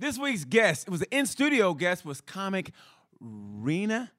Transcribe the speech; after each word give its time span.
This 0.00 0.16
week's 0.18 0.46
guest, 0.46 0.88
it 0.88 0.90
was 0.90 1.02
an 1.02 1.08
in 1.10 1.26
studio 1.26 1.74
guest, 1.74 2.06
was 2.06 2.22
comic 2.22 2.72
Rena 3.20 4.10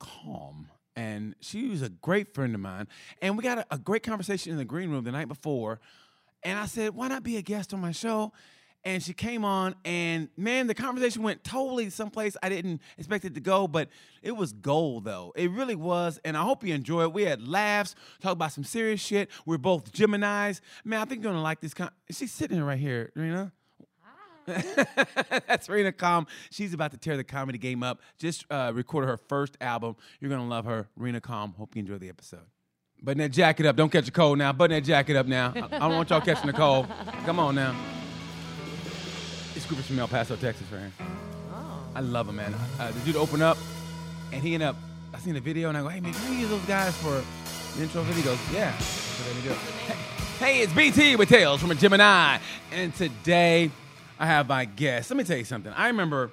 Calm. 0.00 0.66
And 0.96 1.36
she 1.40 1.68
was 1.68 1.82
a 1.82 1.88
great 1.88 2.34
friend 2.34 2.52
of 2.52 2.60
mine. 2.60 2.88
And 3.22 3.36
we 3.36 3.44
got 3.44 3.58
a, 3.58 3.66
a 3.70 3.78
great 3.78 4.02
conversation 4.02 4.50
in 4.50 4.58
the 4.58 4.64
green 4.64 4.90
room 4.90 5.04
the 5.04 5.12
night 5.12 5.28
before. 5.28 5.78
And 6.42 6.58
I 6.58 6.66
said, 6.66 6.96
why 6.96 7.06
not 7.06 7.22
be 7.22 7.36
a 7.36 7.42
guest 7.42 7.72
on 7.72 7.80
my 7.80 7.92
show? 7.92 8.32
And 8.82 9.00
she 9.00 9.12
came 9.12 9.44
on, 9.44 9.76
and 9.84 10.30
man, 10.36 10.66
the 10.66 10.74
conversation 10.74 11.22
went 11.22 11.44
totally 11.44 11.90
someplace 11.90 12.36
I 12.42 12.48
didn't 12.48 12.80
expect 12.98 13.24
it 13.24 13.34
to 13.34 13.40
go, 13.40 13.68
but 13.68 13.88
it 14.22 14.32
was 14.32 14.52
gold, 14.52 15.04
though. 15.04 15.32
It 15.36 15.52
really 15.52 15.76
was. 15.76 16.18
And 16.24 16.36
I 16.36 16.42
hope 16.42 16.64
you 16.64 16.74
enjoy 16.74 17.02
it. 17.02 17.12
We 17.12 17.22
had 17.22 17.46
laughs, 17.46 17.94
talk 18.20 18.32
about 18.32 18.52
some 18.52 18.64
serious 18.64 19.00
shit. 19.00 19.30
We're 19.46 19.58
both 19.58 19.92
Geminis. 19.92 20.60
Man, 20.82 21.00
I 21.00 21.04
think 21.04 21.22
you're 21.22 21.30
gonna 21.30 21.42
like 21.42 21.60
this. 21.60 21.72
Con- 21.72 21.92
She's 22.10 22.32
sitting 22.32 22.60
right 22.62 22.78
here, 22.78 23.12
Rena. 23.14 23.52
That's 25.46 25.68
Rena 25.68 25.92
Calm. 25.92 26.26
She's 26.50 26.74
about 26.74 26.92
to 26.92 26.96
tear 26.96 27.16
the 27.16 27.24
comedy 27.24 27.58
game 27.58 27.82
up. 27.82 28.00
Just 28.18 28.44
uh, 28.50 28.72
recorded 28.74 29.08
her 29.08 29.16
first 29.16 29.56
album. 29.60 29.96
You're 30.20 30.30
gonna 30.30 30.48
love 30.48 30.64
her, 30.64 30.88
Rena 30.96 31.20
Calm. 31.20 31.54
Hope 31.56 31.74
you 31.76 31.80
enjoy 31.80 31.98
the 31.98 32.08
episode. 32.08 32.46
Button 33.02 33.18
that 33.18 33.30
jacket 33.30 33.66
up. 33.66 33.76
Don't 33.76 33.90
catch 33.90 34.08
a 34.08 34.12
cold 34.12 34.38
now. 34.38 34.52
Button 34.52 34.76
that 34.76 34.84
jacket 34.84 35.16
up 35.16 35.26
now. 35.26 35.52
I 35.54 35.76
I 35.76 35.78
don't 35.78 35.96
want 35.96 36.10
y'all 36.10 36.20
catching 36.20 36.50
a 36.50 36.52
cold. 36.52 36.86
Come 37.24 37.38
on 37.38 37.54
now. 37.54 37.74
This 39.54 39.64
group 39.66 39.80
is 39.80 39.86
from 39.86 39.98
El 39.98 40.08
Paso, 40.08 40.36
Texas, 40.36 40.66
right 40.72 40.80
here. 40.80 41.06
I 41.94 42.00
love 42.00 42.28
him, 42.28 42.36
man. 42.36 42.54
Uh, 42.78 42.90
the 42.92 43.00
dude 43.00 43.16
opened 43.16 43.42
up, 43.42 43.58
and 44.32 44.42
he 44.42 44.54
ended 44.54 44.68
up. 44.68 44.76
I 45.12 45.18
seen 45.18 45.34
the 45.34 45.40
video, 45.40 45.68
and 45.68 45.76
I 45.78 45.82
go, 45.82 45.88
"Hey, 45.88 46.00
man, 46.00 46.12
can 46.12 46.30
we 46.30 46.40
use 46.40 46.50
those 46.50 46.64
guys 46.66 46.96
for 46.98 47.22
the 47.76 47.82
intro 47.82 48.02
video?" 48.02 48.16
He 48.16 48.22
goes, 48.22 48.38
"Yeah." 48.52 48.76
So 48.78 49.26
let 49.26 49.36
me 49.36 49.42
do. 49.42 49.54
Hey, 49.86 50.54
hey, 50.54 50.60
it's 50.60 50.72
BT 50.72 51.16
with 51.16 51.28
Tales 51.28 51.60
from 51.60 51.70
a 51.72 51.74
Gemini, 51.74 52.38
and 52.72 52.94
today 52.94 53.70
I 54.20 54.26
have 54.26 54.46
my 54.46 54.66
guests. 54.66 55.10
Let 55.10 55.16
me 55.16 55.24
tell 55.24 55.38
you 55.38 55.44
something. 55.44 55.72
I 55.72 55.88
remember. 55.88 56.30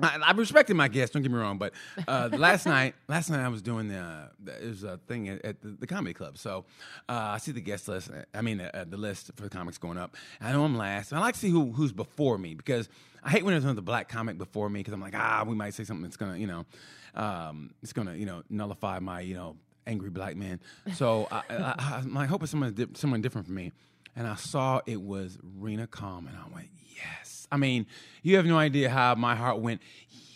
I, 0.00 0.18
I 0.24 0.30
respected 0.30 0.74
my 0.74 0.88
guests. 0.88 1.12
Don't 1.12 1.22
get 1.22 1.30
me 1.30 1.38
wrong, 1.38 1.58
but 1.58 1.72
uh, 2.06 2.30
last 2.36 2.66
night, 2.66 2.94
last 3.08 3.30
night 3.30 3.44
I 3.44 3.48
was 3.48 3.62
doing 3.62 3.88
the, 3.88 3.98
uh, 3.98 4.28
was 4.62 4.84
a 4.84 4.96
thing 5.08 5.28
at, 5.28 5.44
at 5.44 5.60
the, 5.60 5.70
the 5.70 5.86
comedy 5.88 6.14
club. 6.14 6.38
So 6.38 6.64
uh, 7.08 7.12
I 7.34 7.38
see 7.38 7.50
the 7.50 7.60
guest 7.60 7.88
list. 7.88 8.08
I 8.32 8.40
mean, 8.40 8.60
uh, 8.60 8.84
the 8.88 8.96
list 8.96 9.32
for 9.34 9.42
the 9.42 9.50
comics 9.50 9.76
going 9.76 9.98
up. 9.98 10.16
I 10.40 10.52
know 10.52 10.64
I'm 10.64 10.76
last. 10.76 11.10
And 11.10 11.18
I 11.18 11.20
like 11.20 11.34
to 11.34 11.40
see 11.40 11.50
who 11.50 11.72
who's 11.72 11.92
before 11.92 12.38
me 12.38 12.54
because 12.54 12.88
I 13.22 13.30
hate 13.30 13.44
when 13.44 13.52
there's 13.52 13.64
another 13.64 13.82
black 13.82 14.08
comic 14.08 14.38
before 14.38 14.70
me 14.70 14.80
because 14.80 14.94
I'm 14.94 15.00
like, 15.00 15.16
ah, 15.16 15.44
we 15.46 15.54
might 15.56 15.74
say 15.74 15.84
something 15.84 16.04
that's 16.04 16.16
gonna, 16.16 16.38
you 16.38 16.46
know, 16.46 16.64
um, 17.14 17.74
it's 17.82 17.92
gonna, 17.92 18.14
you 18.14 18.24
know, 18.24 18.44
nullify 18.48 19.00
my, 19.00 19.20
you 19.20 19.34
know, 19.34 19.56
angry 19.86 20.10
black 20.10 20.36
man. 20.36 20.60
So 20.94 21.26
I, 21.30 21.42
I, 21.50 21.74
I, 21.78 22.02
my 22.06 22.26
hope 22.26 22.42
is 22.44 22.50
someone 22.50 22.94
someone 22.94 23.20
different 23.20 23.46
from 23.46 23.56
me. 23.56 23.72
And 24.18 24.26
I 24.26 24.34
saw 24.34 24.80
it 24.84 25.00
was 25.00 25.38
Rena 25.58 25.86
Calm, 25.86 26.26
and 26.26 26.36
I 26.36 26.52
went, 26.52 26.66
yes. 26.96 27.46
I 27.52 27.56
mean, 27.56 27.86
you 28.24 28.34
have 28.34 28.46
no 28.46 28.58
idea 28.58 28.90
how 28.90 29.14
my 29.14 29.36
heart 29.36 29.60
went, 29.60 29.80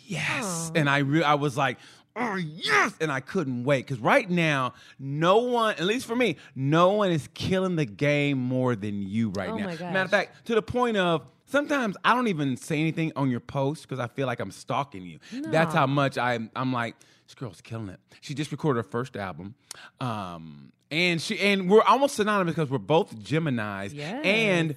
yes. 0.05 0.71
And 0.73 0.89
I 0.89 0.99
re- 0.99 1.21
I 1.23 1.33
was 1.33 1.57
like, 1.57 1.77
oh 2.15 2.35
yes, 2.35 2.93
and 3.01 3.11
I 3.11 3.19
couldn't 3.19 3.65
wait 3.65 3.85
because 3.85 3.99
right 3.99 4.29
now, 4.29 4.73
no 4.99 5.39
one, 5.39 5.75
at 5.75 5.83
least 5.83 6.05
for 6.05 6.15
me, 6.15 6.37
no 6.55 6.91
one 6.91 7.11
is 7.11 7.27
killing 7.33 7.75
the 7.75 7.85
game 7.85 8.37
more 8.37 8.73
than 8.77 9.01
you 9.01 9.31
right 9.31 9.49
Oh 9.49 9.57
now. 9.57 9.67
Matter 9.67 9.99
of 9.99 10.11
fact, 10.11 10.45
to 10.45 10.55
the 10.55 10.61
point 10.61 10.95
of. 10.95 11.23
Sometimes 11.53 11.95
I 12.03 12.15
don't 12.15 12.29
even 12.29 12.57
say 12.57 12.79
anything 12.79 13.11
on 13.15 13.29
your 13.29 13.39
post 13.39 13.83
because 13.83 13.99
I 13.99 14.07
feel 14.07 14.25
like 14.25 14.39
I'm 14.39 14.49
stalking 14.49 15.03
you. 15.03 15.19
That's 15.31 15.71
how 15.71 15.85
much 15.85 16.17
I'm. 16.17 16.49
I'm 16.55 16.73
like, 16.73 16.95
this 17.27 17.35
girl's 17.35 17.61
killing 17.61 17.89
it. 17.89 17.99
She 18.21 18.33
just 18.33 18.51
recorded 18.51 18.79
her 18.79 18.89
first 18.89 19.15
album, 19.15 19.53
um, 20.01 20.71
and 20.89 21.21
she 21.21 21.39
and 21.39 21.69
we're 21.69 21.83
almost 21.83 22.15
synonymous 22.15 22.55
because 22.55 22.71
we're 22.71 22.79
both 22.79 23.21
Gemini's. 23.21 23.93
Yes. 23.93 24.25
And 24.25 24.75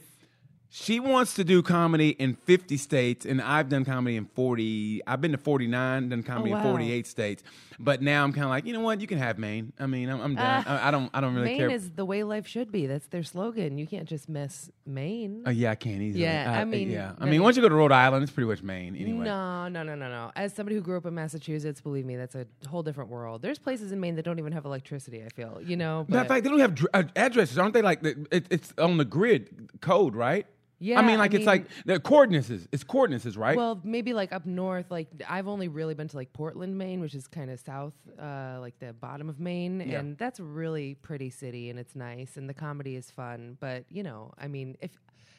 she 0.78 1.00
wants 1.00 1.32
to 1.36 1.42
do 1.42 1.62
comedy 1.62 2.10
in 2.10 2.34
50 2.34 2.76
states, 2.76 3.24
and 3.24 3.40
I've 3.40 3.70
done 3.70 3.86
comedy 3.86 4.16
in 4.16 4.26
40. 4.26 5.00
I've 5.06 5.22
been 5.22 5.32
to 5.32 5.38
49, 5.38 6.10
done 6.10 6.22
comedy 6.22 6.52
Oh, 6.52 6.56
in 6.58 6.62
48 6.62 7.06
states. 7.06 7.42
But 7.78 8.02
now 8.02 8.22
I'm 8.24 8.32
kind 8.34 8.44
of 8.44 8.50
like, 8.50 8.66
you 8.66 8.74
know 8.74 8.80
what? 8.80 9.00
You 9.00 9.06
can 9.06 9.16
have 9.16 9.38
Maine. 9.38 9.72
I 9.80 9.86
mean, 9.86 10.10
I'm, 10.10 10.20
I'm 10.20 10.34
done. 10.34 10.64
I, 10.66 10.88
I 10.88 10.90
don't. 10.90 11.08
I 11.14 11.22
don't 11.22 11.34
really 11.34 11.46
Maine 11.46 11.58
care. 11.60 11.70
is 11.70 11.92
the 11.92 12.04
way 12.04 12.24
life 12.24 12.46
should 12.46 12.70
be. 12.70 12.86
That's 12.86 13.06
their 13.06 13.22
slogan. 13.22 13.78
You 13.78 13.86
can't 13.86 14.06
just 14.06 14.28
miss 14.28 14.70
Maine. 14.84 15.44
Oh, 15.46 15.50
yeah, 15.50 15.70
I 15.70 15.76
can't 15.76 16.02
easily. 16.02 16.24
Yeah, 16.24 16.52
Uh, 16.52 16.60
I 16.60 16.64
mean, 16.66 16.90
yeah. 16.90 17.12
I 17.18 17.24
mean, 17.24 17.42
once 17.42 17.56
you 17.56 17.62
go 17.62 17.70
to 17.70 17.74
Rhode 17.74 17.92
Island, 17.92 18.22
it's 18.24 18.32
pretty 18.32 18.48
much 18.48 18.62
Maine 18.62 18.96
anyway. 18.96 19.24
No, 19.24 19.68
no, 19.68 19.82
no, 19.82 19.94
no, 19.94 20.10
no. 20.10 20.30
As 20.36 20.52
somebody 20.52 20.76
who 20.76 20.82
grew 20.82 20.98
up 20.98 21.06
in 21.06 21.14
Massachusetts, 21.14 21.80
believe 21.80 22.04
me, 22.04 22.16
that's 22.16 22.34
a 22.34 22.46
whole 22.68 22.82
different 22.82 23.08
world. 23.08 23.40
There's 23.40 23.58
places 23.58 23.92
in 23.92 24.00
Maine 24.00 24.16
that 24.16 24.24
don't 24.26 24.38
even 24.38 24.52
have 24.52 24.66
electricity. 24.66 25.22
I 25.24 25.30
feel, 25.30 25.58
you 25.64 25.76
know. 25.78 26.04
Matter 26.08 26.20
of 26.22 26.28
fact, 26.28 26.44
they 26.44 26.50
don't 26.50 26.60
have 26.60 26.74
dr- 26.74 26.90
uh, 26.92 27.02
addresses, 27.16 27.56
aren't 27.56 27.72
they? 27.72 27.80
Like 27.82 28.02
the, 28.02 28.26
it, 28.30 28.44
it's 28.50 28.74
on 28.76 28.98
the 28.98 29.06
grid 29.06 29.70
code, 29.80 30.14
right? 30.14 30.46
Yeah, 30.78 30.98
I 30.98 31.02
mean, 31.02 31.16
I 31.16 31.18
like 31.20 31.32
it's 31.34 31.38
mean- 31.40 31.46
like 31.46 31.66
the 31.86 31.98
coordinates. 32.00 32.50
It's 32.70 32.84
coordinates, 32.84 33.36
right? 33.36 33.56
Well, 33.56 33.80
maybe 33.82 34.12
like 34.12 34.32
up 34.32 34.44
north. 34.44 34.90
Like 34.90 35.08
I've 35.28 35.48
only 35.48 35.68
really 35.68 35.94
been 35.94 36.08
to 36.08 36.16
like 36.16 36.32
Portland, 36.34 36.76
Maine, 36.76 37.00
which 37.00 37.14
is 37.14 37.26
kind 37.26 37.50
of 37.50 37.58
south, 37.60 37.94
uh, 38.20 38.58
like 38.60 38.78
the 38.78 38.92
bottom 38.92 39.28
of 39.30 39.40
Maine, 39.40 39.80
Yeah. 39.80 40.00
and 40.00 40.18
that's 40.18 40.38
a 40.38 40.44
really 40.44 40.94
pretty 40.96 41.30
city, 41.30 41.70
and 41.70 41.78
it's 41.78 41.96
nice, 41.96 42.36
and 42.36 42.48
the 42.48 42.54
comedy 42.54 42.94
is 42.96 43.10
fun. 43.10 43.56
But 43.58 43.84
you 43.90 44.02
know, 44.02 44.32
I 44.38 44.48
mean, 44.48 44.76
if 44.82 44.90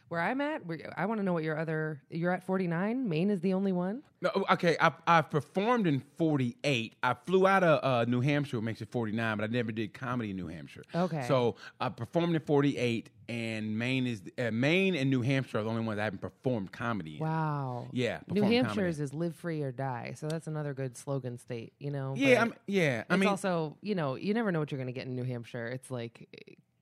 where 0.09 0.22
I'm 0.22 0.41
at, 0.41 0.62
I 0.95 1.06
want 1.06 1.19
to 1.19 1.25
know 1.25 1.34
what 1.34 1.44
your 1.44 1.57
other. 1.57 2.01
You're 2.09 2.31
at 2.31 2.45
49. 2.45 3.07
Maine 3.07 3.29
is 3.29 3.41
the 3.41 3.53
only 3.53 3.72
one. 3.72 4.03
No, 4.19 4.31
okay, 4.51 4.75
I, 4.79 4.94
I 5.06 5.22
performed 5.22 5.85
in 5.85 6.01
48. 6.18 6.95
I 7.03 7.13
flew 7.25 7.45
out 7.45 7.63
of 7.63 7.84
uh, 7.84 8.06
New 8.09 8.22
Hampshire, 8.22 8.57
which 8.57 8.66
makes 8.66 8.81
it 8.81 8.90
49, 8.90 9.38
but 9.38 9.44
I 9.44 9.47
never 9.47 9.72
did 9.72 9.94
comedy 9.94 10.31
in 10.31 10.38
New 10.38 10.47
Hampshire. 10.47 10.84
Okay. 10.95 11.23
So 11.28 11.56
I 11.79 11.90
performed 11.90 12.34
in 12.34 12.41
48, 12.41 13.09
and 13.29 13.78
Maine 13.78 14.07
is 14.07 14.22
uh, 14.40 14.50
Maine 14.51 14.95
and 14.95 15.09
New 15.09 15.22
Hampshire 15.22 15.59
are 15.59 15.63
the 15.63 15.69
only 15.69 15.84
ones 15.84 16.00
I 16.00 16.06
haven't 16.06 16.22
performed 16.22 16.72
comedy 16.72 17.18
in. 17.18 17.19
Wow. 17.19 17.88
Yeah, 17.91 18.19
New 18.28 18.41
Hampshire's 18.44 19.00
is 19.00 19.13
live 19.13 19.35
free 19.35 19.62
or 19.62 19.72
die. 19.72 20.13
So 20.18 20.28
that's 20.28 20.47
another 20.47 20.74
good 20.74 20.97
slogan 20.97 21.38
state, 21.38 21.74
you 21.78 21.91
know. 21.91 22.16
Yeah, 22.18 22.41
I'm, 22.41 22.53
yeah. 22.66 23.03
I 23.09 23.13
it's 23.13 23.19
mean, 23.19 23.29
also, 23.29 23.78
you 23.81 23.94
know, 23.94 24.16
you 24.16 24.34
never 24.34 24.51
know 24.51 24.59
what 24.59 24.72
you're 24.72 24.79
going 24.79 24.88
to 24.88 24.94
get 24.94 25.06
in 25.06 25.16
New 25.16 25.25
Hampshire. 25.25 25.68
It's 25.68 25.91
like 25.91 26.28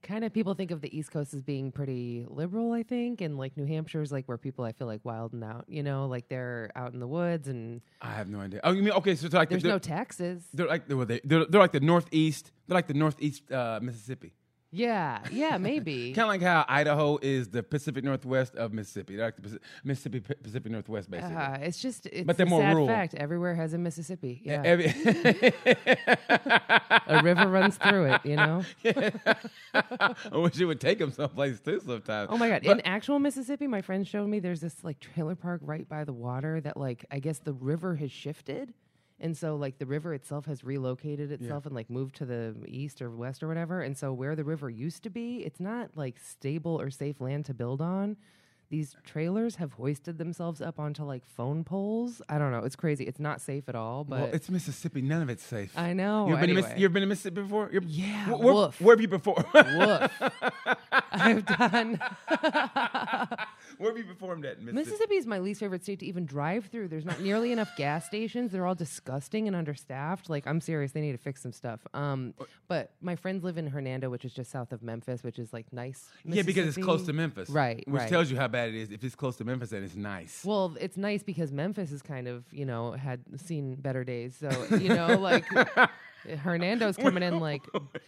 kind 0.05 0.23
of 0.23 0.31
people 0.31 0.53
think 0.53 0.71
of 0.71 0.81
the 0.81 0.97
East 0.97 1.11
Coast 1.11 1.33
as 1.33 1.41
being 1.41 1.71
pretty 1.71 2.25
liberal, 2.29 2.71
I 2.71 2.83
think, 2.83 3.21
and 3.21 3.38
like 3.38 3.57
New 3.57 3.66
Hampshire's 3.66 4.11
like 4.11 4.27
where 4.27 4.38
people 4.38 4.63
I 4.63 4.71
feel 4.71 4.88
like 4.88 5.01
wild 5.03 5.33
and 5.33 5.43
out, 5.43 5.66
you 5.67 5.83
know, 5.83 6.05
like 6.07 6.29
they're 6.29 6.71
out 6.75 6.93
in 6.93 6.99
the 6.99 7.07
woods 7.07 7.47
and 7.47 7.81
I 8.01 8.11
have 8.11 8.29
no 8.29 8.39
idea. 8.39 8.61
Oh, 8.63 8.71
you 8.71 8.83
mean 8.83 8.93
okay? 8.93 9.16
So 9.16 9.25
it's 9.25 9.35
like 9.35 9.49
there's 9.49 9.63
they're, 9.63 9.71
no 9.71 9.79
taxes. 9.79 10.43
they're 10.53 10.67
like 10.67 10.88
they're, 10.88 11.05
they're, 11.05 11.45
they're 11.45 11.61
like 11.61 11.71
the 11.71 11.79
northeast. 11.79 12.51
They're 12.67 12.75
like 12.75 12.88
the 12.88 12.93
northeast 12.93 13.51
uh, 13.51 13.79
Mississippi. 13.81 14.33
Yeah, 14.75 15.19
yeah, 15.31 15.57
maybe. 15.57 16.11
Kind 16.13 16.25
of 16.25 16.29
like 16.29 16.41
how 16.41 16.65
Idaho 16.67 17.17
is 17.21 17.47
the 17.47 17.63
Pacific 17.63 18.03
Northwest 18.03 18.55
of 18.55 18.73
Mississippi. 18.73 19.15
They're 19.15 19.27
like 19.27 19.37
the 19.37 19.49
Paci- 19.49 19.59
Mississippi 19.85 20.19
Pacific 20.19 20.69
Northwest, 20.71 21.09
basically. 21.09 21.35
Uh, 21.35 21.57
it's 21.61 21.81
just 21.81 22.07
it's 22.07 22.25
But 22.27 22.35
they're 22.35 22.45
a 22.45 22.49
more 22.49 22.61
sad 22.61 22.73
rural. 22.73 22.87
fact. 22.87 23.15
Everywhere 23.15 23.55
has 23.55 23.73
a 23.73 23.77
Mississippi. 23.77 24.41
Yeah, 24.43 24.61
Every- 24.65 24.87
a 27.07 27.21
river 27.23 27.47
runs 27.47 27.77
through 27.77 28.05
it. 28.13 28.21
You 28.25 28.35
know. 28.35 28.63
I 29.73 30.15
wish 30.37 30.59
it 30.59 30.65
would 30.65 30.81
take 30.81 30.99
them 30.99 31.11
someplace 31.11 31.59
too 31.59 31.81
sometimes. 31.85 32.29
Oh 32.31 32.37
my 32.37 32.49
god! 32.49 32.63
In 32.65 32.81
actual 32.81 33.19
Mississippi, 33.19 33.67
my 33.67 33.81
friend 33.81 34.07
showed 34.07 34.27
me 34.27 34.39
there's 34.39 34.61
this 34.61 34.83
like 34.83 34.99
trailer 34.99 35.35
park 35.35 35.61
right 35.63 35.87
by 35.87 36.03
the 36.03 36.13
water 36.13 36.61
that 36.61 36.77
like 36.77 37.05
I 37.11 37.19
guess 37.19 37.39
the 37.39 37.53
river 37.53 37.95
has 37.95 38.11
shifted, 38.11 38.73
and 39.19 39.35
so 39.37 39.55
like 39.55 39.77
the 39.77 39.85
river 39.85 40.13
itself 40.13 40.45
has 40.45 40.63
relocated 40.63 41.31
itself 41.31 41.65
and 41.65 41.73
like 41.73 41.89
moved 41.89 42.15
to 42.15 42.25
the 42.25 42.55
east 42.67 43.01
or 43.01 43.09
west 43.09 43.41
or 43.43 43.47
whatever. 43.47 43.81
And 43.81 43.97
so 43.97 44.11
where 44.11 44.35
the 44.35 44.43
river 44.43 44.69
used 44.69 45.03
to 45.03 45.09
be, 45.09 45.37
it's 45.45 45.59
not 45.59 45.91
like 45.95 46.19
stable 46.19 46.79
or 46.79 46.89
safe 46.89 47.21
land 47.21 47.45
to 47.45 47.53
build 47.53 47.81
on. 47.81 48.17
These 48.69 48.95
trailers 49.05 49.55
have 49.57 49.73
hoisted 49.73 50.17
themselves 50.17 50.61
up 50.61 50.79
onto 50.79 51.03
like 51.03 51.23
phone 51.25 51.63
poles. 51.63 52.21
I 52.27 52.37
don't 52.37 52.51
know. 52.51 52.59
It's 52.59 52.75
crazy. 52.75 53.05
It's 53.05 53.19
not 53.19 53.39
safe 53.41 53.69
at 53.69 53.75
all. 53.75 54.03
But 54.03 54.19
well, 54.19 54.29
it's 54.33 54.49
Mississippi. 54.49 55.01
None 55.01 55.21
of 55.21 55.29
it's 55.29 55.43
safe. 55.43 55.71
I 55.77 55.93
know. 55.93 56.27
You've 56.29 56.39
been, 56.39 56.49
to 56.49 56.55
Miss- 56.55 56.65
anyway. 56.65 56.81
you've 56.81 56.93
been 56.93 57.01
to 57.01 57.07
Mississippi 57.07 57.41
before? 57.41 57.69
You're- 57.71 57.85
Yeah, 57.87 58.25
Wh- 58.25 58.39
Where, 58.39 58.53
woof. 58.53 58.81
where 58.81 58.95
have 58.95 59.01
you 59.01 59.07
performed? 59.07 59.45
woof. 59.53 60.11
I've 61.11 61.45
done. 61.45 61.99
where 63.77 63.89
have 63.91 63.97
you 63.97 64.03
performed 64.05 64.45
at 64.45 64.59
Mississippi? 64.61 64.73
Mississippi 64.91 65.15
is 65.15 65.25
my 65.27 65.39
least 65.39 65.59
favorite 65.59 65.83
state 65.83 65.99
to 65.99 66.05
even 66.05 66.25
drive 66.25 66.66
through. 66.66 66.87
There's 66.87 67.05
not 67.05 67.19
nearly 67.22 67.51
enough 67.51 67.69
gas 67.78 68.05
stations. 68.05 68.51
They're 68.51 68.66
all 68.66 68.75
disgusting 68.75 69.47
and 69.47 69.55
understaffed. 69.55 70.29
Like 70.29 70.47
I'm 70.47 70.61
serious, 70.61 70.91
they 70.91 71.01
need 71.01 71.11
to 71.13 71.17
fix 71.17 71.41
some 71.41 71.51
stuff. 71.51 71.79
Um, 71.93 72.34
but 72.67 72.91
my 73.01 73.16
friends 73.16 73.43
live 73.43 73.57
in 73.57 73.67
Hernando, 73.67 74.09
which 74.09 74.25
is 74.25 74.34
just 74.34 74.51
south 74.51 74.72
of 74.72 74.81
Memphis, 74.84 75.23
which 75.23 75.40
is 75.40 75.53
like 75.53 75.72
nice. 75.72 76.09
Yeah, 76.23 76.41
because 76.43 76.67
it's 76.67 76.84
close 76.84 77.05
to 77.05 77.13
Memphis. 77.13 77.49
Right, 77.49 77.84
Which 77.87 78.01
right. 78.01 78.09
tells 78.09 78.29
you 78.31 78.37
how 78.37 78.47
bad 78.55 78.69
it 78.69 78.75
is. 78.75 78.91
If 78.91 79.03
it's 79.03 79.16
close 79.16 79.35
to 79.37 79.43
Memphis, 79.43 79.69
then 79.72 79.84
it's 79.84 79.96
nice. 79.96 80.43
Well, 80.46 80.75
it's 80.79 80.97
nice 80.97 81.23
because 81.23 81.52
Memphis 81.52 81.91
is 81.91 82.02
kind 82.02 82.28
of 82.28 82.43
you 82.52 82.66
know 82.66 82.93
had 82.93 83.19
seen 83.40 83.75
better 83.75 84.03
days. 84.03 84.35
So 84.40 84.49
you 84.78 84.90
know 84.90 85.17
like. 85.17 85.46
Hernando's 86.43 86.97
coming 86.97 87.22
in 87.22 87.40
like 87.40 87.61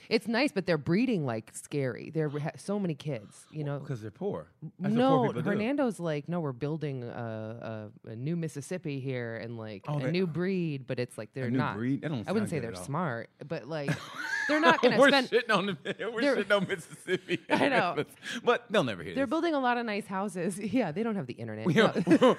it's 0.09 0.27
nice, 0.27 0.51
but 0.51 0.65
they're 0.65 0.79
breeding 0.79 1.23
like 1.27 1.51
scary. 1.53 2.09
They're 2.11 2.29
ha- 2.29 2.57
so 2.57 2.79
many 2.79 2.95
kids, 2.95 3.45
you 3.51 3.63
know. 3.63 3.77
Because 3.77 4.01
they're 4.01 4.09
poor. 4.09 4.47
That's 4.79 4.91
no, 4.95 5.17
poor 5.17 5.27
people 5.27 5.41
do. 5.43 5.49
Hernando's 5.51 5.99
like, 5.99 6.27
no, 6.27 6.39
we're 6.39 6.51
building 6.51 7.03
a, 7.03 7.89
a, 8.07 8.09
a 8.09 8.15
new 8.15 8.35
Mississippi 8.35 8.99
here 8.99 9.37
and 9.37 9.55
like 9.55 9.85
Oh, 9.87 9.99
a 9.99 10.11
new 10.11 10.25
breed, 10.25 10.87
but 10.87 10.99
it's 10.99 11.15
like 11.15 11.29
they're 11.35 11.51
new 11.51 11.59
not. 11.59 11.75
breed? 11.75 12.03
I 12.05 12.31
wouldn't 12.31 12.49
say 12.49 12.57
they're 12.57 12.73
smart, 12.73 13.29
but 13.47 13.67
like 13.67 13.91
they're 14.47 14.59
not 14.59 14.81
going 14.81 14.93
to 14.95 14.99
we're 14.99 15.07
spend. 15.09 15.29
shitting 15.29 15.49
on 15.55 15.65
the, 15.67 15.77
we're 16.13 16.21
they're- 16.21 16.35
shitting 16.37 16.55
on 16.55 16.67
Mississippi. 16.67 17.39
I 17.49 17.69
know. 17.69 18.03
but 18.43 18.65
they'll 18.69 18.83
never 18.83 19.03
hear 19.03 19.13
They're 19.15 19.25
this. 19.25 19.29
building 19.29 19.53
a 19.53 19.59
lot 19.59 19.77
of 19.77 19.85
nice 19.85 20.05
houses. 20.05 20.57
Yeah, 20.59 20.91
they 20.91 21.03
don't 21.03 21.15
have 21.15 21.27
the 21.27 21.33
internet. 21.33 21.67
No. 21.67 22.37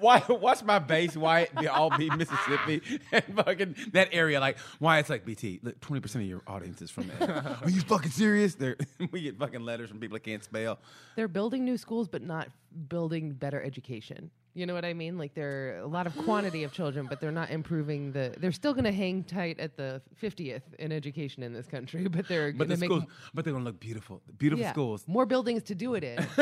why? 0.00 0.22
Watch 0.28 0.62
my 0.64 0.78
base. 0.78 1.16
Why 1.16 1.40
it 1.40 1.54
be 1.56 1.68
all 1.68 1.96
be 1.96 2.10
Mississippi 2.10 2.82
and 3.12 3.24
fucking 3.36 3.76
that 3.92 4.08
area? 4.12 4.40
Like 4.40 4.58
why 4.78 4.98
it's 4.98 5.10
like 5.10 5.24
BT. 5.24 5.60
Look, 5.62 5.80
twenty 5.80 6.00
percent 6.00 6.22
of 6.24 6.28
your 6.28 6.42
audience 6.46 6.80
is 6.82 6.90
from 6.90 7.08
there. 7.18 7.56
Are 7.62 7.70
you 7.70 7.80
fucking 7.82 8.10
serious? 8.10 8.54
They're, 8.54 8.76
we 9.10 9.22
get 9.22 9.38
fucking 9.38 9.60
letters 9.62 9.88
from 9.90 9.98
people 10.00 10.14
that 10.16 10.24
can't 10.24 10.42
spell. 10.44 10.78
They're 11.16 11.28
building 11.28 11.64
new 11.64 11.76
schools, 11.78 12.08
but 12.08 12.22
not 12.22 12.48
building 12.88 13.32
better 13.32 13.62
education. 13.62 14.30
You 14.56 14.64
know 14.64 14.72
what 14.72 14.86
I 14.86 14.94
mean? 14.94 15.18
Like 15.18 15.34
they're 15.34 15.80
a 15.80 15.86
lot 15.86 16.06
of 16.06 16.16
quantity 16.16 16.64
of 16.64 16.72
children, 16.72 17.06
but 17.06 17.20
they're 17.20 17.30
not 17.30 17.50
improving 17.50 18.12
the. 18.12 18.34
They're 18.38 18.52
still 18.52 18.72
going 18.72 18.84
to 18.84 18.92
hang 18.92 19.22
tight 19.22 19.60
at 19.60 19.76
the 19.76 20.00
fiftieth 20.14 20.62
in 20.78 20.92
education 20.92 21.42
in 21.42 21.52
this 21.52 21.66
country, 21.66 22.08
but 22.08 22.26
they're 22.26 22.52
But 22.52 22.68
going 22.68 22.80
the 22.80 22.88
to 22.88 23.00
make 23.00 23.08
but 23.34 23.44
they're 23.44 23.52
gonna 23.52 23.66
look 23.66 23.78
beautiful. 23.78 24.22
Beautiful 24.38 24.62
yeah, 24.62 24.72
schools. 24.72 25.04
more 25.06 25.26
buildings 25.26 25.62
to 25.64 25.74
do 25.74 25.94
it 25.94 26.04
in. 26.04 26.16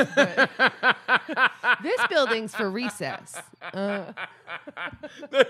this 1.82 2.06
building's 2.08 2.54
for 2.54 2.70
recess. 2.70 3.36
Uh, 3.72 4.12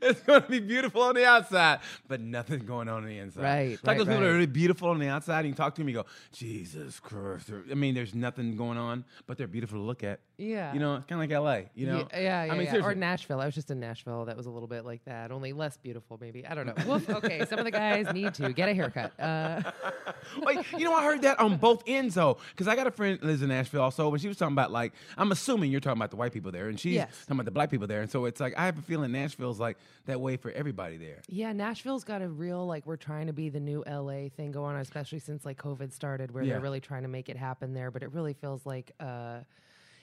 it's 0.00 0.20
going 0.22 0.42
to 0.42 0.48
be 0.48 0.58
beautiful 0.60 1.02
on 1.02 1.14
the 1.14 1.24
outside, 1.24 1.80
but 2.08 2.20
nothing 2.20 2.60
going 2.60 2.88
on 2.88 3.02
on 3.02 3.06
the 3.06 3.18
inside. 3.18 3.42
Right, 3.42 3.70
like 3.70 3.86
right, 3.86 3.98
those 3.98 4.06
people 4.06 4.22
that 4.22 4.28
are 4.28 4.32
really 4.32 4.46
beautiful 4.46 4.88
on 4.90 4.98
the 4.98 5.08
outside, 5.08 5.40
and 5.40 5.48
you 5.48 5.54
talk 5.54 5.74
to 5.76 5.80
them, 5.80 5.88
you 5.88 5.94
go, 5.94 6.06
Jesus 6.32 6.98
Christ. 6.98 7.50
I 7.70 7.74
mean, 7.74 7.94
there's 7.94 8.14
nothing 8.14 8.56
going 8.56 8.78
on, 8.78 9.04
but 9.26 9.38
they're 9.38 9.46
beautiful 9.46 9.78
to 9.78 9.84
look 9.84 10.02
at. 10.02 10.20
Yeah. 10.42 10.72
You 10.74 10.80
know, 10.80 10.96
it's 10.96 11.06
kind 11.06 11.22
of 11.22 11.30
like 11.30 11.38
LA, 11.64 11.68
you 11.74 11.86
know? 11.86 11.98
yeah, 12.12 12.18
yeah, 12.20 12.44
yeah, 12.44 12.52
I 12.52 12.56
mean, 12.58 12.66
yeah. 12.72 12.84
or. 12.84 12.94
Nashville. 12.94 13.40
I 13.40 13.46
was 13.46 13.54
just 13.54 13.70
in 13.70 13.80
Nashville. 13.80 14.24
That 14.26 14.36
was 14.36 14.46
a 14.46 14.50
little 14.50 14.68
bit 14.68 14.84
like 14.84 15.04
that, 15.06 15.30
only 15.32 15.52
less 15.52 15.76
beautiful, 15.76 16.18
maybe. 16.20 16.46
I 16.46 16.54
don't 16.54 16.66
know. 16.66 16.74
Woof. 16.86 17.08
Okay, 17.08 17.44
some 17.46 17.58
of 17.58 17.64
the 17.64 17.70
guys 17.70 18.12
need 18.12 18.34
to 18.34 18.52
get 18.52 18.68
a 18.68 18.74
haircut. 18.74 19.18
Uh, 19.20 19.62
Wait, 20.42 20.58
you 20.72 20.84
know, 20.84 20.94
I 20.94 21.04
heard 21.04 21.22
that 21.22 21.38
on 21.40 21.56
both 21.56 21.82
ends 21.86 22.14
though, 22.14 22.38
because 22.50 22.68
I 22.68 22.76
got 22.76 22.86
a 22.86 22.90
friend 22.90 23.18
that 23.20 23.26
lives 23.26 23.42
in 23.42 23.48
Nashville 23.48 23.82
also, 23.82 24.10
but 24.10 24.20
she 24.20 24.28
was 24.28 24.36
talking 24.36 24.52
about 24.54 24.70
like, 24.72 24.92
I'm 25.16 25.32
assuming 25.32 25.70
you're 25.70 25.80
talking 25.80 25.98
about 25.98 26.10
the 26.10 26.16
white 26.16 26.32
people 26.32 26.52
there, 26.52 26.68
and 26.68 26.78
she's 26.78 26.94
Yes. 26.94 27.10
talking 27.22 27.36
about 27.36 27.44
the 27.46 27.50
black 27.50 27.70
people 27.70 27.86
there, 27.86 28.02
and 28.02 28.10
so 28.10 28.24
it's 28.24 28.40
like 28.40 28.54
I 28.58 28.64
have 28.66 28.78
a 28.78 28.82
feeling 28.82 29.12
Nashville's 29.12 29.60
like 29.60 29.76
that 30.06 30.20
way 30.20 30.36
for 30.36 30.50
everybody 30.52 30.96
there. 30.96 31.22
Yeah, 31.28 31.52
Nashville's 31.52 32.04
got 32.04 32.22
a 32.22 32.28
real 32.28 32.66
like 32.66 32.86
we're 32.86 32.96
trying 32.96 33.26
to 33.28 33.32
be 33.32 33.48
the 33.48 33.60
new 33.60 33.82
LA 33.86 34.28
thing 34.28 34.52
going 34.52 34.74
on, 34.74 34.80
especially 34.80 35.18
since 35.18 35.44
like 35.44 35.58
COVID 35.58 35.92
started, 35.92 36.30
where 36.32 36.42
Yeah. 36.42 36.54
they're 36.54 36.60
really 36.60 36.80
trying 36.80 37.02
to 37.02 37.08
make 37.08 37.28
it 37.28 37.36
happen 37.36 37.74
there. 37.74 37.90
But 37.90 38.02
it 38.02 38.12
really 38.12 38.32
feels 38.34 38.64
like 38.66 38.92
uh, 39.00 39.40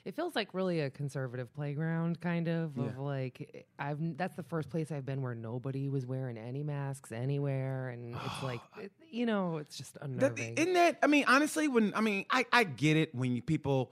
it 0.09 0.15
feels 0.15 0.35
like 0.35 0.55
really 0.55 0.79
a 0.79 0.89
conservative 0.89 1.53
playground, 1.53 2.19
kind 2.19 2.47
of. 2.47 2.77
Of 2.79 2.97
like 2.97 3.67
I've 3.77 3.99
that's 4.17 4.35
the 4.35 4.41
first 4.43 4.69
place 4.71 4.91
I've 4.91 5.05
been 5.05 5.21
where 5.21 5.35
nobody 5.35 5.87
was 5.87 6.05
wearing 6.07 6.35
any 6.37 6.63
masks 6.63 7.11
anywhere, 7.11 7.89
and 7.89 8.15
it's 8.15 8.43
like 8.43 8.59
it, 8.81 8.91
you 9.11 9.27
know 9.27 9.57
it's 9.57 9.77
just 9.77 9.93
That, 9.93 10.03
unnerving. 10.05 10.55
isn't 10.57 10.73
that? 10.73 10.97
I 11.03 11.07
mean, 11.07 11.25
honestly, 11.27 11.67
when 11.67 11.93
I 11.95 12.01
mean, 12.01 12.25
I, 12.31 12.45
I 12.51 12.63
get 12.63 12.97
it 12.97 13.13
when 13.13 13.35
you, 13.35 13.43
people 13.43 13.91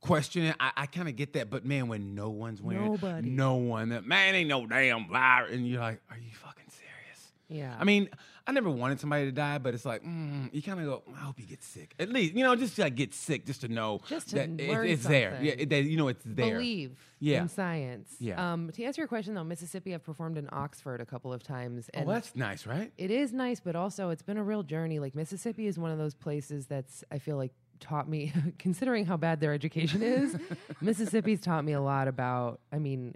question 0.00 0.44
it. 0.44 0.56
I, 0.58 0.72
I 0.78 0.86
kind 0.86 1.08
of 1.08 1.14
get 1.16 1.34
that, 1.34 1.50
but 1.50 1.66
man, 1.66 1.88
when 1.88 2.14
no 2.14 2.30
one's 2.30 2.62
wearing, 2.62 2.86
Nobody. 2.92 3.28
no 3.28 3.56
one, 3.56 3.90
that 3.90 4.06
man 4.06 4.34
ain't 4.34 4.48
no 4.48 4.66
damn 4.66 5.08
virus, 5.08 5.52
and 5.52 5.68
you're 5.68 5.80
like, 5.80 6.00
are 6.10 6.16
you 6.16 6.32
fucking 6.32 6.64
serious? 6.70 7.32
yeah, 7.48 7.76
I 7.78 7.84
mean, 7.84 8.08
I 8.50 8.52
never 8.52 8.68
wanted 8.70 8.98
somebody 8.98 9.26
to 9.26 9.32
die, 9.32 9.58
but 9.58 9.74
it's 9.74 9.84
like 9.84 10.02
mm, 10.04 10.52
you 10.52 10.60
kind 10.60 10.80
of 10.80 10.86
go. 10.86 11.02
I 11.14 11.20
hope 11.20 11.38
you 11.38 11.46
get 11.46 11.62
sick. 11.62 11.94
At 12.00 12.08
least 12.10 12.34
you 12.34 12.42
know, 12.42 12.56
just 12.56 12.74
to, 12.76 12.82
like 12.82 12.96
get 12.96 13.14
sick, 13.14 13.46
just 13.46 13.60
to 13.60 13.68
know 13.68 14.00
Just 14.08 14.30
to 14.30 14.34
that 14.36 14.48
it- 14.58 14.90
it's 14.90 15.04
there. 15.04 15.38
Yeah, 15.40 15.52
it, 15.56 15.68
that, 15.70 15.84
you 15.84 15.96
know, 15.96 16.08
it's 16.08 16.24
there. 16.24 16.54
believe 16.56 16.96
Yeah. 17.20 17.42
in 17.42 17.48
science. 17.48 18.16
Yeah. 18.18 18.52
Um, 18.52 18.70
to 18.72 18.82
answer 18.84 19.00
your 19.02 19.08
question 19.08 19.34
though, 19.34 19.44
Mississippi, 19.44 19.94
I've 19.94 20.02
performed 20.04 20.36
in 20.36 20.48
Oxford 20.52 21.00
a 21.00 21.06
couple 21.06 21.32
of 21.32 21.42
times, 21.42 21.88
Oh, 21.96 22.04
that's 22.04 22.34
nice, 22.34 22.66
right? 22.66 22.92
It 22.98 23.10
is 23.12 23.32
nice, 23.32 23.60
but 23.60 23.76
also 23.76 24.10
it's 24.10 24.22
been 24.22 24.36
a 24.36 24.42
real 24.44 24.62
journey. 24.64 24.98
Like 24.98 25.14
Mississippi 25.14 25.66
is 25.68 25.78
one 25.78 25.92
of 25.92 25.98
those 25.98 26.14
places 26.14 26.66
that's 26.66 27.04
I 27.12 27.18
feel 27.18 27.36
like 27.36 27.52
taught 27.78 28.08
me, 28.08 28.32
considering 28.58 29.06
how 29.06 29.16
bad 29.16 29.40
their 29.40 29.54
education 29.54 30.02
is, 30.02 30.36
Mississippi's 30.80 31.40
taught 31.40 31.64
me 31.64 31.72
a 31.72 31.80
lot 31.80 32.08
about. 32.08 32.60
I 32.72 32.78
mean, 32.78 33.14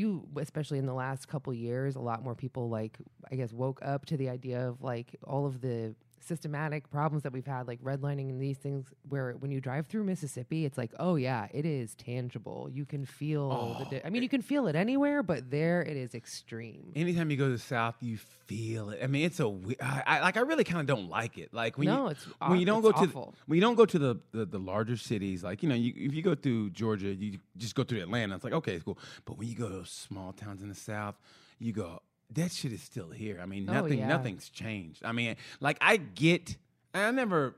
you 0.00 0.26
especially 0.38 0.78
in 0.78 0.86
the 0.86 0.94
last 0.94 1.28
couple 1.28 1.52
years, 1.54 1.96
a 1.96 2.00
lot 2.00 2.24
more 2.24 2.34
people 2.34 2.68
like 2.68 2.98
I 3.30 3.36
guess 3.36 3.52
woke 3.52 3.80
up 3.82 4.06
to 4.06 4.16
the 4.16 4.28
idea 4.28 4.68
of 4.68 4.82
like 4.82 5.14
all 5.22 5.46
of 5.46 5.60
the 5.60 5.94
systematic 6.22 6.90
problems 6.90 7.22
that 7.22 7.32
we've 7.32 7.46
had 7.46 7.66
like 7.66 7.82
redlining 7.82 8.28
and 8.30 8.40
these 8.40 8.58
things 8.58 8.86
where 9.08 9.32
when 9.38 9.50
you 9.50 9.60
drive 9.60 9.86
through 9.86 10.04
Mississippi 10.04 10.64
it's 10.64 10.78
like 10.78 10.92
oh 10.98 11.16
yeah 11.16 11.48
it 11.52 11.64
is 11.64 11.94
tangible 11.94 12.68
you 12.72 12.84
can 12.84 13.04
feel 13.04 13.76
the 13.78 13.84
di- 13.86 14.02
oh. 14.04 14.06
I 14.06 14.10
mean 14.10 14.22
you 14.22 14.28
can 14.28 14.42
feel 14.42 14.66
it 14.68 14.76
anywhere 14.76 15.22
but 15.22 15.50
there 15.50 15.82
it 15.82 15.96
is 15.96 16.14
extreme 16.14 16.92
Anytime 16.96 17.30
you 17.30 17.36
go 17.36 17.46
to 17.46 17.52
the 17.52 17.58
South, 17.58 17.94
you 18.00 18.18
feel 18.46 18.90
it. 18.90 19.00
I 19.02 19.06
mean, 19.06 19.24
it's 19.24 19.40
a 19.40 19.46
I, 19.80 20.02
I 20.06 20.20
like. 20.20 20.36
I 20.36 20.40
really 20.40 20.64
kind 20.64 20.80
of 20.80 20.86
don't 20.86 21.08
like 21.08 21.38
it. 21.38 21.54
Like 21.54 21.78
when 21.78 21.86
No, 21.86 22.04
you 22.04 22.10
it's 22.10 22.24
when 22.46 22.58
you 22.58 22.66
don't 22.66 22.82
go 22.82 22.90
it's 22.90 23.00
to 23.00 23.32
when 23.46 23.56
you 23.56 23.60
don't 23.60 23.76
go 23.76 23.86
to 23.86 23.98
the, 23.98 24.16
the 24.32 24.44
the 24.44 24.58
larger 24.58 24.96
cities. 24.96 25.44
Like 25.44 25.62
you 25.62 25.68
know, 25.68 25.74
you, 25.74 25.92
if 25.96 26.14
you 26.14 26.22
go 26.22 26.34
through 26.34 26.70
Georgia, 26.70 27.08
you 27.14 27.38
just 27.56 27.74
go 27.74 27.84
through 27.84 28.00
Atlanta. 28.00 28.34
It's 28.34 28.44
like 28.44 28.52
okay, 28.54 28.74
it's 28.74 28.84
cool. 28.84 28.98
But 29.24 29.38
when 29.38 29.48
you 29.48 29.54
go 29.54 29.68
to 29.68 29.84
small 29.86 30.32
towns 30.32 30.62
in 30.62 30.68
the 30.68 30.74
South, 30.74 31.14
you 31.58 31.72
go. 31.72 32.00
That 32.34 32.52
shit 32.52 32.72
is 32.72 32.82
still 32.82 33.10
here. 33.10 33.40
I 33.42 33.46
mean, 33.46 33.68
Oh, 33.68 33.72
nothing 33.72 33.98
yeah. 33.98 34.08
nothing's 34.08 34.48
changed. 34.48 35.02
I 35.04 35.12
mean, 35.12 35.36
like 35.60 35.78
I 35.80 35.96
get. 35.96 36.56
I 36.94 37.10
never 37.10 37.54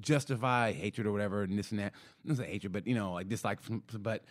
justify 0.00 0.72
hatred 0.72 1.06
or 1.06 1.12
whatever 1.12 1.42
and 1.42 1.58
this 1.58 1.70
and 1.70 1.80
that. 1.80 1.92
Not 2.24 2.38
say 2.38 2.46
hatred, 2.50 2.72
but 2.72 2.86
you 2.86 2.94
know, 2.94 3.12
like 3.12 3.28
dislike. 3.28 3.58
But 3.98 4.24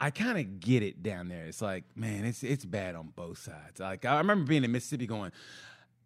I 0.00 0.10
kind 0.10 0.38
of 0.38 0.60
get 0.60 0.82
it 0.82 1.02
down 1.02 1.28
there. 1.28 1.46
It's 1.46 1.62
like, 1.62 1.84
man, 1.94 2.24
it's 2.24 2.42
it's 2.42 2.64
bad 2.64 2.94
on 2.94 3.08
both 3.14 3.38
sides. 3.38 3.80
Like 3.80 4.04
I 4.04 4.18
remember 4.18 4.44
being 4.46 4.64
in 4.64 4.72
Mississippi 4.72 5.06
going, 5.06 5.32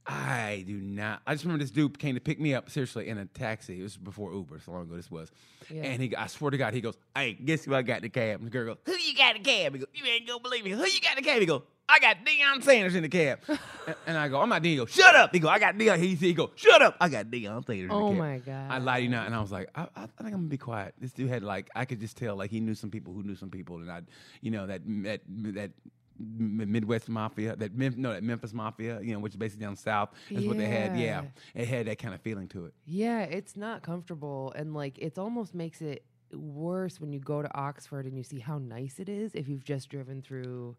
I 0.07 0.65
do 0.67 0.75
not. 0.81 1.23
I 1.27 1.35
just 1.35 1.45
remember 1.45 1.63
this 1.63 1.71
dude 1.71 1.99
came 1.99 2.15
to 2.15 2.21
pick 2.21 2.41
me 2.41 2.55
up 2.55 2.71
seriously 2.71 3.09
in 3.09 3.19
a 3.19 3.27
taxi. 3.27 3.81
It 3.81 3.83
was 3.83 3.97
before 3.97 4.33
Uber, 4.33 4.61
so 4.65 4.73
long 4.73 4.83
ago 4.83 4.97
this 4.97 5.11
was. 5.11 5.31
Yeah. 5.69 5.83
And 5.83 6.03
he, 6.03 6.17
I 6.17 6.27
swear 6.27 6.51
to 6.51 6.57
God, 6.57 6.75
he 6.75 6.81
goes, 6.81 6.97
"Hey, 7.15 7.35
guess 7.35 7.65
who 7.65 7.75
I 7.75 7.83
got 7.83 7.99
in 7.99 8.03
the 8.03 8.09
cab?" 8.09 8.39
And 8.41 8.47
the 8.47 8.51
girl 8.51 8.67
goes, 8.67 8.79
"Who 8.87 8.93
you 8.93 9.15
got 9.15 9.37
in 9.37 9.43
the 9.43 9.49
cab?" 9.51 9.73
He 9.75 9.79
goes, 9.81 9.89
"You 9.95 10.05
ain't 10.05 10.27
gonna 10.27 10.41
believe 10.41 10.65
me. 10.65 10.71
Who 10.71 10.85
you 10.85 11.01
got 11.01 11.17
in 11.19 11.23
the 11.25 11.29
cab?" 11.31 11.41
He 11.41 11.47
goes, 11.47 11.63
"I 11.91 11.99
got 12.01 12.17
Deion 12.25 12.63
Sanders 12.63 12.95
in 12.95 13.03
the 13.03 13.09
cab." 13.09 13.41
and, 14.07 14.17
I 14.17 14.29
go, 14.29 14.41
"I'm 14.41 14.49
not 14.49 14.63
Deion." 14.63 14.67
He 14.71 14.77
goes, 14.77 14.91
"Shut 14.91 15.15
up." 15.15 15.33
He 15.35 15.39
go, 15.41 15.49
"I 15.49 15.59
got 15.59 15.75
Deion." 15.77 15.99
He, 15.99 16.15
he 16.15 16.33
goes, 16.35 16.51
"Shut 16.57 16.81
up." 16.83 16.97
I 17.01 17.09
got 17.09 17.27
Deion 17.27 17.67
Sanders. 17.67 17.83
in 17.83 17.89
the 17.89 17.95
Oh 17.95 18.09
cab." 18.11 18.19
my 18.19 18.39
God. 18.39 18.71
I 18.71 18.79
lied 18.79 18.99
to 18.99 19.03
you 19.05 19.09
not, 19.11 19.27
and 19.27 19.35
I 19.35 19.41
was 19.41 19.53
like, 19.53 19.69
I, 19.75 19.83
I, 19.83 20.03
I 20.03 20.07
think 20.07 20.11
I'm 20.27 20.31
gonna 20.33 20.43
be 20.49 20.57
quiet. 20.59 20.95
This 21.01 21.13
dude 21.13 21.29
had 21.29 21.43
like, 21.43 21.69
I 21.75 21.85
could 21.85 22.01
just 22.01 22.17
tell 22.17 22.37
like 22.37 22.51
he 22.51 22.61
knew 22.61 22.75
some 22.75 22.91
people 22.91 23.13
who 23.13 23.23
knew 23.23 23.35
some 23.37 23.51
people, 23.51 23.77
and 23.77 23.91
I, 23.91 24.03
you 24.41 24.51
know, 24.51 24.67
that 24.67 24.83
that 24.87 25.21
that. 25.29 25.71
M- 26.23 26.71
Midwest 26.71 27.09
Mafia, 27.09 27.57
that 27.57 27.75
Mem- 27.75 27.95
no, 27.97 28.13
that 28.13 28.23
Memphis 28.23 28.53
Mafia, 28.53 29.01
you 29.01 29.15
know, 29.15 29.21
which 29.21 29.33
is 29.33 29.37
basically 29.39 29.65
down 29.65 29.75
south, 29.75 30.11
is 30.29 30.45
what 30.45 30.59
they 30.59 30.67
had. 30.67 30.95
Yeah, 30.99 31.23
Yeah. 31.55 31.63
it 31.63 31.67
had 31.67 31.87
that 31.87 31.99
kind 31.99 32.13
of 32.15 32.21
feeling 32.21 32.47
to 32.49 32.67
it. 32.67 32.75
Yeah, 32.85 33.23
it's 33.23 33.57
not 33.57 33.83
comfortable 33.83 34.53
and 34.55 34.75
like 34.75 34.99
it 34.99 35.17
almost 35.17 35.55
makes 35.55 35.81
it 35.81 36.05
worse 36.35 37.01
when 37.01 37.11
you 37.11 37.21
go 37.21 37.41
to 37.41 37.49
Oxford 37.57 38.05
and 38.05 38.19
you 38.19 38.23
see 38.23 38.39
how 38.39 38.59
nice 38.59 38.99
it 38.99 39.09
is 39.09 39.35
if 39.35 39.49
you've 39.49 39.65
just 39.65 39.89
driven 39.89 40.21
through 40.21 40.77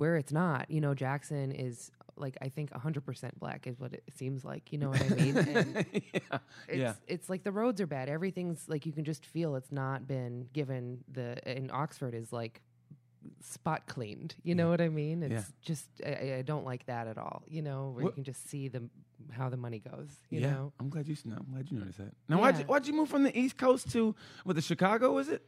where 0.00 0.16
it's 0.16 0.32
not. 0.32 0.70
You 0.70 0.80
know, 0.80 0.94
Jackson 0.94 1.52
is 1.52 1.90
like 2.16 2.36
I 2.40 2.48
think 2.48 2.70
100% 2.72 3.30
black 3.38 3.66
is 3.66 3.78
what 3.78 3.92
it 3.92 4.02
seems 4.16 4.44
like, 4.44 4.72
you 4.72 4.78
know 4.78 4.88
what 4.88 5.02
I 5.02 5.08
mean? 5.10 5.36
And 5.36 5.86
yeah, 5.92 6.38
it's 6.68 6.78
yeah. 6.78 6.94
it's 7.06 7.28
like 7.28 7.44
the 7.44 7.52
roads 7.52 7.80
are 7.82 7.86
bad. 7.86 8.08
Everything's 8.08 8.66
like 8.66 8.86
you 8.86 8.92
can 8.92 9.04
just 9.04 9.26
feel 9.26 9.56
it's 9.56 9.70
not 9.72 10.06
been 10.08 10.48
given 10.54 11.04
the 11.12 11.36
in 11.58 11.70
Oxford 11.70 12.14
is 12.14 12.32
like 12.32 12.62
spot 13.42 13.86
cleaned. 13.86 14.34
You 14.42 14.54
know 14.54 14.70
what 14.70 14.80
I 14.80 14.88
mean? 14.88 15.22
It's 15.22 15.32
Yeah. 15.32 15.42
just 15.62 15.86
I, 16.04 16.36
I 16.38 16.42
don't 16.42 16.64
like 16.64 16.86
that 16.86 17.06
at 17.06 17.18
all. 17.18 17.42
You 17.46 17.60
know, 17.62 17.90
where 17.94 18.04
What- 18.04 18.12
you 18.12 18.14
can 18.14 18.24
just 18.24 18.48
see 18.48 18.68
the 18.68 18.88
how 19.32 19.50
the 19.50 19.56
money 19.58 19.80
goes. 19.80 20.08
You 20.30 20.40
yeah. 20.40 20.50
know, 20.52 20.72
I'm 20.80 20.88
glad 20.88 21.06
you. 21.08 21.16
No, 21.26 21.36
I'm 21.36 21.52
glad 21.52 21.70
you 21.70 21.78
noticed 21.78 21.98
that. 21.98 22.14
Now, 22.26 22.40
why'd 22.40 22.54
you, 22.54 22.60
Yeah. 22.60 22.66
why'd 22.66 22.86
you 22.86 22.94
move 22.94 23.10
from 23.10 23.22
the 23.22 23.38
East 23.38 23.58
Coast 23.58 23.90
to 23.92 24.14
what 24.44 24.56
the 24.56 24.62
Chicago? 24.62 25.12
Was 25.12 25.28
it? 25.28 25.42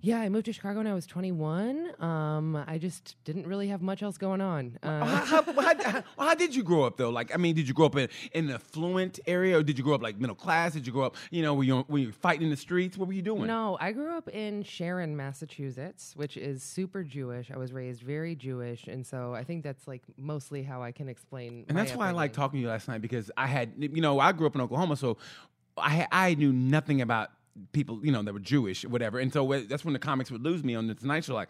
Yeah. 0.00 0.20
I 0.20 0.28
moved 0.28 0.46
to 0.46 0.52
Chicago 0.52 0.78
when 0.78 0.86
I 0.86 0.94
was 0.94 1.06
21. 1.06 2.02
Um, 2.02 2.56
I 2.66 2.78
just 2.78 3.16
didn't 3.24 3.46
really 3.46 3.68
have 3.68 3.82
much 3.82 4.02
else 4.02 4.18
going 4.18 4.40
on. 4.40 4.78
Uh, 4.82 5.04
how, 5.04 5.42
how, 5.42 5.52
how, 5.52 6.02
how, 6.18 6.34
did 6.34 6.54
you 6.54 6.62
grow 6.62 6.84
up 6.84 6.96
though? 6.96 7.10
Like, 7.10 7.34
I 7.34 7.36
mean, 7.36 7.54
did 7.54 7.68
you 7.68 7.74
grow 7.74 7.86
up 7.86 7.96
in, 7.96 8.08
in 8.32 8.46
an 8.48 8.54
affluent 8.54 9.20
area, 9.26 9.58
or 9.58 9.62
did 9.62 9.78
you 9.78 9.84
grow 9.84 9.94
up 9.94 10.02
like 10.02 10.18
middle 10.18 10.36
class? 10.36 10.72
Did 10.72 10.86
you 10.86 10.92
grow 10.92 11.04
up, 11.04 11.16
you 11.30 11.42
know, 11.42 11.54
were 11.54 11.64
you 11.64 11.84
were 11.88 11.98
you 11.98 12.12
fighting 12.12 12.42
in 12.42 12.50
the 12.50 12.56
streets? 12.56 12.96
What 12.96 13.08
were 13.08 13.14
you 13.14 13.22
doing? 13.22 13.46
No, 13.46 13.76
I 13.80 13.92
grew 13.92 14.16
up 14.16 14.28
in 14.28 14.62
Sharon, 14.62 15.16
Massachusetts, 15.16 16.12
which 16.16 16.36
is 16.36 16.62
super 16.62 17.02
Jewish. 17.02 17.50
I 17.50 17.56
was 17.56 17.72
raised 17.72 18.02
very 18.02 18.34
Jewish, 18.34 18.86
and 18.86 19.06
so 19.06 19.34
I 19.34 19.44
think 19.44 19.62
that's 19.64 19.86
like 19.86 20.02
mostly 20.16 20.62
how 20.62 20.82
I 20.82 20.92
can 20.92 21.08
explain. 21.08 21.64
And 21.68 21.76
that's 21.76 21.94
why 21.94 22.08
I 22.08 22.12
like 22.12 22.32
talking 22.32 22.58
to 22.58 22.62
you 22.62 22.68
last 22.68 22.88
night 22.88 23.02
because 23.02 23.30
I 23.36 23.46
had, 23.46 23.72
you 23.78 24.00
know, 24.00 24.20
I 24.20 24.32
grew 24.32 24.46
up 24.46 24.54
in 24.54 24.60
Oklahoma, 24.60 24.96
so 24.96 25.18
I 25.76 26.06
I 26.10 26.34
knew 26.34 26.52
nothing 26.52 27.00
about 27.00 27.30
people, 27.72 28.00
you 28.04 28.12
know, 28.12 28.22
that 28.22 28.32
were 28.32 28.38
Jewish, 28.40 28.84
whatever. 28.84 29.18
And 29.18 29.32
so 29.32 29.60
that's 29.62 29.84
when 29.84 29.92
the 29.92 29.98
comics 29.98 30.30
would 30.30 30.42
lose 30.42 30.62
me 30.64 30.74
on 30.74 30.86
the 30.86 30.94
Tonight 30.94 31.24
Show. 31.24 31.34
Like, 31.34 31.48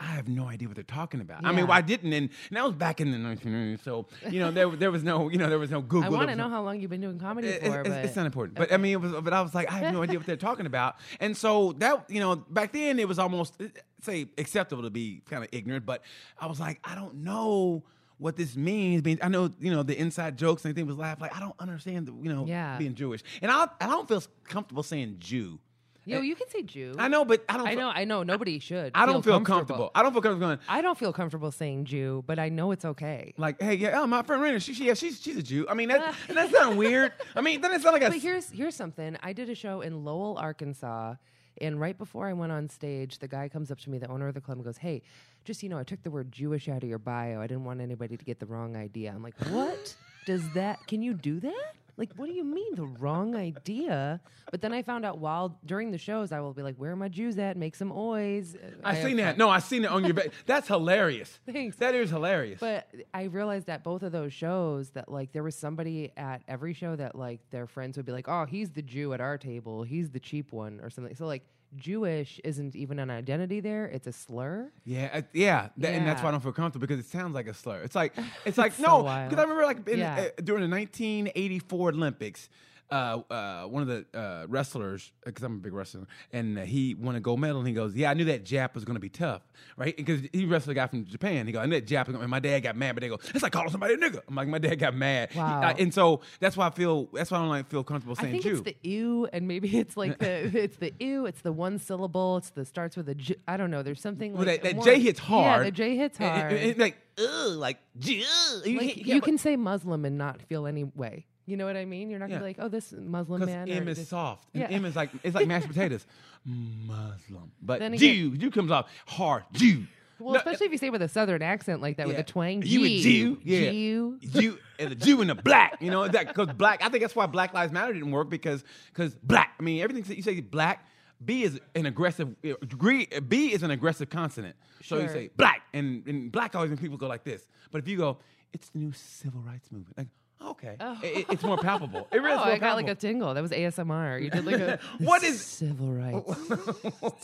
I 0.00 0.04
have 0.12 0.28
no 0.28 0.44
idea 0.46 0.68
what 0.68 0.76
they're 0.76 0.84
talking 0.84 1.20
about. 1.20 1.44
I 1.44 1.48
mean, 1.48 1.58
Yeah. 1.58 1.64
well, 1.64 1.78
I 1.78 1.80
didn't, 1.80 2.12
and, 2.12 2.30
and 2.50 2.56
that 2.56 2.62
was 2.64 2.74
back 2.74 3.00
in 3.00 3.10
the 3.10 3.18
1990s. 3.18 3.82
So 3.82 4.06
you 4.30 4.38
know, 4.38 4.52
there 4.52 4.68
there 4.70 4.92
was 4.92 5.02
no, 5.02 5.28
you 5.28 5.38
know, 5.38 5.48
there 5.48 5.58
was 5.58 5.72
no 5.72 5.80
Google. 5.92 6.04
I 6.14 6.16
want 6.16 6.28
to 6.30 6.36
know 6.36 6.44
no- 6.46 6.54
how 6.54 6.62
long 6.62 6.80
you've 6.80 6.90
been 6.90 7.00
doing 7.00 7.18
comedy 7.18 7.48
it- 7.48 7.64
for, 7.64 7.80
it's, 7.80 7.88
but 7.88 8.04
it's 8.04 8.14
not 8.14 8.26
important. 8.26 8.56
But 8.56 8.72
I 8.72 8.76
mean, 8.76 8.92
it 8.92 9.00
was. 9.00 9.10
But 9.20 9.32
I 9.32 9.40
was 9.40 9.54
like, 9.56 9.72
I 9.72 9.78
have 9.78 9.92
no 9.92 10.02
idea 10.02 10.18
what 10.18 10.26
they're 10.26 10.36
talking 10.36 10.66
about. 10.66 10.96
And 11.18 11.36
so 11.36 11.72
that 11.78 12.08
you 12.08 12.20
know, 12.20 12.36
back 12.36 12.72
then 12.72 13.00
it 13.00 13.08
was 13.08 13.18
almost 13.18 13.60
uh, 13.60 13.64
say 14.02 14.28
acceptable 14.38 14.84
to 14.84 14.90
be 14.90 15.22
kind 15.28 15.42
of 15.42 15.48
ignorant. 15.50 15.84
But 15.84 16.02
I 16.38 16.46
was 16.46 16.60
like, 16.60 16.78
I 16.84 16.94
don't 16.94 17.16
know 17.24 17.82
what 18.18 18.36
this 18.36 18.56
means. 18.56 19.02
Being, 19.02 19.18
I 19.22 19.28
know, 19.28 19.50
you 19.60 19.70
know, 19.70 19.82
the 19.82 19.98
inside 19.98 20.36
jokes 20.36 20.64
and 20.64 20.70
everything 20.70 20.86
was 20.86 20.96
laughed. 20.96 21.20
Like, 21.20 21.34
I 21.36 21.40
don't 21.40 21.54
understand, 21.58 22.06
the, 22.06 22.12
you 22.12 22.32
know, 22.32 22.44
Yeah. 22.46 22.76
being 22.78 22.94
Jewish, 22.94 23.22
and 23.42 23.50
I, 23.50 23.68
I 23.80 23.86
don't 23.86 24.06
feel 24.08 24.22
comfortable 24.44 24.82
saying 24.82 25.16
Jew. 25.20 25.58
Yo, 26.04 26.22
you 26.22 26.34
can 26.34 26.48
say 26.48 26.62
Jew. 26.62 26.94
I 26.98 27.08
know, 27.08 27.22
but 27.26 27.44
I 27.50 27.58
don't. 27.58 27.66
I 27.66 27.70
feel- 27.72 27.80
know, 27.80 27.88
I 27.90 28.04
know. 28.04 28.22
Nobody 28.22 28.58
should. 28.60 28.92
I 28.94 29.04
don't 29.04 29.22
feel 29.22 29.42
comfortable. 29.42 29.90
I 29.94 30.02
don't 30.02 30.12
feel 30.14 30.22
comfortable 30.22 30.46
going 30.56 30.58
I 30.66 30.80
don't 30.80 30.96
feel 30.96 31.12
comfortable 31.12 31.52
saying 31.52 31.84
Jew, 31.84 32.24
but 32.26 32.38
I 32.38 32.48
know 32.48 32.70
it's 32.72 32.86
okay. 32.86 33.34
like, 33.36 33.60
hey, 33.60 33.74
yeah, 33.74 34.00
oh, 34.00 34.06
my 34.06 34.22
friend 34.22 34.40
Rena, 34.42 34.58
she, 34.58 34.72
she, 34.72 34.86
yeah, 34.86 34.94
she's 34.94 35.20
she's 35.20 35.36
a 35.36 35.42
Jew. 35.42 35.66
I 35.68 35.74
mean, 35.74 35.88
that, 35.88 36.14
and 36.28 36.36
that 36.38 36.50
sounds 36.50 36.76
weird. 36.76 37.12
I 37.36 37.42
mean, 37.42 37.60
then 37.60 37.72
it 37.72 37.82
sounds 37.82 37.92
like 37.92 38.00
a. 38.02 38.08
But 38.08 38.20
here's 38.20 38.48
here's 38.48 38.74
something. 38.74 39.18
I 39.22 39.34
did 39.34 39.50
a 39.50 39.54
show 39.54 39.82
in 39.82 40.02
Lowell, 40.02 40.38
Arkansas, 40.38 41.16
and 41.60 41.80
right 41.80 41.96
before 41.96 42.26
I 42.26 42.32
went 42.32 42.52
on 42.52 42.68
stage, 42.68 43.18
the 43.18 43.28
guy 43.28 43.48
comes 43.48 43.70
up 43.70 43.78
to 43.80 43.90
me, 43.90 43.98
the 43.98 44.08
owner 44.08 44.28
of 44.28 44.34
the 44.34 44.40
club, 44.40 44.58
and 44.58 44.64
goes, 44.64 44.78
"Hey, 44.78 45.02
just 45.44 45.62
you 45.62 45.68
know, 45.68 45.78
I 45.78 45.84
took 45.84 46.02
the 46.02 46.10
word 46.10 46.32
Jewish 46.32 46.68
out 46.68 46.82
of 46.82 46.88
your 46.88 46.98
bio. 46.98 47.40
I 47.40 47.46
didn't 47.46 47.64
want 47.64 47.80
anybody 47.80 48.16
to 48.16 48.24
get 48.24 48.38
the 48.38 48.46
wrong 48.46 48.76
idea." 48.76 49.12
I'm 49.12 49.22
like, 49.22 49.38
"What 49.50 49.94
does 50.26 50.42
that? 50.54 50.86
Can 50.86 51.02
you 51.02 51.14
do 51.14 51.40
that?" 51.40 51.74
Like, 51.98 52.14
what 52.14 52.26
do 52.26 52.32
you 52.32 52.44
mean 52.44 52.76
the 52.76 52.86
wrong 52.86 53.34
idea? 53.34 54.20
But 54.52 54.62
then 54.62 54.72
I 54.72 54.82
found 54.82 55.04
out 55.04 55.18
while 55.18 55.58
during 55.66 55.90
the 55.90 55.98
shows, 55.98 56.30
I 56.30 56.38
will 56.40 56.54
be 56.54 56.62
like, 56.62 56.76
"Where 56.76 56.92
are 56.92 56.96
my 56.96 57.08
Jews 57.08 57.36
at? 57.38 57.56
Make 57.56 57.74
some 57.74 57.92
oys." 57.92 58.56
I 58.84 58.94
have 58.94 59.04
seen 59.04 59.16
that. 59.16 59.30
fun. 59.32 59.38
No, 59.38 59.50
I 59.50 59.58
seen 59.58 59.84
it 59.84 59.90
on 59.90 60.04
your. 60.04 60.14
Ba- 60.14 60.30
That's 60.46 60.68
hilarious. 60.68 61.40
Thanks. 61.44 61.76
That 61.76 61.96
is 61.96 62.10
hilarious. 62.10 62.60
But 62.60 62.88
I 63.12 63.24
realized 63.24 63.68
at 63.68 63.82
both 63.82 64.04
of 64.04 64.12
those 64.12 64.32
shows 64.32 64.90
that 64.90 65.10
like 65.10 65.32
there 65.32 65.42
was 65.42 65.56
somebody 65.56 66.12
at 66.16 66.42
every 66.46 66.72
show 66.72 66.94
that 66.94 67.16
like 67.16 67.40
their 67.50 67.66
friends 67.66 67.96
would 67.96 68.06
be 68.06 68.12
like, 68.12 68.28
"Oh, 68.28 68.46
he's 68.46 68.70
the 68.70 68.82
Jew 68.82 69.12
at 69.12 69.20
our 69.20 69.36
table. 69.36 69.82
He's 69.82 70.10
the 70.10 70.20
cheap 70.20 70.52
one," 70.52 70.78
or 70.80 70.90
something. 70.90 71.16
So 71.16 71.26
like 71.26 71.42
Jewish 71.76 72.40
isn't 72.44 72.74
even 72.74 72.98
an 72.98 73.10
identity 73.10 73.60
there; 73.60 73.84
it's 73.86 74.06
a 74.06 74.12
slur. 74.12 74.70
Yeah, 74.84 75.10
uh, 75.12 75.22
yeah, 75.32 75.68
That- 75.76 75.94
and 75.94 76.06
that's 76.06 76.22
why 76.22 76.28
I 76.28 76.32
don't 76.32 76.40
feel 76.42 76.52
comfortable 76.52 76.86
because 76.86 77.04
it 77.04 77.08
sounds 77.10 77.34
like 77.34 77.46
a 77.46 77.54
slur. 77.54 77.82
It's 77.82 77.94
like 77.94 78.14
it's 78.46 78.58
like 78.58 78.72
so 78.72 78.82
no, 78.82 79.02
because 79.02 79.38
I 79.38 79.42
remember 79.42 79.64
like 79.64 79.86
in, 79.88 79.98
Yeah. 79.98 80.28
uh, 80.38 80.40
during 80.42 80.62
the 80.68 80.74
1984 80.74 81.90
Olympics. 81.90 82.48
Uh, 82.90 83.20
uh, 83.30 83.64
one 83.64 83.82
of 83.82 83.88
the 83.88 84.06
uh, 84.18 84.46
wrestlers, 84.48 85.12
because 85.22 85.44
I'm 85.44 85.56
a 85.56 85.58
big 85.58 85.74
wrestler, 85.74 86.06
and 86.32 86.58
uh, 86.58 86.62
he 86.62 86.94
won 86.94 87.16
a 87.16 87.20
gold 87.20 87.38
medal. 87.38 87.58
And 87.58 87.68
he 87.68 87.74
goes, 87.74 87.94
"Yeah, 87.94 88.10
I 88.10 88.14
knew 88.14 88.24
that 88.24 88.44
Jap 88.44 88.74
was 88.74 88.86
going 88.86 88.94
to 88.96 89.00
be 89.00 89.10
tough, 89.10 89.42
right? 89.76 89.94
Because 89.94 90.22
he 90.32 90.46
wrestled 90.46 90.70
a 90.72 90.74
guy 90.74 90.86
from 90.86 91.04
Japan. 91.04 91.46
He 91.46 91.52
goes, 91.52 91.60
I 91.62 91.66
knew 91.66 91.78
that 91.78 91.86
Jap. 91.86 92.06
was 92.06 92.14
gonna-" 92.14 92.20
And 92.22 92.30
my 92.30 92.40
dad 92.40 92.60
got 92.60 92.76
mad, 92.76 92.94
but 92.94 93.02
they 93.02 93.08
go, 93.08 93.18
it's 93.34 93.42
like 93.42 93.52
calling 93.52 93.68
somebody 93.70 93.92
a 93.92 93.96
nigga. 93.98 94.20
I'm 94.26 94.34
like, 94.34 94.48
my 94.48 94.58
dad 94.58 94.76
got 94.76 94.94
mad. 94.94 95.34
Wow. 95.34 95.60
uh, 95.64 95.74
and 95.78 95.92
so 95.92 96.22
that's 96.40 96.56
why 96.56 96.66
I 96.66 96.70
feel. 96.70 97.10
That's 97.12 97.30
why 97.30 97.36
I 97.36 97.40
don't 97.42 97.50
like 97.50 97.68
feel 97.68 97.84
comfortable 97.84 98.14
I 98.18 98.22
saying 98.22 98.32
think 98.40 98.44
Jew. 98.44 98.52
it's 98.52 98.62
the 98.62 98.76
ew, 98.88 99.28
and 99.34 99.46
maybe 99.46 99.76
it's 99.76 99.96
like 99.98 100.18
the 100.18 100.46
it's 100.64 100.78
the 100.78 100.94
ew. 100.98 101.26
It's 101.26 101.42
the 101.42 101.52
one 101.52 101.78
syllable. 101.78 102.38
It's 102.38 102.48
the 102.50 102.64
starts 102.64 102.96
with 102.96 103.10
a 103.10 103.14
J. 103.14 103.34
I 103.46 103.58
don't 103.58 103.70
know. 103.70 103.82
There's 103.82 104.00
something 104.00 104.32
Well, 104.32 104.46
like 104.46 104.62
that, 104.62 104.76
that 104.76 104.84
J 104.84 104.98
hits 104.98 105.20
hard. 105.20 105.58
Yeah, 105.60 105.64
the 105.64 105.70
J 105.72 105.96
hits 105.96 106.18
And- 106.18 106.26
and- 106.30 106.40
hard. 106.40 106.52
and 106.54 106.78
like, 106.78 106.96
ugh, 107.18 107.50
like. 107.58 107.78
You, 108.00 108.24
like 108.64 108.94
can't- 108.94 109.06
you 109.06 109.20
can 109.20 109.36
say 109.36 109.56
Muslim 109.56 110.06
and 110.06 110.16
not 110.16 110.40
feel 110.40 110.66
any 110.66 110.84
way. 110.84 111.26
You 111.48 111.56
know 111.56 111.64
what 111.64 111.76
I 111.76 111.84
mean? 111.86 112.10
You're 112.10 112.18
not 112.18 112.26
gonna 112.26 112.34
Yeah. 112.34 112.38
be 112.40 112.44
like, 112.44 112.56
oh, 112.60 112.68
this 112.68 112.92
Muslim 112.92 113.40
Because 113.40 113.54
man. 113.54 113.68
M 113.68 113.86
or 113.86 113.90
is 113.90 113.98
this- 113.98 114.08
soft. 114.08 114.46
And 114.54 114.62
Yeah. 114.62 114.68
M 114.76 114.84
is 114.84 114.94
like 114.94 115.10
it's 115.22 115.34
like 115.34 115.46
mashed 115.48 115.66
potatoes. 115.74 116.06
Muslim. 116.44 117.52
But 117.62 117.80
Then 117.80 117.96
Jew, 117.96 118.28
again- 118.28 118.40
Jew 118.40 118.50
comes 118.50 118.70
off 118.70 118.90
hard. 119.06 119.44
Jew. 119.52 119.86
Well, 120.18 120.32
No, 120.34 120.38
especially 120.40 120.66
if 120.66 120.72
you 120.72 120.78
say 120.78 120.88
it 120.88 120.92
with 120.92 121.02
a 121.02 121.08
southern 121.08 121.42
accent 121.42 121.80
like 121.80 121.96
that, 121.98 122.06
with 122.08 122.16
yeah. 122.16 122.20
a 122.22 122.24
twang. 122.24 122.62
You 122.66 122.84
a 122.84 123.00
Jew? 123.00 123.40
Yeah. 123.44 123.70
Jew. 123.70 124.18
Jew 124.20 124.58
and 124.78 124.90
the 124.90 124.94
Jew 124.96 125.20
and 125.20 125.30
the 125.30 125.34
black. 125.36 125.80
You 125.80 125.90
know 125.90 126.06
that 126.08 126.26
because 126.26 126.48
black. 126.54 126.82
I 126.82 126.88
think 126.88 127.02
that's 127.02 127.14
why 127.14 127.26
Black 127.26 127.54
Lives 127.54 127.72
Matter 127.72 127.92
didn't 127.92 128.10
work 128.10 128.28
because 128.28 128.64
because 128.92 129.14
black. 129.14 129.54
I 129.58 129.62
mean 129.62 129.80
everything 129.80 130.02
that 130.02 130.16
you 130.16 130.22
say 130.22 130.40
black. 130.40 130.84
B 131.24 131.42
is 131.42 131.60
an 131.74 131.86
aggressive. 131.86 132.34
Eh, 132.44 132.52
Agree. 132.62 133.06
B 133.26 133.52
is 133.52 133.62
an 133.64 133.70
aggressive 133.72 134.08
consonant. 134.10 134.54
So 134.82 134.96
you 134.96 135.02
Sure. 135.02 135.12
say 135.12 135.30
black, 135.36 135.62
and, 135.72 136.06
and 136.06 136.30
black 136.30 136.54
always 136.54 136.70
when 136.70 136.78
people 136.78 136.96
go 136.96 137.08
like 137.08 137.24
this. 137.24 137.44
But 137.72 137.78
if 137.78 137.88
you 137.88 137.96
go, 137.96 138.18
it's 138.52 138.68
the 138.68 138.78
new 138.78 138.92
civil 138.92 139.40
rights 139.40 139.70
movement. 139.72 139.98
Like 139.98 140.06
okay, 140.42 140.76
oh. 140.80 140.98
It- 141.02 141.26
it's 141.30 141.42
more 141.42 141.56
palpable. 141.58 142.08
It 142.12 142.18
really 142.22 142.32
Oh, 142.38 142.48
is 142.48 142.54
I 142.54 142.58
got 142.58 142.76
like 142.76 142.88
a 142.88 142.94
tingle. 142.94 143.34
That 143.34 143.42
was 143.42 143.50
ASMR. 143.50 144.22
You 144.22 144.30
did 144.30 144.44
like 144.44 144.60
a 144.60 144.78
What 144.98 145.22
is- 145.22 145.40
civil 145.44 145.92
rights? 145.92 147.14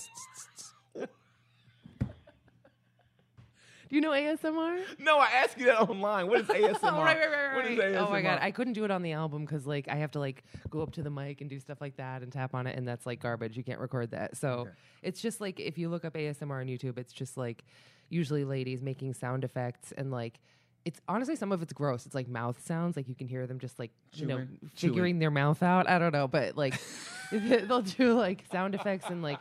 Do 3.88 3.96
you 3.96 4.00
know 4.00 4.10
ASMR? 4.12 4.80
No, 4.98 5.18
I 5.18 5.26
asked 5.44 5.58
you 5.58 5.66
that 5.66 5.78
online. 5.82 6.26
What 6.26 6.40
is 6.40 6.46
ASMR? 6.46 6.78
Oh, 6.82 7.02
right, 7.02 7.16
right, 7.18 7.28
right, 7.30 7.54
What 7.54 7.66
is 7.66 7.78
right. 7.78 7.94
Oh 7.94 8.08
my 8.10 8.22
god, 8.22 8.38
I 8.40 8.50
couldn't 8.50 8.72
do 8.72 8.84
it 8.84 8.90
on 8.90 9.02
the 9.02 9.12
album 9.12 9.44
because 9.44 9.66
like 9.66 9.88
I 9.88 9.96
have 9.96 10.10
to 10.12 10.18
like 10.18 10.42
go 10.70 10.80
up 10.82 10.92
to 10.92 11.02
the 11.02 11.10
mic 11.10 11.42
and 11.42 11.50
do 11.50 11.60
stuff 11.60 11.80
like 11.80 11.96
that 11.98 12.22
and 12.22 12.32
tap 12.32 12.54
on 12.54 12.66
it, 12.66 12.76
and 12.76 12.88
that's 12.88 13.04
like 13.06 13.20
garbage. 13.20 13.56
You 13.56 13.62
can't 13.62 13.78
record 13.78 14.10
that. 14.12 14.36
So 14.36 14.68
it's 15.02 15.20
just 15.20 15.40
like 15.40 15.60
if 15.60 15.76
you 15.78 15.90
look 15.90 16.04
up 16.04 16.14
ASMR 16.14 16.60
on 16.60 16.66
YouTube, 16.66 16.98
it's 16.98 17.12
just 17.12 17.36
like 17.36 17.62
usually 18.08 18.44
ladies 18.44 18.82
making 18.82 19.14
sound 19.14 19.44
effects 19.44 19.92
and 19.96 20.10
like. 20.10 20.40
It's 20.84 21.00
honestly 21.08 21.34
some 21.36 21.50
of 21.50 21.62
it's 21.62 21.72
gross. 21.72 22.04
It's 22.04 22.14
like 22.14 22.28
mouth 22.28 22.64
sounds, 22.66 22.94
like 22.96 23.08
you 23.08 23.14
can 23.14 23.26
hear 23.26 23.46
them 23.46 23.58
just 23.58 23.78
like 23.78 23.90
you 24.12 24.26
know 24.26 24.36
Chewing. 24.36 24.58
figuring 24.74 25.18
their 25.18 25.30
mouth 25.30 25.62
out. 25.62 25.88
I 25.88 25.98
don't 25.98 26.12
know, 26.12 26.28
but 26.28 26.56
like 26.58 26.74
they'll 27.32 27.80
do 27.82 28.14
like 28.14 28.44
sound 28.52 28.74
effects 28.74 29.06
and 29.08 29.22
like 29.22 29.38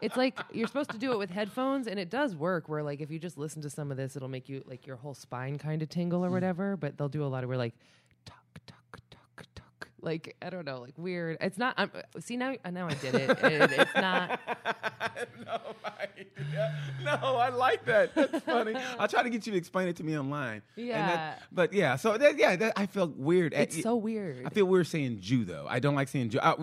it's 0.00 0.16
like 0.16 0.38
you're 0.52 0.68
supposed 0.68 0.90
to 0.90 0.98
do 0.98 1.12
it 1.12 1.18
with 1.18 1.30
headphones 1.30 1.86
and 1.88 1.98
it 1.98 2.10
does 2.10 2.34
work 2.36 2.68
where 2.68 2.82
like 2.82 3.00
if 3.00 3.10
you 3.10 3.18
just 3.18 3.36
listen 3.38 3.60
to 3.62 3.70
some 3.70 3.90
of 3.90 3.96
this 3.96 4.14
it'll 4.16 4.28
make 4.28 4.48
you 4.48 4.62
like 4.66 4.86
your 4.86 4.96
whole 4.96 5.14
spine 5.14 5.58
kind 5.58 5.82
of 5.82 5.88
tingle 5.88 6.24
or 6.24 6.28
Mm. 6.28 6.32
whatever 6.32 6.76
but 6.76 6.96
they'll 6.96 7.08
do 7.08 7.24
a 7.24 7.26
lot 7.26 7.42
of 7.44 7.48
where 7.48 7.58
like 7.58 7.74
like 10.02 10.36
i 10.42 10.50
don't 10.50 10.66
know 10.66 10.80
like 10.80 10.94
weird 10.96 11.36
it's 11.40 11.56
not 11.58 11.74
I'm, 11.78 11.90
see 12.20 12.36
now 12.36 12.54
I 12.64 12.70
now 12.70 12.88
i 12.88 12.94
did 12.94 13.14
it 13.14 13.30
and 13.42 13.72
it's 13.72 13.94
not 13.96 14.40
no, 15.44 15.60
I, 15.84 16.08
no, 17.04 17.36
I 17.36 17.48
like 17.50 17.84
that. 17.86 18.14
That's 18.14 18.44
funny. 18.44 18.74
I'll 18.98 19.08
try 19.08 19.22
to 19.22 19.30
get 19.30 19.46
you 19.46 19.52
to 19.52 19.58
explain 19.58 19.88
it 19.88 19.96
to 19.96 20.04
me 20.04 20.18
online. 20.18 20.62
And 20.76 20.86
Yeah. 20.86 21.06
that- 21.06 21.42
but 21.50 21.72
yeah, 21.72 21.96
so 21.96 22.16
that, 22.16 22.38
yeah, 22.38 22.56
that, 22.56 22.72
I 22.76 22.86
feel 22.86 23.08
weird. 23.08 23.52
it's 23.54 23.76
eh, 23.76 23.80
I- 23.80 23.82
so 23.82 23.96
weird 23.96 24.46
I 24.46 24.50
feel 24.50 24.66
weird 24.66 24.86
saying 24.86 25.18
Jew 25.20 25.44
though. 25.44 25.66
I 25.68 25.78
don't 25.78 25.94
like 25.94 26.08
saying 26.08 26.30
Jew. 26.30 26.40
I, 26.40 26.54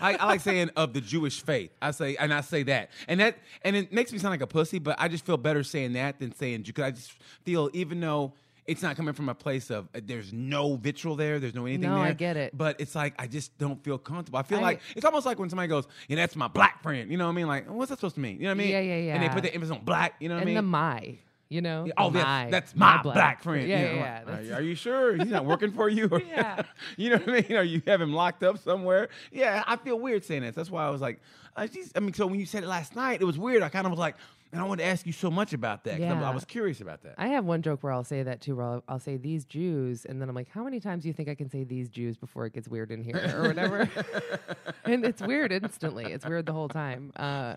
I, 0.00 0.14
I 0.16 0.26
like 0.26 0.40
saying 0.40 0.70
of 0.76 0.92
the 0.92 1.00
Jewish 1.00 1.42
faith. 1.42 1.70
I 1.80 1.90
say 1.90 2.16
and 2.16 2.32
I 2.32 2.40
say 2.40 2.62
that, 2.64 2.90
and 3.08 3.20
that 3.20 3.38
and 3.62 3.76
it 3.76 3.92
makes 3.92 4.12
me 4.12 4.18
sound 4.18 4.32
like 4.32 4.42
a 4.42 4.46
pussy. 4.46 4.78
But 4.78 4.96
I 4.98 5.08
just 5.08 5.24
feel 5.26 5.36
better 5.36 5.62
saying 5.62 5.92
that 5.94 6.18
than 6.18 6.34
saying 6.34 6.64
Jew 6.64 6.72
because 6.72 6.84
I 6.84 6.90
just 6.92 7.12
feel 7.44 7.70
even 7.72 8.00
though 8.00 8.32
it's 8.66 8.82
not 8.82 8.96
coming 8.96 9.12
from 9.14 9.28
a 9.28 9.34
place 9.34 9.70
of 9.70 9.88
uh, 9.94 10.00
there's 10.04 10.32
no 10.32 10.76
vitriol 10.76 11.16
there, 11.16 11.40
there's 11.40 11.54
no 11.54 11.66
anything 11.66 11.88
No, 11.90 11.96
there. 11.96 12.04
I 12.04 12.12
get 12.12 12.36
it. 12.36 12.56
But 12.56 12.80
it's 12.80 12.94
like 12.94 13.14
I 13.18 13.26
just 13.26 13.56
don't 13.58 13.82
feel 13.82 13.98
comfortable. 13.98 14.38
I 14.38 14.42
feel 14.42 14.58
I- 14.58 14.62
like 14.62 14.80
it's 14.94 15.04
almost 15.04 15.26
like 15.26 15.38
when 15.38 15.50
somebody 15.50 15.68
goes, 15.68 15.86
"Yeah, 16.08 16.16
that's 16.16 16.36
my 16.36 16.48
black 16.48 16.82
friend." 16.82 17.10
You 17.10 17.16
know 17.18 17.24
what 17.26 17.32
I 17.32 17.34
mean? 17.34 17.46
Like, 17.48 17.68
what's 17.68 17.90
that 17.90 17.98
supposed 17.98 18.14
to 18.16 18.20
mean? 18.20 18.36
You 18.36 18.42
know 18.44 18.48
what 18.50 18.52
I 18.52 18.58
mean? 18.58 18.68
Yeah, 18.70 18.80
yeah, 18.80 19.14
And 19.14 19.22
they 19.22 19.26
yeah. 19.26 19.34
put 19.34 19.42
the 19.42 19.52
emphasis 19.54 19.74
on 19.76 19.84
black. 19.84 20.14
You 20.20 20.28
know 20.28 20.36
what 20.36 20.42
and 20.42 20.50
I 20.50 20.54
mean? 20.54 20.56
the 20.56 20.62
my 20.62 21.16
you 21.48 21.60
know 21.60 21.86
Oh, 21.98 22.08
The 22.08 22.18
that's, 22.20 22.24
my, 22.24 22.50
that's 22.50 22.76
my, 22.76 23.02
black, 23.02 23.42
friend. 23.42 23.68
yeah 23.68 23.78
yeah, 23.80 23.92
yeah 23.94 24.22
are- 24.22 24.24
that's- 24.24 24.50
Are, 24.52 24.62
you 24.62 24.74
sure 24.74 25.16
he's 25.16 25.26
not 25.26 25.44
working 25.44 25.70
for 25.72 25.88
you? 25.90 26.08
Or- 26.10 26.22
Yeah. 26.26 26.62
you 26.96 27.10
know 27.10 27.16
what 27.18 27.28
I 27.28 27.32
mean? 27.42 27.52
Or 27.58 27.62
you 27.62 27.82
have 27.86 28.00
him 28.00 28.14
locked 28.14 28.42
up 28.42 28.56
somewhere? 28.58 29.10
Yeah, 29.30 29.62
I 29.66 29.76
feel 29.76 29.98
weird 29.98 30.24
saying 30.24 30.42
this. 30.42 30.54
That's 30.54 30.70
why 30.70 30.86
I 30.86 30.88
was 30.88 31.02
like, 31.02 31.20
I, 31.54 31.66
just, 31.66 31.94
I 31.94 32.00
mean, 32.00 32.14
so 32.14 32.26
when 32.26 32.40
you 32.40 32.46
said 32.46 32.62
it 32.62 32.68
last 32.68 32.96
night, 32.96 33.20
it 33.20 33.24
was 33.26 33.38
weird. 33.38 33.62
I 33.62 33.68
kind 33.68 33.84
of 33.86 33.90
was 33.90 33.98
like, 33.98 34.16
and 34.52 34.60
I 34.60 34.64
wanted 34.64 34.82
to 34.82 34.88
ask 34.88 35.06
you 35.06 35.12
so 35.12 35.30
much 35.30 35.52
about 35.52 35.84
that. 35.84 35.98
'cause 35.98 36.02
I'm- 36.08 36.22
I 36.22 36.34
was 36.34 36.44
curious 36.44 36.80
about 36.80 37.02
that. 37.02 37.14
I 37.18 37.28
have 37.28 37.44
one 37.44 37.62
joke 37.62 37.82
where 37.82 37.92
I'll 37.92 38.04
say 38.04 38.22
that 38.22 38.40
too, 38.40 38.56
where 38.56 38.66
I'll, 38.66 38.84
I'll 38.88 38.98
say 38.98 39.16
these 39.16 39.44
Jews, 39.44 40.04
and 40.04 40.20
then 40.20 40.28
I'm 40.28 40.34
like, 40.34 40.48
how 40.48 40.62
many 40.64 40.78
times 40.80 41.02
do 41.02 41.08
you 41.08 41.14
think 41.14 41.28
I 41.28 41.34
can 41.34 41.48
say 41.50 41.64
these 41.64 41.88
Jews 41.88 42.16
before 42.16 42.46
it 42.46 42.52
gets 42.52 42.68
weird 42.68 42.90
in 42.90 43.02
here 43.02 43.32
or 43.36 43.42
whatever? 43.48 43.88
and 44.84 45.04
it's 45.04 45.22
weird 45.22 45.52
instantly. 45.52 46.04
It's 46.12 46.26
weird 46.26 46.46
the 46.46 46.52
whole 46.52 46.68
time. 46.68 47.12
Uh, 47.16 47.56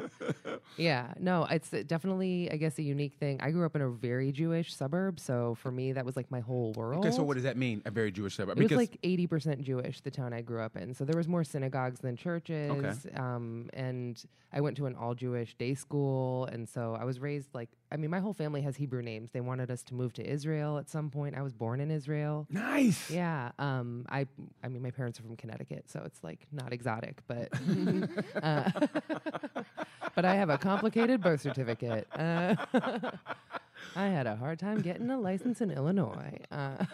yeah, 0.77 1.13
no, 1.19 1.45
it's 1.45 1.69
definitely, 1.71 2.49
I 2.51 2.57
guess, 2.57 2.77
a 2.79 2.83
unique 2.83 3.15
thing. 3.19 3.39
I 3.41 3.51
grew 3.51 3.65
up 3.65 3.75
in 3.75 3.81
a 3.81 3.89
very 3.89 4.31
Jewish 4.31 4.73
suburb, 4.75 5.19
so 5.19 5.55
for 5.55 5.71
me, 5.71 5.91
that 5.93 6.05
was 6.05 6.15
like 6.15 6.29
my 6.31 6.39
whole 6.39 6.73
world. 6.73 7.05
okay, 7.05 7.15
so 7.15 7.23
what 7.23 7.35
does 7.35 7.43
that 7.43 7.57
mean? 7.57 7.81
A 7.85 7.91
very 7.91 8.11
Jewish 8.11 8.35
suburb? 8.35 8.57
It 8.59 8.63
was 8.63 8.71
like 8.77 8.97
eighty 9.03 9.27
percent 9.27 9.61
Jewish. 9.61 10.01
The 10.01 10.11
town 10.11 10.33
I 10.33 10.41
grew 10.41 10.61
up 10.61 10.75
in, 10.77 10.93
so 10.93 11.03
there 11.05 11.17
was 11.17 11.27
more 11.27 11.43
synagogues 11.43 11.99
than 11.99 12.15
churches. 12.15 13.05
Um, 13.15 13.69
and 13.73 14.23
I 14.53 14.61
went 14.61 14.77
to 14.77 14.85
an 14.85 14.95
all 14.95 15.13
Jewish 15.15 15.55
day 15.55 15.73
school, 15.73 16.45
and 16.45 16.67
so 16.67 16.84
I 16.93 17.03
was 17.05 17.19
raised 17.19 17.49
like 17.53 17.69
I 17.91 17.97
mean, 17.97 18.11
my 18.11 18.19
whole 18.19 18.33
family 18.33 18.61
has 18.61 18.75
Hebrew 18.75 19.01
names. 19.01 19.31
They 19.31 19.41
wanted 19.41 19.71
us 19.71 19.81
to 19.83 19.93
move 19.93 20.11
to 20.13 20.29
Israel 20.29 20.77
at 20.77 20.89
some 20.89 21.09
point. 21.09 21.35
I 21.35 21.41
was 21.41 21.53
born 21.53 21.79
in 21.79 21.91
Israel. 21.91 22.45
nice. 22.49 23.09
Yeah. 23.09 23.51
Um. 23.57 24.05
I. 24.09 24.27
I 24.63 24.67
mean, 24.67 24.81
my 24.81 24.91
parents 24.91 25.19
are 25.19 25.23
from 25.23 25.37
Connecticut, 25.37 25.85
so 25.89 26.01
it's 26.05 26.23
like 26.23 26.45
not 26.51 26.73
exotic, 26.73 27.21
but. 27.27 27.49
uh, 28.43 28.69
but 30.15 30.25
I 30.25 30.35
have 30.35 30.49
a 30.49 30.57
complicated 30.57 31.21
birth 31.21 31.41
certificate. 31.41 32.07
Uh, 32.13 32.55
I 33.95 34.07
had 34.07 34.27
a 34.27 34.35
hard 34.35 34.59
time 34.59 34.81
getting 34.81 35.09
a 35.09 35.19
license 35.19 35.61
in 35.61 35.71
Illinois. 35.71 36.39
Uh, 36.51 36.85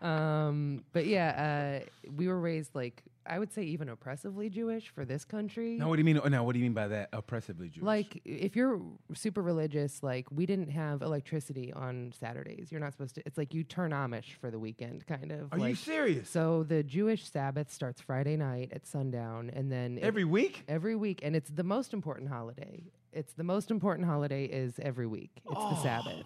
um, 0.00 0.84
but 0.92 1.06
yeah, 1.06 1.80
uh, 1.82 2.10
we 2.16 2.28
were 2.28 2.38
raised 2.40 2.74
like 2.74 3.02
I 3.28 3.38
would 3.38 3.52
say 3.52 3.62
even 3.64 3.90
oppressively 3.90 4.48
Jewish 4.48 4.88
for 4.88 5.04
this 5.04 5.24
country. 5.24 5.76
Now, 5.76 5.88
what 5.88 5.96
do 5.96 6.00
you 6.00 6.04
mean? 6.04 6.20
Now, 6.30 6.44
what 6.44 6.54
do 6.54 6.58
you 6.60 6.64
mean 6.64 6.72
by 6.72 6.88
that? 6.88 7.10
Oppressively 7.12 7.68
Jewish? 7.68 7.84
Like 7.84 8.22
if 8.24 8.56
you're 8.56 8.80
super 9.14 9.42
religious, 9.42 10.02
like 10.02 10.26
we 10.30 10.46
didn't 10.46 10.70
have 10.70 11.02
electricity 11.02 11.72
on 11.72 12.12
Saturdays. 12.18 12.72
You're 12.72 12.80
not 12.80 12.92
supposed 12.92 13.16
to. 13.16 13.22
It's 13.26 13.36
like 13.36 13.52
you 13.52 13.64
turn 13.64 13.90
Amish 13.90 14.34
for 14.40 14.50
the 14.50 14.58
weekend, 14.58 15.06
kind 15.06 15.30
of. 15.30 15.52
are 15.52 15.58
like, 15.58 15.70
you 15.70 15.74
serious? 15.74 16.30
So 16.30 16.62
the 16.62 16.82
Jewish 16.82 17.30
Sabbath 17.30 17.70
starts 17.70 18.00
Friday 18.00 18.36
night 18.36 18.70
at 18.72 18.86
sundown, 18.86 19.50
and 19.52 19.70
then 19.70 19.98
it- 19.98 20.04
Every 20.04 20.24
week? 20.24 20.64
every 20.66 20.96
week, 20.96 21.20
and 21.22 21.36
it's 21.36 21.50
the 21.50 21.64
most 21.64 21.92
important 21.92 22.30
holiday. 22.30 22.84
It's 23.12 23.34
the 23.34 23.44
most 23.44 23.70
important 23.70 24.06
holiday 24.08 24.44
is 24.44 24.78
every 24.80 25.06
week. 25.06 25.30
It's 25.44 25.60
the 25.60 25.76
Sabbath. 25.82 26.24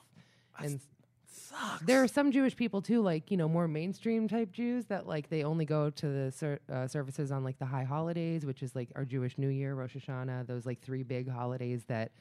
and 0.59 0.81
Sucks. 1.33 1.83
there 1.85 2.03
are 2.03 2.09
some 2.09 2.31
Jewish 2.31 2.55
people 2.55 2.83
too, 2.83 3.01
like 3.01 3.31
you 3.31 3.37
know, 3.37 3.49
more 3.49 3.67
mainstream 3.67 4.29
type 4.29 4.53
Jews 4.53 4.85
that 4.87 5.07
like 5.07 5.31
they 5.31 5.45
only 5.45 5.65
go 5.65 5.91
to 5.91 6.07
the 6.07 6.31
ser- 6.33 6.61
uh, 6.71 6.87
services 6.87 7.33
on 7.33 7.43
like 7.43 7.59
the 7.59 7.65
high 7.65 7.85
holidays, 7.85 8.45
which 8.45 8.63
is 8.63 8.77
like 8.77 8.91
our 8.95 9.05
Jewish 9.05 9.39
New 9.39 9.49
Year, 9.49 9.75
Rosh 9.75 9.97
Hashanah, 9.97 10.47
those 10.47 10.67
like 10.67 10.81
three 10.83 11.03
big 11.03 11.29
holidays 11.29 11.85
that 11.89 12.13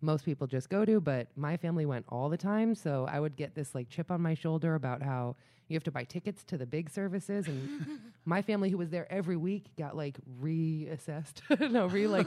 most 0.00 0.24
people 0.24 0.46
just 0.46 0.68
go 0.68 0.84
to. 0.84 1.00
But 1.00 1.28
my 1.36 1.56
family 1.56 1.86
went 1.86 2.06
all 2.08 2.28
the 2.28 2.36
time, 2.36 2.74
so 2.74 3.06
I 3.08 3.20
would 3.20 3.36
get 3.36 3.54
this 3.54 3.74
like 3.74 3.88
chip 3.88 4.10
on 4.10 4.20
my 4.20 4.34
shoulder 4.34 4.74
about 4.74 5.02
how 5.02 5.36
you 5.70 5.76
have 5.76 5.84
to 5.84 5.90
buy 5.92 6.04
tickets 6.04 6.42
to 6.44 6.58
the 6.58 6.66
big 6.66 6.90
services, 6.90 7.46
and 7.46 8.00
my 8.24 8.42
family, 8.42 8.70
who 8.70 8.76
was 8.76 8.90
there 8.90 9.10
every 9.10 9.36
week, 9.36 9.66
got 9.78 9.96
like 9.96 10.18
reassessed. 10.42 11.42
no, 11.70 11.86
re 11.86 12.06
like 12.06 12.26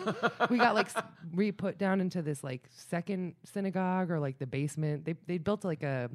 we 0.50 0.57
got 0.57 0.75
like 0.75 0.89
re 1.33 1.51
put 1.51 1.77
down 1.77 2.00
into 2.00 2.21
this 2.21 2.43
like 2.43 2.63
second 2.71 3.35
synagogue 3.43 4.09
or 4.09 4.19
like 4.19 4.39
the 4.39 4.47
basement. 4.47 5.05
They 5.05 5.15
they 5.27 5.38
built 5.38 5.65
like 5.65 5.83
a 5.83 6.09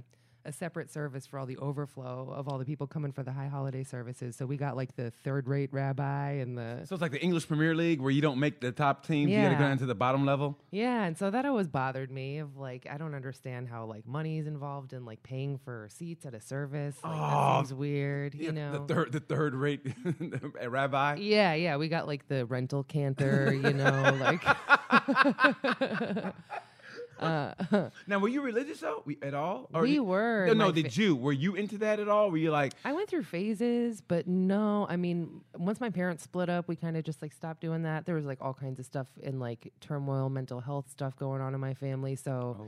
a 0.48 0.52
separate 0.52 0.90
service 0.90 1.26
for 1.26 1.38
all 1.38 1.44
the 1.46 1.58
overflow 1.58 2.32
of 2.34 2.48
all 2.48 2.56
the 2.58 2.64
people 2.64 2.86
coming 2.86 3.12
for 3.12 3.22
the 3.22 3.30
high 3.32 3.46
holiday 3.48 3.84
services. 3.84 4.34
So 4.34 4.46
we 4.46 4.56
got 4.56 4.76
like 4.76 4.96
the 4.96 5.10
third 5.22 5.46
rate 5.46 5.68
rabbi 5.72 6.30
and 6.32 6.56
the 6.56 6.80
So 6.86 6.94
it's 6.94 7.02
like 7.02 7.12
the 7.12 7.20
English 7.22 7.46
Premier 7.46 7.74
League 7.74 8.00
where 8.00 8.10
you 8.10 8.22
don't 8.22 8.40
make 8.40 8.60
the 8.60 8.72
top 8.72 9.06
teams. 9.06 9.30
You 9.30 9.36
got 9.42 9.50
to 9.50 9.54
go 9.56 9.60
down 9.60 9.78
to 9.78 9.86
the 9.86 9.94
bottom 9.94 10.24
level. 10.24 10.58
yeah, 10.70 11.04
and 11.04 11.16
so 11.18 11.30
that 11.30 11.44
always 11.44 11.68
bothered 11.68 12.10
me. 12.10 12.38
Of 12.38 12.56
like, 12.56 12.86
I 12.90 12.96
don't 12.96 13.14
understand 13.14 13.68
how 13.68 13.84
like 13.84 14.06
money 14.06 14.38
is 14.38 14.46
involved 14.46 14.92
in 14.94 15.04
like 15.04 15.22
paying 15.22 15.58
for 15.58 15.88
seats 15.90 16.24
at 16.24 16.32
a 16.34 16.40
service. 16.40 16.96
Like, 17.04 17.12
Oh, 17.14 17.18
that 17.20 17.66
seems 17.68 17.74
weird, 17.74 18.34
you 18.34 18.52
know. 18.52 18.72
the 18.86 18.94
third, 18.94 19.12
the 19.12 19.20
third 19.20 19.54
rate 19.54 19.80
rabbi. 20.66 21.16
Yeah, 21.16 21.52
yeah, 21.54 21.76
we 21.76 21.88
got 21.88 22.06
like 22.06 22.26
the 22.28 22.46
rental 22.46 22.84
cantor, 22.84 23.52
you 23.52 23.72
know, 23.74 24.16
like 24.20 24.42
Now, 28.06 28.18
were 28.18 28.28
you 28.28 28.40
religious 28.42 28.80
though 28.80 29.02
We- 29.04 29.18
at 29.22 29.34
all? 29.34 29.68
We 29.72 29.94
did- 29.94 30.00
were, 30.00 30.46
No, 30.48 30.52
no. 30.54 30.72
Did 30.72 30.96
you? 30.96 31.16
Were 31.16 31.32
you 31.32 31.54
into 31.54 31.78
that 31.78 32.00
at 32.00 32.08
all? 32.08 32.30
Were 32.30 32.36
you 32.36 32.50
like, 32.50 32.72
I 32.84 32.92
went 32.92 33.08
through 33.08 33.24
phases, 33.24 34.00
but 34.00 34.26
no, 34.26 34.86
I 34.88 34.96
mean, 34.96 35.40
once 35.56 35.80
my 35.80 35.90
parents 35.90 36.22
split 36.24 36.48
up, 36.48 36.68
we 36.68 36.76
kind 36.76 36.96
of 36.96 37.04
just 37.04 37.20
like 37.22 37.32
stopped 37.32 37.60
doing 37.60 37.82
that. 37.82 38.06
There 38.06 38.14
was 38.14 38.24
like 38.24 38.38
all 38.40 38.54
kinds 38.54 38.78
of 38.78 38.86
stuff 38.86 39.08
in 39.22 39.38
like 39.40 39.72
turmoil, 39.80 40.28
mental 40.28 40.60
health 40.60 40.90
stuff 40.90 41.16
going 41.16 41.40
on 41.40 41.54
in 41.54 41.60
my 41.60 41.74
family. 41.74 42.14
So, 42.16 42.56
Oh. 42.60 42.66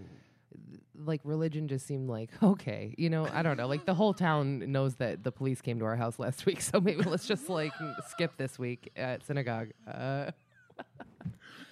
like, 1.04 1.20
religion 1.24 1.68
just 1.68 1.86
seemed 1.86 2.08
like, 2.08 2.30
okay, 2.42 2.94
you 2.98 3.08
know, 3.08 3.26
I 3.32 3.42
don't 3.42 3.56
know. 3.56 3.68
Like, 3.68 3.86
the 3.86 3.94
whole 3.94 4.12
town 4.14 4.70
knows 4.72 4.96
that 4.96 5.22
the 5.22 5.30
police 5.32 5.60
came 5.60 5.78
to 5.78 5.84
our 5.84 5.96
house 5.96 6.18
last 6.18 6.44
week. 6.46 6.60
So 6.60 6.80
maybe 6.80 7.02
let's 7.04 7.26
just 7.26 7.48
like 7.48 7.72
skip 8.08 8.36
this 8.36 8.58
week 8.58 8.90
at 8.96 9.24
synagogue. 9.24 9.68
Uh, 9.86 10.30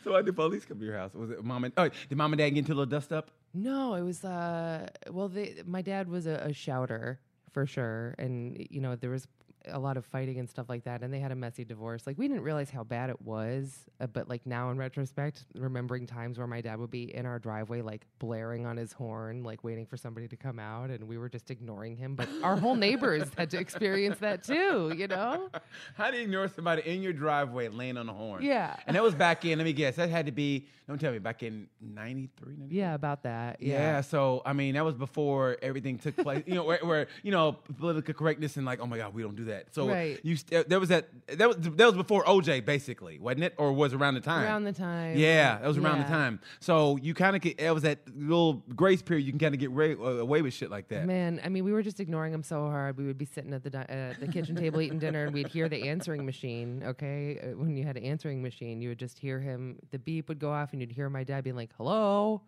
so 0.09 0.15
why 0.15 0.23
did 0.23 0.35
police 0.35 0.65
come 0.65 0.79
to 0.79 0.85
your 0.85 0.97
house? 0.97 1.12
Was 1.15 1.31
it 1.31 1.45
mom 1.45 1.65
and 1.65 1.73
oh, 1.77 1.88
did 2.09 2.17
mom 2.17 2.33
and 2.33 2.38
dad 2.38 2.50
get 2.50 2.61
into 2.61 2.73
a 2.73 2.75
little 2.75 2.87
dust 2.87 3.12
up? 3.12 3.31
No, 3.53 3.95
it 3.95 4.03
was 4.03 4.25
uh 4.25 4.88
well 5.11 5.29
they 5.29 5.62
my 5.67 5.83
dad 5.83 6.09
was 6.09 6.27
a, 6.27 6.37
a 6.45 6.53
shouter 6.53 7.21
for 7.50 7.67
sure 7.67 8.15
and 8.19 8.67
you 8.71 8.81
know 8.81 8.97
there 8.97 9.11
was 9.11 9.27
a 9.71 9.79
lot 9.79 9.97
of 9.97 10.05
fighting 10.05 10.39
and 10.39 10.49
stuff 10.49 10.69
like 10.69 10.85
that 10.85 11.03
and 11.03 11.13
they 11.13 11.19
had 11.19 11.33
a 11.33 11.37
messy 11.37 11.65
divorce. 11.65 12.07
Like 12.07 12.19
we 12.19 12.29
didn't 12.29 12.43
realize 12.43 12.71
how 12.71 12.85
bad 12.85 13.11
it 13.11 13.21
was, 13.23 13.87
uh, 14.01 14.07
but 14.07 14.29
like 14.29 14.47
now 14.47 14.71
in 14.71 14.79
retrospect, 14.79 15.45
remembering 15.55 16.07
times 16.07 16.39
where 16.39 16.47
my 16.47 16.61
dad 16.61 16.79
would 16.79 16.91
be 16.91 17.15
in 17.15 17.27
our 17.27 17.39
driveway 17.39 17.83
like 17.83 18.07
blaring 18.19 18.67
on 18.67 18.77
his 18.77 18.93
horn, 18.93 19.43
like 19.43 19.65
waiting 19.65 19.87
for 19.87 19.97
somebody 19.97 20.29
to 20.29 20.37
come 20.37 20.59
out 20.59 20.91
and 20.91 21.07
we 21.07 21.19
were 21.19 21.29
just 21.29 21.51
ignoring 21.51 21.97
him, 21.97 22.15
but 22.15 22.29
our 22.43 22.57
whole 22.57 22.75
neighbors 22.75 23.25
had 23.37 23.51
to 23.51 23.59
experience 23.59 24.19
that 24.19 24.43
too, 24.43 24.93
you 24.97 25.09
know? 25.09 25.49
How 25.95 26.11
do 26.11 26.17
you 26.17 26.25
ignore 26.25 26.49
somebody 26.49 26.83
in 26.85 27.03
your 27.03 27.13
driveway 27.13 27.69
laying 27.69 27.97
on 27.97 28.07
the 28.07 28.13
horn? 28.13 28.43
Yeah. 28.43 28.77
And 28.87 28.97
that 28.97 29.03
was 29.03 29.15
back 29.15 29.45
in, 29.45 29.59
let 29.59 29.65
me 29.65 29.73
guess, 29.73 29.97
that 29.97 30.11
had 30.11 30.27
to 30.27 30.33
be, 30.33 30.67
don't 30.87 31.01
tell 31.01 31.13
me, 31.13 31.19
back 31.19 31.43
in 31.43 31.69
93, 31.81 32.55
94? 32.57 32.69
Yeah, 32.71 32.95
about 32.95 33.23
that. 33.25 33.61
Yeah. 33.61 33.79
Yeah. 33.79 34.01
so 34.01 34.43
I 34.45 34.53
mean, 34.53 34.75
that 34.75 34.85
was 34.85 34.95
before 34.95 35.57
everything 35.63 35.99
took 35.99 36.17
place. 36.17 36.45
you 36.47 36.55
know, 36.55 36.65
where, 36.65 36.79
where 36.83 37.09
you 37.23 37.31
know 37.31 37.53
political 37.53 38.15
correctness 38.15 38.57
and 38.57 38.67
like, 38.67 38.81
oh 38.81 38.87
my 38.87 38.99
God, 38.99 39.15
we 39.15 39.23
don't 39.23 39.37
do 39.37 39.45
that. 39.47 39.58
So 39.71 39.88
Right. 39.88 40.19
you 40.23 40.37
there 40.69 40.81
was 40.81 40.88
that 40.91 41.09
that 41.29 41.49
was 41.49 41.57
that 41.59 41.87
was 41.87 41.95
before 41.95 42.25
OJ 42.25 42.65
basically, 42.65 43.19
wasn't 43.19 43.45
it, 43.45 43.55
or 43.59 43.73
was 43.73 43.93
around 43.95 44.15
the 44.15 44.21
time? 44.21 44.45
Around 44.45 44.65
the 44.65 44.73
time. 44.73 45.17
Yeah, 45.17 45.59
that 45.59 45.67
was 45.67 45.79
around 45.79 45.99
the 45.99 46.05
time. 46.09 46.41
So 46.61 46.97
you 46.99 47.15
kind 47.15 47.35
of 47.37 47.43
get 47.43 47.61
it 47.61 47.73
was 47.73 47.83
that 47.83 47.99
little 48.17 48.62
grace 48.75 49.03
period. 49.03 49.25
You 49.27 49.33
can 49.33 49.38
kind 49.38 49.55
of 49.55 49.61
get 49.61 49.71
ra- 49.71 50.05
away 50.21 50.43
with 50.43 50.52
shit 50.54 50.71
like 50.71 50.89
that. 50.89 51.06
Man, 51.06 51.41
I 51.45 51.49
mean, 51.49 51.65
we 51.65 51.73
were 51.73 51.82
just 51.82 52.00
ignoring 52.00 52.32
him 52.32 52.43
so 52.43 52.67
hard. 52.67 52.97
We 52.97 53.06
would 53.06 53.19
be 53.19 53.25
sitting 53.26 53.52
at 53.52 53.63
the 53.63 53.71
di- 53.71 53.87
uh, 53.89 54.15
the 54.21 54.28
kitchen 54.28 54.56
table 54.56 54.80
eating 54.80 54.99
dinner, 54.99 55.25
and 55.25 55.32
we'd 55.35 55.49
hear 55.49 55.69
the 55.69 55.89
answering 55.89 56.25
machine. 56.26 56.82
Okay, 56.85 57.39
uh, 57.41 57.56
when 57.56 57.76
you 57.76 57.85
had 57.85 57.97
an 57.97 58.04
answering 58.04 58.43
machine, 58.43 58.80
you 58.80 58.89
would 58.91 58.99
just 58.99 59.19
hear 59.19 59.41
him. 59.41 59.78
The 59.91 59.99
beep 59.99 60.28
would 60.28 60.39
go 60.39 60.50
off, 60.52 60.73
and 60.73 60.80
you'd 60.80 60.93
hear 60.93 61.09
my 61.11 61.25
dad 61.25 61.45
being 61.45 61.56
like, 61.56 61.71
"Hello, 61.76 62.43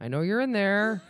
I 0.00 0.08
know 0.08 0.20
you're 0.22 0.40
in 0.40 0.52
there. 0.52 1.02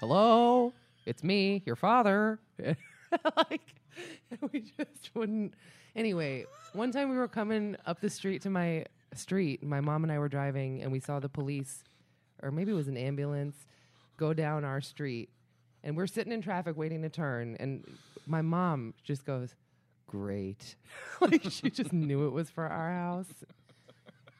Hello, 0.00 0.72
it's 1.06 1.22
me, 1.22 1.62
your 1.66 1.76
father." 1.76 2.38
like, 3.36 3.74
we 4.52 4.60
just 4.60 5.10
wouldn't. 5.14 5.54
Anyway, 5.96 6.44
one 6.72 6.92
time 6.92 7.10
we 7.10 7.16
were 7.16 7.28
coming 7.28 7.76
up 7.86 8.00
the 8.00 8.10
street 8.10 8.42
to 8.42 8.50
my 8.50 8.84
street. 9.14 9.62
My 9.62 9.80
mom 9.80 10.04
and 10.04 10.12
I 10.12 10.18
were 10.18 10.28
driving, 10.28 10.82
and 10.82 10.92
we 10.92 11.00
saw 11.00 11.20
the 11.20 11.28
police, 11.28 11.84
or 12.42 12.50
maybe 12.50 12.72
it 12.72 12.76
was 12.76 12.88
an 12.88 12.96
ambulance, 12.96 13.56
go 14.16 14.32
down 14.32 14.64
our 14.64 14.80
street. 14.80 15.30
And 15.82 15.96
we're 15.96 16.06
sitting 16.06 16.32
in 16.32 16.42
traffic 16.42 16.76
waiting 16.76 17.02
to 17.02 17.08
turn. 17.08 17.56
And 17.58 17.84
my 18.26 18.42
mom 18.42 18.94
just 19.02 19.24
goes, 19.24 19.54
Great. 20.06 20.74
like 21.20 21.44
she 21.50 21.70
just 21.70 21.92
knew 21.92 22.26
it 22.26 22.30
was 22.32 22.50
for 22.50 22.66
our 22.66 22.90
house. 22.90 23.32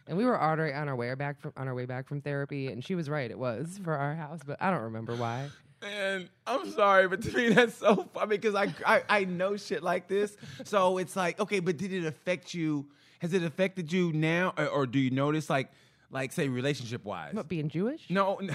And 0.09 0.19
we 0.19 0.25
were 0.25 0.41
already 0.41 0.73
on 0.73 0.89
our 0.89 0.97
way 0.97 1.15
back 1.15 1.41
from 1.41 1.53
on 1.57 1.69
our 1.69 1.75
way 1.75 1.87
back 1.87 2.09
from 2.09 2.21
therapy, 2.21 2.67
and 2.67 2.85
she 2.85 2.97
was 2.97 3.09
right. 3.09 3.31
It 3.31 3.39
was 3.39 3.79
for 3.85 3.95
our 3.95 4.17
house, 4.17 4.41
but 4.45 4.61
I 4.61 4.73
don't 4.73 4.83
remember 4.83 5.15
why. 5.15 5.49
And 5.83 6.29
I'm 6.47 6.71
sorry, 6.73 7.09
but 7.09 7.23
to 7.23 7.33
me 7.37 7.49
that's 7.51 7.75
so 7.77 8.07
funny 8.13 8.37
because 8.37 8.55
I, 8.55 8.75
I 8.87 9.03
I 9.09 9.25
know 9.25 9.57
shit 9.57 9.83
like 9.83 10.09
this. 10.09 10.37
So 10.65 10.99
it's 10.99 11.17
like, 11.17 11.41
okay, 11.41 11.61
but 11.61 11.77
did 11.79 11.93
it 11.93 12.05
affect 12.05 12.53
you? 12.53 12.87
Has 13.21 13.33
it 13.33 13.43
affected 13.43 13.93
you 13.93 14.13
now, 14.13 14.53
or, 14.59 14.67
or 14.67 14.87
do 14.87 14.99
you 14.99 15.11
notice 15.11 15.49
like 15.49 15.71
like 16.11 16.33
say 16.33 16.49
relationship 16.49 17.05
wise? 17.05 17.33
What 17.35 17.49
being 17.49 17.69
Jewish? 17.69 18.07
No, 18.11 18.39
no. 18.43 18.55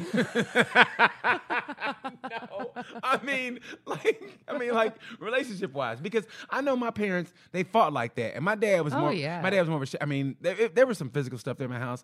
I 3.04 3.20
mean, 3.24 3.60
like, 3.86 4.22
I 4.48 4.58
mean, 4.58 4.74
like, 4.74 4.94
relationship 5.20 5.74
wise, 5.74 6.00
because 6.00 6.26
I 6.50 6.62
know 6.62 6.76
my 6.76 6.92
parents 6.92 7.34
they 7.52 7.64
fought 7.64 7.94
like 7.94 8.16
that, 8.16 8.36
and 8.36 8.44
my 8.46 8.56
dad 8.56 8.82
was 8.82 8.94
Oh, 8.94 9.00
more. 9.00 9.14
yeah. 9.14 9.42
My 9.42 9.50
dad 9.50 9.62
was 9.62 9.70
more 9.70 9.78
of 9.78 9.84
a. 9.84 9.86
sh- 9.88 9.96
I 10.02 10.06
mean, 10.06 10.36
there, 10.42 10.70
there 10.70 10.86
was 10.88 10.98
some 10.98 11.10
physical 11.10 11.40
stuff 11.40 11.58
there 11.58 11.66
in 11.66 11.72
my 11.72 11.80
house, 11.80 12.04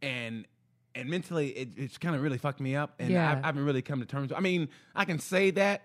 and 0.00 0.46
and 0.94 1.08
mentally, 1.08 1.48
it, 1.50 1.68
it's 1.76 1.98
kind 1.98 2.14
of 2.14 2.22
really 2.22 2.38
fucked 2.38 2.60
me 2.60 2.76
up, 2.76 2.94
and 2.98 3.10
Yeah. 3.10 3.30
I, 3.30 3.42
I 3.42 3.46
haven't 3.46 3.64
really 3.64 3.82
come 3.82 4.00
to 4.00 4.06
terms. 4.06 4.30
with 4.30 4.38
I 4.38 4.40
mean, 4.40 4.68
I 4.94 5.04
can 5.04 5.18
say 5.18 5.50
that, 5.52 5.82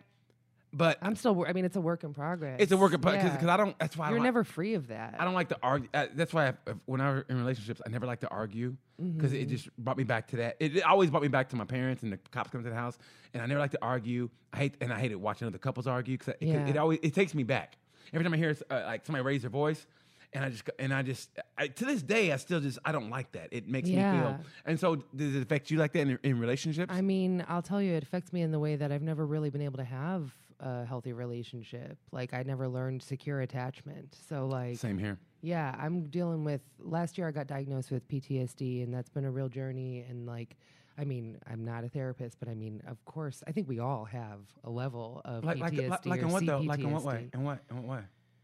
but 0.74 0.98
I'm 1.02 1.16
still. 1.16 1.46
I 1.48 1.54
mean, 1.54 1.64
it's 1.66 1.78
a 1.78 1.82
work 1.82 2.04
in 2.04 2.14
progress. 2.14 2.58
it's 2.60 2.72
a 2.72 2.78
work 2.78 2.94
of 2.94 3.02
because 3.02 3.24
Yeah. 3.42 3.54
I 3.54 3.58
don't. 3.58 3.78
That's 3.80 3.96
why 3.96 4.10
You're 4.10 4.20
never 4.20 4.44
free 4.44 4.74
of 4.74 4.88
that. 4.88 5.16
I 5.18 5.24
don't 5.26 5.34
like 5.34 5.50
to 5.50 5.58
argue. 5.64 5.88
Uh, 5.94 6.08
that's 6.14 6.34
why 6.34 6.50
I, 6.50 6.54
when 6.86 7.00
I 7.02 7.14
was 7.14 7.24
in 7.30 7.38
relationships, 7.38 7.82
I 7.86 7.90
never 7.90 8.06
like 8.06 8.20
to 8.22 8.28
argue 8.30 8.76
because 8.98 9.32
Mm-hmm. 9.32 9.42
it 9.42 9.46
just 9.50 9.70
brought 9.78 9.98
me 9.98 10.04
back 10.04 10.28
to 10.30 10.38
that. 10.38 10.58
It, 10.60 10.78
it 10.78 10.84
always 10.84 11.10
brought 11.10 11.22
me 11.22 11.30
back 11.30 11.50
to 11.50 11.56
my 11.56 11.66
parents 11.66 12.02
and 12.04 12.12
the 12.12 12.18
cops 12.32 12.50
come 12.52 12.64
to 12.64 12.70
the 12.70 12.76
house, 12.76 12.98
and 13.34 13.42
I 13.42 13.46
never 13.46 13.60
like 13.60 13.72
to 13.72 13.80
argue. 13.82 14.30
I 14.52 14.58
hate 14.58 14.76
and 14.82 14.92
I 14.92 15.00
hated 15.00 15.16
watching 15.18 15.48
other 15.48 15.58
couples 15.60 15.88
argue 15.88 16.18
because 16.18 16.34
it, 16.40 16.48
Yeah. 16.48 16.68
it 16.68 16.78
always 16.78 17.00
it 17.02 17.14
takes 17.14 17.34
me 17.34 17.44
back. 17.44 17.78
Every 18.14 18.24
time 18.24 18.34
I 18.34 18.38
hear 18.38 18.56
uh, 18.70 18.82
like 18.86 19.06
somebody 19.06 19.24
raise 19.24 19.42
their 19.42 19.50
voice, 19.52 19.86
and 20.34 20.44
I 20.44 20.50
just 20.50 20.66
go- 20.66 20.74
and 20.80 20.94
I 20.94 21.02
just 21.02 21.30
I, 21.58 21.68
to 21.68 21.86
this 21.86 22.02
day 22.02 22.32
I 22.32 22.38
still 22.38 22.60
just 22.60 22.80
I 22.86 22.92
don't 22.92 23.10
like 23.10 23.32
that. 23.34 23.50
It 23.52 23.68
makes 23.68 23.88
me 23.90 23.96
feel. 23.96 24.40
And 24.66 24.80
so 24.80 24.98
does 25.16 25.36
it 25.36 25.42
affect 25.42 25.72
you 25.72 25.78
like 25.78 25.94
that 25.94 26.02
in, 26.02 26.20
in 26.24 26.40
relationships? 26.40 26.94
I 26.94 27.02
mean, 27.02 27.46
I'll 27.48 27.62
tell 27.62 27.82
you, 27.82 27.94
it 27.94 28.04
affects 28.04 28.34
me 28.34 28.42
in 28.42 28.52
the 28.52 28.60
way 28.60 28.76
that 28.76 28.92
I've 28.92 29.02
never 29.02 29.26
really 29.26 29.50
been 29.50 29.62
able 29.62 29.78
to 29.78 29.84
have 29.86 30.32
a 30.60 30.86
healthy 30.86 31.14
relationship. 31.14 31.98
Like, 32.12 32.34
I 32.34 32.42
never 32.44 32.68
learned 32.68 33.04
secure 33.04 33.42
attachment. 33.42 34.18
So, 34.28 34.48
like, 34.48 34.78
Same 34.78 34.98
here. 34.98 35.20
yeah, 35.42 35.76
I'm 35.80 36.06
dealing 36.10 36.44
with. 36.44 36.62
Last 36.80 37.18
year, 37.18 37.28
I 37.28 37.32
got 37.32 37.46
diagnosed 37.48 37.92
with 37.92 38.08
PTSD, 38.08 38.84
and 38.84 38.94
that's 38.94 39.10
been 39.10 39.26
a 39.26 39.32
real 39.32 39.50
journey. 39.50 40.04
And 40.10 40.26
like, 40.26 40.58
I 40.98 41.06
mean, 41.06 41.38
I'm 41.50 41.64
not 41.64 41.84
a 41.84 41.90
therapist, 41.90 42.40
but 42.40 42.50
I 42.50 42.56
mean, 42.56 42.82
of 42.88 43.04
course, 43.06 43.44
I 43.48 43.52
think 43.52 43.68
we 43.70 43.78
all 43.80 44.06
have 44.06 44.40
a 44.64 44.70
level 44.70 45.22
of 45.26 45.44
Like 45.46 45.60
like 45.60 45.74
PTSD 45.74 45.90
like, 45.90 46.06
like 46.06 46.22
or 46.22 46.26
in 46.26 46.32
what 46.32 46.46
though? 46.46 46.60
Like 46.60 46.80
in 46.80 46.92
what 46.92 47.04
way? 47.04 47.30
CPTSD. 47.32 47.36
In 47.36 47.44
what 47.44 47.60
in 47.70 47.78
what 47.84 47.98
way? 48.00 48.04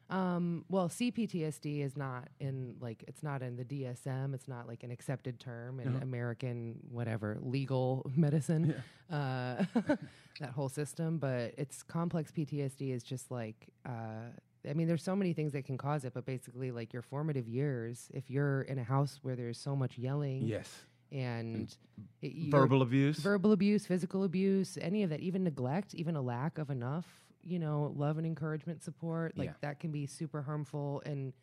Um, 0.10 0.66
well, 0.70 0.90
CPTSD 0.90 1.84
is 1.84 1.96
not 1.98 2.28
in 2.40 2.76
like 2.80 3.04
it's 3.08 3.24
not 3.24 3.42
in 3.42 3.56
the 3.56 3.64
DSM. 3.66 4.34
It's 4.34 4.48
not 4.48 4.68
like 4.68 4.84
an 4.84 4.92
accepted 4.92 5.40
term 5.40 5.80
in. 5.80 5.96
American 6.02 6.76
whatever 6.92 7.38
legal 7.42 8.10
medicine. 8.16 8.76
Uh, 9.12 9.64
that 10.40 10.50
whole 10.54 10.70
system, 10.70 11.18
but 11.18 11.54
it's 11.58 11.84
complex 11.84 12.32
PTSD 12.32 12.94
is 12.94 13.04
just 13.04 13.32
like 13.32 13.70
uh, 13.86 14.30
I 14.70 14.74
mean, 14.74 14.88
there's 14.88 15.04
so 15.04 15.16
many 15.16 15.34
things 15.34 15.52
that 15.54 15.66
can 15.66 15.78
cause 15.78 16.06
it, 16.06 16.14
but 16.14 16.26
basically, 16.26 16.72
like 16.72 16.94
your 16.94 17.02
formative 17.02 17.48
years, 17.48 18.10
if 18.14 18.30
you're 18.30 18.62
in 18.64 18.78
a 18.80 18.84
house 18.84 19.20
where 19.22 19.36
there's 19.36 19.58
so 19.58 19.76
much 19.76 19.98
yelling 19.98 20.44
Yes. 20.44 20.70
and 21.12 21.76
it, 22.22 22.50
Verbal 22.52 22.82
abuse. 22.82 23.18
verbal 23.20 23.52
abuse, 23.52 23.86
physical 23.86 24.24
abuse, 24.24 24.78
any 24.82 25.04
of 25.04 25.10
that, 25.10 25.20
even 25.20 25.44
neglect, 25.44 25.94
even 25.96 26.16
a 26.16 26.22
lack 26.22 26.58
of 26.58 26.70
enough, 26.70 27.06
you 27.44 27.60
know, 27.60 27.94
love 27.96 28.18
and 28.18 28.26
encouragement, 28.26 28.84
support, 28.84 29.38
like 29.38 29.50
Yeah. 29.50 29.54
that 29.62 29.80
can 29.80 29.92
be 29.92 30.06
super 30.06 30.42
harmful. 30.42 31.02
And 31.06 31.34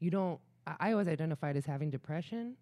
you 0.00 0.10
don't, 0.10 0.40
I, 0.66 0.74
I 0.80 0.92
always 0.92 1.08
identified 1.08 1.56
as 1.56 1.66
having 1.66 1.90
depression. 1.90 2.56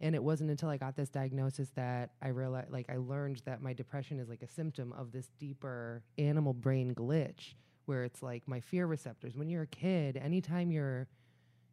And 0.00 0.14
it 0.14 0.22
wasn't 0.22 0.50
until 0.50 0.68
I 0.68 0.76
got 0.76 0.94
this 0.94 1.08
diagnosis 1.08 1.70
that 1.70 2.10
I 2.22 2.28
realized, 2.28 2.70
like, 2.70 2.88
I 2.88 2.96
learned 2.98 3.42
that 3.46 3.60
my 3.60 3.72
depression 3.72 4.20
is 4.20 4.28
like 4.28 4.42
a 4.42 4.46
symptom 4.48 4.92
of 4.92 5.10
this 5.10 5.28
deeper 5.40 6.04
animal 6.18 6.54
brain 6.54 6.94
glitch 6.94 7.54
where 7.86 8.04
it's 8.04 8.22
like 8.22 8.46
my 8.46 8.60
fear 8.60 8.86
receptors. 8.86 9.34
When 9.36 9.48
you're 9.48 9.62
a 9.62 9.66
kid, 9.66 10.16
anytime 10.16 10.70
you're 10.70 11.08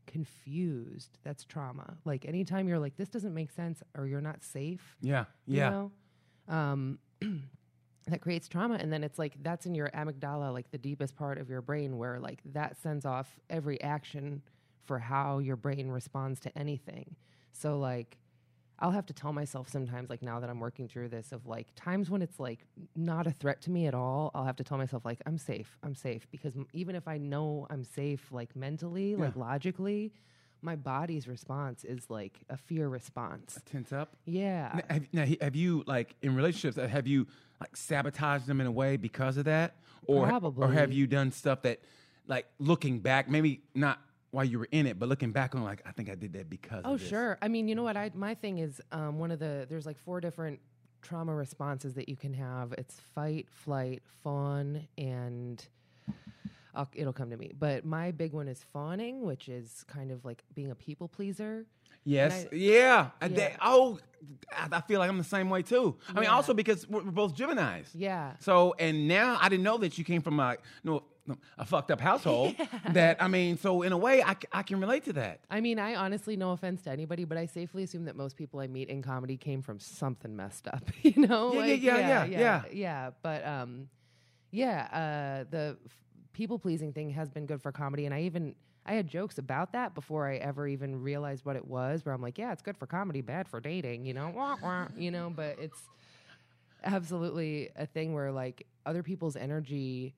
confused, 0.08 1.18
that's 1.24 1.44
trauma. 1.46 1.98
Like, 2.06 2.26
anytime 2.26 2.68
you're 2.68 2.80
like, 2.80 2.98
this 2.98 3.10
doesn't 3.10 3.34
make 3.34 3.52
sense 3.52 3.84
or 3.98 4.08
you're 4.08 4.22
not 4.22 4.44
safe, 4.44 4.96
Yeah. 5.02 5.26
you 5.46 5.58
Yeah. 5.58 5.70
know? 5.70 5.92
Um, 6.48 7.00
that 8.08 8.22
creates 8.22 8.48
trauma 8.48 8.76
and 8.76 8.92
then 8.94 9.04
it's 9.04 9.18
like 9.18 9.34
that's 9.42 9.66
in 9.66 9.74
your 9.74 9.90
amygdala 9.90 10.54
like 10.54 10.70
the 10.72 10.78
deepest 10.78 11.16
part 11.16 11.38
of 11.38 11.50
your 11.50 11.62
brain 11.62 11.98
where 11.98 12.20
like 12.20 12.40
that 12.46 12.78
sends 12.78 13.06
off 13.06 13.40
every 13.50 13.82
action 13.82 14.42
for 14.84 15.00
how 15.00 15.40
your 15.40 15.56
brain 15.56 15.90
responds 15.90 16.40
to 16.40 16.56
anything 16.58 17.16
so 17.52 17.80
like 17.80 18.18
i'll 18.80 18.92
have 18.92 19.06
to 19.08 19.14
tell 19.14 19.34
myself 19.34 19.68
sometimes 19.68 20.10
like 20.10 20.22
now 20.22 20.40
that 20.40 20.50
i'm 20.52 20.60
working 20.60 20.88
through 20.88 21.10
this 21.10 21.32
of 21.32 21.48
like 21.48 21.68
times 21.76 22.10
when 22.10 22.22
it's 22.22 22.40
like 22.40 22.68
not 22.96 23.26
a 23.26 23.32
threat 23.32 23.60
to 23.62 23.72
me 23.72 23.88
at 23.88 23.96
all 23.96 24.30
i'll 24.36 24.46
have 24.46 24.56
to 24.58 24.64
tell 24.64 24.78
myself 24.78 25.04
like 25.04 25.20
i'm 25.26 25.38
safe 25.38 25.78
i'm 25.82 25.96
safe 25.96 26.28
because 26.30 26.56
m- 26.56 26.68
even 26.74 26.96
if 26.96 27.08
i 27.08 27.18
know 27.18 27.66
i'm 27.72 27.84
safe 27.84 28.32
like 28.32 28.56
mentally 28.56 29.16
like 29.16 29.36
logically 29.36 30.14
my 30.62 30.76
body's 30.76 31.28
response 31.28 31.84
is 31.84 32.10
like 32.10 32.40
a 32.50 32.58
fear 32.58 32.88
response 32.88 33.60
Tense 33.66 33.92
up. 33.92 34.16
yeah 34.26 34.72
Now, 34.76 34.82
have, 34.90 35.08
now, 35.14 35.26
have 35.42 35.56
you 35.56 35.84
like 35.86 36.16
in 36.24 36.36
relationships? 36.36 36.78
uh, 36.78 36.88
Have 36.88 37.06
you 37.08 37.28
like 37.60 37.76
sabotaged 37.76 38.48
them 38.48 38.62
in 38.62 38.68
a 38.68 38.72
way 38.72 38.98
because 38.98 39.38
of 39.38 39.46
that, 39.46 39.76
or 40.08 40.30
or 40.58 40.72
have 40.72 40.92
you 40.92 41.08
done 41.08 41.32
stuff 41.32 41.62
that, 41.64 41.82
like 42.28 42.46
looking 42.60 43.00
back, 43.00 43.30
maybe 43.30 43.62
not 43.74 44.00
while 44.32 44.46
you 44.46 44.60
were 44.60 44.68
in 44.72 44.86
it, 44.86 45.00
but 45.00 45.08
looking 45.08 45.32
back 45.32 45.56
on 45.56 45.64
like 45.64 45.82
I 45.86 45.92
think 45.92 46.10
I 46.10 46.16
did 46.16 46.34
that 46.34 46.50
because. 46.50 46.82
Oh, 46.86 46.98
sure. 46.98 47.38
I 47.42 47.48
mean, 47.48 47.68
you 47.68 47.76
know 47.76 47.84
what? 47.84 47.98
I 47.98 48.12
my 48.14 48.36
thing 48.36 48.58
is 48.60 48.82
um, 48.92 49.18
one 49.20 49.32
of 49.32 49.40
the 49.40 49.66
there's 49.70 49.86
like 49.86 49.98
four 49.98 50.20
different 50.20 50.60
trauma 51.02 51.34
responses 51.34 51.94
that 51.94 52.10
you 52.10 52.16
can 52.16 52.34
have. 52.34 52.74
It's 52.78 53.00
fight, 53.14 53.48
flight, 53.50 54.02
fawn, 54.24 54.88
and 54.98 55.66
I'll, 56.74 56.90
it'll 56.94 57.14
come 57.14 57.30
to 57.30 57.38
me. 57.38 57.54
But 57.58 57.86
my 57.86 58.12
big 58.12 58.34
one 58.34 58.48
is 58.48 58.64
fawning, 58.74 59.24
which 59.24 59.48
is 59.48 59.86
kind 59.88 60.12
of 60.12 60.26
like 60.26 60.44
being 60.54 60.72
a 60.72 60.76
people 60.76 61.08
pleaser. 61.08 61.66
Yes. 62.06 62.46
I- 62.52 62.56
yeah. 62.56 63.10
And 63.20 63.36
they- 63.36 63.56
oh, 63.62 64.00
I, 64.72 64.82
feel 64.82 65.00
like 65.00 65.10
I'm 65.10 65.18
the 65.18 65.24
same 65.24 65.50
way 65.50 65.62
too. 65.64 65.98
I 66.16 66.20
mean, 66.20 66.30
also 66.30 66.54
because 66.54 66.88
we're, 66.88 67.04
we're 67.04 67.12
both 67.12 67.36
Gemini's. 67.36 67.90
Yeah. 67.94 68.34
So, 68.40 68.74
and 68.80 69.08
now 69.08 69.38
I 69.42 69.50
didn't 69.50 69.64
know 69.64 69.78
that 69.80 69.98
you 69.98 70.04
came 70.06 70.22
from 70.22 70.38
like 70.38 70.62
no, 70.84 71.04
no 71.28 71.36
a 71.58 71.66
fucked 71.66 71.92
up 71.92 72.00
household. 72.00 72.56
That 72.94 73.22
I 73.22 73.28
mean, 73.28 73.58
so 73.58 73.82
in 73.82 73.92
a 73.92 73.98
way, 73.98 74.22
I, 74.24 74.36
I 74.52 74.62
can 74.64 74.80
relate 74.80 75.04
to 75.06 75.14
that. 75.14 75.40
I 75.50 75.60
mean, 75.62 75.80
I 75.80 75.96
honestly, 75.96 76.38
no 76.38 76.52
offense 76.52 76.84
to 76.84 76.92
anybody, 76.92 77.26
but 77.26 77.38
I 77.38 77.46
safely 77.48 77.84
assume 77.84 78.06
that 78.06 78.16
most 78.16 78.38
people 78.38 78.60
I 78.60 78.68
meet 78.68 78.90
in 78.90 79.02
comedy 79.02 79.36
came 79.36 79.62
from 79.62 79.80
something 79.80 80.36
messed 80.36 80.68
up. 80.68 80.84
You 81.04 81.28
know? 81.28 81.54
Yeah, 81.54 81.64
yeah, 81.66 81.72
Like, 81.74 81.82
yeah, 81.82 81.98
yeah, 81.98 82.26
yeah, 82.26 82.40
yeah. 82.40 82.64
yeah. 82.72 83.10
But 83.24 83.46
um, 83.46 83.90
yeah, 84.52 84.88
uh, 85.44 85.50
the 85.50 85.78
f- 85.86 85.92
people 86.34 86.58
pleasing 86.60 86.94
thing 86.94 87.10
has 87.12 87.30
been 87.30 87.46
good 87.48 87.62
for 87.62 87.72
comedy, 87.72 88.06
and 88.06 88.14
I 88.14 88.22
even 88.22 88.56
I 88.86 88.94
had 88.94 89.08
jokes 89.08 89.38
about 89.38 89.74
that 89.74 89.96
before 89.96 90.28
I 90.28 90.36
ever 90.36 90.68
even 90.68 91.02
realized 91.02 91.46
what 91.46 91.56
it 91.56 91.66
was. 91.66 92.06
Where 92.06 92.14
I'm 92.14 92.22
like, 92.22 92.38
yeah, 92.38 92.52
it's 92.52 92.62
good 92.62 92.78
for 92.78 92.86
comedy, 92.86 93.22
bad 93.22 93.48
for 93.48 93.60
dating. 93.60 94.06
You 94.06 94.14
know, 94.14 94.32
wah, 94.36 94.58
wah, 94.62 94.88
you 94.96 95.12
know, 95.12 95.32
but 95.36 95.58
it's 95.60 95.82
absolutely 96.84 97.70
a 97.76 97.86
thing 97.86 98.14
where 98.14 98.32
like 98.32 98.68
other 98.86 99.02
people's 99.02 99.36
energy 99.36 100.14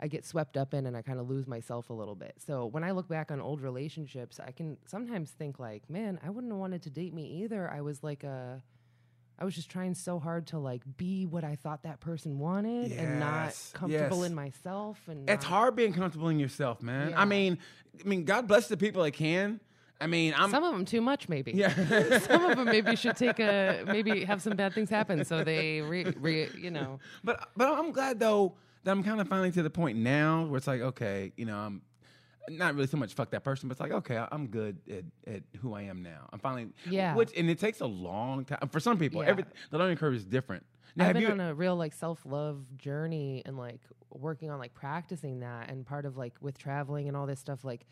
I 0.00 0.06
get 0.06 0.24
swept 0.24 0.56
up 0.56 0.74
in 0.74 0.86
and 0.86 0.96
I 0.96 1.02
kind 1.02 1.18
of 1.18 1.28
lose 1.28 1.46
myself 1.46 1.90
a 1.90 1.92
little 1.92 2.14
bit. 2.14 2.34
So 2.46 2.66
when 2.66 2.84
I 2.84 2.92
look 2.92 3.08
back 3.08 3.30
on 3.30 3.40
old 3.40 3.60
relationships, 3.60 4.38
I 4.38 4.52
can 4.52 4.76
sometimes 4.86 5.32
think 5.32 5.58
like, 5.58 5.90
man, 5.90 6.20
I 6.24 6.30
wouldn't 6.30 6.52
have 6.52 6.60
wanted 6.60 6.82
to 6.82 6.90
date 6.90 7.12
me 7.12 7.42
either. 7.42 7.68
I 7.68 7.80
was 7.80 8.02
like 8.04 8.22
a 8.22 8.62
I 9.38 9.44
was 9.44 9.54
just 9.54 9.70
trying 9.70 9.94
so 9.94 10.18
hard 10.18 10.48
to 10.48 10.58
like 10.58 10.82
be 10.96 11.24
what 11.24 11.44
I 11.44 11.54
thought 11.54 11.84
that 11.84 12.00
person 12.00 12.38
wanted 12.38 12.90
and 12.92 13.20
not 13.20 13.54
comfortable 13.72 14.18
yes. 14.18 14.26
in 14.26 14.34
myself 14.34 15.00
and 15.06 15.28
It's 15.30 15.44
not- 15.44 15.50
hard 15.50 15.76
being 15.76 15.92
comfortable 15.92 16.28
in 16.28 16.40
yourself, 16.40 16.82
man. 16.82 17.14
I 17.16 17.24
mean, 17.24 17.58
I 18.04 18.08
mean, 18.08 18.24
God 18.24 18.48
bless 18.48 18.68
the 18.68 18.76
people 18.76 19.02
that 19.04 19.12
can. 19.12 19.60
I 20.00 20.06
mean, 20.06 20.32
I'm. 20.36 20.50
Some 20.50 20.62
of 20.64 20.72
them 20.72 20.84
too 20.84 21.00
much, 21.00 21.28
maybe. 21.28 21.52
yeah. 21.52 22.18
some 22.20 22.44
of 22.44 22.56
them 22.56 22.66
maybe 22.66 22.94
should 22.96 23.16
take 23.16 23.38
a 23.40 23.82
maybe 23.86 24.24
have 24.24 24.40
some 24.42 24.56
bad 24.56 24.72
things 24.72 24.90
happen 24.90 25.24
so 25.24 25.42
they 25.42 25.80
re, 25.80 26.04
re, 26.18 26.48
you 26.56 26.70
know 26.70 27.00
But 27.24 27.48
but 27.56 27.66
I'm 27.76 27.90
glad 27.90 28.20
though 28.20 28.54
that 28.84 28.92
I'm 28.92 29.02
kind 29.02 29.20
of 29.20 29.28
finally 29.28 29.50
to 29.52 29.62
the 29.62 29.70
point 29.70 29.98
now 29.98 30.44
where 30.46 30.56
it's 30.56 30.68
like, 30.68 30.80
okay, 30.80 31.32
you 31.36 31.46
know, 31.46 31.56
I'm 31.56 31.82
not 32.50 32.74
really 32.74 32.86
so 32.86 32.96
much 32.96 33.14
fuck 33.14 33.30
that 33.30 33.44
person, 33.44 33.68
but 33.68 33.72
it's 33.72 33.80
like, 33.80 33.92
okay, 33.92 34.24
I'm 34.30 34.46
good 34.48 34.78
at, 34.90 35.32
at 35.34 35.42
who 35.60 35.74
I 35.74 35.82
am 35.82 36.02
now. 36.02 36.28
I'm 36.32 36.38
finally 36.38 36.68
Yeah. 36.88 37.14
Which 37.14 37.30
and 37.36 37.48
it 37.50 37.58
takes 37.58 37.80
a 37.80 37.86
long 37.86 38.44
time 38.44 38.68
for 38.70 38.80
some 38.80 38.98
people. 38.98 39.22
Yeah. 39.22 39.30
Every 39.30 39.44
the 39.70 39.78
learning 39.78 39.96
curve 39.98 40.14
is 40.14 40.24
different. 40.24 40.64
Now, 40.96 41.06
I've 41.08 41.12
been 41.14 41.22
you, 41.22 41.28
on 41.28 41.40
a 41.40 41.54
real 41.54 41.76
like 41.76 41.92
self 41.92 42.20
love 42.24 42.64
journey 42.76 43.42
and 43.44 43.56
like 43.56 43.80
working 44.10 44.50
on 44.50 44.58
like 44.58 44.74
practicing 44.74 45.40
that 45.40 45.70
and 45.70 45.86
part 45.86 46.06
of 46.06 46.16
like 46.16 46.34
with 46.40 46.58
traveling 46.58 47.08
and 47.08 47.16
all 47.16 47.26
this 47.26 47.38
stuff 47.38 47.62
like 47.62 47.86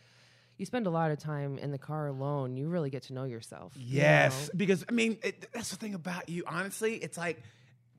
you 0.57 0.65
spend 0.65 0.87
a 0.87 0.91
lot 0.91 1.11
of 1.11 1.19
time 1.19 1.59
in 1.59 1.71
the 1.71 1.79
car 1.79 2.07
alone 2.07 2.57
you 2.57 2.69
really 2.69 2.89
get 2.89 3.03
to 3.05 3.13
know 3.13 3.25
yourself 3.25 3.75
you 3.77 3.99
Yes, 4.01 4.49
know? 4.49 4.53
because 4.57 4.85
I 4.89 4.93
mean 4.93 5.19
it, 5.23 5.47
that's 5.53 5.71
the 5.71 5.77
thing 5.77 5.95
about 5.95 6.29
you. 6.31 6.43
Honestly, 6.47 6.95
it's 6.95 7.19
like 7.19 7.43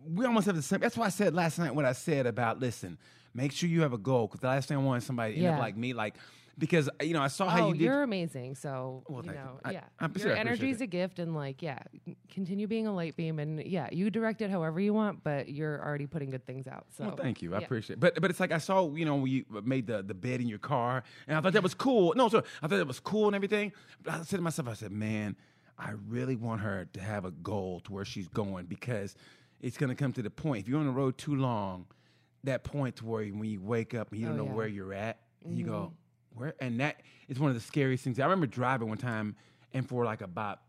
we 0.06 0.26
almost 0.26 0.48
have 0.48 0.56
the 0.56 0.62
same. 0.62 0.80
That's 0.80 0.98
why 0.98 1.06
I 1.06 1.10
said 1.10 1.34
last 1.36 1.60
night 1.60 1.74
what 1.76 1.86
I 1.86 1.94
said 1.94 2.26
about 2.26 2.60
listen. 2.60 2.98
Make 3.34 3.52
sure 3.52 3.70
you 3.70 3.82
have 3.82 3.94
a 3.94 3.98
goal 4.00 4.26
because 4.26 4.40
the 4.40 4.48
last 4.48 4.68
thing 4.68 4.78
I 4.78 4.82
want 4.82 5.04
is 5.04 5.06
somebody 5.06 5.36
to 5.36 5.40
end 5.40 5.56
up 5.56 5.60
like 5.60 5.78
me, 5.78 5.94
like 5.94 6.16
because 6.58 6.90
you 7.02 7.14
know 7.14 7.22
I 7.22 7.28
saw 7.28 7.48
how 7.50 7.66
oh, 7.66 7.68
you 7.70 7.74
did. 7.76 7.82
you're 7.82 8.04
amazing. 8.04 8.56
So 8.56 9.04
Well, 9.08 9.24
you 9.24 9.32
thank 9.32 9.44
you. 9.46 9.60
I- 9.64 9.72
yeah, 9.72 9.84
I'm- 10.00 10.12
your 10.16 10.28
sure, 10.30 10.38
I 10.38 10.42
appreciate 10.42 10.82
a 10.82 10.88
gift, 10.88 11.20
and 11.20 11.36
like, 11.36 11.62
yeah, 11.62 11.80
continue 12.30 12.68
being 12.68 12.88
a 12.88 12.94
light 12.94 13.16
beam, 13.16 13.40
and 13.40 13.64
yeah, 13.66 13.90
you 13.92 14.10
direct 14.10 14.42
it 14.42 14.50
however 14.50 14.80
you 14.80 14.94
want, 14.94 15.24
but 15.24 15.50
you're 15.50 15.84
already 15.84 16.06
putting 16.08 16.30
good 16.30 16.46
things 16.46 16.68
out. 16.68 16.86
So 16.98 17.06
Well, 17.06 17.16
thank 17.16 17.42
you. 17.42 17.54
I 17.56 17.60
yeah. 17.60 17.66
appreciate 17.66 17.96
it. 17.96 18.00
But 18.00 18.20
but 18.22 18.30
it's 18.32 18.40
like 18.40 18.52
I 18.52 18.58
saw, 18.58 18.94
you 18.94 19.06
know, 19.06 19.16
when 19.16 19.32
you 19.32 19.46
made 19.64 19.88
the, 19.88 20.02
the 20.04 20.14
bed 20.14 20.42
in 20.42 20.48
your 20.48 20.60
car, 20.60 21.04
and 21.28 21.38
I 21.38 21.42
thought 21.42 21.54
that 21.54 21.64
was 21.64 21.74
cool. 21.76 22.14
No, 22.16 22.30
so 22.30 22.44
I 22.62 22.68
thought 22.68 22.80
it 22.80 22.88
was 22.88 23.00
cool 23.00 23.28
and 23.28 23.36
everything. 23.36 23.72
But 24.04 24.14
I 24.14 24.18
said 24.24 24.38
to 24.38 24.42
myself, 24.42 24.68
I 24.68 24.74
said, 24.74 24.92
man, 24.92 25.36
I 25.78 25.92
really 26.08 26.36
want 26.36 26.62
her 26.62 26.88
to 26.94 27.02
have 27.02 27.26
a 27.26 27.32
goal 27.32 27.82
to 27.82 27.94
where 27.94 28.06
she's 28.06 28.28
going 28.28 28.66
because 28.66 29.16
it's 29.62 29.78
going 29.78 29.90
to 29.90 29.96
come 29.96 30.12
to 30.14 30.22
the 30.24 30.30
point. 30.32 30.64
If 30.64 30.68
you're 30.70 30.80
on 30.80 30.86
the 30.88 30.92
road 30.92 31.18
too 31.18 31.36
long, 31.36 31.86
that 32.44 32.64
point 32.64 32.96
to 32.98 33.06
where 33.06 33.26
when 33.26 33.46
you 33.50 33.62
wake 33.62 33.94
up 33.94 34.12
and 34.12 34.20
you 34.20 34.26
don't 34.28 34.36
Oh, 34.36 34.38
know 34.38 34.44
yeah. 34.44 34.50
Mm-hmm. 34.50 34.58
where 34.58 34.68
you're 34.68 34.94
at, 34.94 35.20
you 35.48 35.66
go, 35.66 35.94
where? 36.38 36.54
And 36.60 36.80
that 36.80 37.02
is 37.28 37.40
one 37.40 37.50
of 37.50 37.56
the 37.56 37.62
scariest 37.62 38.04
things. 38.04 38.20
I 38.20 38.24
remember 38.24 38.48
driving 38.48 38.88
one 38.90 38.98
time, 38.98 39.36
and 39.74 39.88
for 39.88 40.06
like 40.06 40.22
about 40.22 40.60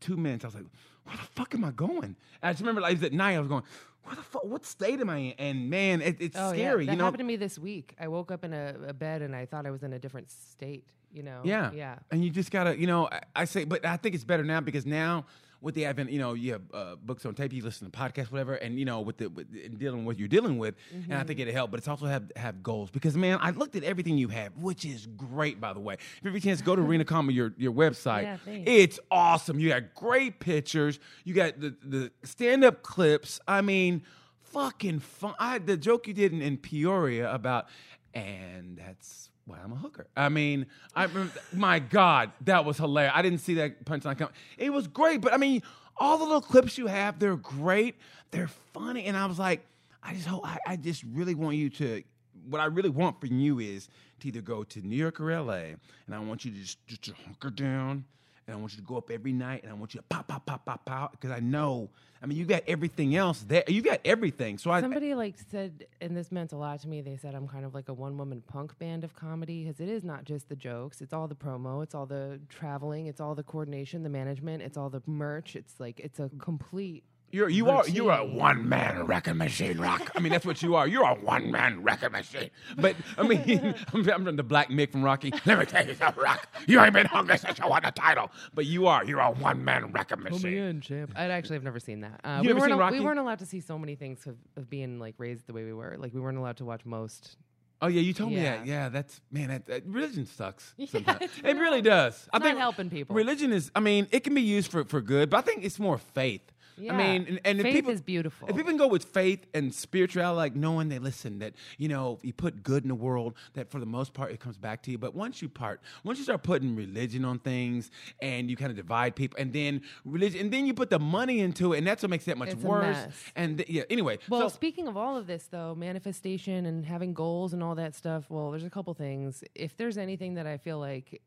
two 0.00 0.16
minutes, 0.16 0.44
I 0.44 0.48
was 0.48 0.54
like, 0.54 0.66
where 1.04 1.16
the 1.16 1.22
fuck 1.34 1.54
am 1.54 1.64
I 1.64 1.70
going? 1.70 2.04
And 2.04 2.16
I 2.42 2.52
just 2.52 2.60
remember 2.60 2.80
like, 2.80 2.92
it 2.92 2.98
was 2.98 3.04
at 3.04 3.12
night, 3.12 3.34
I 3.34 3.38
was 3.38 3.48
going, 3.48 3.62
where 4.04 4.16
the 4.16 4.22
fuck, 4.22 4.44
what 4.44 4.64
state 4.64 5.00
am 5.00 5.10
I 5.10 5.16
in? 5.18 5.34
And 5.38 5.70
man, 5.70 6.02
it, 6.02 6.16
it's 6.20 6.36
Oh 6.38 6.52
scary, 6.52 6.84
yeah, 6.84 6.86
that 6.86 6.92
you 6.92 6.98
know? 6.98 7.04
happened 7.04 7.20
to 7.20 7.24
me 7.24 7.36
this 7.36 7.58
week. 7.58 7.94
I 7.98 8.08
woke 8.08 8.30
up 8.30 8.44
in 8.44 8.52
a, 8.52 8.74
a 8.88 8.92
bed 8.92 9.22
and 9.22 9.34
I 9.34 9.46
thought 9.46 9.66
I 9.66 9.70
was 9.70 9.82
in 9.82 9.92
a 9.92 9.98
different 9.98 10.30
state. 10.30 10.84
You 11.12 11.22
know? 11.22 11.42
Yeah. 11.44 11.70
yeah. 11.72 11.98
And 12.10 12.24
you 12.24 12.30
just 12.30 12.50
gotta, 12.50 12.78
you 12.78 12.88
know, 12.88 13.08
I, 13.10 13.20
I 13.36 13.44
say, 13.44 13.64
but 13.64 13.86
I 13.86 13.96
think 13.96 14.16
it's 14.16 14.24
better 14.24 14.42
now 14.42 14.60
because 14.60 14.84
now 14.84 15.26
with 15.64 15.74
the 15.74 15.86
advent, 15.86 16.10
you 16.10 16.18
know, 16.18 16.34
you 16.34 16.52
have 16.52 16.62
uh, 16.72 16.94
books 16.96 17.24
on 17.24 17.34
tape, 17.34 17.52
you 17.52 17.62
listen 17.62 17.90
to 17.90 17.98
podcasts, 17.98 18.30
whatever, 18.30 18.54
and 18.54 18.78
you 18.78 18.84
know, 18.84 19.00
with 19.00 19.16
the 19.16 19.28
with, 19.28 19.46
in 19.54 19.76
dealing 19.76 20.04
with 20.04 20.06
what 20.14 20.18
you're 20.18 20.28
dealing 20.28 20.58
with, 20.58 20.74
and 20.92 21.04
Mm-hmm. 21.04 21.12
I 21.14 21.24
think 21.24 21.40
it'll 21.40 21.54
help. 21.54 21.70
But 21.70 21.78
it's 21.78 21.88
also 21.88 22.06
have 22.06 22.30
have 22.36 22.62
goals 22.62 22.90
because 22.90 23.16
man, 23.16 23.38
I 23.40 23.50
looked 23.50 23.74
at 23.74 23.82
everything 23.82 24.18
you 24.18 24.28
have, 24.28 24.56
which 24.56 24.84
is 24.84 25.06
great, 25.16 25.60
by 25.60 25.72
the 25.72 25.80
way. 25.80 25.94
If 25.94 26.20
you 26.22 26.30
have 26.30 26.36
a 26.36 26.40
chance, 26.40 26.60
go 26.60 26.76
to 26.76 26.82
Arena 26.86 27.04
Comedy, 27.04 27.34
your 27.34 27.54
your 27.56 27.72
website. 27.72 28.38
Yeah, 28.46 28.62
it's 28.66 29.00
awesome. 29.10 29.58
You 29.58 29.70
got 29.70 29.94
great 29.94 30.38
pictures. 30.38 31.00
You 31.24 31.34
got 31.34 31.58
the 31.58 31.74
the 31.82 32.12
stand 32.22 32.62
up 32.64 32.82
clips. 32.82 33.40
I 33.48 33.62
mean, 33.62 34.02
fucking 34.42 35.00
fun. 35.00 35.34
I 35.38 35.58
the 35.58 35.76
joke 35.76 36.06
you 36.06 36.14
did 36.14 36.32
in, 36.32 36.42
in 36.42 36.58
Peoria 36.58 37.32
about, 37.32 37.66
and 38.12 38.76
that's 38.76 39.30
why 39.46 39.58
I'm 39.62 39.72
a 39.72 39.76
hooker. 39.76 40.06
I 40.16 40.28
mean, 40.28 40.66
I 40.94 41.08
my 41.52 41.78
God, 41.78 42.32
that 42.42 42.64
was 42.64 42.78
hilarious. 42.78 43.12
I 43.14 43.22
didn't 43.22 43.40
see 43.40 43.54
that 43.54 43.84
punchline 43.84 44.18
come. 44.18 44.30
It 44.56 44.70
was 44.70 44.86
great, 44.88 45.20
but 45.20 45.32
I 45.32 45.36
mean, 45.36 45.62
all 45.96 46.18
the 46.18 46.24
little 46.24 46.40
clips 46.40 46.78
you 46.78 46.86
have, 46.86 47.18
they're 47.18 47.36
great. 47.36 47.96
They're 48.30 48.50
funny, 48.72 49.04
and 49.04 49.16
I 49.16 49.26
was 49.26 49.38
like, 49.38 49.64
I 50.02 50.14
just 50.14 50.26
hope, 50.26 50.46
I, 50.46 50.58
I 50.66 50.76
just 50.76 51.04
really 51.12 51.34
want 51.34 51.56
you 51.56 51.70
to. 51.70 52.02
What 52.48 52.60
I 52.60 52.66
really 52.66 52.90
want 52.90 53.20
from 53.20 53.38
you 53.38 53.58
is 53.58 53.88
to 54.20 54.28
either 54.28 54.42
go 54.42 54.64
to 54.64 54.80
New 54.80 54.96
York 54.96 55.20
or 55.20 55.38
LA, 55.38 55.76
and 56.06 56.14
I 56.14 56.18
want 56.18 56.44
you 56.44 56.50
to 56.50 56.58
just 56.58 56.84
just 56.86 57.18
hunker 57.24 57.50
down, 57.50 58.04
and 58.46 58.56
I 58.56 58.60
want 58.60 58.72
you 58.72 58.78
to 58.78 58.84
go 58.84 58.96
up 58.96 59.10
every 59.10 59.32
night, 59.32 59.62
and 59.62 59.72
I 59.72 59.74
want 59.74 59.94
you 59.94 60.00
to 60.00 60.06
pop, 60.08 60.28
pop, 60.28 60.44
pop, 60.46 60.64
pop, 60.64 60.84
pop, 60.84 61.12
because 61.12 61.30
I 61.30 61.40
know. 61.40 61.88
I 62.22 62.26
mean, 62.26 62.38
you 62.38 62.46
got 62.46 62.62
everything 62.66 63.16
else 63.16 63.44
there. 63.46 63.64
You 63.68 63.82
got 63.82 64.00
everything. 64.04 64.56
So 64.56 64.70
I, 64.70 64.80
Somebody 64.80 65.14
like 65.14 65.34
said, 65.50 65.86
and 66.00 66.16
this 66.16 66.32
meant 66.32 66.52
a 66.52 66.56
lot 66.56 66.80
to 66.80 66.88
me. 66.88 67.02
They 67.02 67.16
said 67.16 67.34
I'm 67.34 67.46
kind 67.46 67.66
of 67.66 67.74
like 67.74 67.90
a 67.90 67.92
one 67.92 68.16
woman 68.16 68.42
punk 68.46 68.78
band 68.78 69.04
of 69.04 69.14
comedy 69.14 69.64
because 69.64 69.78
it 69.78 69.90
is 69.90 70.04
not 70.04 70.24
just 70.24 70.48
the 70.48 70.56
jokes. 70.56 71.02
It's 71.02 71.12
all 71.12 71.28
the 71.28 71.34
promo. 71.34 71.82
It's 71.82 71.94
all 71.94 72.06
the 72.06 72.40
traveling. 72.48 73.08
It's 73.08 73.20
all 73.20 73.34
the 73.34 73.42
coordination, 73.42 74.02
the 74.02 74.08
management. 74.08 74.62
It's 74.62 74.78
all 74.78 74.88
the 74.88 75.02
merch. 75.06 75.54
It's 75.54 75.78
like 75.78 76.00
it's 76.00 76.18
a 76.18 76.30
complete 76.38 77.04
You're 77.34 77.48
you 77.48 77.68
are 77.68 77.88
you're 77.88 78.12
a 78.12 78.24
one 78.24 78.68
man 78.68 79.06
wrecking 79.06 79.36
machine, 79.36 79.78
rock. 79.78 80.08
I 80.14 80.20
mean, 80.20 80.30
that's 80.30 80.46
what 80.46 80.62
you 80.62 80.76
are. 80.76 80.86
You're 80.86 81.02
a 81.02 81.14
one 81.16 81.50
man 81.50 81.82
wrecking 81.82 82.12
machine. 82.12 82.48
But 82.76 82.94
I 83.18 83.26
mean, 83.26 83.74
I'm, 83.92 84.08
I'm 84.08 84.36
the 84.36 84.44
Black 84.44 84.68
Mick 84.68 84.92
from 84.92 85.02
Rocky. 85.02 85.32
Let 85.44 85.58
me 85.58 85.66
tell 85.66 85.84
you 85.84 85.94
something, 85.96 86.22
Rock. 86.22 86.46
You 86.68 86.80
ain't 86.80 86.92
been 86.92 87.06
hungry 87.06 87.36
since 87.38 87.58
you 87.58 87.66
won 87.66 87.82
the 87.84 87.90
title. 87.90 88.30
But 88.54 88.66
you 88.66 88.86
are. 88.86 89.04
You're 89.04 89.18
a 89.18 89.32
one 89.32 89.64
man 89.64 89.90
wrecking 89.90 90.22
machine. 90.22 90.54
in, 90.54 90.80
champ. 90.80 91.10
I 91.16 91.24
actually 91.24 91.56
have 91.56 91.64
never 91.64 91.80
seen 91.80 92.02
that. 92.02 92.20
Uh, 92.22 92.36
You 92.40 92.42
we 92.42 92.46
never 92.46 92.60
weren't 92.60 92.64
seen 92.66 92.72
al- 92.74 92.78
Rocky? 92.78 92.98
we 93.00 93.04
weren't 93.04 93.18
allowed 93.18 93.40
to 93.40 93.46
see 93.46 93.58
so 93.58 93.80
many 93.80 93.96
things 93.96 94.28
of, 94.28 94.36
of 94.56 94.70
being 94.70 95.00
like 95.00 95.16
raised 95.18 95.48
the 95.48 95.54
way 95.54 95.64
we 95.64 95.72
were. 95.72 95.96
Like 95.98 96.14
we 96.14 96.20
weren't 96.20 96.38
allowed 96.38 96.58
to 96.58 96.64
watch 96.64 96.84
most. 96.84 97.36
Oh 97.82 97.88
yeah, 97.88 98.00
you 98.00 98.12
told 98.12 98.30
me 98.30 98.42
that. 98.42 98.64
Yeah, 98.64 98.90
that's 98.90 99.20
man. 99.32 99.48
That, 99.48 99.66
that 99.66 99.84
religion 99.86 100.26
sucks. 100.26 100.72
Yeah, 100.78 100.86
sometimes. 100.86 101.22
it's 101.22 101.38
it 101.42 101.56
really 101.56 101.82
does. 101.82 102.28
I 102.32 102.38
not 102.38 102.44
think 102.46 102.58
helping 102.58 102.90
people. 102.90 103.16
Religion 103.16 103.52
is. 103.52 103.72
I 103.74 103.80
mean, 103.80 104.06
it 104.12 104.20
can 104.20 104.34
be 104.36 104.42
used 104.42 104.70
for 104.70 104.84
for 104.84 105.00
good, 105.00 105.30
but 105.30 105.38
I 105.38 105.40
think 105.40 105.64
it's 105.64 105.80
more 105.80 105.98
faith. 105.98 106.52
I 106.78 106.96
mean, 106.96 107.26
and, 107.28 107.40
and 107.44 107.60
if 107.60 107.64
Faith 107.64 107.74
people, 107.74 107.92
is 107.92 108.00
beautiful. 108.00 108.48
If 108.48 108.56
people 108.56 108.70
can 108.70 108.78
go 108.78 108.88
with 108.88 109.04
faith 109.04 109.46
and 109.54 109.72
spirituality, 109.72 110.36
like 110.36 110.56
knowing 110.56 110.88
they 110.88 110.98
listen, 110.98 111.38
that 111.38 111.54
you 111.78 111.88
know, 111.88 112.18
you 112.22 112.32
put 112.32 112.62
good 112.62 112.82
in 112.82 112.88
the 112.88 112.94
world, 112.94 113.34
that 113.54 113.70
for 113.70 113.78
the 113.80 113.86
most 113.86 114.12
part 114.14 114.32
it 114.32 114.40
comes 114.40 114.56
back 114.56 114.82
to 114.84 114.90
you. 114.90 114.98
But 114.98 115.14
once 115.14 115.40
you 115.42 115.48
part, 115.48 115.80
once 116.02 116.18
you 116.18 116.24
start 116.24 116.42
putting 116.42 116.74
religion 116.74 117.24
on 117.24 117.38
things, 117.38 117.90
and 118.20 118.50
you 118.50 118.56
kind 118.56 118.70
of 118.70 118.76
divide 118.76 119.14
people, 119.16 119.38
and 119.38 119.52
then 119.52 119.82
religion, 120.04 120.40
and 120.40 120.52
then 120.52 120.66
you 120.66 120.74
put 120.74 120.90
the 120.90 120.98
money 120.98 121.40
into 121.40 121.72
it, 121.72 121.78
and 121.78 121.86
that's 121.86 122.02
what 122.02 122.10
makes 122.10 122.24
it 122.24 122.32
that 122.32 122.38
much 122.38 122.50
It's 122.50 122.62
worse. 122.62 122.96
And 123.36 123.58
th- 123.58 123.68
yeah, 123.68 123.82
anyway, 123.90 124.18
Well, 124.28 124.42
so 124.42 124.48
speaking 124.48 124.88
of 124.88 124.96
all 124.96 125.16
of 125.16 125.26
this, 125.26 125.46
though, 125.50 125.74
manifestation 125.74 126.66
and 126.66 126.84
having 126.84 127.14
goals 127.14 127.52
and 127.52 127.62
all 127.62 127.74
that 127.76 127.94
stuff, 127.94 128.24
well, 128.28 128.50
there's 128.50 128.64
a 128.64 128.70
couple 128.70 128.94
things. 128.94 129.44
If 129.54 129.76
there's 129.76 129.98
anything 129.98 130.34
that 130.34 130.46
I 130.46 130.56
feel 130.56 130.78
like 130.78 131.20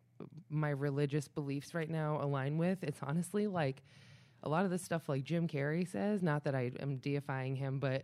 my 0.49 0.69
religious 0.69 1.27
beliefs 1.27 1.73
right 1.73 1.89
now 1.89 2.19
align 2.21 2.57
with, 2.57 2.83
it's 2.83 2.99
honestly 3.03 3.47
like 3.47 3.83
a 4.43 4.50
lot 4.50 4.65
of 4.65 4.71
the 4.71 4.78
stuff 4.78 5.10
like 5.10 5.23
Jim 5.23 5.47
Carrey 5.47 5.88
says, 5.88 6.21
not 6.23 6.43
that 6.45 6.56
I 6.56 6.71
am 6.80 6.97
deifying 6.97 7.56
him, 7.56 7.80
but 7.80 8.04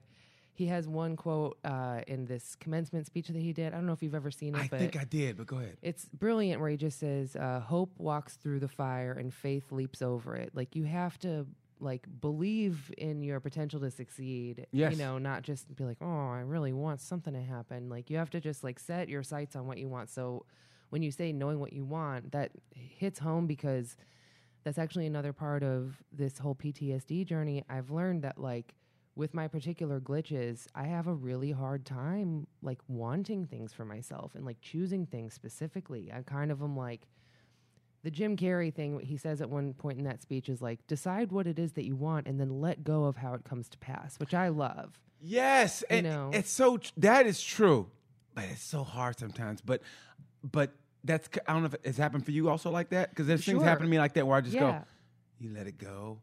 he 0.56 0.68
has 0.68 0.88
one 0.88 1.16
quote 1.16 1.58
uh, 1.64 2.02
in 2.08 2.26
this 2.26 2.56
commencement 2.56 3.06
speech 3.08 3.28
that 3.28 3.38
he 3.42 3.54
did. 3.54 3.68
I 3.74 3.78
don't 3.78 3.86
know 3.88 3.94
if 3.94 4.04
you've 4.04 4.14
ever 4.16 4.30
seen 4.32 4.54
it, 4.56 4.60
I 4.60 4.68
but 4.68 4.80
think 4.80 4.98
I 4.98 5.04
did, 5.04 5.38
but 5.38 5.48
go 5.48 5.58
ahead. 5.58 5.78
it's 5.82 6.06
brilliant 6.14 6.62
where 6.62 6.70
he 6.70 6.78
just 6.78 7.00
says 7.00 7.36
uh, 7.36 7.60
hope 7.60 7.92
walks 7.98 8.36
through 8.36 8.60
the 8.60 8.68
fire 8.68 9.14
and 9.14 9.34
faith 9.34 9.72
leaps 9.72 10.02
over 10.02 10.36
it 10.36 10.52
like 10.54 10.76
you 10.76 10.84
have 10.84 11.18
to 11.20 11.48
like 11.80 12.06
believe 12.22 12.94
in 12.98 13.24
your 13.24 13.40
potential 13.40 13.80
to 13.80 13.90
succeed 13.92 14.68
Yes. 14.72 14.92
you 14.94 14.98
know 15.00 15.18
not 15.18 15.42
just 15.42 15.76
be 15.76 15.84
like 15.84 15.98
oh 16.02 16.30
i 16.30 16.40
really 16.40 16.72
want 16.72 17.02
something 17.02 17.34
to 17.34 17.42
happen 17.42 17.90
like 17.90 18.10
you 18.10 18.18
have 18.18 18.30
to 18.30 18.40
just 18.40 18.64
like 18.64 18.80
set 18.80 19.10
your 19.10 19.22
sights 19.24 19.56
on 19.56 19.68
what 19.68 19.78
you 19.80 19.90
want 19.90 20.10
so 20.10 20.46
when 20.92 21.02
you 21.02 21.12
say 21.12 21.34
knowing 21.34 21.60
what 21.60 21.74
you 21.74 21.84
want 21.84 22.32
that 22.32 22.52
hits 22.74 23.20
home 23.20 23.48
because 23.48 23.98
that's 24.64 24.78
actually 24.78 25.06
another 25.06 25.34
part 25.34 25.64
of 25.64 25.96
this 26.12 26.38
whole 26.38 26.56
ptsd 26.56 27.26
journey 27.26 27.64
i've 27.70 27.90
learned 27.92 28.24
that 28.24 28.38
like 28.38 28.74
with 29.16 29.36
my 29.36 29.48
particular 29.48 30.00
glitches, 30.00 30.66
I 30.74 30.86
have 30.86 31.06
a 31.06 31.14
really 31.14 31.52
hard 31.52 31.86
time 31.86 32.48
like 32.64 32.80
wanting 32.88 33.46
things 33.46 33.72
for 33.72 33.86
myself 33.86 34.34
and 34.34 34.44
like 34.44 34.60
choosing 34.60 35.06
things 35.06 35.36
specifically. 35.36 36.12
I 36.12 36.24
kind 36.24 36.52
of 36.52 36.64
am 36.64 36.76
like 36.76 37.02
the 38.04 38.10
Jim 38.10 38.36
Carrey 38.36 38.74
thing 38.74 39.00
he 39.02 39.16
says 39.18 39.40
at 39.40 39.52
one 39.52 39.76
point 39.76 40.00
in 40.00 40.06
that 40.06 40.24
speech 40.24 40.50
is 40.50 40.64
like 40.64 40.80
decide 40.88 41.32
what 41.32 41.46
it 41.46 41.60
is 41.60 41.74
that 41.74 41.86
you 41.86 41.96
want 41.96 42.26
and 42.26 42.40
then 42.40 42.60
let 42.60 42.84
go 42.84 43.04
of 43.06 43.18
how 43.18 43.36
it 43.36 43.44
comes 43.44 43.70
to 43.70 43.78
pass, 43.78 44.20
which 44.20 44.34
I 44.34 44.48
love. 44.48 45.00
Yes, 45.22 45.84
You 45.92 45.98
and 45.98 46.08
know. 46.08 46.32
it's 46.34 46.50
so 46.50 46.78
tr- 46.78 46.90
that 46.98 47.28
is 47.28 47.40
true, 47.40 47.92
but 48.34 48.46
it's 48.46 48.64
so 48.64 48.84
hard 48.84 49.20
sometimes. 49.20 49.62
But 49.62 49.84
but 50.44 50.72
that's 51.04 51.30
I 51.48 51.54
don't 51.54 51.64
know 51.64 51.68
if 51.68 51.76
it's 51.84 51.98
happened 51.98 52.26
for 52.26 52.32
you 52.32 52.50
also 52.50 52.70
like 52.70 52.90
that 52.90 53.10
because 53.10 53.28
there's 53.28 53.44
things 53.46 53.62
happen 53.64 53.84
to 53.86 53.90
me 53.90 53.98
like 54.00 54.14
that 54.14 54.26
where 54.26 54.38
I 54.38 54.42
just 54.42 54.54
Yeah. 54.56 54.80
go, 54.80 54.86
you 55.40 55.54
let 55.54 55.68
it 55.68 55.78
go, 55.78 56.20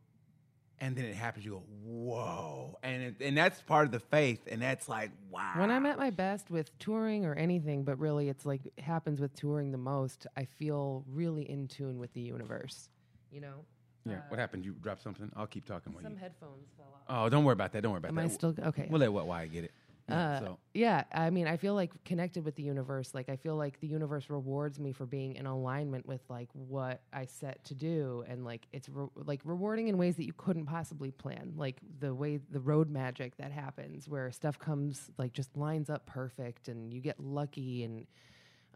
and 0.79 0.97
then 0.97 1.05
it 1.05 1.15
happens. 1.15 1.45
You 1.45 1.53
go, 1.53 1.63
whoa, 1.85 2.79
and 2.83 3.03
it, 3.03 3.15
and 3.21 3.37
that's 3.37 3.61
part 3.63 3.85
of 3.87 3.93
the 3.93 4.01
faith, 4.01 4.41
and 4.51 4.63
that's 4.63 4.89
like 4.89 5.11
wow. 5.31 5.53
When 5.57 5.71
I'm 5.71 5.85
at 5.87 5.99
my 5.99 6.11
best 6.11 6.51
with 6.51 6.77
touring 6.79 7.27
or 7.27 7.35
anything, 7.35 7.85
but 7.85 7.99
really 7.99 8.29
it's 8.29 8.47
like 8.47 8.63
it 8.65 8.83
happens 8.83 9.21
with 9.21 9.35
touring 9.35 9.73
the 9.73 9.79
most, 9.79 10.27
I 10.37 10.45
feel 10.45 11.05
really 11.09 11.49
in 11.51 11.69
tune 11.69 11.99
with 11.99 12.13
the 12.15 12.21
universe. 12.23 12.89
You 13.31 13.41
know? 13.43 13.65
yeah, 14.07 14.21
what 14.29 14.39
uh, 14.39 14.41
happened? 14.41 14.65
You 14.65 14.73
dropped 14.73 15.03
something? 15.03 15.31
I'll 15.37 15.47
keep 15.47 15.67
talking. 15.67 15.93
While 15.93 16.03
Some 16.03 16.13
you, 16.15 16.19
headphones 16.19 16.69
fell 16.77 16.87
off. 16.95 17.27
oh, 17.27 17.29
don't 17.29 17.45
worry 17.45 17.53
about 17.53 17.73
that. 17.73 17.83
Don't 17.83 17.93
worry 17.93 17.99
about 17.99 18.09
Am 18.09 18.15
that. 18.17 18.25
I 18.25 18.29
still 18.29 18.55
okay? 18.67 18.89
We'll 18.91 19.01
let 19.01 19.13
what 19.13 19.27
why 19.27 19.43
I 19.43 19.47
get 19.47 19.65
it. 19.65 19.73
Yeah, 20.11 20.31
Uh, 20.31 20.39
so 20.39 20.59
yeah, 20.73 21.05
I 21.13 21.31
mean, 21.31 21.47
I 21.47 21.57
feel 21.57 21.75
like 21.75 21.93
connected 22.05 22.45
with 22.45 22.55
the 22.55 22.63
universe. 22.63 23.13
Like, 23.15 23.29
I 23.29 23.37
feel 23.37 23.57
like 23.57 23.81
the 23.81 23.87
universe 23.87 24.31
rewards 24.31 24.79
me 24.79 24.93
for 24.93 25.05
being 25.07 25.35
in 25.35 25.47
alignment 25.47 26.07
with 26.07 26.21
like 26.29 26.49
what 26.53 27.03
I 27.13 27.27
set 27.27 27.65
to 27.65 27.75
do, 27.75 28.25
and 28.29 28.45
like 28.45 28.67
it's 28.73 28.89
re- 28.89 29.09
like 29.17 29.41
rewarding 29.45 29.89
in 29.89 29.99
ways 29.99 30.17
that 30.17 30.25
you 30.27 30.33
couldn't 30.33 30.67
possibly 30.67 31.11
plan. 31.11 31.55
Like 31.57 31.81
the 31.99 32.15
way 32.15 32.39
the 32.51 32.61
road 32.61 32.89
magic 32.91 33.37
that 33.39 33.53
happens, 33.53 34.09
where 34.09 34.31
stuff 34.31 34.59
comes 34.59 35.11
like 35.19 35.33
just 35.33 35.57
lines 35.57 35.91
up 35.91 36.07
perfect, 36.07 36.69
and 36.69 36.93
you 36.93 37.01
get 37.01 37.19
lucky, 37.19 37.85
and 37.85 38.07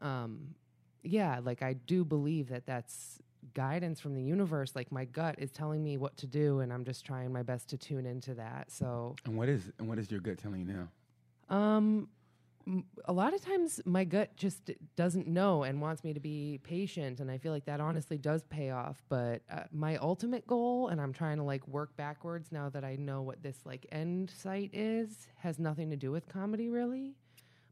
um, 0.03 0.55
yeah, 1.03 1.41
like 1.43 1.63
I 1.63 1.75
do 1.75 2.05
believe 2.05 2.49
that 2.49 2.67
that's 2.67 3.21
guidance 3.53 4.01
from 4.01 4.15
the 4.15 4.23
universe. 4.23 4.75
Like 4.75 4.91
my 4.91 5.05
gut 5.05 5.37
is 5.39 5.53
telling 5.53 5.83
me 5.83 5.97
what 5.97 6.17
to 6.19 6.27
do, 6.27 6.61
and 6.61 6.73
I'm 6.73 6.85
just 6.85 7.05
trying 7.05 7.33
my 7.33 7.43
best 7.43 7.69
to 7.69 7.77
tune 7.77 8.07
into 8.07 8.35
that. 8.35 8.71
So 8.73 9.15
and 9.25 9.37
what 9.37 9.49
is 9.49 9.71
and 9.79 9.89
what 9.89 9.99
is 9.99 10.11
your 10.11 10.21
gut 10.21 10.39
telling 10.39 10.61
you 10.61 10.67
now? 10.67 10.89
Um, 11.55 12.09
a 13.05 13.13
lot 13.13 13.35
of 13.35 13.43
times 13.43 13.81
my 13.85 14.05
gut 14.05 14.35
just 14.37 14.71
doesn't 14.97 15.27
know 15.27 15.65
and 15.65 15.81
wants 15.81 16.03
me 16.03 16.13
to 16.15 16.21
be 16.21 16.61
patient, 16.63 17.21
and 17.21 17.31
I 17.31 17.39
feel 17.39 17.53
like 17.53 17.67
that 17.67 17.81
honestly 17.81 18.19
does 18.19 18.43
pay 18.45 18.71
off. 18.71 19.03
But 19.09 19.43
uh, 19.51 19.65
my 19.71 19.97
ultimate 19.99 20.47
goal, 20.47 20.89
and 20.89 21.01
I'm 21.01 21.13
trying 21.13 21.37
to 21.37 21.43
like 21.43 21.67
work 21.69 21.97
backwards 21.97 22.51
now 22.51 22.71
that 22.71 22.85
I 22.85 22.97
know 22.97 23.23
what 23.23 23.43
this 23.43 23.59
like 23.65 23.87
end 23.93 24.31
site 24.31 24.71
is, 24.73 25.29
has 25.37 25.59
nothing 25.59 25.91
to 25.91 25.97
do 25.97 26.11
with 26.11 26.29
comedy 26.29 26.69
really. 26.71 27.15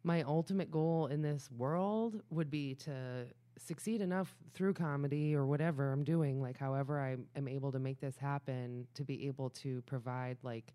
My 0.04 0.22
ultimate 0.22 0.70
goal 0.70 1.06
in 1.06 1.22
this 1.22 1.48
world 1.56 2.22
would 2.30 2.50
be 2.50 2.74
to 2.76 3.26
succeed 3.56 4.00
enough 4.00 4.34
through 4.54 4.74
comedy 4.74 5.34
or 5.34 5.46
whatever 5.46 5.92
I'm 5.92 6.04
doing, 6.04 6.42
like 6.42 6.58
however 6.58 7.00
I 7.00 7.16
am 7.38 7.48
able 7.48 7.72
to 7.72 7.78
make 7.78 8.00
this 8.00 8.16
happen, 8.18 8.86
to 8.94 9.04
be 9.04 9.26
able 9.26 9.50
to 9.50 9.80
provide 9.82 10.36
like 10.42 10.74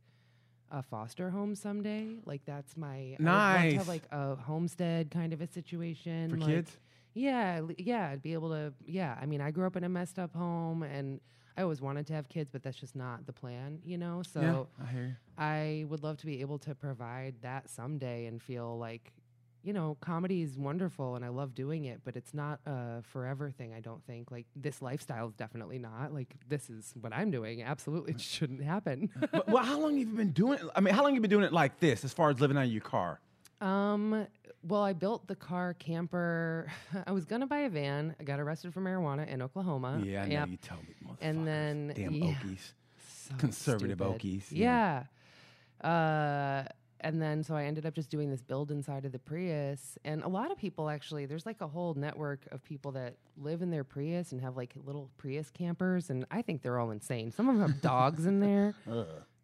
a 0.72 0.82
foster 0.84 1.30
home 1.30 1.56
someday. 1.56 2.18
Like 2.26 2.42
that's 2.46 2.76
my 2.78 2.96
I 2.96 2.98
want 2.98 3.18
to 3.20 3.24
Nice. 3.24 3.78
have 3.78 3.88
like 3.88 4.04
a 4.12 4.36
homestead 4.36 5.12
kind 5.12 5.34
of 5.34 5.42
a 5.42 5.48
situation 5.48 6.30
For 6.32 6.38
like, 6.38 6.46
kids? 6.48 6.78
Yeah, 7.14 7.62
yeah, 7.78 8.10
I'd 8.10 8.22
be 8.22 8.34
able 8.34 8.50
to. 8.50 8.74
Yeah, 8.86 9.18
I 9.20 9.26
mean, 9.26 9.42
I 9.42 9.50
grew 9.52 9.66
up 9.66 9.76
in 9.76 9.84
a 9.84 9.90
messed 9.90 10.20
up 10.20 10.36
home, 10.36 10.84
and 10.84 11.20
I 11.58 11.64
always 11.64 11.82
wanted 11.82 12.06
to 12.08 12.14
have 12.14 12.30
kids, 12.30 12.50
but 12.52 12.62
that's 12.62 12.78
just 12.78 12.96
not 12.96 13.26
the 13.26 13.34
plan, 13.34 13.80
you 13.84 13.98
know. 13.98 14.22
So 14.24 14.68
yeah, 14.80 14.86
I. 14.86 15.16
I 15.40 15.86
would 15.90 16.04
love 16.04 16.18
to 16.18 16.26
be 16.26 16.42
able 16.42 16.58
to 16.60 16.74
provide 16.76 17.36
that 17.42 17.70
someday 17.70 18.26
and 18.26 18.42
feel 18.42 18.78
like, 18.78 19.14
you 19.64 19.74
know, 19.74 19.98
comedy 20.02 20.42
is 20.42 20.58
wonderful 20.58 21.16
and 21.16 21.26
I 21.26 21.30
love 21.30 21.54
doing 21.54 21.86
it, 21.86 22.02
but 22.06 22.16
it's 22.16 22.34
not 22.34 22.60
a 22.66 23.02
forever 23.04 23.52
thing, 23.52 23.74
I 23.74 23.80
don't 23.80 24.04
think. 24.06 24.32
Like, 24.32 24.46
this 24.56 24.82
lifestyle 24.82 25.28
is 25.28 25.34
definitely 25.36 25.78
not. 25.80 26.14
Like, 26.14 26.36
this 26.48 26.70
is 26.70 26.94
what 27.00 27.12
I'm 27.14 27.32
doing. 27.32 27.64
Absolutely 27.64 28.14
it 28.14 28.22
shouldn't 28.22 28.64
happen. 28.64 29.10
but, 29.32 29.48
well, 29.48 29.64
how 29.64 29.80
long 29.80 29.98
have 29.98 30.08
you 30.08 30.14
been 30.16 30.32
doing? 30.32 30.60
it? 30.60 30.66
I 30.76 30.80
mean, 30.80 30.94
how 30.94 31.02
long 31.02 31.12
have 31.12 31.16
you 31.16 31.22
been 31.22 31.30
doing 31.30 31.44
it 31.44 31.54
like 31.54 31.80
this, 31.80 32.06
as 32.06 32.14
far 32.14 32.30
as 32.30 32.40
living 32.40 32.58
out 32.58 32.66
of 32.66 32.72
your 32.72 32.82
car? 32.82 33.20
um, 33.62 34.28
well, 34.68 34.82
I 34.84 34.94
built 34.94 35.28
the 35.28 35.36
car 35.36 35.74
camper. 35.76 36.70
I 37.08 37.12
was 37.12 37.26
going 37.26 37.42
to 37.42 37.48
buy 37.48 37.60
a 37.60 37.70
van. 37.70 38.16
I 38.20 38.24
got 38.24 38.40
arrested 38.40 38.74
for 38.74 38.82
marijuana 38.82 39.28
in 39.28 39.42
Oklahoma. 39.42 40.02
Yeah, 40.04 40.24
I 40.24 40.26
know 40.28 40.32
Yep. 40.34 40.48
you 40.50 40.58
told 40.58 40.82
me. 40.88 40.96
And 41.22 41.48
then- 41.48 41.94
damn 41.96 42.14
yeah. 42.14 42.34
Okies. 42.34 42.72
So 43.30 43.36
Conservative 43.38 43.98
stupid. 44.00 44.20
Okies, 44.22 44.44
yeah. 44.52 45.04
Yeah. 45.84 45.90
Uh, 45.90 46.64
and 47.02 47.22
then 47.22 47.44
so 47.44 47.56
I 47.56 47.66
ended 47.66 47.86
up 47.86 47.94
just 47.94 48.10
doing 48.10 48.30
this 48.30 48.42
build 48.42 48.72
inside 48.72 49.06
of 49.06 49.12
the 49.12 49.20
Prius. 49.20 49.98
And 50.04 50.24
a 50.24 50.28
lot 50.28 50.52
of 50.52 50.58
people 50.58 50.90
actually, 50.90 51.26
there's 51.26 51.46
like 51.46 51.62
a 51.62 51.68
whole 51.68 51.94
network 51.94 52.42
of 52.52 52.64
people 52.64 52.92
that 52.94 53.16
live 53.38 53.62
in 53.62 53.70
their 53.70 53.84
Prius 53.84 54.32
and 54.32 54.42
have 54.42 54.58
like 54.58 54.74
little 54.86 55.10
Prius 55.18 55.50
campers. 55.50 56.10
And 56.10 56.26
I 56.32 56.42
think 56.42 56.62
they're 56.62 56.80
all 56.80 56.92
insane. 56.92 57.32
Some 57.32 57.50
of 57.50 57.58
them 57.58 57.70
have 57.72 57.82
dogs 57.82 58.26
in 58.26 58.40
there. 58.40 58.74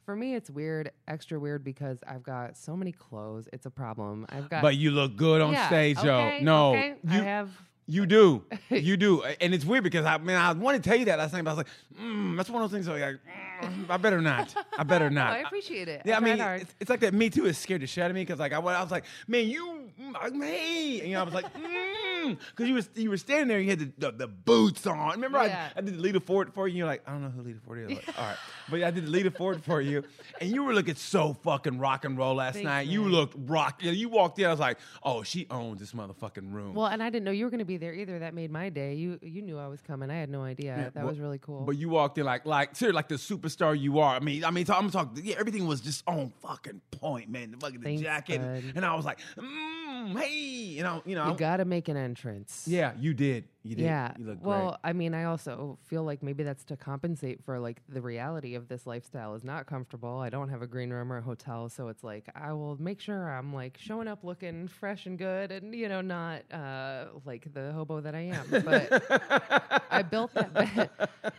For 0.06 0.16
me, 0.18 0.36
it's 0.36 0.50
weird, 0.50 0.92
extra 1.08 1.40
weird 1.40 1.64
because 1.64 2.00
I've 2.06 2.24
got 2.24 2.58
so 2.58 2.76
many 2.76 2.92
clothes. 2.92 3.48
It's 3.54 3.66
a 3.66 3.72
problem. 3.72 4.26
I've 4.30 4.50
got. 4.50 4.62
But 4.62 4.76
you 4.76 4.92
look 4.92 5.16
good 5.16 5.40
on 5.40 5.54
Yeah, 5.54 5.68
stage, 5.68 6.04
yo. 6.04 6.40
No, 6.42 6.72
okay, 6.72 6.96
I 7.08 7.16
you 7.16 7.24
have. 7.24 7.50
You 7.88 8.06
do, 8.06 8.44
you 8.70 8.98
do, 8.98 9.24
and 9.24 9.54
it's 9.54 9.66
weird 9.66 9.84
because 9.84 10.06
I 10.06 10.18
mean 10.18 10.36
I 10.36 10.54
wanted 10.54 10.84
to 10.84 10.90
tell 10.90 10.98
you 10.98 11.06
that 11.06 11.20
last 11.20 11.34
night, 11.34 11.44
but 11.44 11.52
I 11.52 11.54
was 11.54 11.58
like, 11.66 12.02
mm, 12.02 12.38
that's 12.38 12.50
one 12.50 12.64
of 12.64 12.72
those 12.72 12.76
things. 12.76 12.88
Like, 12.88 13.20
mm, 13.62 13.90
I 13.90 13.98
better 13.98 14.22
not. 14.22 14.54
I 14.78 14.84
better 14.84 15.10
No, 15.14 15.22
not. 15.22 15.34
I 15.34 15.40
appreciate 15.40 15.88
it. 15.88 16.02
Yeah, 16.06 16.18
I 16.18 16.20
tried 16.20 16.38
mean, 16.38 16.62
it's, 16.62 16.76
it's 16.80 16.90
like 16.90 17.00
that. 17.02 17.14
Me 17.14 17.30
too 17.30 17.46
is 17.46 17.58
scared 17.58 17.82
to 17.82 17.88
shit 17.88 18.04
out 18.04 18.12
of 18.12 18.16
me 18.16 18.22
because 18.22 18.40
like 18.40 18.54
I, 18.54 18.58
I 18.58 18.82
was 18.82 18.92
like, 18.92 19.06
man, 19.28 19.48
you, 19.48 19.90
mm, 20.02 20.16
uh, 20.16 20.32
hey, 20.46 21.00
and, 21.00 21.10
you 21.10 21.14
know, 21.16 21.22
I 21.22 21.24
was 21.24 21.34
like, 21.34 21.54
mm, 21.54 21.93
mm, 22.24 22.38
because 22.52 22.68
you 22.68 22.74
was 22.76 22.90
you 22.96 23.10
were 23.10 23.18
standing 23.18 23.48
there, 23.48 23.60
you 23.60 23.70
had 23.72 23.80
the, 23.80 23.92
the, 23.98 24.12
the 24.12 24.28
boots 24.28 24.86
on. 24.88 25.12
Remember, 25.12 25.44
Yeah. 25.46 25.70
I, 25.76 25.80
I 25.80 25.82
did 25.82 25.98
the 25.98 26.02
Lita 26.02 26.20
Ford 26.20 26.54
for 26.54 26.68
you. 26.68 26.78
You're 26.80 26.88
like, 26.88 27.04
I 27.08 27.12
don't 27.12 27.22
know 27.24 27.30
who 27.30 27.42
Lita 27.42 27.60
Ford 27.66 27.80
is. 27.92 27.98
Like, 27.98 28.18
all 28.18 28.26
right, 28.26 28.38
but 28.70 28.84
I 28.84 28.92
did 28.92 29.06
the 29.06 29.12
Lita 29.12 29.32
Ford 29.32 29.64
for 29.64 29.82
you, 29.82 30.04
and 30.42 30.50
you 30.50 30.64
were 30.64 30.74
looking 30.74 30.96
so 30.96 31.34
fucking 31.44 31.80
rock 31.80 32.06
and 32.06 32.18
roll 32.18 32.36
last 32.36 32.54
Thanks, 32.56 32.66
night. 32.66 32.88
You 32.88 33.04
looked 33.04 33.36
rock. 33.50 33.82
You, 33.84 33.92
know, 33.92 33.96
you 33.98 34.10
walked 34.10 34.40
in, 34.40 34.46
I 34.46 34.52
was 34.52 34.60
like, 34.60 34.78
oh, 35.04 35.24
she 35.24 35.48
owns 35.50 35.80
this 35.80 35.92
motherfucking 35.94 36.52
room. 36.54 36.74
Well, 36.74 36.88
and 36.88 37.02
I 37.04 37.10
didn't 37.10 37.26
know 37.26 37.32
you 37.32 37.46
were 37.46 37.52
going 37.52 37.60
to 37.60 37.66
be 37.66 37.78
there 37.78 37.94
either. 37.94 38.20
That 38.20 38.34
made 38.34 38.52
my 38.52 38.70
day. 38.70 38.94
You 38.96 39.20
you 39.22 39.42
knew 39.42 39.58
I 39.60 39.68
was 39.68 39.82
coming. 39.82 40.10
I 40.10 40.16
had 40.16 40.30
no 40.30 40.42
idea. 40.44 40.76
Yeah, 40.76 40.84
that 40.84 40.94
but- 40.96 41.06
was 41.06 41.20
really 41.20 41.40
cool. 41.40 41.62
But 41.62 41.78
you 41.78 41.90
walked 41.90 42.18
in 42.18 42.26
like 42.26 42.46
like 42.46 42.76
seriously 42.76 42.96
like 42.96 43.08
the 43.08 43.16
superstar 43.16 43.80
you 43.80 44.00
are. 44.00 44.16
I 44.16 44.20
mean, 44.20 44.44
I 44.46 44.52
mean, 44.52 44.66
I'm 44.70 44.90
talking. 44.90 45.24
Yeah, 45.26 45.36
everything 45.40 45.68
was 45.68 45.82
just 45.82 46.04
on 46.08 46.32
fucking 46.42 46.82
point, 46.92 47.30
man. 47.30 47.52
The 47.52 47.58
fucking 47.58 47.80
the 47.80 47.84
Thanks, 47.86 48.02
jacket, 48.02 48.40
bud. 48.42 48.64
and 48.76 48.86
I 48.86 48.96
was 48.96 49.06
like, 49.06 49.20
mm, 49.38 50.20
hey, 50.20 50.34
you 50.36 50.84
know, 50.84 51.02
you 51.06 51.16
know, 51.16 51.30
you 51.32 51.38
got 51.38 51.58
to 51.58 51.66
make 51.66 51.88
an 51.88 51.98
entrance. 52.14 52.66
yeah, 52.68 52.94
you 53.00 53.14
did, 53.14 53.46
you 53.64 53.76
did. 53.76 53.86
Yeah. 53.86 54.14
you 54.18 54.26
look 54.26 54.46
well, 54.46 54.70
great. 54.70 54.78
I 54.84 54.94
mean, 54.94 55.14
I 55.14 55.24
also 55.24 55.78
feel 55.84 56.04
like 56.04 56.22
maybe 56.22 56.44
that's 56.44 56.66
to 56.66 56.76
compensate 56.76 57.44
for 57.44 57.60
like 57.60 57.82
the 57.88 58.02
reality 58.02 58.56
of 58.56 58.68
this 58.68 58.86
lifestyle 58.86 59.36
is 59.36 59.44
not 59.44 59.66
comfortable. 59.66 60.20
I 60.20 60.30
don't 60.30 60.50
have 60.50 60.62
a 60.62 60.68
green 60.68 60.92
room 60.92 61.12
or 61.12 61.18
a 61.18 61.22
hotel, 61.22 61.70
so 61.70 61.88
it's 61.88 62.04
like 62.04 62.26
I 62.36 62.52
will 62.52 62.82
make 62.82 63.00
sure 63.00 63.32
I'm 63.32 63.54
like 63.54 63.78
showing 63.80 64.08
up 64.08 64.24
looking 64.24 64.68
fresh 64.68 65.06
and 65.06 65.18
good, 65.18 65.52
and 65.52 65.74
you 65.74 65.88
know, 65.88 66.02
not 66.02 66.42
uh, 66.52 67.06
like 67.26 67.54
the 67.54 67.72
hobo 67.72 68.02
that 68.02 68.16
I 68.16 68.34
am. 68.34 68.64
But 68.64 69.82
I 69.90 70.02
built 70.02 70.34
that 70.34 70.54
bed. 70.54 70.90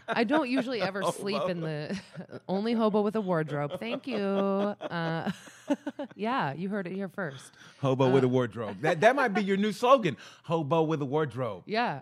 I 0.08 0.24
don't 0.24 0.48
usually 0.48 0.80
ever 0.80 1.02
sleep 1.12 1.42
in 1.48 1.60
the 1.60 1.98
only 2.48 2.72
hobo 2.72 3.02
with 3.02 3.16
a 3.16 3.20
wardrobe. 3.20 3.78
Thank 3.78 4.06
you. 4.06 4.18
Uh, 4.18 5.30
yeah, 6.14 6.52
you 6.54 6.68
heard 6.68 6.86
it 6.86 6.92
here 6.92 7.08
first. 7.08 7.52
Hobo 7.80 8.10
with 8.10 8.24
a 8.24 8.28
wardrobe. 8.28 8.80
That 8.80 9.00
that 9.00 9.16
might 9.16 9.34
be 9.34 9.42
your 9.42 9.56
new 9.56 9.72
slogan. 9.72 10.16
Hobo 10.44 10.82
with 10.82 11.02
a 11.02 11.04
wardrobe. 11.04 11.64
Yeah. 11.66 12.00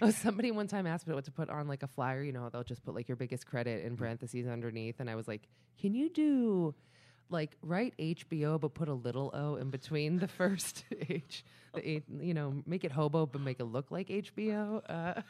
Oh, 0.02 0.10
Somebody 0.10 0.50
one 0.50 0.66
time 0.66 0.86
asked 0.86 1.06
me 1.06 1.14
what 1.14 1.24
to 1.26 1.30
put 1.30 1.50
on 1.50 1.68
like 1.68 1.82
a 1.82 1.86
flyer. 1.86 2.22
You 2.22 2.32
know, 2.32 2.48
they'll 2.48 2.64
just 2.64 2.82
put 2.82 2.94
like 2.94 3.06
your 3.08 3.16
biggest 3.16 3.46
credit 3.46 3.84
in 3.84 3.96
parentheses 3.96 4.46
underneath. 4.46 4.98
And 4.98 5.10
I 5.10 5.14
was 5.14 5.28
like, 5.28 5.42
can 5.78 5.94
you 5.94 6.08
do 6.08 6.74
like 7.28 7.56
write 7.62 7.94
HBO 7.98 8.58
but 8.58 8.74
put 8.74 8.88
a 8.88 8.94
little 8.94 9.30
O 9.34 9.56
in 9.56 9.68
between 9.70 10.18
the 10.18 10.28
first 10.28 10.84
H? 11.08 11.44
The 11.74 11.88
H, 11.88 12.02
you 12.18 12.32
know, 12.32 12.62
make 12.66 12.84
it 12.84 12.92
hobo 12.92 13.26
but 13.26 13.42
make 13.42 13.60
it 13.60 13.64
look 13.64 13.90
like 13.90 14.08
HBO. 14.08 14.80
Uh, 14.88 15.20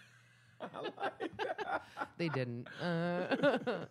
they 2.18 2.28
didn't. 2.28 2.68
Uh, 2.80 3.86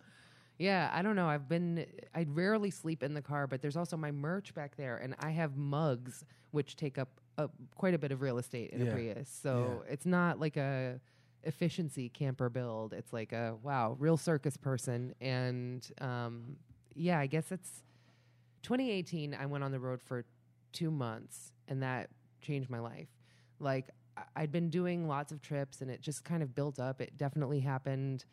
yeah, 0.58 0.90
I 0.94 1.02
don't 1.02 1.16
know. 1.16 1.28
I've 1.28 1.48
been. 1.48 1.86
I 2.14 2.26
rarely 2.28 2.70
sleep 2.70 3.02
in 3.02 3.14
the 3.14 3.22
car, 3.22 3.46
but 3.46 3.60
there's 3.60 3.76
also 3.76 3.96
my 3.96 4.12
merch 4.12 4.54
back 4.54 4.76
there, 4.76 4.96
and 4.96 5.14
I 5.18 5.30
have 5.30 5.56
mugs 5.56 6.24
which 6.52 6.76
take 6.76 6.98
up 6.98 7.19
a, 7.38 7.48
quite 7.76 7.94
a 7.94 7.98
bit 7.98 8.12
of 8.12 8.20
real 8.20 8.38
estate 8.38 8.70
in 8.70 8.80
Yeah. 8.80 8.88
a 8.88 8.92
Prius. 8.92 9.38
So 9.42 9.84
it's 9.88 10.06
not 10.06 10.38
like 10.40 10.56
a 10.56 11.00
efficiency 11.42 12.08
camper 12.08 12.48
build. 12.50 12.92
It's 12.92 13.12
like 13.12 13.32
a 13.32 13.56
wow, 13.62 13.96
real 13.98 14.16
circus 14.16 14.56
person. 14.56 15.14
And 15.20 15.86
um, 16.00 16.56
yeah, 16.94 17.18
I 17.18 17.26
guess 17.26 17.50
it's 17.50 17.82
2018. 18.62 19.34
I 19.34 19.46
went 19.46 19.64
on 19.64 19.72
the 19.72 19.80
road 19.80 20.00
for 20.02 20.24
two 20.72 20.90
months, 20.90 21.52
and 21.68 21.82
that 21.82 22.10
changed 22.42 22.70
my 22.70 22.78
life. 22.80 23.08
Like 23.58 23.90
I'd 24.36 24.52
been 24.52 24.68
doing 24.70 25.08
lots 25.08 25.32
of 25.32 25.40
trips, 25.40 25.80
and 25.80 25.90
it 25.90 26.00
just 26.02 26.24
kind 26.24 26.42
of 26.42 26.54
built 26.54 26.78
up. 26.78 27.00
It 27.00 27.16
definitely 27.16 27.60
happened 27.60 28.24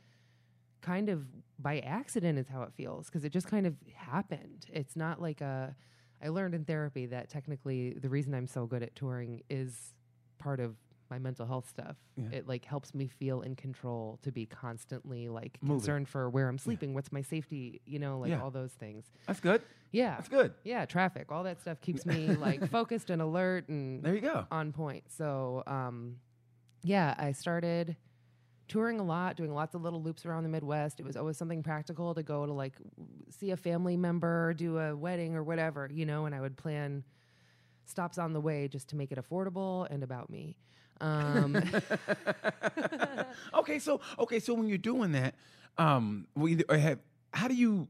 kind 0.81 1.09
of 1.09 1.25
by 1.59 1.79
accident 1.79 2.37
is 2.37 2.47
how 2.47 2.61
it 2.61 2.71
feels 2.75 3.07
because 3.07 3.25
it 3.25 3.31
just 3.31 3.47
kind 3.47 3.65
of 3.65 3.75
happened. 3.95 4.65
It's 4.71 4.95
not 4.95 5.21
like 5.21 5.41
a 5.41 5.75
I 6.23 6.29
learned 6.29 6.55
in 6.55 6.65
therapy 6.65 7.05
that 7.07 7.29
technically 7.29 7.93
the 7.93 8.09
reason 8.09 8.33
I'm 8.33 8.47
so 8.47 8.65
good 8.65 8.83
at 8.83 8.95
touring 8.95 9.41
is 9.49 9.93
part 10.39 10.59
of 10.59 10.75
my 11.09 11.19
mental 11.19 11.45
health 11.45 11.69
stuff. 11.69 11.95
Yeah. 12.17 12.39
It 12.39 12.47
like 12.47 12.65
helps 12.65 12.93
me 12.93 13.07
feel 13.07 13.41
in 13.41 13.55
control 13.55 14.19
to 14.23 14.31
be 14.31 14.45
constantly 14.45 15.29
like 15.29 15.57
Moving. 15.61 15.79
concerned 15.79 16.09
for 16.09 16.29
where 16.29 16.49
I'm 16.49 16.57
sleeping, 16.57 16.93
what's 16.93 17.11
my 17.13 17.21
safety, 17.21 17.81
you 17.85 17.97
know, 17.99 18.19
like 18.19 18.31
Yeah. 18.31 18.41
all 18.41 18.51
those 18.51 18.71
things. 18.73 19.05
That's 19.25 19.39
good. 19.39 19.61
Yeah. 19.93 20.15
That's 20.15 20.27
good. 20.27 20.53
Yeah, 20.65 20.85
traffic, 20.85 21.31
all 21.31 21.43
that 21.43 21.61
stuff 21.61 21.79
keeps 21.79 22.05
me 22.05 22.27
like 22.35 22.67
focused 22.71 23.09
and 23.09 23.21
alert 23.21 23.69
and 23.69 24.03
There 24.03 24.15
you 24.15 24.19
go. 24.21 24.45
on 24.51 24.73
point. 24.73 25.05
So, 25.09 25.63
um, 25.65 26.17
yeah, 26.83 27.15
I 27.17 27.31
started 27.31 27.95
touring 28.67 28.99
a 28.99 29.03
lot, 29.03 29.35
doing 29.35 29.53
lots 29.53 29.75
of 29.75 29.81
little 29.81 30.01
loops 30.01 30.25
around 30.25 30.43
the 30.43 30.49
Midwest. 30.49 30.99
It 30.99 31.05
was 31.05 31.15
always 31.15 31.37
something 31.37 31.63
practical 31.63 32.13
to 32.13 32.23
go 32.23 32.45
to 32.45 32.53
like 32.53 32.73
see 33.29 33.51
a 33.51 33.57
family 33.57 33.97
member, 33.97 34.53
do 34.53 34.77
a 34.77 34.95
wedding 34.95 35.35
or 35.35 35.43
whatever, 35.43 35.89
you 35.91 36.05
know, 36.05 36.25
and 36.25 36.35
I 36.35 36.41
would 36.41 36.57
plan 36.57 37.03
stops 37.85 38.17
on 38.17 38.33
the 38.33 38.41
way 38.41 38.67
just 38.67 38.89
to 38.89 38.95
make 38.95 39.11
it 39.11 39.17
affordable 39.17 39.87
and 39.89 40.03
about 40.03 40.29
me. 40.29 40.57
Um, 40.99 41.55
okay, 43.53 43.79
so 43.79 44.01
okay, 44.19 44.39
so 44.39 44.53
when 44.53 44.67
you're 44.67 44.77
doing 44.77 45.11
that, 45.13 45.35
um, 45.77 46.27
we 46.35 46.63
have 46.69 46.99
how 47.33 47.47
do 47.47 47.53
you 47.53 47.87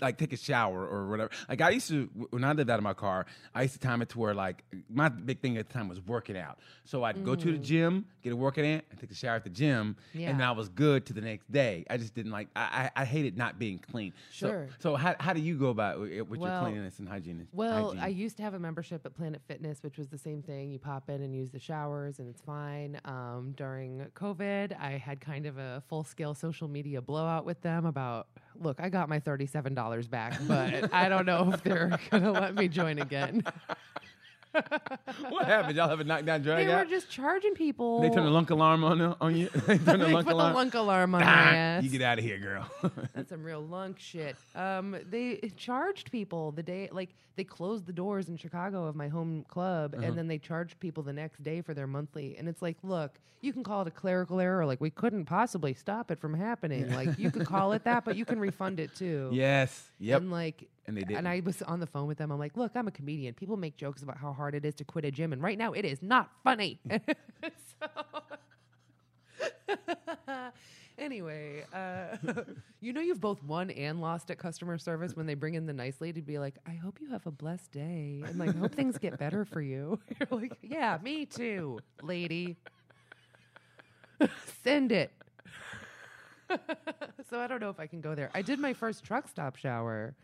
like 0.00 0.18
take 0.18 0.32
a 0.32 0.36
shower 0.36 0.86
or 0.86 1.08
whatever? 1.08 1.30
Like 1.48 1.60
I 1.60 1.70
used 1.70 1.88
to 1.88 2.06
when 2.30 2.44
I 2.44 2.52
lived 2.52 2.70
out 2.70 2.78
of 2.78 2.82
my 2.84 2.94
car, 2.94 3.26
I 3.54 3.62
used 3.62 3.74
to 3.74 3.80
time 3.80 4.02
it 4.02 4.08
to 4.10 4.18
where 4.18 4.34
like 4.34 4.64
my 4.88 5.08
big 5.08 5.40
thing 5.40 5.56
at 5.56 5.68
the 5.68 5.72
time 5.72 5.88
was 5.88 6.00
working 6.06 6.36
out. 6.36 6.58
So 6.84 7.04
I'd 7.04 7.24
go 7.24 7.34
to 7.34 7.52
the 7.52 7.58
gym, 7.58 8.04
get 8.22 8.32
a 8.32 8.36
workout 8.36 8.64
in, 8.64 8.82
and 8.90 8.98
take 9.00 9.10
a 9.10 9.14
shower 9.14 9.36
at 9.36 9.44
the 9.44 9.50
gym, 9.50 9.96
Mm. 10.14 10.20
Yeah. 10.20 10.30
and 10.30 10.42
I 10.42 10.50
was 10.52 10.68
good 10.68 11.06
to 11.06 11.12
the 11.12 11.20
next 11.20 11.50
day. 11.52 11.84
I 11.90 11.96
just 11.96 12.14
didn't 12.14 12.32
like 12.32 12.48
I 12.56 12.90
I, 12.96 13.02
I 13.02 13.04
hated 13.04 13.36
not 13.36 13.58
being 13.58 13.78
clean. 13.78 14.12
Sure. 14.30 14.68
So, 14.78 14.90
so 14.90 14.96
how 14.96 15.14
how 15.20 15.32
do 15.32 15.40
you 15.40 15.56
go 15.56 15.68
about 15.68 16.00
it 16.08 16.28
with 16.28 16.40
your 16.40 16.58
cleanliness 16.60 16.98
and 16.98 17.08
hygiene? 17.08 17.46
Well, 17.52 17.88
hygiene? 17.88 18.02
I 18.02 18.08
used 18.08 18.36
to 18.38 18.42
have 18.42 18.54
a 18.54 18.58
membership 18.58 19.04
at 19.06 19.14
Planet 19.14 19.40
Fitness, 19.46 19.82
which 19.82 19.98
was 19.98 20.08
the 20.08 20.18
same 20.18 20.42
thing. 20.42 20.70
You 20.70 20.78
pop 20.78 21.08
in 21.08 21.22
and 21.22 21.34
use 21.34 21.50
the 21.50 21.58
showers, 21.58 22.18
and 22.18 22.28
it's 22.28 22.40
fine. 22.42 23.00
Um, 23.04 23.54
during 23.56 24.06
COVID, 24.14 24.76
I 24.80 24.92
had 24.92 25.20
kind 25.20 25.46
of 25.46 25.58
a 25.58 25.82
full 25.88 26.04
scale 26.04 26.34
social 26.34 26.68
media 26.68 27.00
blowout 27.00 27.44
with 27.44 27.60
them 27.62 27.86
about 27.86 28.28
look, 28.58 28.80
I 28.80 28.88
got 28.88 29.08
my 29.08 29.18
$37 29.90 30.10
back, 30.10 30.40
but 30.46 30.92
I 30.92 31.08
don't 31.08 31.26
know 31.26 31.50
if 31.52 31.62
they're 31.62 31.98
to 32.10 32.32
let 32.32 32.54
me 32.54 32.68
join 32.68 32.98
again. 32.98 33.42
what 35.28 35.46
happened? 35.46 35.76
Y'all 35.76 35.88
have 35.88 36.00
a 36.00 36.04
knockdown 36.04 36.42
drag 36.42 36.66
they 36.66 36.72
were 36.72 36.80
out? 36.80 36.88
just 36.88 37.08
charging 37.10 37.54
people. 37.54 38.00
They 38.00 38.10
turn 38.10 38.24
the 38.24 38.30
lunk 38.30 38.50
alarm 38.50 38.84
on 38.84 38.98
the- 38.98 39.16
on 39.20 39.36
you. 39.36 39.48
they 39.66 39.78
turn 39.78 40.00
the 40.00 40.06
They 40.06 40.12
lunk 40.12 40.26
put 40.26 40.34
alarm. 40.34 40.52
the 40.52 40.58
lunk 40.58 40.74
alarm 40.74 41.14
on 41.14 41.20
my 41.20 41.26
ass. 41.26 41.84
You 41.84 41.90
get 41.90 42.02
out 42.02 42.18
of 42.18 42.24
here, 42.24 42.38
girl. 42.38 42.66
That's 43.14 43.28
some 43.30 43.42
real 43.42 43.60
lunk 43.62 43.98
shit. 43.98 44.36
Um, 44.54 44.96
they 45.08 45.36
charged 45.56 46.10
people 46.10 46.52
the 46.52 46.62
day, 46.62 46.88
like 46.92 47.10
they 47.36 47.44
closed 47.44 47.86
the 47.86 47.92
doors 47.92 48.28
in 48.28 48.36
Chicago 48.36 48.86
of 48.86 48.96
my 48.96 49.08
home 49.08 49.44
club, 49.48 49.94
Uh-huh. 49.94 50.04
and 50.06 50.18
then 50.18 50.26
they 50.28 50.38
charged 50.38 50.78
people 50.80 51.02
the 51.02 51.12
next 51.12 51.42
day 51.42 51.60
for 51.60 51.74
their 51.74 51.86
monthly. 51.86 52.36
And 52.36 52.48
it's 52.48 52.60
like, 52.62 52.76
look, 52.82 53.18
you 53.42 53.52
can 53.54 53.62
call 53.64 53.82
it 53.82 53.88
a 53.88 53.90
clerical 53.92 54.38
error. 54.40 54.66
Like 54.66 54.80
we 54.80 54.90
couldn't 54.90 55.24
possibly 55.24 55.72
stop 55.72 56.10
it 56.10 56.18
from 56.18 56.34
happening. 56.34 56.92
Like 56.94 57.18
you 57.18 57.30
could 57.30 57.46
call 57.46 57.72
it 57.72 57.84
that, 57.84 58.04
but 58.04 58.16
you 58.16 58.24
can 58.26 58.38
refund 58.38 58.78
it 58.80 58.94
too. 58.94 59.30
yes. 59.32 59.90
Yep. 60.00 60.20
And 60.22 60.30
like, 60.30 60.68
And 60.86 60.96
they 60.96 61.02
didn't. 61.02 61.18
And 61.18 61.28
I 61.28 61.40
was 61.44 61.62
on 61.62 61.80
the 61.80 61.86
phone 61.86 62.06
with 62.08 62.18
them. 62.18 62.30
I'm 62.32 62.38
like, 62.38 62.56
look, 62.56 62.72
I'm 62.74 62.88
a 62.88 62.90
comedian. 62.90 63.34
People 63.34 63.56
make 63.56 63.76
jokes 63.76 64.02
about 64.02 64.16
how 64.16 64.32
hard 64.32 64.54
it 64.54 64.64
is 64.64 64.74
to 64.76 64.84
quit 64.84 65.04
a 65.04 65.10
gym, 65.10 65.32
and 65.32 65.42
right 65.42 65.58
now 65.58 65.72
it 65.72 65.84
is 65.84 66.02
not 66.02 66.30
funny. 66.42 66.80
anyway, 70.98 71.64
uh, 71.72 72.16
you 72.80 72.92
know 72.92 73.00
you've 73.00 73.20
both 73.20 73.42
won 73.42 73.70
and 73.70 74.00
lost 74.00 74.30
at 74.30 74.38
customer 74.38 74.78
service 74.78 75.16
when 75.16 75.26
they 75.26 75.34
bring 75.34 75.54
in 75.54 75.66
the 75.66 75.72
nice 75.72 76.00
lady 76.00 76.20
to 76.20 76.26
be 76.26 76.38
like, 76.38 76.56
I 76.66 76.72
hope 76.72 76.98
you 77.00 77.10
have 77.10 77.26
a 77.26 77.30
blessed 77.30 77.72
day, 77.72 78.22
and 78.26 78.38
like, 78.38 78.56
hope 78.56 78.74
things 78.74 78.98
get 78.98 79.18
better 79.18 79.44
for 79.44 79.60
you. 79.60 79.98
You're 80.18 80.40
like, 80.40 80.58
yeah, 80.62 80.98
me 81.02 81.26
too, 81.26 81.78
lady. 82.02 82.56
Send 84.62 84.92
it. 84.92 85.12
so 87.30 87.38
I 87.38 87.46
don't 87.46 87.60
know 87.60 87.70
if 87.70 87.80
I 87.80 87.86
can 87.86 88.00
go 88.00 88.14
there. 88.14 88.30
I 88.34 88.42
did 88.42 88.58
my 88.58 88.74
first 88.74 89.04
truck 89.04 89.28
stop 89.28 89.56
shower. 89.56 90.14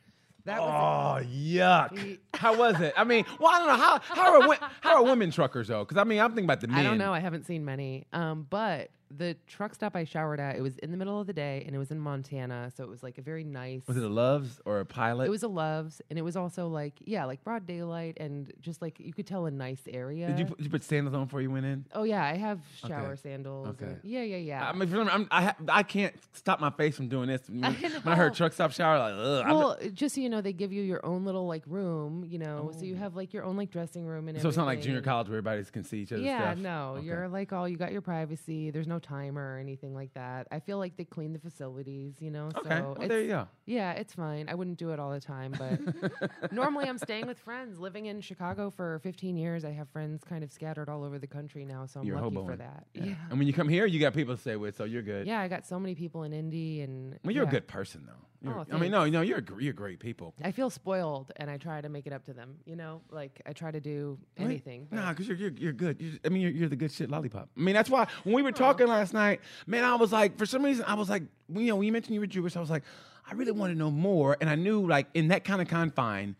That 0.46 0.61
was 0.61 1.24
Oh 1.24 1.28
yuck! 1.28 1.98
He- 1.98 2.18
how 2.35 2.56
was 2.56 2.80
it? 2.80 2.94
I 2.96 3.04
mean, 3.04 3.24
well, 3.38 3.52
I 3.52 3.59
don't 3.59 3.68
know 3.68 3.76
how 3.76 3.98
how 4.00 4.40
are 4.40 4.70
how 4.80 4.94
are 4.96 5.04
women 5.04 5.30
truckers 5.30 5.68
though? 5.68 5.85
Because 5.85 5.98
I 5.98 6.04
mean, 6.04 6.20
I'm 6.20 6.30
thinking 6.30 6.44
about 6.44 6.61
the 6.61 6.68
men. 6.68 6.78
I 6.78 6.82
don't 6.82 6.98
know. 6.98 7.12
I 7.12 7.20
haven't 7.20 7.46
seen 7.46 7.64
many. 7.64 8.06
Um, 8.12 8.46
but 8.48 8.90
the 9.11 9.37
truck 9.47 9.75
stop 9.75 9.95
I 9.97 10.05
showered 10.05 10.40
at, 10.40 10.57
it 10.57 10.62
was 10.62 10.77
in 10.79 10.90
the 10.90 10.97
middle 10.97 11.21
of 11.21 11.27
the 11.27 11.33
day 11.33 11.62
and 11.66 11.75
it 11.75 11.79
was 11.79 11.90
in 11.90 11.99
Montana. 11.99 12.71
So 12.77 12.83
it 12.85 12.88
was 12.88 13.03
like 13.03 13.19
a 13.19 13.23
very 13.23 13.45
nice. 13.45 13.83
Was 13.87 13.97
it 13.97 14.03
a 14.03 14.09
Loves 14.09 14.61
or 14.64 14.81
a 14.81 14.85
Pilot? 14.85 15.27
It 15.27 15.31
was 15.31 15.42
a 15.42 15.49
Love's 15.49 16.03
and 16.11 16.19
it 16.19 16.23
was 16.23 16.37
also 16.37 16.69
like, 16.69 16.95
yeah, 17.05 17.25
like 17.25 17.42
broad 17.45 17.66
daylight 17.66 18.16
and 18.19 18.53
just 18.61 18.83
like 18.83 18.99
you 18.99 19.12
could 19.12 19.27
tell 19.27 19.47
a 19.47 19.51
nice 19.51 19.83
area. 19.88 20.27
Did 20.29 20.38
you 20.38 20.45
put, 20.47 20.59
did 20.59 20.64
you 20.64 20.71
put 20.71 20.83
sandals 20.85 21.14
on 21.14 21.25
before 21.25 21.40
you 21.40 21.51
went 21.51 21.66
in? 21.66 21.85
oh, 21.95 22.03
yeah. 22.03 22.25
I 22.25 22.37
have 22.37 22.61
Okay. 22.85 22.92
shower 22.92 23.16
sandals. 23.16 23.69
Okay. 23.69 23.87
and- 23.87 24.01
yeah, 24.03 24.23
yeah, 24.23 24.37
yeah. 24.37 24.69
I 24.69 24.73
mean, 24.73 24.90
some- 24.90 25.09
I'm, 25.09 25.29
I 25.31 25.42
ha- 25.45 25.57
I 25.69 25.83
can't 25.83 26.14
stop 26.33 26.61
my 26.61 26.71
face 26.71 26.97
from 26.97 27.09
doing 27.09 27.29
this. 27.29 27.42
When 27.49 27.64
I, 27.64 27.71
know. 27.71 28.14
heard 28.14 28.35
truck 28.35 28.53
stop 28.53 28.73
shower, 28.73 28.99
like, 28.99 29.14
ugh. 29.16 29.45
I'm- 29.47 29.55
well, 29.57 29.79
just 29.92 30.14
so 30.14 30.21
you 30.21 30.29
know, 30.29 30.40
they 30.40 30.53
give 30.53 30.73
you 30.73 30.83
your 30.83 31.05
own 31.05 31.25
little 31.25 31.47
like 31.47 31.62
room, 31.66 32.25
you 32.29 32.38
know, 32.38 32.73
so 32.79 32.85
you 32.85 32.95
oh. 32.95 32.99
have 32.99 33.16
like 33.16 33.33
your 33.33 33.45
own 33.45 33.57
like 33.57 33.71
dressing 33.71 34.05
room 34.05 34.29
and 34.29 34.40
so 34.40 34.49
it's 34.49 34.57
not 34.57 34.66
like 34.66 34.81
junior 34.81 35.01
college 35.01 35.29
where 35.29 35.38
everybody 35.38 35.62
can 35.64 35.85
see 35.85 35.99
each 35.99 36.12
other's 36.12 36.25
Yeah, 36.25 36.53
stuff. 36.53 36.59
no, 36.59 36.95
Okay. 36.99 37.07
you're 37.07 37.29
like 37.29 37.53
all 37.53 37.69
you 37.69 37.77
got 37.77 37.92
your 37.92 38.01
privacy. 38.01 38.71
There's 38.71 38.87
no 38.87 38.95
no 38.96 39.00
timer 39.00 39.54
or 39.54 39.59
anything 39.59 39.94
like 39.94 40.12
that. 40.14 40.46
I 40.50 40.61
feel 40.61 40.78
like 40.78 40.96
they 40.96 41.04
clean 41.04 41.32
the 41.32 41.38
facilities, 41.38 42.14
you 42.20 42.30
know. 42.30 42.48
Okay, 42.56 42.68
So 42.68 42.82
well, 42.82 42.96
it's, 43.00 43.09
there 43.09 43.20
you 43.20 43.28
go. 43.28 43.48
yeah, 43.66 43.92
it's 43.92 44.14
fine. 44.14 44.48
I 44.48 44.54
wouldn't 44.54 44.78
do 44.78 44.90
it 44.90 44.98
all 45.00 45.11
the 45.11 45.20
time, 45.20 45.54
but 45.59 46.52
normally 46.52 46.88
I'm 46.88 46.98
staying 46.98 47.26
with 47.26 47.38
friends. 47.38 47.78
Living 47.78 48.06
in 48.06 48.20
Chicago 48.20 48.70
for 48.70 48.98
15 49.00 49.37
years, 49.37 49.64
I 49.64 49.70
have 49.72 49.88
friends 49.90 50.24
kind 50.24 50.42
of 50.42 50.50
scattered 50.50 50.88
all 50.88 51.04
over 51.04 51.18
the 51.18 51.26
country 51.26 51.64
now, 51.64 51.87
so 51.87 52.00
I'm 52.00 52.06
You're 52.06 52.21
lucky 52.21 52.37
hoboing. 52.37 52.46
for 52.46 52.56
that. 52.56 52.87
Yeah. 52.94 53.14
And 53.31 53.38
when 53.38 53.46
you 53.46 53.52
come 53.52 53.68
here, 53.68 53.87
you 53.87 54.00
got 54.00 54.14
people 54.14 54.35
to 54.35 54.40
stay 54.40 54.56
with, 54.56 54.77
so 54.77 54.85
you're 54.85 55.02
good. 55.02 55.27
Yeah, 55.27 55.40
I 55.40 55.48
got 55.48 55.66
so 55.66 55.79
many 55.79 55.94
people 55.94 56.23
in 56.25 56.33
Indy, 56.33 56.81
and 56.81 57.18
Well, 57.25 57.33
you're 57.35 57.44
yeah. 57.44 57.48
a 57.48 57.52
good 57.52 57.66
person, 57.68 58.04
though. 58.06 58.12
Oh, 58.49 58.65
I 58.71 58.79
mean, 58.79 58.90
no, 58.90 59.05
no, 59.07 59.21
you're 59.23 59.42
you're 59.59 59.73
great 59.73 59.99
people. 60.01 60.35
I 60.42 60.53
feel 60.53 60.71
spoiled, 60.71 61.33
and 61.37 61.51
I 61.51 61.57
try 61.57 61.81
to 61.81 61.88
make 61.88 62.07
it 62.07 62.13
up 62.13 62.25
to 62.27 62.33
them. 62.33 62.57
You 62.65 62.77
know, 62.77 63.03
like 63.11 63.40
I 63.47 63.53
try 63.53 63.71
to 63.71 63.81
do 63.81 64.19
anything. 64.37 64.87
but- 64.90 64.97
Nah, 64.97 65.11
because 65.11 65.29
you're, 65.29 65.37
you're 65.37 65.53
you're 65.53 65.73
good. 65.73 66.01
You're, 66.01 66.15
I 66.25 66.29
mean, 66.29 66.42
you're, 66.42 66.51
you're 66.53 66.69
the 66.69 66.77
good 66.77 66.92
shit 66.92 67.11
lollipop. 67.11 67.49
I 67.57 67.61
mean, 67.61 67.75
that's 67.75 67.90
why 67.90 68.07
when 68.25 68.35
we 68.35 68.42
were 68.42 68.53
talking 68.53 68.87
last 68.88 69.13
night, 69.15 69.40
man, 69.67 69.85
I 69.85 69.94
was 69.97 70.13
like, 70.13 70.37
for 70.38 70.47
some 70.47 70.63
reason, 70.65 70.85
I 70.87 70.94
was 70.94 71.09
like, 71.11 71.23
you 71.53 71.67
know, 71.67 71.77
when 71.77 71.87
you 71.87 71.92
mentioned 71.92 72.15
you 72.15 72.21
were 72.21 72.27
Jewish, 72.27 72.57
I 72.57 72.61
was 72.61 72.71
like, 72.71 72.83
I 73.31 73.35
really 73.35 73.53
want 73.53 73.73
to 73.73 73.79
know 73.79 73.90
more, 73.90 74.37
and 74.40 74.49
I 74.51 74.55
knew 74.55 74.87
like 74.87 75.07
in 75.15 75.29
that 75.29 75.44
kind 75.44 75.61
of 75.63 75.69
confine, 75.69 76.37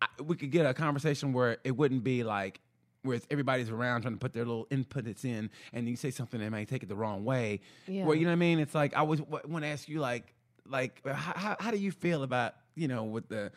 I, 0.00 0.06
we 0.22 0.36
could 0.36 0.50
get 0.50 0.66
a 0.66 0.74
conversation 0.74 1.32
where 1.32 1.58
it 1.64 1.76
wouldn't 1.76 2.04
be 2.04 2.24
like. 2.24 2.60
Where 3.04 3.16
it's- 3.16 3.26
everybody's 3.32 3.68
around 3.68 4.02
trying 4.02 4.14
to 4.14 4.18
put 4.20 4.32
their 4.32 4.44
little 4.44 4.66
inputs 4.66 5.24
in, 5.24 5.50
and 5.72 5.88
you 5.88 5.96
say 5.96 6.12
something 6.12 6.38
they 6.38 6.48
may 6.48 6.64
take 6.64 6.84
it 6.84 6.88
the 6.88 6.94
wrong 6.94 7.24
way. 7.24 7.58
Yeah. 7.88 8.04
Well, 8.04 8.14
you 8.14 8.22
know 8.26 8.30
what 8.30 8.34
I 8.34 8.36
mean? 8.36 8.60
It's 8.60 8.76
like 8.76 8.94
I 8.96 9.00
always 9.00 9.20
want 9.20 9.62
to 9.64 9.66
ask 9.66 9.88
you, 9.88 9.98
like, 9.98 10.32
like 10.68 11.00
uh, 11.04 11.12
how, 11.12 11.32
how, 11.34 11.56
how 11.58 11.70
do 11.70 11.78
you 11.78 11.92
feel 11.92 12.22
about 12.22 12.54
you 12.74 12.88
know 12.88 13.04
with 13.04 13.28
the 13.28 13.52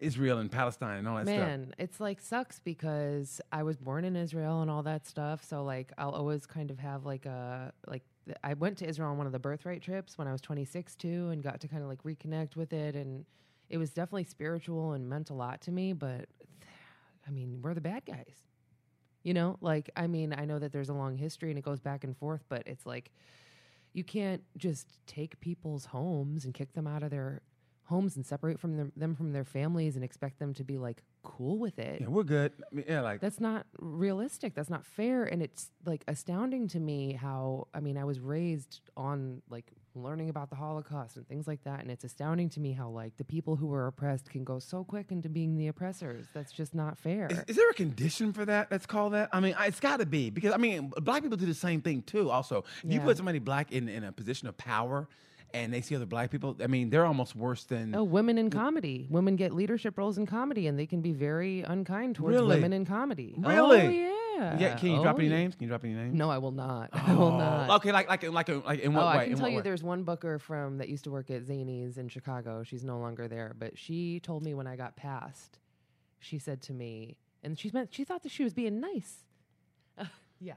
Israel 0.00 0.38
and 0.38 0.50
Palestine 0.50 0.98
and 0.98 1.08
all 1.08 1.16
that 1.16 1.26
stuff? 1.26 1.36
Man, 1.36 1.74
it's 1.78 2.00
like 2.00 2.20
sucks 2.20 2.58
because 2.58 3.40
I 3.52 3.62
was 3.62 3.76
born 3.76 4.04
in 4.04 4.16
Israel 4.16 4.62
and 4.62 4.70
all 4.70 4.82
that 4.84 5.06
stuff. 5.06 5.44
So 5.44 5.62
like 5.62 5.92
I'll 5.98 6.10
always 6.10 6.46
kind 6.46 6.70
of 6.70 6.78
have 6.78 7.04
like 7.04 7.26
a 7.26 7.72
like 7.86 8.02
th- 8.26 8.38
I 8.42 8.54
went 8.54 8.78
to 8.78 8.88
Israel 8.88 9.10
on 9.10 9.18
one 9.18 9.26
of 9.26 9.32
the 9.32 9.38
birthright 9.38 9.82
trips 9.82 10.16
when 10.16 10.26
I 10.26 10.32
was 10.32 10.40
26 10.40 10.96
too 10.96 11.28
and 11.30 11.42
got 11.42 11.60
to 11.60 11.68
kind 11.68 11.82
of 11.82 11.88
like 11.88 12.02
reconnect 12.02 12.56
with 12.56 12.72
it 12.72 12.96
and 12.96 13.24
it 13.68 13.78
was 13.78 13.90
definitely 13.90 14.24
spiritual 14.24 14.92
and 14.92 15.08
meant 15.08 15.30
a 15.30 15.34
lot 15.34 15.60
to 15.62 15.70
me, 15.70 15.92
but 15.92 16.26
I 17.26 17.30
mean, 17.30 17.60
we're 17.62 17.74
the 17.74 17.80
bad 17.80 18.04
guys. 18.06 18.34
You 19.22 19.34
know, 19.34 19.58
like 19.60 19.90
I 19.96 20.06
mean, 20.06 20.34
I 20.36 20.46
know 20.46 20.58
that 20.58 20.72
there's 20.72 20.88
a 20.88 20.94
long 20.94 21.16
history 21.16 21.50
and 21.50 21.58
it 21.58 21.64
goes 21.64 21.80
back 21.80 22.04
and 22.04 22.16
forth, 22.16 22.42
but 22.48 22.62
it's 22.66 22.86
like 22.86 23.10
you 23.92 24.04
can't 24.04 24.42
just 24.56 24.86
take 25.06 25.40
people's 25.40 25.86
homes 25.86 26.44
and 26.44 26.54
kick 26.54 26.72
them 26.72 26.86
out 26.86 27.02
of 27.02 27.10
their 27.10 27.42
homes 27.84 28.14
and 28.14 28.24
separate 28.24 28.58
from 28.60 28.76
them, 28.76 28.92
them 28.96 29.14
from 29.16 29.32
their 29.32 29.44
families 29.44 29.96
and 29.96 30.04
expect 30.04 30.38
them 30.38 30.54
to 30.54 30.62
be 30.62 30.78
like 30.78 31.02
cool 31.24 31.58
with 31.58 31.78
it. 31.78 32.00
Yeah, 32.00 32.06
we're 32.06 32.22
good. 32.22 32.52
I 32.70 32.74
mean, 32.74 32.84
yeah, 32.88 33.00
like 33.00 33.20
That's 33.20 33.40
not 33.40 33.66
realistic. 33.80 34.54
That's 34.54 34.70
not 34.70 34.86
fair. 34.86 35.24
And 35.24 35.42
it's 35.42 35.70
like 35.84 36.04
astounding 36.06 36.68
to 36.68 36.78
me 36.78 37.14
how, 37.14 37.66
I 37.74 37.80
mean, 37.80 37.98
I 37.98 38.04
was 38.04 38.20
raised 38.20 38.80
on 38.96 39.42
like 39.50 39.72
learning 39.94 40.28
about 40.30 40.50
the 40.50 40.56
Holocaust 40.56 41.16
and 41.16 41.26
things 41.28 41.46
like 41.46 41.62
that. 41.64 41.80
And 41.80 41.90
it's 41.90 42.04
astounding 42.04 42.48
to 42.50 42.60
me 42.60 42.72
how 42.72 42.88
like 42.88 43.16
the 43.16 43.24
people 43.24 43.56
who 43.56 43.66
were 43.66 43.86
oppressed 43.86 44.30
can 44.30 44.44
go 44.44 44.58
so 44.58 44.84
quick 44.84 45.10
into 45.10 45.28
being 45.28 45.56
the 45.56 45.68
oppressors. 45.68 46.26
That's 46.34 46.52
just 46.52 46.74
not 46.74 46.98
fair. 46.98 47.28
Is, 47.30 47.42
is 47.48 47.56
there 47.56 47.70
a 47.70 47.74
condition 47.74 48.32
for 48.32 48.44
that? 48.44 48.70
That's 48.70 48.86
called 48.86 49.14
that. 49.14 49.30
I 49.32 49.40
mean, 49.40 49.54
it's 49.60 49.80
got 49.80 49.98
to 49.98 50.06
be 50.06 50.30
because 50.30 50.52
I 50.52 50.56
mean, 50.56 50.92
black 51.00 51.22
people 51.22 51.36
do 51.36 51.46
the 51.46 51.54
same 51.54 51.80
thing 51.80 52.02
too. 52.02 52.30
Also, 52.30 52.64
if 52.84 52.92
you 52.92 53.00
put 53.00 53.16
somebody 53.16 53.38
black 53.38 53.72
in 53.72 53.88
in 53.88 54.04
a 54.04 54.12
position 54.12 54.48
of 54.48 54.56
power, 54.56 55.08
and 55.52 55.72
they 55.72 55.80
see 55.80 55.96
other 55.96 56.06
black 56.06 56.30
people, 56.30 56.56
I 56.62 56.66
mean, 56.66 56.90
they're 56.90 57.06
almost 57.06 57.34
worse 57.34 57.64
than. 57.64 57.94
Oh, 57.94 58.04
women 58.04 58.38
in 58.38 58.50
mm. 58.50 58.52
comedy. 58.52 59.06
Women 59.10 59.36
get 59.36 59.52
leadership 59.52 59.98
roles 59.98 60.18
in 60.18 60.26
comedy, 60.26 60.66
and 60.66 60.78
they 60.78 60.86
can 60.86 61.00
be 61.00 61.12
very 61.12 61.62
unkind 61.62 62.16
towards 62.16 62.34
Really? 62.34 62.56
women 62.56 62.72
in 62.72 62.84
comedy. 62.84 63.34
Really? 63.36 63.80
Oh, 63.80 63.90
yeah. 63.90 64.19
Yeah, 64.58 64.76
can 64.76 64.90
you 64.90 65.02
drop 65.02 65.16
Oh, 65.16 65.18
any 65.18 65.28
names? 65.28 65.54
Can 65.54 65.64
you 65.64 65.68
drop 65.68 65.84
any 65.84 65.94
names? 65.94 66.14
No, 66.14 66.30
I 66.30 66.38
will 66.38 66.52
not. 66.52 66.90
I 66.92 67.14
will 67.14 67.32
not. 67.32 67.70
Okay, 67.78 67.92
like 67.92 68.08
like 68.08 68.22
like 68.30 68.48
like 68.48 68.80
in 68.80 68.94
what 68.94 69.02
oh, 69.02 69.06
way? 69.10 69.16
I 69.16 69.24
can 69.24 69.32
in 69.32 69.38
tell 69.38 69.48
you 69.48 69.56
way? 69.56 69.62
there's 69.62 69.82
one 69.82 70.02
booker 70.02 70.38
from 70.38 70.78
that 70.78 70.88
used 70.88 71.04
to 71.04 71.10
work 71.10 71.30
at 71.30 71.42
Zanies 71.44 71.98
in 71.98 72.08
Chicago. 72.08 72.62
She's 72.62 72.84
no 72.84 72.98
longer 72.98 73.28
there, 73.28 73.54
but 73.58 73.76
she 73.78 74.20
told 74.20 74.42
me 74.42 74.54
when 74.54 74.66
I 74.66 74.76
got 74.76 74.96
passed, 74.96 75.58
she 76.18 76.38
said 76.38 76.62
to 76.62 76.72
me, 76.72 77.16
and 77.42 77.58
she 77.58 77.70
meant 77.72 77.92
she 77.92 78.04
thought 78.04 78.22
that 78.22 78.32
she 78.32 78.44
was 78.44 78.54
being 78.54 78.80
nice. 78.80 79.24
yeah. 80.40 80.54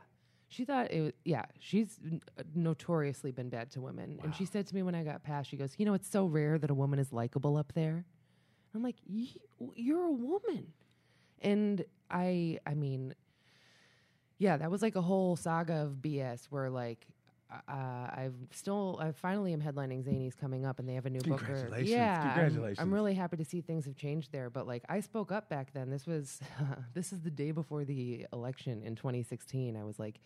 She 0.48 0.66
thought 0.66 0.92
it 0.92 1.02
was, 1.02 1.14
yeah, 1.26 1.46
she's 1.60 2.00
n- 2.06 2.22
uh, 2.38 2.44
notoriously 2.54 3.32
been 3.32 3.50
bad 3.50 3.72
to 3.72 3.82
women. 3.82 4.20
And 4.24 4.36
she 4.36 4.46
said 4.46 4.68
to 4.68 4.76
me 4.76 4.84
when 4.84 4.94
I 4.94 5.04
got 5.04 5.24
passed, 5.24 5.50
she 5.50 5.58
goes, 5.58 5.74
You 5.80 5.86
know, 5.86 5.96
it's 5.96 6.08
so 6.08 6.26
rare 6.28 6.60
that 6.60 6.70
a 6.70 6.76
woman 6.76 7.00
is 7.00 7.12
likable 7.12 7.58
up 7.58 7.74
there. 7.74 8.06
I'm 8.76 8.84
like, 8.84 8.98
"Ye- 9.08 9.42
You're 9.76 10.04
a 10.06 10.12
woman. 10.12 10.74
And 11.42 11.84
I, 12.12 12.60
I 12.68 12.76
mean, 12.76 13.16
yeah, 14.38 14.58
that 14.58 14.70
was 14.72 14.82
like 14.82 14.96
a 14.96 15.02
whole 15.02 15.36
saga 15.36 15.84
of 15.84 15.94
BS 16.02 16.46
where 16.50 16.70
like 16.70 17.08
uh, 17.68 17.72
I've 17.72 18.34
still 18.52 18.98
I 19.02 19.12
finally 19.12 19.54
am 19.54 19.62
headlining 19.62 20.04
Zanies 20.04 20.36
coming 20.36 20.66
up 20.66 20.80
and 20.80 20.90
they 20.90 20.96
have 20.96 21.06
a 21.06 21.10
new 21.10 21.20
booker. 21.20 21.46
Congratulations. 21.46 21.90
Yeah, 21.90 22.14
I'm- 22.20 22.28
Congratulations. 22.34 22.80
I'm, 22.80 22.94
really 22.94 23.14
happy 23.14 23.38
to 23.38 23.46
see 23.46 23.62
things 23.62 23.86
have 23.86 23.96
changed 23.96 24.32
there. 24.32 24.50
But 24.50 24.68
like 24.68 24.84
I 24.90 25.00
spoke 25.02 25.32
up 25.32 25.50
back 25.50 25.72
then. 25.74 25.90
This 25.90 26.08
was 26.08 26.40
this 26.94 27.14
is 27.14 27.22
the 27.22 27.30
day 27.30 27.52
before 27.52 27.86
the 27.86 28.26
election 28.34 28.82
in 28.84 28.96
2016. 28.96 29.78
I 29.78 29.84
was 29.84 30.00
like. 30.00 30.20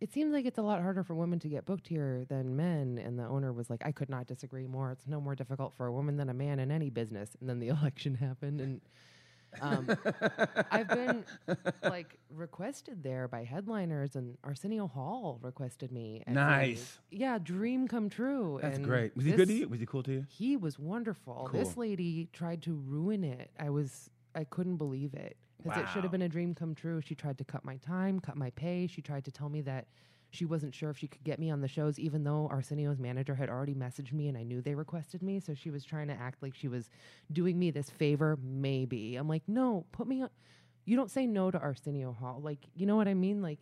It 0.00 0.12
seems 0.12 0.32
like 0.34 0.44
it's 0.44 0.58
a 0.58 0.62
lot 0.62 0.82
harder 0.82 1.02
for 1.02 1.14
women 1.14 1.38
to 1.38 1.48
get 1.48 1.64
booked 1.64 1.86
here 1.86 2.26
than 2.28 2.56
men. 2.56 2.98
And 3.02 3.18
the 3.18 3.24
owner 3.24 3.52
was 3.54 3.70
like, 3.70 3.86
I 3.86 3.92
could 3.92 4.10
not 4.10 4.26
disagree 4.26 4.66
more. 4.66 4.90
It's 4.90 5.06
no 5.06 5.18
more 5.18 5.34
difficult 5.34 5.72
for 5.76 5.86
a 5.86 5.92
woman 5.92 6.16
than 6.16 6.28
a 6.28 6.34
man 6.34 6.58
in 6.58 6.70
any 6.70 6.90
business. 6.90 7.30
And 7.40 7.48
then 7.48 7.58
the 7.60 7.68
election 7.80 8.16
happened. 8.16 8.60
And 8.60 8.80
um, 9.60 9.88
I've 10.70 10.88
been 10.88 11.24
like 11.82 12.16
requested 12.30 13.02
there 13.02 13.28
by 13.28 13.44
headliners, 13.44 14.16
and 14.16 14.36
Arsenio 14.44 14.86
Hall 14.86 15.38
requested 15.42 15.92
me. 15.92 16.22
at 16.26 16.32
Nice. 16.32 16.98
Yeah, 17.10 17.38
dream 17.38 17.86
come 17.88 18.08
true. 18.08 18.58
That's 18.62 18.76
and 18.76 18.84
great. 18.84 19.16
Was 19.16 19.24
he 19.24 19.32
good 19.32 19.38
to 19.48 19.52
this- 19.52 19.56
you? 19.60 19.68
Was 19.68 19.80
he 19.80 19.86
cool 19.86 20.02
to 20.04 20.12
you? 20.12 20.26
He 20.28 20.56
was 20.56 20.78
wonderful. 20.78 21.48
This 21.52 21.74
Cool. 21.74 21.82
lady 21.82 22.28
tried 22.32 22.62
to 22.62 22.74
ruin 22.74 23.24
it. 23.24 23.50
I 23.58 23.70
was, 23.70 24.10
I 24.34 24.44
couldn't 24.44 24.76
believe 24.76 25.14
it 25.14 25.36
because 25.62 25.78
it 25.78 25.86
should 25.88 25.96
Wow. 25.96 26.02
have 26.02 26.10
been 26.12 26.22
a 26.22 26.28
dream 26.28 26.54
come 26.54 26.74
true. 26.74 27.00
She 27.00 27.14
tried 27.14 27.38
to 27.38 27.44
cut 27.44 27.64
my 27.64 27.76
time, 27.76 28.20
cut 28.20 28.36
my 28.36 28.50
pay. 28.50 28.86
She 28.86 29.00
tried 29.02 29.24
to 29.26 29.32
tell 29.32 29.48
me 29.48 29.60
that. 29.62 29.86
She 30.34 30.44
wasn't 30.44 30.74
sure 30.74 30.90
if 30.90 30.98
she 30.98 31.06
could 31.06 31.22
get 31.22 31.38
me 31.38 31.50
on 31.50 31.60
the 31.60 31.68
shows, 31.68 31.98
even 31.98 32.24
though 32.24 32.48
Arsenio's 32.50 32.98
manager 32.98 33.34
had 33.34 33.48
already 33.48 33.74
messaged 33.74 34.12
me 34.12 34.28
and 34.28 34.36
I 34.36 34.42
knew 34.42 34.60
they 34.60 34.74
requested 34.74 35.22
me. 35.22 35.38
So 35.38 35.54
she 35.54 35.70
was 35.70 35.84
trying 35.84 36.08
to 36.08 36.14
act 36.14 36.42
like 36.42 36.54
she 36.54 36.66
was 36.68 36.90
doing 37.32 37.58
me 37.58 37.70
this 37.70 37.88
favor, 37.88 38.36
maybe. 38.42 39.16
I'm 39.16 39.28
like, 39.28 39.42
no, 39.46 39.84
put 39.92 40.08
me 40.08 40.22
on. 40.22 40.30
You 40.86 40.96
don't 40.96 41.10
say 41.10 41.26
no 41.26 41.50
to 41.50 41.58
Arsenio 41.58 42.12
Hall. 42.12 42.40
Like, 42.42 42.58
you 42.74 42.84
know 42.84 42.96
what 42.96 43.08
I 43.08 43.14
mean? 43.14 43.42
Like, 43.42 43.60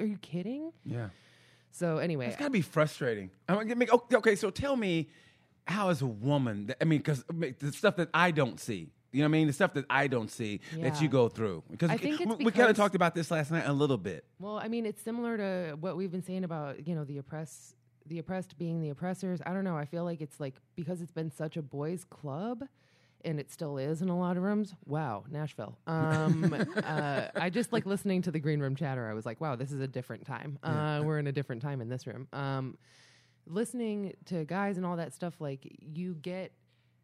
are 0.00 0.04
you 0.04 0.18
kidding? 0.18 0.72
Yeah. 0.84 1.08
So 1.70 1.98
anyway, 1.98 2.26
It's 2.26 2.36
got 2.36 2.46
to 2.46 2.50
be 2.50 2.60
frustrating. 2.60 3.30
I'm 3.48 3.66
mean, 3.66 3.78
make- 3.78 3.92
okay, 3.92 4.16
okay, 4.16 4.36
so 4.36 4.50
tell 4.50 4.76
me, 4.76 5.08
how 5.66 5.88
is 5.88 6.02
a 6.02 6.06
woman? 6.06 6.74
I 6.80 6.84
mean, 6.84 6.98
because 6.98 7.24
the 7.28 7.72
stuff 7.72 7.96
that 7.96 8.08
I 8.12 8.30
don't 8.30 8.60
see. 8.60 8.90
You 9.12 9.20
know 9.20 9.24
what 9.24 9.28
I 9.28 9.32
mean? 9.32 9.46
The 9.46 9.52
stuff 9.52 9.74
that 9.74 9.84
I 9.90 10.06
don't 10.06 10.30
see 10.30 10.60
that 10.78 11.00
you 11.02 11.08
go 11.08 11.28
through. 11.28 11.62
Because 11.70 11.90
I 11.90 11.98
think 11.98 12.20
we, 12.20 12.46
we 12.46 12.50
kind 12.52 12.70
of 12.70 12.76
talked 12.76 12.94
about 12.94 13.14
this 13.14 13.30
last 13.30 13.50
night 13.50 13.64
a 13.66 13.72
little 13.72 13.98
bit. 13.98 14.24
Well, 14.40 14.58
I 14.58 14.68
mean, 14.68 14.86
it's 14.86 15.02
similar 15.02 15.36
to 15.36 15.76
what 15.78 15.96
we've 15.96 16.10
been 16.10 16.22
saying 16.22 16.44
about 16.44 16.86
you 16.88 16.94
know 16.94 17.04
the 17.04 17.18
oppress 17.18 17.74
the 18.06 18.18
oppressed 18.18 18.58
being 18.58 18.80
the 18.80 18.88
oppressors. 18.88 19.40
I 19.44 19.52
don't 19.52 19.64
know. 19.64 19.76
I 19.76 19.84
feel 19.84 20.04
like 20.04 20.20
it's 20.20 20.40
like 20.40 20.54
because 20.76 21.00
it's 21.02 21.12
been 21.12 21.30
such 21.30 21.56
a 21.56 21.62
boys' 21.62 22.04
club, 22.04 22.64
and 23.24 23.38
it 23.38 23.50
still 23.50 23.76
is 23.78 24.02
in 24.02 24.08
a 24.08 24.18
lot 24.18 24.36
of 24.36 24.42
rooms. 24.42 24.74
Wow, 24.86 25.24
Nashville. 25.30 25.76
Um, 25.86 26.66
uh, 26.84 27.28
I 27.34 27.50
just 27.50 27.72
like 27.72 27.86
listening 27.86 28.22
to 28.22 28.30
the 28.30 28.40
green 28.40 28.60
room 28.60 28.76
chatter. 28.76 29.08
I 29.08 29.14
was 29.14 29.26
like, 29.26 29.40
wow, 29.40 29.56
this 29.56 29.72
is 29.72 29.80
a 29.80 29.88
different 29.88 30.26
time. 30.26 30.58
Uh, 30.62 31.02
we're 31.04 31.18
in 31.18 31.26
a 31.26 31.32
different 31.32 31.62
time 31.62 31.80
in 31.80 31.88
this 31.88 32.06
room. 32.06 32.28
Um, 32.32 32.78
listening 33.46 34.14
to 34.26 34.44
guys 34.44 34.76
and 34.78 34.86
all 34.86 34.96
that 34.96 35.12
stuff, 35.12 35.40
like 35.40 35.66
you 35.80 36.14
get. 36.14 36.52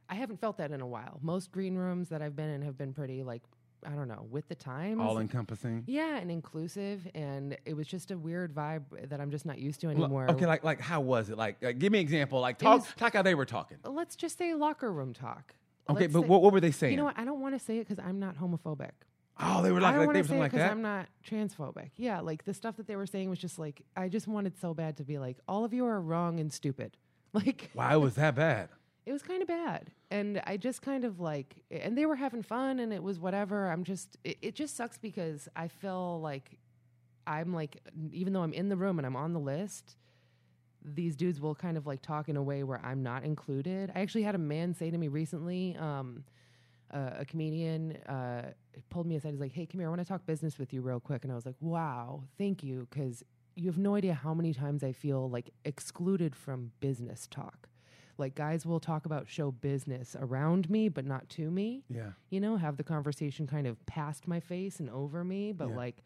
I 0.08 0.14
haven't 0.14 0.40
felt 0.40 0.56
that 0.58 0.70
in 0.70 0.80
a 0.80 0.86
while. 0.86 1.18
Most 1.22 1.52
green 1.52 1.76
rooms 1.76 2.08
that 2.08 2.22
I've 2.22 2.34
been 2.36 2.48
in 2.48 2.62
have 2.62 2.76
been 2.78 2.92
pretty 2.92 3.22
like 3.22 3.42
I 3.86 3.90
don't 3.90 4.08
know 4.08 4.26
with 4.28 4.48
the 4.48 4.54
times. 4.56 5.00
All 5.00 5.18
encompassing. 5.18 5.84
Yeah, 5.86 6.16
and 6.16 6.32
inclusive, 6.32 7.06
and 7.14 7.56
it 7.64 7.74
was 7.74 7.86
just 7.86 8.10
a 8.10 8.18
weird 8.18 8.52
vibe 8.52 8.82
that 9.08 9.20
I'm 9.20 9.30
just 9.30 9.46
not 9.46 9.58
used 9.58 9.80
to 9.82 9.88
anymore. 9.88 10.28
Okay, 10.30 10.46
like 10.46 10.64
like 10.64 10.80
how 10.80 11.00
was 11.00 11.30
it? 11.30 11.38
Like, 11.38 11.62
uh, 11.64 11.70
give 11.72 11.92
me 11.92 11.98
an 11.98 12.02
example. 12.02 12.40
Like 12.40 12.58
talk 12.58 12.80
was- 12.80 12.88
talk 12.96 13.12
how 13.12 13.22
they 13.22 13.34
were 13.36 13.44
talking. 13.46 13.76
Let's 13.84 14.16
just 14.16 14.36
say 14.38 14.54
locker 14.54 14.92
room 14.92 15.12
talk. 15.14 15.54
Okay, 15.90 16.00
Let's 16.00 16.12
but 16.12 16.22
say- 16.22 16.26
what, 16.28 16.42
what 16.42 16.52
were 16.52 16.60
they 16.60 16.72
saying? 16.72 16.92
You 16.92 16.96
know 16.98 17.04
what? 17.04 17.18
I 17.18 17.24
don't 17.24 17.40
want 17.40 17.56
to 17.58 17.64
say 17.64 17.78
it 17.78 17.86
because 17.88 18.02
I'm 18.04 18.18
not 18.18 18.36
homophobic. 18.36 18.90
Oh, 19.40 19.62
they 19.62 19.70
were 19.70 19.78
I 19.78 19.82
like, 19.82 19.92
don't 19.94 19.98
like 20.00 20.06
want 20.08 20.14
they 20.16 20.22
to 20.22 20.28
were 20.28 20.34
say 20.34 20.40
like 20.40 20.50
because 20.50 20.64
that. 20.66 20.72
I'm 20.72 20.82
not 20.82 21.06
transphobic. 21.24 21.90
Yeah, 21.96 22.18
like 22.20 22.44
the 22.44 22.54
stuff 22.54 22.76
that 22.78 22.88
they 22.88 22.96
were 22.96 23.06
saying 23.06 23.30
was 23.30 23.38
just 23.38 23.58
like 23.60 23.82
I 23.96 24.08
just 24.08 24.26
wanted 24.26 24.58
so 24.58 24.74
bad 24.74 24.96
to 24.96 25.04
be 25.04 25.18
like, 25.18 25.36
all 25.46 25.64
of 25.64 25.72
you 25.72 25.86
are 25.86 26.00
wrong 26.00 26.40
and 26.40 26.52
stupid. 26.52 26.96
Like 27.34 27.70
Why 27.74 27.94
was 27.96 28.14
that 28.14 28.34
bad? 28.34 28.70
It 29.08 29.12
was 29.12 29.22
kind 29.22 29.40
of 29.40 29.48
bad, 29.48 29.90
and 30.10 30.42
I 30.46 30.58
just 30.58 30.82
kind 30.82 31.02
of 31.06 31.18
like, 31.18 31.56
and 31.70 31.96
they 31.96 32.04
were 32.04 32.16
having 32.16 32.42
fun, 32.42 32.78
and 32.78 32.92
it 32.92 33.02
was 33.02 33.18
whatever. 33.18 33.70
I'm 33.70 33.82
just, 33.82 34.18
it, 34.22 34.36
it 34.42 34.54
just 34.54 34.76
sucks 34.76 34.98
because 34.98 35.48
I 35.56 35.68
feel 35.68 36.20
like 36.20 36.58
I'm 37.26 37.54
like, 37.54 37.80
even 38.12 38.34
though 38.34 38.42
I'm 38.42 38.52
in 38.52 38.68
the 38.68 38.76
room 38.76 38.98
and 38.98 39.06
I'm 39.06 39.16
on 39.16 39.32
the 39.32 39.40
list, 39.40 39.96
these 40.84 41.16
dudes 41.16 41.40
will 41.40 41.54
kind 41.54 41.78
of 41.78 41.86
like 41.86 42.02
talk 42.02 42.28
in 42.28 42.36
a 42.36 42.42
way 42.42 42.64
where 42.64 42.84
I'm 42.84 43.02
not 43.02 43.24
included. 43.24 43.90
I 43.94 44.00
actually 44.00 44.24
had 44.24 44.34
a 44.34 44.38
man 44.38 44.74
say 44.74 44.90
to 44.90 44.98
me 44.98 45.08
recently, 45.08 45.74
um, 45.78 46.24
uh, 46.92 47.12
a 47.20 47.24
comedian 47.24 47.96
uh, 48.06 48.52
pulled 48.90 49.06
me 49.06 49.16
aside. 49.16 49.30
He's 49.30 49.40
like, 49.40 49.52
"Hey, 49.52 49.64
come 49.64 49.80
here. 49.80 49.88
I 49.88 49.90
want 49.90 50.02
to 50.02 50.06
talk 50.06 50.26
business 50.26 50.58
with 50.58 50.74
you 50.74 50.82
real 50.82 51.00
quick." 51.00 51.24
And 51.24 51.32
I 51.32 51.34
was 51.34 51.46
like, 51.46 51.56
"Wow, 51.60 52.24
thank 52.36 52.62
you," 52.62 52.86
because 52.90 53.24
you 53.56 53.70
have 53.70 53.78
no 53.78 53.94
idea 53.94 54.12
how 54.12 54.34
many 54.34 54.52
times 54.52 54.84
I 54.84 54.92
feel 54.92 55.30
like 55.30 55.50
excluded 55.64 56.36
from 56.36 56.72
business 56.80 57.26
talk. 57.26 57.68
Like 58.18 58.34
guys 58.34 58.66
will 58.66 58.80
talk 58.80 59.06
about 59.06 59.28
show 59.28 59.50
business 59.50 60.16
around 60.18 60.68
me, 60.68 60.88
but 60.88 61.04
not 61.04 61.28
to 61.30 61.50
me. 61.50 61.84
Yeah. 61.88 62.10
You 62.30 62.40
know, 62.40 62.56
have 62.56 62.76
the 62.76 62.84
conversation 62.84 63.46
kind 63.46 63.66
of 63.66 63.84
past 63.86 64.26
my 64.28 64.40
face 64.40 64.80
and 64.80 64.90
over 64.90 65.24
me, 65.24 65.52
but 65.52 65.68
Yeah. 65.68 65.76
like 65.76 66.02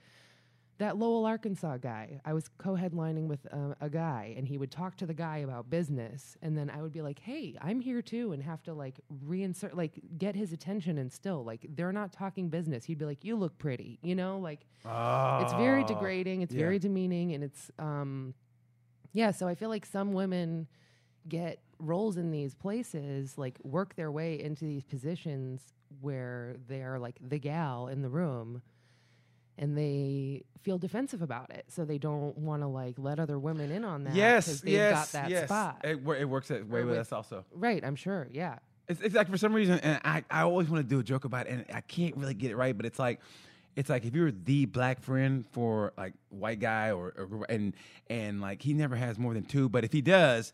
that 0.79 0.97
Lowell, 0.97 1.27
Arkansas 1.27 1.77
guy, 1.77 2.21
I 2.25 2.33
was 2.33 2.49
co-headlining 2.59 3.29
with 3.29 3.47
uh, 3.53 3.75
a 3.81 3.89
guy, 3.89 4.35
and 4.37 4.49
he 4.49 4.59
would 4.59 4.71
talk 4.73 4.97
to 4.97 5.07
the 5.07 5.15
guy 5.15 5.39
about 5.39 5.71
business, 5.71 6.37
and 6.43 6.59
then 6.59 6.71
I 6.71 6.83
would 6.83 6.93
be 6.93 7.03
like, 7.03 7.21
"Hey, 7.21 7.55
I'm 7.61 7.79
here 7.79 8.03
too," 8.03 8.33
and 8.33 8.43
have 8.43 8.63
to 8.65 8.73
like 8.75 8.99
reinsert, 9.25 9.75
like 9.77 10.01
get 10.19 10.35
his 10.35 10.53
attention, 10.53 10.99
and 10.99 11.13
still 11.13 11.45
like 11.45 11.67
they're 11.77 11.93
not 11.93 12.13
talking 12.13 12.49
business. 12.49 12.85
He'd 12.85 12.99
be 12.99 13.05
like, 13.05 13.25
"You 13.25 13.37
look 13.37 13.59
pretty," 13.59 14.01
you 14.03 14.17
know, 14.17 14.39
like 14.41 14.67
it's 14.85 15.53
very 15.53 15.83
Oh, 15.85 15.87
degrading, 15.87 16.43
it's 16.43 16.55
yeah. 16.55 16.61
very 16.61 16.79
demeaning, 16.81 17.33
and 17.35 17.45
it's 17.45 17.71
um, 17.79 18.35
yeah. 19.13 19.31
So 19.31 19.47
I 19.47 19.55
feel 19.55 19.69
like 19.69 19.87
some 19.87 20.15
women 20.15 20.67
get 21.29 21.61
roles 21.83 22.17
in 22.17 22.31
these 22.31 22.55
places, 22.55 23.37
like 23.37 23.59
work 23.63 23.97
their 23.97 24.11
way 24.11 24.41
into 24.41 24.65
these 24.65 24.85
positions 24.85 25.61
where 26.01 26.57
they 26.69 26.83
are 26.83 26.99
like 26.99 27.19
the 27.21 27.39
gal 27.39 27.89
in 27.89 28.03
the 28.03 28.09
room 28.09 28.63
and 29.59 29.77
they 29.77 30.43
feel 30.63 30.79
defensive 30.79 31.23
about 31.23 31.51
it. 31.51 31.65
So 31.69 31.85
they 31.85 31.99
don't 31.99 32.37
want 32.39 32.63
to 32.63 32.69
like 32.69 32.95
let 32.99 33.19
other 33.21 33.39
women 33.39 33.71
in 33.71 33.85
on 33.85 34.05
that. 34.05 34.15
Yes, 34.15 34.61
they've 34.61 34.73
yes, 34.75 35.13
got 35.13 35.23
that 35.23 35.31
yes. 35.31 35.45
spot. 35.45 35.81
It, 35.85 36.01
it 36.19 36.25
works 36.25 36.49
that 36.49 36.67
way 36.67 36.81
with 36.81 36.91
with- 36.91 36.99
us 36.99 37.13
also. 37.13 37.45
right, 37.53 37.85
I'm 37.85 37.97
sure. 37.97 38.29
Yeah. 38.31 38.59
It's, 38.89 39.01
it's 39.01 39.15
like 39.15 39.31
for 39.31 39.39
some 39.39 39.53
reason, 39.53 39.79
and 39.81 40.01
I, 40.05 40.25
I 40.31 40.43
always 40.43 40.69
want 40.69 40.83
to 40.83 40.89
do 40.89 40.99
a 40.99 41.05
joke 41.05 41.25
about 41.25 41.47
it, 41.47 41.53
and 41.53 41.65
I 41.73 41.83
can't 41.83 42.17
really 42.17 42.35
get 42.35 42.51
it 42.51 42.57
right. 42.57 42.77
But 42.77 42.85
it's 42.85 42.99
like, 42.99 43.21
it's 43.77 43.89
like 43.89 44.05
if 44.05 44.15
you're 44.15 44.33
the 44.33 44.67
black 44.67 45.01
friend 45.01 45.47
for 45.53 45.93
like 45.97 46.15
white 46.31 46.59
guy 46.59 46.91
or, 46.91 47.15
or 47.17 47.47
and 47.49 47.75
and 48.11 48.41
like 48.41 48.61
he 48.61 48.75
never 48.75 48.97
has 48.97 49.19
more 49.19 49.35
than 49.35 49.45
two, 49.45 49.69
but 49.69 49.85
if 49.85 49.93
he 49.93 50.03
does, 50.03 50.53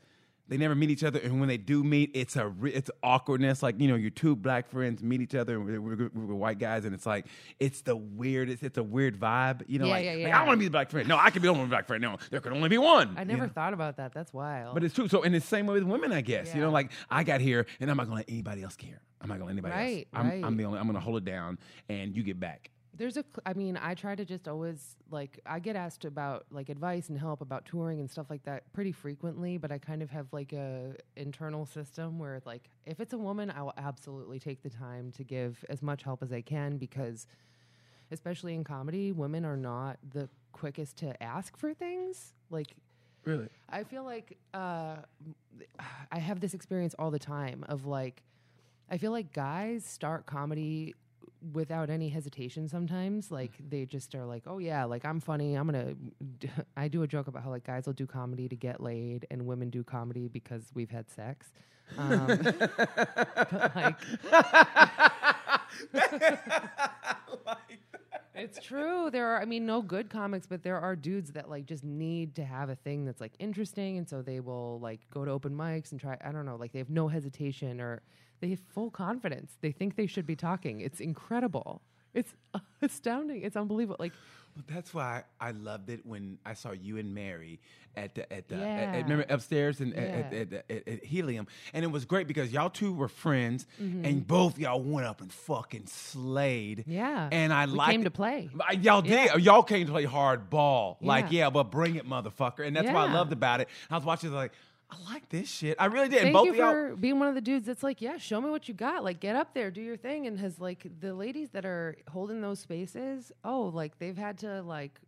they 0.49 0.57
never 0.57 0.74
meet 0.74 0.90
each 0.90 1.05
other, 1.05 1.18
and 1.18 1.40
when 1.40 1.49
they 1.49 1.59
do 1.59 1.84
meet, 1.84 2.11
it's 2.14 2.36
a 2.36 2.49
re- 2.49 2.72
it's 2.72 2.90
awkwardness. 3.03 3.62
Like 3.62 3.78
you 3.80 3.88
know, 3.88 3.96
your 3.96 4.11
two 4.11 4.34
black 4.34 4.70
friends 4.70 5.03
meet 5.03 5.20
each 5.20 5.34
other, 5.34 5.57
and 5.57 5.64
we're, 5.64 5.80
we're, 5.80 6.11
we're 6.14 6.34
white 6.34 6.59
guys, 6.59 6.84
and 6.84 6.94
it's 6.94 7.07
like 7.07 7.26
it's 7.59 7.82
the 7.82 7.94
weirdest. 7.96 8.62
It's 8.62 8.78
a 8.78 8.82
weird 8.82 9.18
vibe, 9.20 9.62
you 9.66 9.78
know. 9.78 9.86
Yeah, 9.86 9.92
like, 9.92 10.05
yeah, 10.05 10.12
like. 10.24 10.32
I 10.32 10.46
want 10.46 10.53
to 10.53 10.59
be 10.59 10.64
the 10.64 10.70
black 10.70 10.90
friend. 10.90 11.09
No, 11.09 11.16
I 11.18 11.30
can 11.30 11.42
be 11.42 11.49
the 11.49 11.55
only 11.55 11.66
black 11.66 11.86
friend. 11.86 12.03
No, 12.03 12.16
there 12.30 12.40
can 12.40 12.53
only 12.53 12.68
be 12.68 12.78
one. 12.78 13.14
I 13.16 13.20
you 13.20 13.26
never 13.26 13.46
know? 13.46 13.53
thought 13.53 13.72
about 13.74 13.99
that. 13.99 14.14
That's 14.14 14.32
wild. 14.32 14.74
But 14.74 14.84
it's 14.84 14.94
true. 14.94 15.09
So, 15.09 15.22
in 15.22 15.32
the 15.32 15.40
same 15.40 15.66
way 15.66 15.74
with 15.74 15.84
women, 15.84 16.12
I 16.12 16.22
guess. 16.22 16.55
You 16.55 16.61
know, 16.61 16.70
like 16.70 16.90
I 17.11 17.24
got 17.24 17.40
here, 17.40 17.66
and 17.80 17.90
I'm 17.90 17.96
not 17.96 18.05
gonna 18.07 18.16
let 18.16 18.30
anybody 18.30 18.62
else 18.62 18.76
care. 18.76 19.01
I'm 19.20 19.28
not 19.28 19.34
gonna 19.34 19.46
let 19.46 19.53
anybody 19.53 19.74
Right, 19.74 20.09
else. 20.14 20.26
I'm, 20.26 20.44
I'm 20.44 20.57
the 20.57 20.64
only. 20.64 20.78
I'm 20.78 20.86
gonna 20.86 21.01
hold 21.01 21.16
it 21.18 21.24
down, 21.24 21.59
and 21.88 22.16
you 22.16 22.22
get 22.22 22.40
back. 22.40 22.70
There's 22.99 23.16
a, 23.16 23.24
I 23.46 23.55
mean, 23.55 23.78
I 23.80 23.94
try 23.94 24.16
to 24.16 24.24
just 24.24 24.49
always 24.49 24.96
like, 25.11 25.40
I 25.46 25.61
get 25.61 25.76
asked 25.76 26.05
about 26.05 26.46
like 26.51 26.68
advice 26.68 27.09
and 27.09 27.18
help 27.18 27.40
about 27.40 27.64
touring 27.64 28.01
and 28.01 28.11
stuff 28.11 28.26
like 28.28 28.42
that 28.42 28.72
pretty 28.72 28.90
frequently, 28.90 29.57
but 29.57 29.70
I 29.70 29.78
kind 29.78 30.03
of 30.03 30.11
have 30.11 30.26
like 30.32 30.53
a 30.53 30.94
internal 31.16 31.64
system 31.64 32.18
where 32.18 32.40
like, 32.44 32.68
if 32.86 32.99
it's 32.99 33.12
a 33.12 33.18
woman, 33.18 33.51
I 33.51 33.62
will 33.62 33.74
absolutely 33.78 34.40
take 34.40 34.62
the 34.62 34.70
time 34.70 35.12
to 35.12 35.22
give 35.22 35.64
as 35.68 35.80
much 35.80 36.03
help 36.03 36.24
as 36.24 36.32
I 36.32 36.40
can 36.40 36.76
because, 36.76 37.28
especially 38.11 38.55
in 38.55 38.64
comedy, 38.64 39.12
women 39.12 39.44
are 39.44 39.57
not 39.57 39.99
the 40.12 40.28
quickest 40.51 40.96
to 40.99 41.22
ask 41.22 41.57
for 41.57 41.72
things. 41.72 42.34
Like, 42.51 42.74
Really? 43.24 43.49
I 43.68 43.84
feel 43.84 44.05
like 44.05 44.38
uh, 44.55 44.96
I 46.11 46.18
have 46.18 46.40
this 46.40 46.55
experience 46.55 46.94
all 46.99 47.11
the 47.11 47.18
time 47.18 47.64
of 47.68 47.84
like, 47.84 48.22
I 48.90 48.96
feel 48.96 49.12
like 49.12 49.32
guys 49.32 49.84
start 49.84 50.24
comedy 50.26 50.94
without 51.53 51.91
any 51.91 52.09
hesitation 52.09 52.68
sometimes 52.68 53.30
like 53.30 53.53
they 53.68 53.84
just 53.84 54.14
are 54.14 54.24
like 54.24 54.43
oh 54.47 54.59
yeah 54.59 54.84
like 54.84 55.05
i'm 55.05 55.20
funny 55.20 55.55
i'm 55.55 55.66
gonna 55.66 55.95
i 56.76 56.89
do 56.89 57.03
a 57.03 57.07
joke 57.07 57.28
about 57.28 57.43
how 57.43 57.51
like 57.51 57.64
guys 57.64 57.86
will 57.86 57.93
do 57.93 58.07
comedy 58.07 58.49
to 58.49 58.57
get 58.57 58.80
laid 58.80 59.26
and 59.30 59.47
women 59.47 59.70
do 59.70 59.84
comedy 59.84 60.28
because 60.28 60.70
we've 60.74 60.91
had 60.91 61.11
sex. 61.11 61.53
Um, 61.97 62.26
but, 62.26 63.72
like 63.76 63.97
it's 68.34 68.59
true 68.61 69.11
there 69.11 69.26
are 69.26 69.41
i 69.41 69.45
mean 69.45 69.64
no 69.66 69.80
good 69.82 70.11
comics 70.11 70.47
but 70.47 70.62
there 70.62 70.78
are 70.78 70.95
dudes 70.95 71.32
that 71.32 71.49
like 71.49 71.66
just 71.66 71.82
need 71.82 72.34
to 72.34 72.45
have 72.45 72.68
a 72.68 72.76
thing 72.76 73.05
that's 73.05 73.20
like 73.20 73.32
interesting 73.39 73.99
and 73.99 74.09
so 74.09 74.22
they 74.22 74.41
will 74.41 74.78
like 74.80 75.01
go 75.11 75.24
to 75.24 75.30
open 75.30 75.57
mics 75.57 75.93
and 75.93 76.01
try 76.01 76.16
i 76.24 76.30
don't 76.30 76.47
know 76.47 76.57
like 76.57 76.72
they 76.72 76.78
have 76.78 76.91
no 76.91 77.09
hesitation 77.09 77.80
or 77.80 78.03
they 78.41 78.51
have 78.51 78.61
full 78.61 78.91
confidence 78.91 79.57
they 79.61 79.72
think 79.72 79.97
they 79.97 80.07
should 80.07 80.26
be 80.26 80.36
talking 80.36 80.80
it's 80.80 81.01
incredible 81.01 81.82
it's 82.14 82.34
astounding 82.82 83.43
it's 83.43 83.57
unbelievable 83.57 83.97
like 83.99 84.12
Well, 84.57 84.64
that's 84.74 84.93
why 84.95 85.24
I 85.41 85.51
loved 85.53 85.91
it 85.91 86.05
when 86.07 86.39
I 86.45 86.55
saw 86.55 86.72
you 86.72 86.97
and 86.99 87.14
Mary 87.14 87.61
at 87.97 88.14
the 88.14 88.32
at 88.32 88.49
the 88.49 88.55
at- 88.57 88.61
Yeah. 88.61 88.99
at- 88.99 89.03
remember 89.05 89.26
upstairs 89.28 89.80
and 89.80 89.95
at, 89.95 90.09
Yeah. 90.32 90.39
at, 90.39 90.53
at, 90.53 90.64
at, 90.70 90.89
at 90.89 91.05
Helium, 91.05 91.47
and 91.74 91.84
it 91.84 91.89
was 91.91 92.05
great 92.05 92.26
because 92.28 92.53
y'all 92.53 92.70
two 92.70 92.93
were 92.93 93.09
friends, 93.09 93.66
Mm-hmm. 93.82 94.05
and 94.05 94.26
both 94.26 94.59
y'all 94.59 94.80
went 94.80 95.07
up 95.07 95.20
and 95.20 95.32
fucking 95.32 95.86
slayed. 95.86 96.84
Yeah. 96.86 97.28
and 97.32 97.53
I 97.53 97.66
We 97.66 97.72
liked 97.72 97.91
came 97.93 98.01
it. 98.03 98.05
to 98.05 98.11
play. 98.11 98.51
Y'all 98.80 99.03
did. 99.03 99.43
Y'all 99.43 99.62
came 99.62 99.86
to 99.86 99.93
play 99.93 100.05
hard 100.05 100.49
ball. 100.51 100.97
Like, 101.01 101.26
Yeah. 101.30 101.45
yeah, 101.47 101.51
but 101.51 101.64
bring 101.70 101.97
it, 101.97 102.07
motherfucker. 102.09 102.66
And 102.66 102.74
that's 102.76 102.86
what 102.86 102.97
I 102.97 103.12
loved 103.12 103.32
about 103.32 103.61
it. 103.61 103.68
I 103.91 103.97
was 103.97 104.05
watching, 104.05 104.32
like, 104.32 104.53
I 104.91 105.12
like 105.12 105.28
this 105.28 105.49
shit. 105.51 105.76
I 105.78 105.86
really 105.86 106.09
did. 106.09 106.22
Thank 106.22 106.32
both 106.34 106.47
you 106.47 106.53
of 106.53 106.57
y'all. 106.57 106.72
for 106.72 106.97
being 106.97 107.18
one 107.18 107.28
of 107.28 107.34
the 107.34 107.41
dudes 107.43 107.66
that's 107.66 107.82
like, 107.82 108.01
yeah, 108.01 108.16
show 108.16 108.41
me 108.41 108.49
what 108.49 108.68
you 108.68 108.74
got. 108.74 109.05
Like, 109.05 109.20
get 109.20 109.36
up 109.36 109.53
there, 109.53 109.70
do 109.70 109.82
your 109.82 109.97
thing. 109.99 110.26
And 110.26 110.39
has 110.41 110.59
like 110.59 110.86
the 111.01 111.12
ladies 111.14 111.51
that 111.51 111.66
are 111.66 111.97
holding 112.11 112.41
those 112.41 112.61
spaces, 112.61 113.30
oh, 113.45 113.64
like 113.74 113.99
they've 113.99 114.16
had 114.16 114.39
to 114.39 114.62
like, 114.62 114.99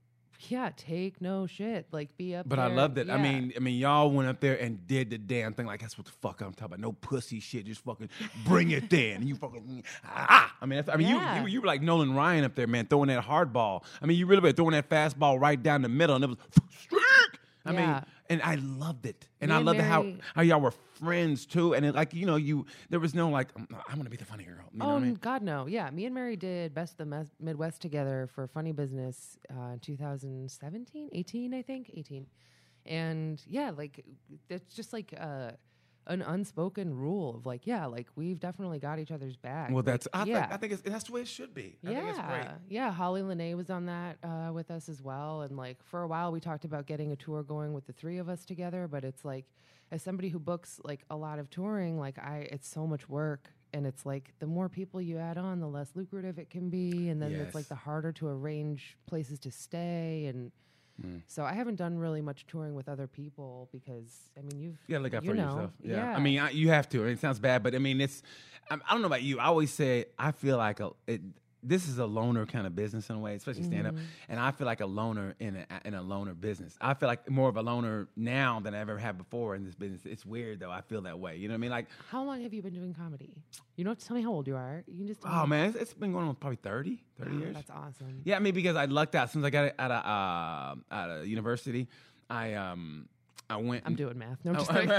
yeah, 0.49 0.71
take 0.75 1.21
no 1.21 1.47
shit, 1.47 1.87
like 1.93 2.17
be 2.17 2.35
up. 2.35 2.49
But 2.49 2.59
I 2.59 2.67
loved 2.69 2.97
it. 2.97 3.11
I 3.11 3.19
mean, 3.19 3.53
I 3.57 3.59
mean, 3.59 3.79
y'all 3.79 4.11
went 4.11 4.29
up 4.29 4.41
there 4.41 4.57
and 4.59 4.87
did 4.87 5.11
the 5.11 5.19
damn 5.19 5.53
thing. 5.53 5.67
Like 5.67 5.81
that's 5.81 5.99
what 5.99 6.07
the 6.07 6.13
fuck 6.13 6.41
I'm 6.41 6.53
talking 6.53 6.67
about. 6.67 6.81
No 6.81 6.93
pussy 6.93 7.41
shit. 7.41 7.67
Just 7.67 7.83
fucking 7.85 8.09
bring 8.47 8.71
it 8.71 8.89
then. 8.89 9.27
You 9.27 9.35
fucking 9.35 9.85
ah. 10.05 10.55
I 10.61 10.67
mean, 10.67 10.79
that's, 10.79 10.89
I 10.89 10.97
mean, 10.97 11.09
Yeah. 11.09 11.37
you, 11.41 11.43
you 11.43 11.49
you 11.49 11.61
were 11.61 11.67
like 11.67 11.83
Nolan 11.83 12.15
Ryan 12.15 12.45
up 12.45 12.55
there, 12.55 12.67
man, 12.67 12.87
throwing 12.87 13.09
that 13.09 13.23
hard 13.23 13.53
ball. 13.53 13.85
I 14.01 14.07
mean, 14.07 14.17
you 14.19 14.27
really 14.27 14.41
were 14.41 14.53
throwing 14.53 14.73
that 14.73 14.89
fastball 14.89 15.39
right 15.41 15.63
down 15.63 15.83
the 15.83 15.89
middle, 15.91 16.17
and 16.17 16.25
it 16.25 16.29
was 16.29 16.39
I 17.65 17.73
mean, 17.73 18.03
and 18.29 18.43
I 18.43 18.55
loved 18.57 19.07
it, 19.07 19.29
and 19.41 19.51
Me 19.51 19.55
I 19.55 19.59
and 19.59 19.67
loved 19.67 19.81
how 19.81 20.03
Mary- 20.03 20.21
how 20.35 20.43
y'all 20.43 20.61
were 20.61 20.71
friends 20.71 21.47
too, 21.47 21.75
and 21.75 21.85
it, 21.85 21.95
like 21.95 22.15
you 22.15 22.27
know, 22.27 22.37
you 22.37 22.67
there 22.89 23.01
was 23.01 23.15
no 23.15 23.29
like 23.29 23.49
I'm, 23.57 23.69
I'm 23.89 23.97
gonna 23.97 24.11
be 24.11 24.17
the 24.17 24.25
funny 24.25 24.45
girl. 24.45 24.69
You 24.73 24.79
know 24.79 24.87
oh 24.87 24.95
what 24.95 25.03
I 25.03 25.05
mean? 25.07 25.15
God, 25.21 25.43
no. 25.43 25.67
Yeah, 25.67 25.91
me 25.91 26.07
and 26.07 26.15
Mary 26.15 26.37
did 26.37 26.75
Best 26.75 26.99
of 27.01 27.09
the 27.09 27.27
Midwest 27.39 27.83
together 27.83 28.29
for 28.33 28.47
Funny 28.47 28.73
Business, 28.73 29.39
uh, 29.51 29.77
2017, 29.83 31.11
18, 31.13 31.55
I 31.55 31.63
think, 31.63 31.91
18. 31.95 32.27
And 32.87 33.43
yeah, 33.47 33.71
like 33.77 34.05
it's 34.49 34.75
just 34.75 34.93
like 34.93 35.15
uh, 35.19 35.51
an 36.11 36.21
unspoken 36.23 36.93
rule 36.95 37.37
of 37.37 37.47
like, 37.47 37.67
yeah, 37.67 37.87
like 37.87 38.09
we've 38.17 38.39
definitely 38.39 38.79
got 38.79 38.99
each 38.99 39.11
other's 39.11 39.37
back. 39.37 39.69
Well, 39.71 39.79
Like, 39.79 39.85
that's 39.87 40.09
I 40.13 40.25
yeah. 40.25 40.41
think 40.43 40.53
I 40.53 40.57
think 40.59 40.73
it's, 40.75 40.83
that's 40.83 41.05
the 41.05 41.13
way 41.13 41.21
it 41.23 41.29
should 41.29 41.55
be. 41.55 41.79
I 41.87 41.91
yeah, 41.93 41.99
think 42.01 42.09
it's 42.11 42.29
great. 42.29 42.49
yeah. 42.69 42.93
Holly 42.93 43.23
Lene 43.23 43.57
was 43.57 43.71
on 43.71 43.87
that 43.87 44.19
uh, 44.23 44.51
with 44.53 44.71
us 44.71 44.89
as 44.89 45.01
well, 45.01 45.43
and 45.43 45.57
like 45.57 45.79
for 45.85 46.03
a 46.03 46.07
while 46.09 46.33
we 46.33 46.41
talked 46.41 46.65
about 46.67 46.87
getting 46.87 47.13
a 47.13 47.17
tour 47.17 47.43
going 47.43 47.73
with 47.73 47.87
the 47.87 47.93
three 47.95 48.19
of 48.19 48.29
us 48.29 48.45
together. 48.45 48.87
But 48.89 49.05
it's 49.05 49.25
like, 49.25 49.47
as 49.91 50.03
somebody 50.03 50.29
who 50.29 50.39
books 50.39 50.81
like 50.85 51.01
a 51.11 51.17
lot 51.17 51.39
of 51.39 51.49
touring, 51.49 51.99
like 51.99 52.19
I, 52.19 52.49
it's 52.53 52.69
so 52.69 52.87
much 52.87 53.09
work, 53.09 53.49
and 53.73 53.87
it's 53.87 54.05
like 54.05 54.33
the 54.41 54.47
more 54.47 54.69
people 54.69 55.01
you 55.01 55.19
add 55.19 55.39
on, 55.39 55.61
the 55.61 55.69
less 55.69 55.91
lucrative 55.95 56.39
it 56.39 56.51
can 56.51 56.71
be, 56.71 57.09
and 57.09 57.23
then 57.23 57.33
it's 57.33 57.55
like 57.55 57.69
the 57.69 57.75
harder 57.77 58.13
to 58.13 58.27
arrange 58.29 58.97
places 59.07 59.39
to 59.41 59.51
stay, 59.51 60.27
and 60.27 60.51
Mm. 61.05 61.23
so 61.27 61.45
I 61.45 61.53
haven't 61.55 61.77
done 61.77 61.99
really 61.99 62.21
much 62.21 62.47
touring 62.47 62.75
with 62.75 62.89
other 62.89 63.07
people 63.07 63.69
because 63.73 64.31
I 64.39 64.43
mean 64.43 64.61
you've 64.61 64.79
You 64.87 64.95
gotta 64.95 65.05
look 65.05 65.15
out 65.15 65.25
you 65.25 65.31
for 65.31 65.37
know, 65.37 65.43
yourself. 65.45 65.71
Yeah. 65.83 65.97
yeah. 65.97 66.17
I 66.17 66.21
mean, 66.21 66.39
I, 66.39 66.51
you 66.51 66.69
have 66.69 66.89
to. 66.91 67.01
I 67.01 67.05
mean, 67.05 67.13
it 67.15 67.21
sounds 67.21 67.39
bad, 67.39 67.63
but 67.63 67.75
I 67.75 67.79
mean, 67.79 68.01
it's. 68.01 68.23
I, 68.71 68.75
I 68.75 68.93
don't 68.93 69.01
know 69.01 69.07
about 69.07 69.23
you. 69.23 69.39
I 69.39 69.47
always 69.47 69.71
say 69.73 70.07
I 70.19 70.33
feel 70.33 70.57
like 70.59 70.81
a. 70.81 70.91
It, 71.07 71.23
this 71.63 71.89
is 71.89 71.99
a 71.99 72.07
loner 72.07 72.47
kind 72.47 72.67
of 72.67 72.75
business 72.75 73.11
in 73.11 73.17
a 73.17 73.19
way, 73.19 73.35
especially 73.35 73.65
stand 73.65 73.87
up. 73.87 73.95
Mm-hmm. 73.95 74.05
And 74.29 74.41
I 74.41 74.51
feel 74.51 74.67
like 74.67 74.81
a 74.81 74.87
loner 74.87 75.35
in 75.39 75.57
a 75.57 75.67
in 75.85 75.95
a 75.95 76.03
loner 76.03 76.35
business. 76.35 76.77
I 76.81 76.95
feel 76.95 77.09
like 77.09 77.29
more 77.29 77.49
of 77.49 77.57
a 77.57 77.63
loner 77.63 78.09
now 78.17 78.61
than 78.61 78.75
I 78.75 78.79
ever 78.79 78.99
had 78.99 79.19
before 79.19 79.55
in 79.55 79.65
this 79.65 79.75
business. 79.75 80.03
It's 80.05 80.25
weird 80.25 80.61
though. 80.61 80.71
I 80.71 80.81
feel 80.81 81.03
that 81.03 81.19
way. 81.19 81.37
You 81.37 81.49
know 81.49 81.53
what 81.53 81.59
I 81.59 81.61
mean? 81.61 81.71
Like, 81.71 81.87
How 82.11 82.25
long 82.25 82.43
have 82.43 82.55
you 82.55 82.63
been 82.63 82.75
doing 82.75 82.95
comedy? 82.95 83.37
You 83.77 83.85
don't 83.85 83.93
have 83.93 83.99
to 83.99 84.07
tell 84.07 84.17
me 84.17 84.23
how 84.23 84.33
old 84.33 84.47
you 84.47 84.57
are. 84.57 84.85
You 84.87 84.99
can 84.99 85.07
just 85.07 85.23
tell 85.23 85.33
oh 85.33 85.43
me. 85.45 85.51
man, 85.51 85.69
it's, 85.71 85.77
it's 85.77 85.95
been 85.95 86.13
going 86.13 86.29
on 86.29 86.35
probably 86.35 86.57
30, 86.57 87.03
30 87.19 87.37
years. 87.37 87.55
That's 87.55 87.71
awesome. 87.71 88.23
Yeah, 88.25 88.37
I 88.37 88.39
mean 88.39 88.55
because 88.55 88.77
I 88.77 88.87
lucked 88.87 89.15
out 89.15 89.31
since 89.31 89.45
I 89.45 89.51
got 89.51 89.75
out 89.79 89.91
of 89.91 90.05
uh, 90.05 90.95
out 90.95 91.11
of 91.11 91.27
university. 91.27 91.89
I 92.29 92.55
um 92.55 93.09
I 93.51 93.57
went. 93.57 93.83
I'm 93.85 93.97
doing 93.97 94.17
math. 94.17 94.39
No, 94.45 94.53
I'm 94.53 94.57
Oh, 94.57 94.61
just 94.61 94.71
kidding. 94.71 94.91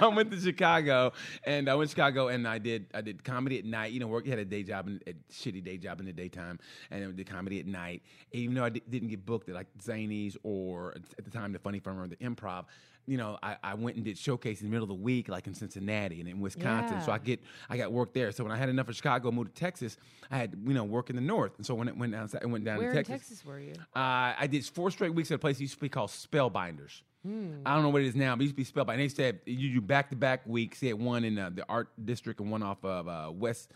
I 0.00 0.12
went 0.14 0.30
to 0.32 0.40
Chicago, 0.40 1.12
and 1.44 1.68
I 1.68 1.74
went 1.76 1.90
to 1.90 1.94
Chicago, 1.94 2.28
and 2.28 2.46
I 2.48 2.58
did 2.58 2.86
I 2.92 3.00
did 3.00 3.22
comedy 3.24 3.58
at 3.58 3.64
night. 3.64 3.92
You 3.92 4.00
know, 4.00 4.08
work 4.08 4.26
had 4.26 4.38
a 4.40 4.44
day 4.44 4.62
job, 4.62 4.88
and 4.88 5.02
a 5.06 5.12
shitty 5.32 5.62
day 5.64 5.78
job 5.78 6.00
in 6.00 6.06
the 6.06 6.12
daytime, 6.12 6.58
and 6.90 7.02
then 7.02 7.14
did 7.16 7.26
comedy 7.28 7.60
at 7.60 7.66
night. 7.66 8.02
Even 8.32 8.54
though 8.56 8.64
I 8.64 8.70
didn't 8.70 9.08
get 9.08 9.24
booked 9.24 9.48
at 9.48 9.54
like 9.54 9.68
Zanies 9.80 10.36
or 10.42 10.94
at 11.18 11.24
the 11.24 11.30
time 11.30 11.52
the 11.52 11.58
Funny 11.60 11.78
Firm 11.78 12.00
or 12.00 12.08
the 12.08 12.16
Improv, 12.16 12.64
you 13.06 13.16
know, 13.16 13.38
I, 13.42 13.56
I 13.62 13.74
went 13.74 13.96
and 13.96 14.04
did 14.04 14.16
showcase 14.16 14.60
in 14.60 14.68
the 14.68 14.70
middle 14.70 14.84
of 14.84 14.88
the 14.88 15.02
week, 15.02 15.28
like 15.28 15.46
in 15.46 15.54
Cincinnati 15.54 16.20
and 16.20 16.28
in 16.28 16.40
Wisconsin. 16.40 17.00
So 17.02 17.12
I 17.12 17.18
get 17.18 17.40
I 17.68 17.76
got 17.76 17.92
work 17.92 18.12
there. 18.12 18.30
So 18.32 18.44
when 18.44 18.52
I 18.52 18.56
had 18.56 18.68
enough 18.68 18.88
of 18.88 18.96
Chicago, 18.96 19.30
moved 19.30 19.54
to 19.54 19.60
Texas, 19.60 19.96
I 20.30 20.36
had 20.38 20.56
you 20.64 20.74
know 20.74 20.84
work 20.84 21.10
in 21.10 21.16
the 21.16 21.22
north. 21.22 21.52
And 21.56 21.66
so 21.66 21.74
when 21.74 21.88
it 21.88 21.96
went 21.96 22.12
down, 22.12 22.30
I 22.40 22.46
went 22.46 22.64
down 22.64 22.78
Where 22.78 22.92
to 22.92 22.98
in 22.98 23.04
Texas. 23.04 23.28
Texas 23.28 23.44
were 23.44 23.58
you? 23.58 23.74
Uh, 23.94 24.34
I 24.38 24.46
did 24.50 24.64
four 24.64 24.90
straight 24.90 25.14
weeks 25.14 25.30
at 25.30 25.36
a 25.36 25.38
place 25.38 25.56
that 25.56 25.64
used 25.64 25.74
to 25.74 25.80
be 25.80 25.88
called 25.88 26.10
Spellbinders. 26.10 27.02
Hmm. 27.26 27.54
I 27.64 27.74
don't 27.74 27.82
know 27.82 27.90
what 27.90 28.02
it 28.02 28.08
is 28.08 28.16
now, 28.16 28.34
but 28.34 28.42
it 28.42 28.44
used 28.44 28.56
to 28.56 28.74
be 28.74 28.80
Spellbinders. 28.80 28.96
They 28.96 29.08
said 29.08 29.40
you 29.46 29.74
do 29.74 29.80
back 29.80 30.10
to 30.10 30.16
back 30.16 30.46
weeks. 30.46 30.80
They 30.80 30.88
had 30.88 30.98
one 30.98 31.24
in 31.24 31.38
uh, 31.38 31.50
the 31.52 31.64
art 31.68 31.88
district 32.04 32.40
and 32.40 32.50
one 32.50 32.62
off 32.62 32.84
of 32.84 33.08
uh, 33.08 33.30
West. 33.32 33.72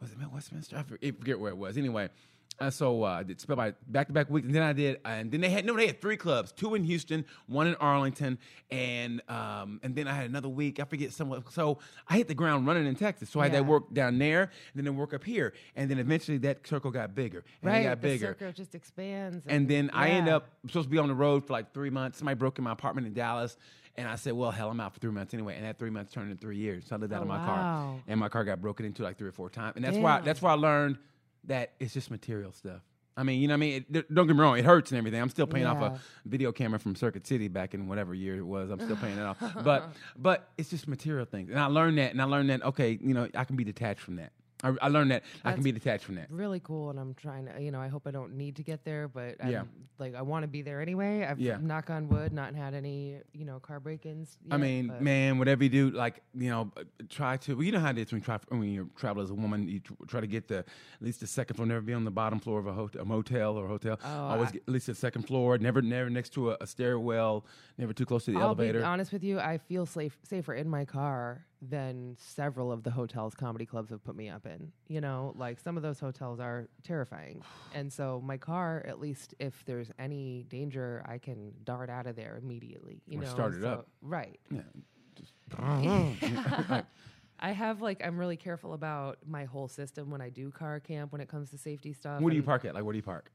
Was 0.00 0.12
it 0.12 0.18
Westminster? 0.32 0.76
I 0.76 0.82
forget 0.82 1.40
where 1.40 1.50
it 1.50 1.56
was. 1.56 1.78
Anyway, 1.78 2.10
uh, 2.58 2.70
so 2.70 3.04
uh, 3.04 3.06
I 3.08 3.22
did 3.22 3.38
Spellbinder 3.38 3.74
back 3.88 4.06
to 4.06 4.12
back 4.12 4.30
weeks, 4.30 4.46
and 4.46 4.54
then 4.54 4.62
I 4.62 4.72
did, 4.72 4.96
uh, 5.04 5.08
and 5.08 5.30
then 5.30 5.40
they 5.40 5.50
had 5.50 5.64
no, 5.64 5.76
they 5.76 5.86
had 5.86 6.00
three 6.00 6.16
clubs, 6.16 6.52
two 6.52 6.74
in 6.74 6.84
Houston, 6.84 7.24
one 7.46 7.66
in 7.66 7.74
Arlington, 7.76 8.38
and 8.70 9.20
um, 9.28 9.80
and 9.82 9.94
then 9.94 10.08
I 10.08 10.14
had 10.14 10.26
another 10.28 10.48
week. 10.48 10.80
I 10.80 10.84
forget 10.84 11.12
somewhere. 11.12 11.40
So 11.50 11.78
I 12.08 12.16
hit 12.16 12.28
the 12.28 12.34
ground 12.34 12.66
running 12.66 12.86
in 12.86 12.94
Texas. 12.96 13.30
So 13.30 13.40
I 13.40 13.44
had 13.44 13.52
that 13.52 13.66
work 13.66 13.92
down 13.92 14.18
there, 14.18 14.42
and 14.42 14.50
then 14.74 14.84
the 14.84 14.92
work 14.92 15.12
up 15.14 15.24
here, 15.24 15.52
and 15.76 15.90
then 15.90 15.98
eventually 15.98 16.38
that 16.38 16.66
circle 16.66 16.90
got 16.90 17.14
bigger, 17.14 17.44
and 17.62 17.70
right, 17.70 17.80
it 17.80 17.84
got 17.84 18.00
the 18.00 18.08
bigger. 18.08 18.26
circle 18.28 18.52
just 18.52 18.74
expands. 18.74 19.44
And 19.46 19.68
then 19.68 19.90
I 19.92 20.08
end 20.10 20.28
up 20.28 20.48
supposed 20.66 20.86
to 20.86 20.90
be 20.90 20.98
on 20.98 21.08
the 21.08 21.14
road 21.14 21.46
for 21.46 21.52
like 21.52 21.72
three 21.74 21.90
months. 21.90 22.18
Somebody 22.18 22.36
broke 22.36 22.58
in 22.58 22.64
my 22.64 22.72
apartment 22.72 23.06
in 23.06 23.12
Dallas. 23.14 23.56
And 23.98 24.06
I 24.06 24.16
said, 24.16 24.34
well, 24.34 24.50
hell, 24.50 24.68
I'm 24.68 24.78
out 24.78 24.92
for 24.92 25.00
three 25.00 25.10
months 25.10 25.32
anyway. 25.32 25.56
And 25.56 25.64
that 25.64 25.78
three 25.78 25.88
months 25.88 26.12
turned 26.12 26.30
into 26.30 26.38
three 26.38 26.58
years. 26.58 26.84
So 26.86 26.96
I 26.96 26.98
lived 26.98 27.14
out 27.14 27.20
Oh, 27.20 27.22
of 27.22 27.28
my 27.28 27.38
wow. 27.38 27.44
car. 27.46 27.94
And 28.06 28.20
my 28.20 28.28
car 28.28 28.44
got 28.44 28.60
broken 28.60 28.84
into 28.84 29.02
like 29.02 29.16
three 29.16 29.28
or 29.28 29.32
four 29.32 29.48
times. 29.48 29.72
And 29.76 29.84
that's 29.86 29.96
why 29.96 30.16
Damn. 30.16 30.24
that's 30.26 30.42
why 30.42 30.50
I 30.50 30.54
learned 30.54 30.98
that 31.46 31.72
it's 31.80 31.94
just 31.94 32.10
material 32.10 32.52
stuff. 32.52 32.82
I 33.18 33.22
mean, 33.22 33.40
you 33.40 33.48
know 33.48 33.52
what 33.52 33.56
I 33.56 33.60
mean? 33.60 33.84
It, 33.92 34.14
don't 34.14 34.26
get 34.26 34.36
me 34.36 34.42
wrong, 34.42 34.58
it 34.58 34.64
hurts 34.66 34.90
and 34.90 34.98
everything. 34.98 35.22
I'm 35.22 35.30
still 35.30 35.46
paying 35.46 35.64
off 35.64 35.80
a 35.80 36.00
video 36.26 36.52
camera 36.52 36.78
from 36.78 36.94
Circuit 36.94 37.26
City 37.26 37.48
back 37.48 37.72
in 37.72 37.88
whatever 37.88 38.12
year 38.14 38.36
it 38.36 38.42
was. 38.46 38.70
I'm 38.70 38.80
still 38.80 38.96
paying 38.96 39.16
it 39.16 39.22
off. 39.22 39.38
But 39.64 39.90
but 40.18 40.50
it's 40.58 40.68
just 40.68 40.86
material 40.86 41.24
things. 41.24 41.48
And 41.50 41.58
I 41.58 41.66
learned 41.66 41.96
that 41.98 42.10
and 42.12 42.20
I 42.20 42.24
learned 42.24 42.50
that, 42.50 42.62
okay, 42.62 42.98
you 43.00 43.14
know, 43.14 43.26
I 43.34 43.44
can 43.44 43.56
be 43.56 43.64
detached 43.64 44.00
from 44.00 44.16
that. 44.16 44.32
I, 44.64 44.74
I 44.80 44.88
learned 44.88 45.10
that 45.10 45.22
I 45.44 45.52
can 45.52 45.62
be 45.62 45.72
detached 45.72 46.04
from 46.04 46.14
that. 46.14 46.30
really 46.30 46.60
cool 46.60 46.90
and 46.90 46.98
i'm 46.98 47.12
trying 47.14 47.46
to 47.46 47.60
you 47.60 47.70
know 47.70 47.80
i 47.80 47.88
hope 47.88 48.06
i 48.06 48.10
don't 48.10 48.34
need 48.36 48.56
to 48.56 48.62
get 48.62 48.84
there 48.84 49.06
but 49.06 49.36
I'm, 49.42 49.50
Yeah. 49.50 49.62
like 49.98 50.14
i 50.14 50.22
want 50.22 50.44
to 50.44 50.48
be 50.48 50.62
there 50.62 50.80
anyway 50.80 51.24
i've 51.24 51.38
Yeah. 51.38 51.58
knock 51.60 51.90
on 51.90 52.08
wood 52.08 52.32
not 52.32 52.54
had 52.54 52.72
any 52.74 53.18
you 53.34 53.44
know 53.44 53.60
car 53.60 53.80
break-ins 53.80 54.38
I 54.50 54.56
mean, 54.56 54.88
but- 54.88 55.02
man, 55.02 55.38
whatever 55.38 55.62
you 55.64 55.70
do, 55.70 55.90
like 55.90 56.22
you 56.34 56.50
know, 56.50 56.70
try 57.08 57.36
to. 57.38 57.54
Well, 57.56 57.64
you 57.64 57.72
know 57.72 57.80
how 57.80 57.90
it 57.90 57.98
is 57.98 58.12
when 58.12 58.20
you 58.20 58.24
try 58.24 58.38
when 58.48 58.62
you 58.62 58.90
travel 58.96 59.22
as 59.22 59.30
a 59.30 59.34
woman. 59.34 59.68
You 59.68 59.80
try 60.06 60.20
to 60.20 60.26
get 60.26 60.46
the 60.48 60.58
at 60.58 60.66
least 61.00 61.20
the 61.20 61.26
second 61.26 61.56
floor. 61.56 61.66
Never 61.66 61.80
be 61.80 61.92
on 61.94 62.04
the 62.04 62.10
bottom 62.10 62.38
floor 62.38 62.58
of 62.60 62.66
a, 62.66 62.72
hotel, 62.72 63.02
a 63.02 63.04
motel 63.04 63.56
or 63.58 63.64
a 63.64 63.68
hotel. 63.68 63.98
Oh, 64.04 64.08
Always 64.08 64.48
I- 64.50 64.52
get 64.52 64.62
at 64.68 64.72
least 64.72 64.86
the 64.86 64.94
second 64.94 65.22
floor. 65.22 65.58
Never, 65.58 65.82
never 65.82 66.08
next 66.10 66.30
to 66.34 66.52
a, 66.52 66.56
a 66.60 66.66
stairwell. 66.66 67.44
Never 67.78 67.92
too 67.92 68.06
close 68.06 68.24
to 68.26 68.30
the 68.32 68.38
I'll 68.38 68.46
elevator. 68.46 68.78
be 68.80 68.84
honest 68.84 69.12
with 69.12 69.24
you. 69.24 69.38
I 69.40 69.58
feel 69.58 69.84
safe, 69.86 70.16
safer 70.22 70.54
in 70.54 70.68
my 70.68 70.84
car 70.84 71.44
than 71.62 72.16
several 72.18 72.70
of 72.70 72.82
the 72.82 72.90
hotels 72.90 73.34
comedy 73.34 73.64
clubs 73.66 73.90
have 73.90 74.04
put 74.04 74.14
me 74.14 74.28
up 74.28 74.44
in. 74.46 74.70
You 74.88 75.00
know, 75.00 75.32
like 75.36 75.58
some 75.58 75.76
of 75.76 75.82
those 75.82 75.98
hotels 75.98 76.38
are 76.40 76.68
terrifying, 76.84 77.42
and 77.74 77.92
so 77.92 78.20
my 78.24 78.36
car, 78.36 78.84
at 78.86 79.00
least 79.00 79.34
if 79.38 79.64
there's 79.64 79.90
any 79.98 80.44
danger, 80.48 81.02
I 81.08 81.18
can 81.18 81.52
dart 81.64 81.88
out 81.90 82.06
of 82.06 82.14
there 82.16 82.38
immediately. 82.42 83.00
You 83.08 83.18
Or 83.20 83.22
know, 83.24 83.28
start 83.30 83.54
it 83.54 83.62
so- 83.62 83.68
up. 83.68 83.88
right? 84.02 84.38
yeah. 84.50 84.60
I 87.38 87.52
have 87.52 87.82
like 87.82 88.04
I'm 88.04 88.18
really 88.18 88.36
careful 88.36 88.72
about 88.72 89.18
my 89.26 89.44
whole 89.44 89.68
system 89.68 90.10
when 90.10 90.20
I 90.20 90.30
do 90.30 90.50
car 90.50 90.80
camp 90.80 91.12
when 91.12 91.20
it 91.20 91.28
comes 91.28 91.50
to 91.50 91.58
safety 91.58 91.92
stuff. 91.92 92.20
Where 92.20 92.30
do 92.30 92.36
you 92.36 92.42
park 92.42 92.64
at? 92.64 92.74
Like 92.74 92.84
where 92.84 92.92
do 92.92 92.96
you 92.98 93.02
park? 93.02 93.30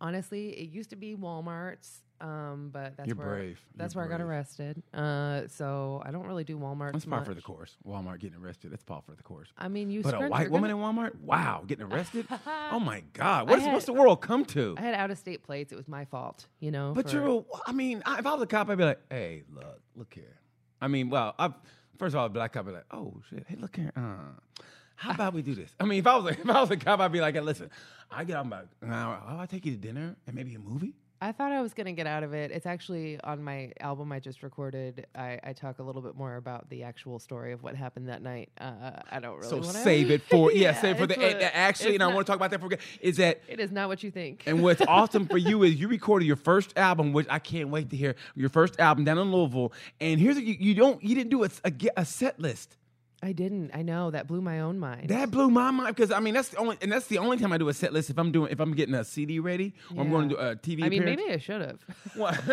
Honestly, 0.00 0.50
it 0.50 0.68
used 0.70 0.90
to 0.90 0.96
be 0.96 1.14
Walmart's, 1.16 2.02
um, 2.20 2.70
but 2.72 2.96
that's 2.96 3.06
You're 3.06 3.16
where 3.16 3.26
brave. 3.28 3.60
that's 3.76 3.94
You're 3.94 4.02
where 4.04 4.08
I 4.14 4.18
got 4.18 4.24
brave. 4.24 4.30
arrested. 4.36 4.82
Uh, 4.92 5.42
so 5.48 6.02
I 6.04 6.10
don't 6.10 6.26
really 6.26 6.44
do 6.44 6.58
Walmart. 6.58 6.92
That's 6.92 7.04
par 7.04 7.24
for 7.24 7.34
the 7.34 7.40
course. 7.40 7.76
Walmart 7.86 8.18
getting 8.20 8.38
arrested. 8.42 8.70
That's 8.72 8.82
par 8.84 9.02
for 9.06 9.14
the 9.14 9.22
course. 9.22 9.48
I 9.56 9.68
mean, 9.68 9.90
you. 9.90 10.02
But 10.02 10.14
a 10.14 10.16
scrunch- 10.16 10.30
white 10.30 10.42
you're 10.42 10.50
woman 10.50 10.70
in 10.70 10.76
Walmart? 10.78 11.14
Wow, 11.20 11.64
getting 11.66 11.86
arrested? 11.86 12.26
oh 12.72 12.80
my 12.80 13.02
God! 13.12 13.48
I 13.48 13.50
What's, 13.50 13.62
had- 13.64 13.72
what's 13.72 13.86
the 13.86 13.92
world 13.92 14.20
come 14.20 14.44
to? 14.46 14.74
I 14.78 14.80
had 14.82 14.94
out 14.94 15.10
of 15.10 15.18
state 15.18 15.42
plates. 15.42 15.72
It 15.72 15.76
was 15.76 15.88
my 15.88 16.04
fault, 16.04 16.46
you 16.60 16.70
know. 16.70 16.92
But 16.94 17.10
for- 17.10 17.16
you're, 17.16 17.38
a, 17.40 17.42
I 17.66 17.72
mean, 17.72 18.02
I, 18.06 18.18
if 18.18 18.26
I 18.26 18.32
was 18.32 18.42
a 18.42 18.46
cop, 18.46 18.68
I'd 18.68 18.78
be 18.78 18.84
like, 18.84 19.00
hey, 19.10 19.42
look, 19.54 19.80
look 19.96 20.12
here. 20.14 20.38
I 20.80 20.88
mean, 20.88 21.10
well, 21.10 21.34
I, 21.38 21.52
first 21.98 22.14
of 22.14 22.20
all, 22.20 22.26
a 22.26 22.28
black 22.28 22.52
cop 22.52 22.64
would 22.66 22.72
be 22.72 22.76
like, 22.76 22.86
oh 22.92 23.14
shit, 23.30 23.44
hey, 23.48 23.56
look 23.60 23.76
here. 23.76 23.92
Uh, 23.96 24.62
how 24.96 25.12
about 25.12 25.32
we 25.32 25.42
do 25.42 25.54
this? 25.54 25.70
I 25.78 25.84
mean, 25.84 26.00
if 26.00 26.06
I 26.08 26.16
was 26.16 26.24
a, 26.24 26.28
if 26.40 26.50
I 26.50 26.60
was 26.60 26.70
a 26.72 26.76
cop, 26.76 26.98
I'd 27.00 27.12
be 27.12 27.20
like, 27.20 27.34
hey, 27.34 27.40
listen, 27.40 27.70
I 28.10 28.24
get 28.24 28.36
out 28.36 28.46
about 28.46 28.66
an 28.82 28.92
hour. 28.92 29.20
Oh, 29.28 29.38
I 29.38 29.46
take 29.46 29.64
you 29.66 29.72
to 29.72 29.78
dinner 29.78 30.16
and 30.26 30.34
maybe 30.34 30.54
a 30.54 30.58
movie. 30.58 30.94
I 31.20 31.32
thought 31.32 31.50
I 31.50 31.60
was 31.60 31.74
gonna 31.74 31.92
get 31.92 32.06
out 32.06 32.22
of 32.22 32.32
it. 32.32 32.50
It's 32.50 32.66
actually 32.66 33.20
on 33.22 33.42
my 33.42 33.72
album 33.80 34.12
I 34.12 34.20
just 34.20 34.42
recorded. 34.42 35.06
I, 35.14 35.38
I 35.42 35.52
talk 35.52 35.80
a 35.80 35.82
little 35.82 36.02
bit 36.02 36.14
more 36.14 36.36
about 36.36 36.68
the 36.70 36.84
actual 36.84 37.18
story 37.18 37.52
of 37.52 37.62
what 37.62 37.74
happened 37.74 38.08
that 38.08 38.22
night. 38.22 38.50
Uh, 38.60 38.92
I 39.10 39.18
don't 39.18 39.36
really 39.36 39.48
so 39.48 39.60
to 39.60 39.64
save 39.64 40.10
it 40.10 40.22
for 40.30 40.52
yeah, 40.52 40.80
save 40.80 40.96
it 40.96 40.98
for 40.98 41.06
the 41.06 41.18
and 41.20 41.42
actually, 41.42 41.94
and 41.94 42.02
I 42.02 42.06
want 42.06 42.26
to 42.26 42.30
talk 42.30 42.36
about 42.36 42.50
that 42.50 42.60
for 42.60 42.68
is 43.00 43.16
that. 43.16 43.42
It 43.48 43.58
is 43.58 43.72
not 43.72 43.88
what 43.88 44.02
you 44.02 44.10
think. 44.10 44.44
And 44.46 44.62
what's 44.62 44.80
awesome 44.88 45.26
for 45.26 45.38
you 45.38 45.64
is 45.64 45.74
you 45.74 45.88
recorded 45.88 46.26
your 46.26 46.36
first 46.36 46.76
album, 46.76 47.12
which 47.12 47.26
I 47.28 47.38
can't 47.38 47.70
wait 47.70 47.90
to 47.90 47.96
hear. 47.96 48.14
Your 48.34 48.48
first 48.48 48.78
album 48.78 49.04
down 49.04 49.18
in 49.18 49.32
Louisville, 49.32 49.72
and 50.00 50.20
here's 50.20 50.38
you, 50.38 50.56
you 50.58 50.74
don't 50.74 51.02
you 51.02 51.14
didn't 51.14 51.30
do 51.30 51.44
a, 51.44 51.50
a, 51.64 51.72
a 51.96 52.04
set 52.04 52.38
list. 52.38 52.76
I 53.22 53.32
didn't. 53.32 53.72
I 53.74 53.82
know 53.82 54.10
that 54.12 54.28
blew 54.28 54.40
my 54.40 54.60
own 54.60 54.78
mind. 54.78 55.08
That 55.08 55.30
blew 55.30 55.50
my 55.50 55.70
mind 55.72 55.94
because 55.96 56.12
I 56.12 56.20
mean 56.20 56.34
that's 56.34 56.50
the 56.50 56.58
only 56.58 56.76
and 56.80 56.92
that's 56.92 57.06
the 57.08 57.18
only 57.18 57.36
time 57.36 57.52
I 57.52 57.58
do 57.58 57.68
a 57.68 57.74
set 57.74 57.92
list 57.92 58.10
if 58.10 58.18
I'm 58.18 58.30
doing 58.30 58.52
if 58.52 58.60
I'm 58.60 58.72
getting 58.74 58.94
a 58.94 59.04
CD 59.04 59.40
ready 59.40 59.74
or 59.94 60.02
I'm 60.02 60.10
going 60.10 60.28
to 60.28 60.34
do 60.36 60.40
a 60.40 60.54
TV. 60.56 60.84
I 60.84 60.88
mean, 60.88 61.02
appearance. 61.02 61.20
maybe 61.20 61.32
I 61.32 61.38
should 61.38 61.60
have. 61.60 61.80
What? 62.14 62.34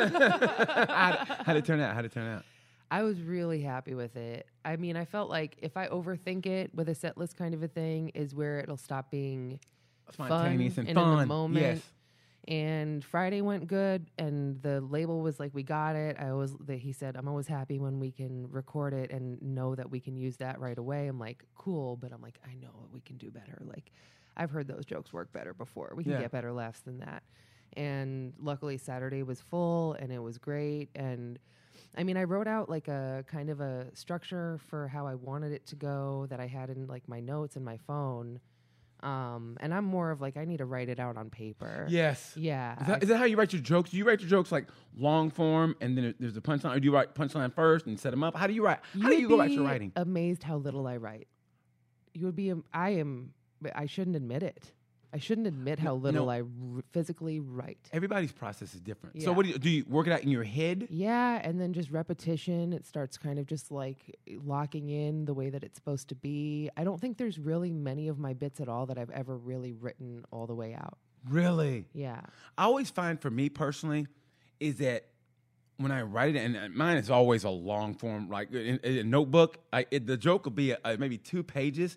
how 0.90 1.26
how'd 1.46 1.58
it 1.58 1.66
turn 1.66 1.80
out? 1.80 1.94
How 1.94 2.02
did 2.02 2.12
it 2.12 2.14
turn 2.14 2.28
out? 2.28 2.44
I 2.90 3.04
was 3.04 3.20
really 3.22 3.62
happy 3.62 3.94
with 3.94 4.16
it. 4.16 4.48
I 4.64 4.76
mean, 4.78 4.96
I 4.96 5.06
felt 5.06 5.30
like 5.30 5.58
if 5.62 5.76
I 5.78 5.88
overthink 5.88 6.46
it 6.46 6.74
with 6.74 6.88
a 6.90 6.96
set 6.96 7.18
list 7.18 7.36
kind 7.38 7.54
of 7.54 7.62
a 7.64 7.68
thing, 7.68 8.10
is 8.10 8.34
where 8.34 8.60
it'll 8.60 8.78
stop 8.78 9.12
being 9.12 9.60
Spontaneous 10.14 10.76
fun 10.76 10.82
and 10.82 10.90
in 10.90 10.96
fun. 10.96 11.18
the 11.20 11.26
moment. 11.26 11.62
Yes. 11.66 11.82
And 12.48 13.04
Friday 13.04 13.42
went 13.42 13.68
good, 13.68 14.12
and 14.20 14.62
the 14.62 14.80
label 14.82 15.22
was 15.22 15.40
like, 15.40 15.54
"We 15.54 15.64
got 15.64 15.96
it." 15.96 16.16
I 16.20 16.30
always, 16.30 16.54
that 16.66 16.78
he 16.78 16.92
said, 16.92 17.16
"I'm 17.18 17.28
always 17.28 17.48
happy 17.48 17.80
when 17.80 18.00
we 18.00 18.12
can 18.12 18.48
record 18.52 18.94
it 18.94 19.12
and 19.12 19.42
know 19.42 19.74
that 19.76 19.90
we 19.90 20.00
can 20.00 20.16
use 20.16 20.38
that 20.38 20.60
right 20.60 20.78
away." 20.78 21.08
I'm 21.08 21.18
like, 21.18 21.44
"Cool," 21.56 21.96
but 21.98 22.14
I'm 22.14 22.22
like, 22.22 22.40
"I 22.48 22.54
know 22.56 22.88
we 22.92 23.02
can 23.02 23.18
do 23.18 23.32
better." 23.32 23.62
Like, 23.66 23.92
I've 24.38 24.52
heard 24.52 24.68
those 24.68 24.86
jokes 24.86 25.12
work 25.12 25.34
better 25.34 25.54
before. 25.56 25.94
We 25.96 26.04
can 26.04 26.14
Yeah. 26.14 26.20
get 26.20 26.32
better 26.32 26.54
laughs 26.54 26.82
than 26.82 27.00
that. 27.00 27.24
And 27.74 28.34
luckily, 28.40 28.78
Saturday 28.78 29.24
was 29.24 29.42
full, 29.42 29.94
and 29.94 30.12
it 30.12 30.20
was 30.20 30.38
great. 30.38 30.90
And 30.94 31.40
I 31.98 32.04
mean, 32.04 32.16
I 32.18 32.26
wrote 32.26 32.48
out 32.48 32.70
like 32.70 32.88
a 32.88 33.26
kind 33.28 33.50
of 33.50 33.60
a 33.60 33.88
structure 33.96 34.60
for 34.60 34.88
how 34.88 35.08
I 35.08 35.16
wanted 35.16 35.52
it 35.52 35.66
to 35.68 35.76
go 35.76 36.28
that 36.30 36.40
I 36.40 36.48
had 36.48 36.70
in 36.70 36.86
like 36.88 37.08
my 37.08 37.20
notes 37.22 37.56
and 37.56 37.66
my 37.66 37.78
phone. 37.78 38.40
Um, 39.02 39.58
and 39.60 39.74
I'm 39.74 39.86
more 39.86 40.10
of 40.12 40.22
like 40.22 40.38
I 40.38 40.46
need 40.46 40.58
to 40.58 40.66
write 40.66 40.90
it 40.90 41.00
out 41.00 41.18
on 41.18 41.30
paper. 41.30 41.86
Yes. 41.90 42.34
Yeah. 42.36 42.82
Is 42.82 42.88
that, 42.88 43.04
is 43.04 43.10
that 43.10 43.18
how 43.18 43.26
you 43.26 43.38
write 43.38 43.54
your 43.54 43.62
jokes? 43.62 43.92
Do 43.92 43.98
you 43.98 44.06
write 44.06 44.20
your 44.22 44.30
jokes 44.30 44.52
like 44.52 44.68
long 44.98 45.30
form 45.30 45.76
and 45.82 45.98
then 45.98 46.16
there's 46.20 46.38
a 46.38 46.42
punchline, 46.42 46.76
or 46.76 46.80
do 46.80 46.86
you 46.86 46.94
write 46.94 47.14
punchline 47.14 47.54
first 47.54 47.86
and 47.86 48.00
set 48.00 48.12
them 48.12 48.24
up? 48.24 48.36
How 48.36 48.48
do 48.48 48.54
you 48.54 48.64
write? 48.66 48.80
How 49.00 49.10
do 49.10 49.16
You'd 49.16 49.30
go 49.30 49.36
about 49.36 49.52
your 49.52 49.64
writing? 49.64 49.92
Amazed 49.96 50.44
how 50.44 50.58
little 50.58 50.88
I 50.88 50.98
write. 50.98 51.28
You 52.14 52.26
would 52.26 52.36
be. 52.36 52.54
I 52.74 52.92
am. 52.92 53.34
I 53.76 53.86
shouldn't 53.86 54.16
admit 54.16 54.44
it. 54.44 54.72
I 55.16 55.18
shouldn't 55.18 55.48
admit 55.48 55.80
how 55.80 55.96
little 55.96 56.26
no. 56.26 56.30
I 56.30 56.42
r- 56.42 56.84
physically 56.92 57.40
write. 57.40 57.80
Everybody's 57.94 58.34
process 58.34 58.76
is 58.76 58.82
different. 58.82 59.22
So 59.22 59.32
what 59.32 59.46
do 59.46 59.52
you 59.54 59.58
do? 59.58 59.70
You 59.70 59.86
work 59.88 60.08
it 60.08 60.12
out 60.12 60.22
in 60.24 60.30
your 60.30 60.44
head? 60.44 60.90
Yeah, 60.90 61.40
and 61.42 61.60
then 61.60 61.72
just 61.72 61.90
repetition. 61.90 62.74
It 62.74 62.86
starts 62.86 63.18
kind 63.18 63.40
of 63.40 63.46
just 63.46 63.72
like 63.72 64.18
locking 64.44 64.90
in 64.90 65.24
the 65.24 65.34
way 65.34 65.50
that 65.50 65.64
it's 65.64 65.78
supposed 65.78 66.10
to 66.10 66.16
be. 66.16 66.70
I 66.76 66.84
don't 66.84 67.00
think 67.00 67.18
there's 67.18 67.40
really 67.40 67.72
many 67.72 68.10
of 68.10 68.20
my 68.20 68.34
bits 68.34 68.60
at 68.60 68.68
all 68.68 68.88
that 68.88 68.98
I've 68.98 69.10
ever 69.10 69.38
really 69.38 69.72
written 69.72 70.26
all 70.32 70.48
the 70.48 70.54
way 70.54 70.74
out. 70.74 70.98
Really? 71.30 71.86
Yeah. 71.94 72.20
I 72.58 72.66
always 72.66 72.90
find 72.90 73.18
for 73.22 73.32
me 73.32 73.48
personally 73.48 74.08
is 74.60 74.80
that 74.80 75.06
when 75.78 75.94
I 75.94 76.02
write 76.02 76.36
it, 76.36 76.40
and 76.40 76.76
mine 76.76 76.98
is 76.98 77.10
always 77.10 77.46
a 77.46 77.50
long 77.50 77.94
form, 77.96 78.30
like 78.30 78.52
in, 78.52 78.80
in 78.84 78.98
a 78.98 79.04
notebook. 79.06 79.60
I, 79.72 79.86
it, 79.92 80.08
the 80.08 80.18
joke 80.18 80.44
will 80.44 80.52
be 80.52 80.74
uh 80.74 80.98
maybe 81.00 81.18
two 81.18 81.42
pages, 81.42 81.96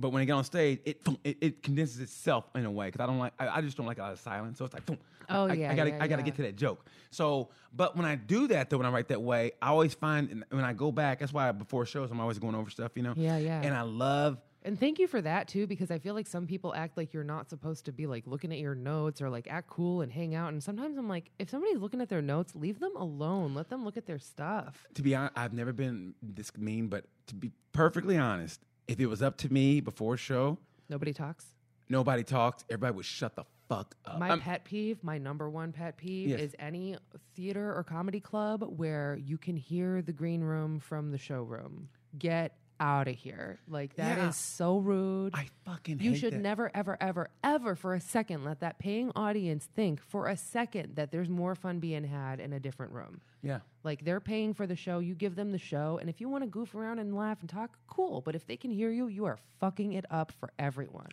but 0.00 0.10
when 0.10 0.22
I 0.22 0.24
get 0.24 0.32
on 0.32 0.44
stage, 0.44 0.80
it 0.84 1.00
it, 1.24 1.36
it 1.40 1.62
condenses 1.62 2.00
itself 2.00 2.48
in 2.54 2.64
a 2.64 2.70
way 2.70 2.86
because 2.86 3.02
I 3.02 3.06
don't 3.06 3.18
like. 3.18 3.34
I, 3.38 3.48
I 3.48 3.60
just 3.60 3.76
don't 3.76 3.86
like 3.86 3.98
a 3.98 4.02
lot 4.02 4.12
of 4.12 4.18
silence. 4.18 4.58
So 4.58 4.64
it's 4.64 4.74
like, 4.74 4.86
boom. 4.86 4.98
Oh, 5.28 5.46
I, 5.46 5.52
yeah, 5.52 5.70
I 5.70 5.74
gotta 5.74 5.90
yeah, 5.90 5.98
I 6.00 6.08
gotta 6.08 6.22
yeah. 6.22 6.26
get 6.26 6.36
to 6.36 6.42
that 6.42 6.56
joke. 6.56 6.84
So, 7.10 7.50
but 7.74 7.96
when 7.96 8.06
I 8.06 8.16
do 8.16 8.48
that 8.48 8.70
though, 8.70 8.78
when 8.78 8.86
I 8.86 8.90
write 8.90 9.08
that 9.08 9.22
way, 9.22 9.52
I 9.60 9.68
always 9.68 9.94
find 9.94 10.44
when 10.50 10.64
I 10.64 10.72
go 10.72 10.90
back. 10.90 11.20
That's 11.20 11.32
why 11.32 11.52
before 11.52 11.86
shows, 11.86 12.10
I'm 12.10 12.20
always 12.20 12.38
going 12.38 12.54
over 12.54 12.70
stuff, 12.70 12.92
you 12.94 13.02
know. 13.02 13.14
Yeah, 13.16 13.36
yeah. 13.36 13.60
And 13.62 13.74
I 13.74 13.82
love. 13.82 14.38
And 14.62 14.78
thank 14.78 14.98
you 14.98 15.06
for 15.06 15.22
that 15.22 15.48
too, 15.48 15.66
because 15.66 15.90
I 15.90 15.98
feel 15.98 16.14
like 16.14 16.26
some 16.26 16.46
people 16.46 16.74
act 16.74 16.98
like 16.98 17.14
you're 17.14 17.24
not 17.24 17.48
supposed 17.48 17.86
to 17.86 17.92
be 17.92 18.06
like 18.06 18.26
looking 18.26 18.52
at 18.52 18.58
your 18.58 18.74
notes 18.74 19.22
or 19.22 19.30
like 19.30 19.46
act 19.48 19.68
cool 19.68 20.02
and 20.02 20.12
hang 20.12 20.34
out. 20.34 20.52
And 20.52 20.62
sometimes 20.62 20.98
I'm 20.98 21.08
like, 21.08 21.30
if 21.38 21.48
somebody's 21.48 21.78
looking 21.78 22.02
at 22.02 22.10
their 22.10 22.20
notes, 22.20 22.54
leave 22.54 22.78
them 22.78 22.94
alone. 22.96 23.54
Let 23.54 23.70
them 23.70 23.84
look 23.84 23.96
at 23.96 24.06
their 24.06 24.18
stuff. 24.18 24.86
to 24.94 25.02
be 25.02 25.14
honest, 25.14 25.32
I've 25.36 25.54
never 25.54 25.72
been 25.72 26.14
this 26.22 26.54
mean, 26.58 26.88
but 26.88 27.06
to 27.28 27.34
be 27.34 27.52
perfectly 27.72 28.18
honest, 28.18 28.60
if 28.90 28.98
it 28.98 29.06
was 29.06 29.22
up 29.22 29.36
to 29.38 29.52
me 29.52 29.80
before 29.80 30.14
a 30.14 30.18
show, 30.18 30.58
Nobody 30.88 31.12
talks. 31.12 31.46
nobody 31.88 32.24
talks. 32.24 32.64
Everybody 32.68 32.96
would 32.96 33.04
shut 33.04 33.36
the 33.36 33.44
fuck 33.68 33.94
up. 34.04 34.18
My 34.18 34.30
I'm- 34.30 34.40
pet 34.40 34.64
peeve, 34.64 35.02
my 35.04 35.16
number 35.16 35.48
one 35.48 35.70
pet 35.72 35.96
peeve, 35.96 36.30
Yes. 36.30 36.40
is 36.40 36.56
any 36.58 36.96
theater 37.36 37.72
or 37.74 37.84
comedy 37.84 38.18
club 38.18 38.64
where 38.76 39.14
you 39.16 39.38
can 39.38 39.56
hear 39.56 40.02
the 40.02 40.12
green 40.12 40.40
room 40.42 40.80
from 40.80 41.12
the 41.12 41.18
showroom. 41.18 41.88
Get 42.18 42.56
out 42.80 43.06
of 43.06 43.14
here! 43.14 43.60
Like 43.68 43.94
that 43.96 44.18
is 44.18 44.24
Yeah. 44.24 44.30
so 44.30 44.78
rude. 44.78 45.34
I 45.34 45.48
fucking 45.64 46.00
you 46.00 46.16
should 46.16 46.32
that. 46.32 46.40
never, 46.40 46.70
ever, 46.74 46.96
ever, 47.00 47.28
ever 47.44 47.76
for 47.76 47.94
a 47.94 48.00
second 48.00 48.44
let 48.44 48.60
that 48.60 48.78
paying 48.78 49.12
audience 49.14 49.66
think 49.76 50.00
for 50.00 50.26
a 50.28 50.36
second 50.36 50.96
that 50.96 51.12
there's 51.12 51.28
more 51.28 51.54
fun 51.54 51.78
being 51.78 52.04
had 52.04 52.40
in 52.40 52.52
a 52.52 52.58
different 52.60 52.92
room. 52.92 53.20
Yeah. 53.42 53.60
Like 53.84 54.04
they're 54.04 54.20
paying 54.20 54.54
for 54.54 54.66
the 54.66 54.76
show, 54.76 54.98
you 54.98 55.14
give 55.14 55.36
them 55.36 55.52
the 55.52 55.58
show, 55.58 55.98
and 56.00 56.10
if 56.10 56.20
you 56.20 56.28
want 56.28 56.42
to 56.44 56.48
goof 56.48 56.74
around 56.74 56.98
and 56.98 57.14
laugh 57.14 57.38
and 57.40 57.48
talk, 57.48 57.78
cool. 57.86 58.20
But 58.22 58.34
if 58.34 58.46
they 58.46 58.56
can 58.56 58.70
hear 58.70 58.90
you, 58.90 59.06
you 59.08 59.24
are 59.26 59.38
fucking 59.60 59.92
it 59.92 60.04
up 60.10 60.32
for 60.32 60.50
everyone. 60.58 61.08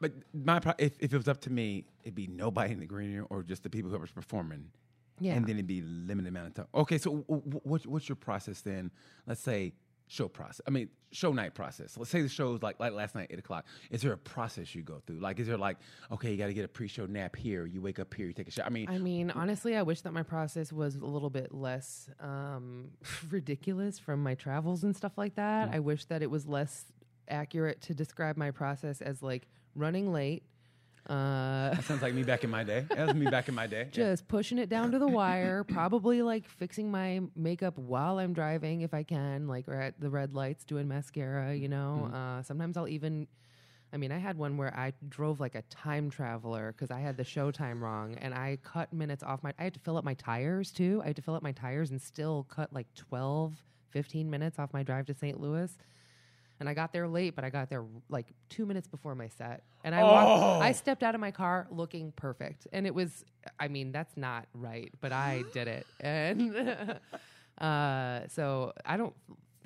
But 0.00 0.12
my 0.34 0.60
pro- 0.60 0.72
if, 0.78 0.92
if 1.00 1.12
it 1.12 1.16
was 1.16 1.28
up 1.28 1.40
to 1.42 1.50
me, 1.50 1.84
it'd 2.02 2.14
be 2.14 2.26
nobody 2.26 2.72
in 2.72 2.80
the 2.80 2.86
green 2.86 3.14
room 3.16 3.26
or 3.30 3.42
just 3.42 3.62
the 3.62 3.70
people 3.70 3.90
who 3.90 3.96
are 3.96 4.06
performing. 4.06 4.70
Yeah. 5.20 5.34
And 5.34 5.44
then 5.46 5.56
it'd 5.56 5.66
be 5.66 5.82
limited 5.82 6.28
amount 6.28 6.48
of 6.48 6.54
time. 6.54 6.66
Okay, 6.74 6.96
so 6.98 7.16
w- 7.28 7.42
w- 7.42 7.60
what's 7.64 7.86
what's 7.86 8.08
your 8.08 8.14
process 8.16 8.60
then? 8.60 8.90
Let's 9.26 9.40
say 9.40 9.72
show 10.08 10.28
process. 10.28 10.60
I 10.66 10.70
mean 10.70 10.88
show 11.10 11.32
night 11.32 11.54
process. 11.54 11.96
Let's 11.96 12.10
say 12.10 12.22
the 12.22 12.28
show's 12.28 12.62
like 12.62 12.80
like 12.80 12.92
last 12.92 13.14
night 13.14 13.28
eight 13.30 13.38
o'clock. 13.38 13.66
Is 13.90 14.02
there 14.02 14.12
a 14.12 14.18
process 14.18 14.74
you 14.74 14.82
go 14.82 15.00
through? 15.06 15.20
Like 15.20 15.38
is 15.38 15.46
there 15.46 15.56
like 15.56 15.78
okay, 16.10 16.30
you 16.30 16.36
got 16.36 16.46
to 16.46 16.54
get 16.54 16.64
a 16.64 16.68
pre-show 16.68 17.06
nap 17.06 17.36
here. 17.36 17.66
You 17.66 17.80
wake 17.80 17.98
up 17.98 18.12
here. 18.12 18.26
You 18.26 18.32
take 18.32 18.48
a 18.48 18.50
shower. 18.50 18.66
I 18.66 18.70
mean, 18.70 18.88
I 18.88 18.98
mean, 18.98 19.30
honestly, 19.30 19.76
I 19.76 19.82
wish 19.82 20.00
that 20.02 20.12
my 20.12 20.22
process 20.22 20.72
was 20.72 20.96
a 20.96 21.06
little 21.06 21.30
bit 21.30 21.52
less 21.52 22.08
um, 22.20 22.90
ridiculous 23.30 23.98
from 23.98 24.22
my 24.22 24.34
travels 24.34 24.84
and 24.84 24.96
stuff 24.96 25.12
like 25.16 25.36
that. 25.36 25.70
I 25.72 25.80
wish 25.80 26.06
that 26.06 26.22
it 26.22 26.30
was 26.30 26.46
less 26.46 26.86
accurate 27.28 27.80
to 27.82 27.94
describe 27.94 28.36
my 28.36 28.50
process 28.50 29.00
as 29.00 29.22
like 29.22 29.46
running 29.74 30.12
late. 30.12 30.42
Uh, 31.08 31.70
that 31.70 31.84
sounds 31.84 32.02
like 32.02 32.12
me 32.12 32.22
back 32.22 32.44
in 32.44 32.50
my 32.50 32.62
day. 32.62 32.84
That 32.90 33.06
was 33.06 33.16
me 33.16 33.26
back 33.26 33.48
in 33.48 33.54
my 33.54 33.66
day. 33.66 33.88
just 33.92 34.28
pushing 34.28 34.58
it 34.58 34.68
down 34.68 34.92
to 34.92 34.98
the 34.98 35.06
wire, 35.06 35.64
probably 35.64 36.20
like 36.20 36.46
fixing 36.46 36.90
my 36.90 37.20
makeup 37.34 37.78
while 37.78 38.18
I'm 38.18 38.34
driving 38.34 38.82
if 38.82 38.92
I 38.92 39.04
can, 39.04 39.48
like 39.48 39.68
or 39.68 39.80
at 39.80 39.98
the 39.98 40.10
red 40.10 40.34
lights 40.34 40.64
doing 40.64 40.86
mascara, 40.86 41.54
you 41.54 41.68
know. 41.68 42.10
Uh, 42.12 42.42
sometimes 42.42 42.76
I'll 42.76 42.88
even, 42.88 43.26
I 43.90 43.96
mean, 43.96 44.12
I 44.12 44.18
had 44.18 44.36
one 44.36 44.58
where 44.58 44.76
I 44.76 44.92
drove 45.08 45.40
like 45.40 45.54
a 45.54 45.62
time 45.62 46.10
traveler 46.10 46.74
because 46.76 46.90
I 46.90 47.00
had 47.00 47.16
the 47.16 47.24
show 47.24 47.50
time 47.50 47.82
wrong 47.82 48.14
and 48.20 48.34
I 48.34 48.58
cut 48.62 48.92
minutes 48.92 49.22
off 49.22 49.42
my, 49.42 49.54
I 49.58 49.64
had 49.64 49.74
to 49.74 49.80
fill 49.80 49.96
up 49.96 50.04
my 50.04 50.14
tires 50.14 50.70
too. 50.70 51.00
I 51.02 51.06
had 51.06 51.16
to 51.16 51.22
fill 51.22 51.34
up 51.34 51.42
my 51.42 51.52
tires 51.52 51.90
and 51.90 52.02
still 52.02 52.46
cut 52.50 52.70
like 52.70 52.86
12, 52.96 53.54
15 53.88 54.28
minutes 54.28 54.58
off 54.58 54.74
my 54.74 54.82
drive 54.82 55.06
to 55.06 55.14
St. 55.14 55.40
Louis. 55.40 55.74
And 56.60 56.68
I 56.68 56.74
got 56.74 56.92
there 56.92 57.06
late, 57.06 57.36
but 57.36 57.44
I 57.44 57.50
got 57.50 57.70
there 57.70 57.84
like 58.08 58.26
two 58.48 58.66
minutes 58.66 58.88
before 58.88 59.14
my 59.14 59.28
set. 59.28 59.62
And 59.84 59.94
I 59.94 60.02
walked, 60.02 60.62
I 60.62 60.72
stepped 60.72 61.02
out 61.02 61.14
of 61.14 61.20
my 61.20 61.30
car 61.30 61.68
looking 61.70 62.12
perfect. 62.12 62.66
And 62.72 62.86
it 62.86 62.94
was, 62.94 63.24
I 63.60 63.68
mean, 63.68 63.92
that's 63.92 64.16
not 64.16 64.46
right, 64.54 64.92
but 65.00 65.12
I 65.12 65.44
did 65.52 65.68
it. 65.68 65.86
And 66.00 66.98
uh, 67.58 68.20
so 68.28 68.72
I 68.84 68.96
don't 68.96 69.14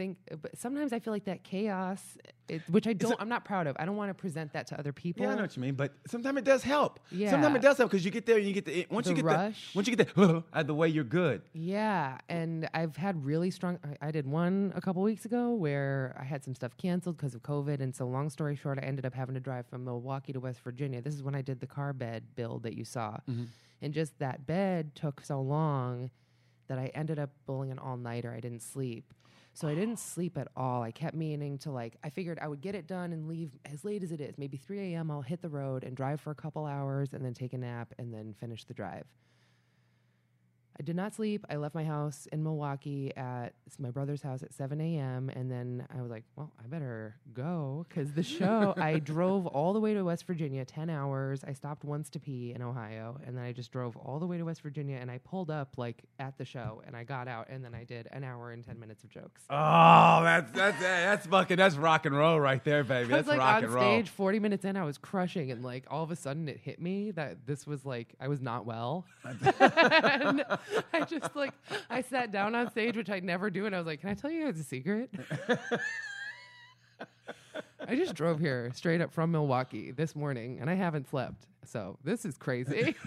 think, 0.03 0.18
uh, 0.30 0.36
but 0.36 0.59
sometimes 0.59 0.92
I 0.92 0.98
feel 0.98 1.12
like 1.12 1.24
that 1.26 1.44
chaos, 1.44 2.00
it, 2.48 2.62
which 2.68 2.86
I 2.86 2.92
don't, 2.92 3.14
I'm 3.20 3.28
not 3.28 3.44
proud 3.44 3.66
of. 3.66 3.76
I 3.78 3.84
don't 3.84 3.96
want 3.96 4.11
to 4.11 4.14
present 4.14 4.53
that 4.53 4.66
to 4.68 4.78
other 4.78 4.92
people. 4.92 5.24
Yeah, 5.24 5.32
I 5.32 5.34
know 5.36 5.42
what 5.42 5.57
you 5.57 5.62
mean, 5.62 5.74
but 5.74 5.92
sometimes 6.09 6.38
it 6.38 6.44
does 6.44 6.62
help. 6.62 7.00
Yeah. 7.11 7.30
Sometimes 7.30 7.57
it 7.57 7.62
does 7.62 7.78
help 7.78 7.90
because 7.90 8.05
you 8.05 8.11
get 8.11 8.26
there 8.26 8.38
and 8.38 8.46
you 8.46 8.53
get 8.53 8.64
the 8.64 8.86
once 8.90 9.07
The 9.07 9.12
you 9.12 9.16
get 9.16 9.24
rush. 9.24 9.72
the 9.72 9.78
once 9.78 9.88
you 9.88 9.96
get 9.96 10.14
the 10.14 10.20
out 10.53 10.61
of 10.62 10.66
the 10.66 10.74
way, 10.74 10.88
you're 10.88 11.05
good. 11.05 11.42
Yeah, 11.53 12.18
and 12.28 12.68
I've 12.74 12.96
had 12.96 13.24
really 13.24 13.50
strong. 13.50 13.78
I, 13.84 14.09
I 14.09 14.11
did 14.11 14.26
one 14.26 14.72
a 14.74 14.80
couple 14.80 15.03
weeks 15.03 15.24
ago 15.24 15.53
where 15.55 16.16
I 16.20 16.24
had 16.24 16.42
some 16.44 16.55
stuff 16.55 16.76
canceled 16.76 17.16
because 17.16 17.34
of 17.34 17.42
COVID, 17.42 17.80
and 17.80 17.94
so 17.94 18.07
long 18.07 18.28
story 18.28 18.57
short, 18.57 18.78
I 18.78 18.82
ended 18.82 19.07
up 19.07 19.14
having 19.14 19.34
to 19.34 19.40
drive 19.40 19.66
from 19.66 19.84
Milwaukee 19.84 20.32
to 20.32 20.40
West 20.40 20.61
Virginia. 20.61 21.00
This 21.00 21.14
is 21.14 21.22
when 21.22 21.34
I 21.34 21.42
did 21.42 21.61
the 21.61 21.66
car 21.66 21.92
bed 21.92 22.24
build 22.34 22.64
that 22.64 22.74
you 22.74 22.84
saw, 22.84 23.18
mm-hmm. 23.30 23.44
and 23.80 23.94
just 23.94 24.18
that 24.18 24.46
bed 24.46 24.94
took 24.94 25.24
so 25.24 25.40
long 25.40 26.11
that 26.68 26.78
I 26.78 26.90
ended 26.94 27.18
up 27.18 27.30
bowling 27.46 27.70
an 27.70 27.78
all 27.78 27.96
nighter. 27.96 28.32
I 28.32 28.40
didn't 28.40 28.62
sleep. 28.62 29.12
So 29.55 29.68
I 29.68 29.74
didn't 29.74 29.98
sleep 29.98 30.38
at 30.38 30.48
all. 30.57 30.82
I 30.82 30.90
kept 30.90 31.14
meaning 31.14 31.59
to 31.59 31.70
like. 31.70 31.96
I 32.03 32.09
figured 32.09 32.38
I 32.40 32.48
would 32.48 32.62
get 32.62 32.74
it 32.74 32.86
done 32.86 33.12
and 33.12 33.28
leave 33.28 33.50
as 33.66 33.84
late 33.84 34.03
as 34.03 34.11
it 34.11 34.20
is, 34.20 34.38
maybe 34.38 34.57
3 34.57 34.94
a.m. 34.94 35.11
I'll 35.11 35.20
hit 35.20 35.42
the 35.42 35.48
road 35.48 35.84
and 35.84 35.94
drive 35.96 36.20
for 36.20 36.30
a 36.30 36.34
couple 36.34 36.64
hours, 36.64 37.12
and 37.12 37.24
then 37.24 37.34
take 37.34 37.53
a 37.53 37.59
nap, 37.59 37.92
and 37.98 38.12
then 38.12 38.34
finish 38.40 38.64
the 38.64 38.74
drive. 38.74 39.05
I 40.82 40.84
did 40.84 40.96
not 40.96 41.14
sleep. 41.14 41.46
I 41.48 41.54
left 41.58 41.76
my 41.76 41.84
house 41.84 42.26
in 42.32 42.42
Milwaukee 42.42 43.12
at 43.16 43.52
my 43.78 43.92
brother's 43.92 44.20
house 44.20 44.42
at 44.42 44.52
7 44.52 44.80
a.m. 44.80 45.30
And 45.30 45.48
then 45.48 45.86
I 45.96 46.02
was 46.02 46.10
like, 46.10 46.24
well, 46.34 46.50
I 46.58 46.66
better 46.66 47.14
go 47.32 47.86
because 47.88 48.10
the 48.14 48.24
show, 48.24 48.74
I 48.76 48.98
drove 48.98 49.46
all 49.46 49.74
the 49.74 49.78
way 49.78 49.94
to 49.94 50.02
West 50.02 50.26
Virginia, 50.26 50.64
10 50.64 50.90
hours. 50.90 51.44
I 51.46 51.52
stopped 51.52 51.84
once 51.84 52.10
to 52.10 52.18
pee 52.18 52.52
in 52.52 52.62
Ohio. 52.62 53.16
And 53.24 53.36
then 53.36 53.44
I 53.44 53.52
just 53.52 53.70
drove 53.70 53.96
all 53.96 54.18
the 54.18 54.26
way 54.26 54.38
to 54.38 54.42
West 54.42 54.60
Virginia 54.60 54.98
and 55.00 55.08
I 55.08 55.18
pulled 55.18 55.52
up 55.52 55.78
like 55.78 56.02
at 56.18 56.36
the 56.36 56.44
show 56.44 56.82
and 56.84 56.96
I 56.96 57.04
got 57.04 57.28
out 57.28 57.46
and 57.48 57.64
then 57.64 57.76
I 57.76 57.84
did 57.84 58.08
an 58.10 58.24
hour 58.24 58.50
and 58.50 58.64
10 58.64 58.80
minutes 58.80 59.04
of 59.04 59.10
jokes. 59.10 59.42
Oh, 59.50 60.20
that's 60.24 60.50
that's 60.50 60.80
that's 60.80 61.26
fucking 61.28 61.58
that's 61.58 61.76
rock 61.76 62.06
and 62.06 62.16
roll 62.16 62.40
right 62.40 62.64
there, 62.64 62.82
baby. 62.82 63.08
That's 63.08 63.28
like 63.28 63.38
rock 63.38 63.58
on 63.58 63.64
and 63.64 63.72
roll. 63.72 63.84
stage 63.84 64.08
40 64.08 64.40
minutes 64.40 64.64
in, 64.64 64.76
I 64.76 64.82
was 64.82 64.98
crushing, 64.98 65.52
and 65.52 65.62
like 65.62 65.84
all 65.88 66.02
of 66.02 66.10
a 66.10 66.16
sudden 66.16 66.48
it 66.48 66.58
hit 66.58 66.80
me 66.80 67.12
that 67.12 67.46
this 67.46 67.68
was 67.68 67.84
like 67.84 68.14
I 68.18 68.26
was 68.26 68.40
not 68.40 68.66
well. 68.66 69.04
and 69.60 70.44
I 70.92 71.00
just 71.04 71.34
like 71.34 71.52
I 71.90 72.02
sat 72.02 72.32
down 72.32 72.54
on 72.54 72.70
stage, 72.70 72.96
which 72.96 73.10
I 73.10 73.20
never 73.20 73.50
do, 73.50 73.66
and 73.66 73.74
I 73.74 73.78
was 73.78 73.86
like, 73.86 74.00
Can 74.00 74.10
I 74.10 74.14
tell 74.14 74.30
you 74.30 74.44
guys 74.44 74.58
a 74.58 74.64
secret? 74.64 75.10
I 77.88 77.96
just 77.96 78.14
drove 78.14 78.38
here 78.38 78.70
straight 78.74 79.00
up 79.00 79.12
from 79.12 79.32
Milwaukee 79.32 79.90
this 79.90 80.14
morning 80.14 80.58
and 80.60 80.70
I 80.70 80.74
haven't 80.74 81.08
slept. 81.08 81.46
So 81.64 81.98
this 82.04 82.24
is 82.24 82.38
crazy. 82.38 82.94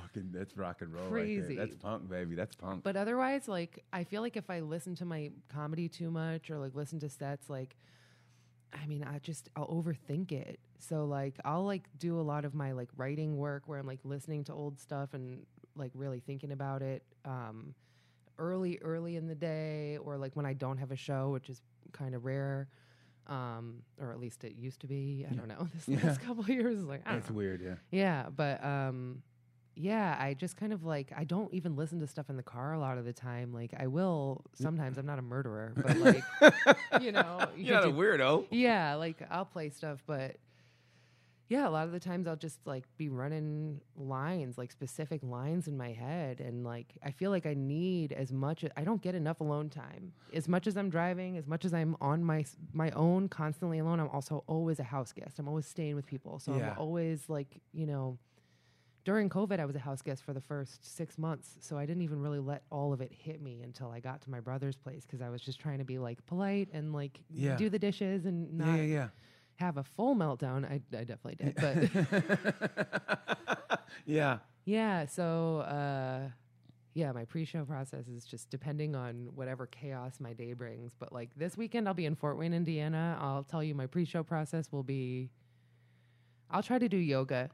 Fucking 0.00 0.30
that's 0.32 0.56
rock 0.56 0.80
and 0.80 0.92
roll 0.92 1.04
right 1.08 1.22
Crazy. 1.22 1.56
there. 1.56 1.66
That's 1.66 1.76
punk, 1.76 2.08
baby. 2.08 2.34
That's 2.34 2.54
punk. 2.56 2.82
But 2.82 2.96
otherwise, 2.96 3.46
like 3.48 3.84
I 3.92 4.04
feel 4.04 4.22
like 4.22 4.36
if 4.36 4.48
I 4.50 4.60
listen 4.60 4.94
to 4.96 5.04
my 5.04 5.30
comedy 5.52 5.88
too 5.88 6.10
much 6.10 6.50
or 6.50 6.58
like 6.58 6.74
listen 6.74 6.98
to 7.00 7.08
sets, 7.08 7.48
like 7.50 7.76
I 8.72 8.86
mean, 8.86 9.02
I 9.04 9.18
just 9.18 9.48
I'll 9.56 9.66
overthink 9.68 10.32
it. 10.32 10.60
So 10.78 11.04
like 11.04 11.36
I'll 11.44 11.64
like 11.64 11.88
do 11.98 12.18
a 12.20 12.22
lot 12.22 12.44
of 12.44 12.54
my 12.54 12.72
like 12.72 12.88
writing 12.96 13.36
work 13.36 13.64
where 13.66 13.78
I'm 13.78 13.86
like 13.86 14.00
listening 14.04 14.44
to 14.44 14.52
old 14.52 14.78
stuff 14.78 15.12
and 15.14 15.44
like 15.76 15.90
really 15.94 16.20
thinking 16.20 16.52
about 16.52 16.82
it 16.82 17.02
um 17.24 17.74
early 18.38 18.78
early 18.82 19.16
in 19.16 19.26
the 19.26 19.34
day 19.34 19.98
or 19.98 20.16
like 20.16 20.34
when 20.34 20.46
I 20.46 20.52
don't 20.54 20.78
have 20.78 20.90
a 20.90 20.96
show, 20.96 21.30
which 21.30 21.48
is 21.50 21.60
kind 21.92 22.14
of 22.14 22.24
rare. 22.24 22.68
Um, 23.26 23.82
or 24.00 24.10
at 24.12 24.18
least 24.18 24.42
it 24.44 24.56
used 24.56 24.80
to 24.80 24.86
be. 24.88 25.24
I 25.30 25.34
don't 25.34 25.46
know. 25.48 25.68
This 25.74 25.86
Yeah. 25.88 26.06
last 26.08 26.20
couple 26.20 26.42
of 26.42 26.48
years 26.48 26.82
like 26.84 27.02
I 27.06 27.14
That's 27.14 27.28
know. 27.30 27.36
weird, 27.36 27.60
yeah. 27.62 27.74
Yeah, 27.90 28.28
but 28.34 28.64
um 28.64 29.22
yeah, 29.80 30.16
I 30.20 30.34
just 30.34 30.56
kind 30.56 30.72
of 30.72 30.84
like 30.84 31.12
I 31.16 31.24
don't 31.24 31.52
even 31.54 31.74
listen 31.76 32.00
to 32.00 32.06
stuff 32.06 32.28
in 32.28 32.36
the 32.36 32.42
car 32.42 32.72
a 32.74 32.78
lot 32.78 32.98
of 32.98 33.04
the 33.04 33.12
time. 33.12 33.52
Like 33.52 33.72
I 33.78 33.86
will 33.86 34.44
sometimes. 34.54 34.98
I'm 34.98 35.06
not 35.06 35.18
a 35.18 35.22
murderer, 35.22 35.72
but 35.76 35.96
like 35.98 36.24
you 37.00 37.12
know, 37.12 37.46
you 37.56 37.66
You're 37.66 37.74
not 37.80 37.84
a 37.84 37.92
weirdo. 37.92 38.46
yeah, 38.50 38.94
like 38.94 39.22
I'll 39.30 39.44
play 39.46 39.70
stuff, 39.70 40.02
but 40.06 40.36
yeah, 41.48 41.66
a 41.66 41.70
lot 41.70 41.84
of 41.86 41.92
the 41.92 41.98
times 41.98 42.28
I'll 42.28 42.36
just 42.36 42.58
like 42.64 42.84
be 42.96 43.08
running 43.08 43.80
lines, 43.96 44.56
like 44.56 44.70
specific 44.70 45.20
lines 45.24 45.66
in 45.66 45.76
my 45.76 45.90
head, 45.90 46.40
and 46.40 46.62
like 46.62 46.92
I 47.02 47.10
feel 47.10 47.30
like 47.32 47.44
I 47.44 47.54
need 47.54 48.12
as 48.12 48.32
much. 48.32 48.64
I 48.76 48.84
don't 48.84 49.02
get 49.02 49.16
enough 49.16 49.40
alone 49.40 49.68
time. 49.68 50.12
As 50.32 50.46
much 50.46 50.68
as 50.68 50.76
I'm 50.76 50.90
driving, 50.90 51.36
as 51.36 51.48
much 51.48 51.64
as 51.64 51.74
I'm 51.74 51.96
on 52.00 52.22
my 52.22 52.44
my 52.72 52.90
own, 52.92 53.28
constantly 53.28 53.80
alone. 53.80 53.98
I'm 53.98 54.10
also 54.10 54.44
always 54.46 54.78
a 54.78 54.84
house 54.84 55.12
guest. 55.12 55.40
I'm 55.40 55.48
always 55.48 55.66
staying 55.66 55.96
with 55.96 56.06
people, 56.06 56.38
so 56.38 56.54
Yeah. 56.54 56.72
I'm 56.72 56.78
always 56.78 57.28
like 57.28 57.60
you 57.72 57.86
know. 57.86 58.18
During 59.04 59.30
COVID, 59.30 59.58
I 59.58 59.64
was 59.64 59.74
a 59.74 59.78
house 59.80 60.02
guest 60.02 60.22
for 60.22 60.34
the 60.34 60.42
first 60.42 60.84
six 60.96 61.16
months, 61.16 61.56
so 61.60 61.78
I 61.78 61.86
didn't 61.86 62.02
even 62.02 62.20
really 62.20 62.38
let 62.38 62.62
all 62.70 62.92
of 62.92 63.00
it 63.00 63.10
hit 63.10 63.40
me 63.40 63.62
until 63.62 63.90
I 63.90 63.98
got 64.00 64.20
to 64.22 64.30
my 64.30 64.40
brother's 64.40 64.76
place 64.76 65.04
because 65.06 65.22
I 65.22 65.30
was 65.30 65.40
just 65.40 65.58
trying 65.58 65.78
to 65.78 65.84
be 65.84 65.98
like 65.98 66.24
polite 66.26 66.68
and 66.74 66.92
like 66.92 67.18
Yeah. 67.30 67.56
do 67.56 67.70
the 67.70 67.78
dishes 67.78 68.26
and 68.26 68.52
not 68.58 68.66
Yeah, 68.68 68.76
yeah, 68.76 68.82
yeah. 68.82 69.08
have 69.56 69.78
a 69.78 69.84
full 69.84 70.14
meltdown. 70.14 70.66
I, 70.66 70.82
I 70.96 71.04
definitely 71.04 71.36
did, 71.36 71.54
but 71.56 73.78
Yeah. 74.06 74.38
yeah. 74.66 75.06
So 75.06 75.60
uh, 75.60 76.28
yeah, 76.92 77.12
my 77.12 77.24
pre-show 77.24 77.64
process 77.64 78.06
is 78.06 78.26
just 78.26 78.50
depending 78.50 78.94
on 78.94 79.30
whatever 79.34 79.66
chaos 79.66 80.16
my 80.20 80.34
day 80.34 80.52
brings. 80.52 80.92
But 80.98 81.10
like 81.12 81.30
this 81.36 81.56
weekend, 81.56 81.88
I'll 81.88 81.94
be 81.94 82.04
in 82.06 82.16
Fort 82.16 82.36
Wayne, 82.36 82.52
Indiana. 82.52 83.16
I'll 83.20 83.44
tell 83.44 83.64
you, 83.64 83.74
my 83.74 83.86
pre-show 83.86 84.22
process 84.24 84.70
will 84.70 84.82
be. 84.82 85.30
I'll 86.50 86.62
try 86.62 86.78
to 86.78 86.88
do 86.88 86.98
yoga. 86.98 87.48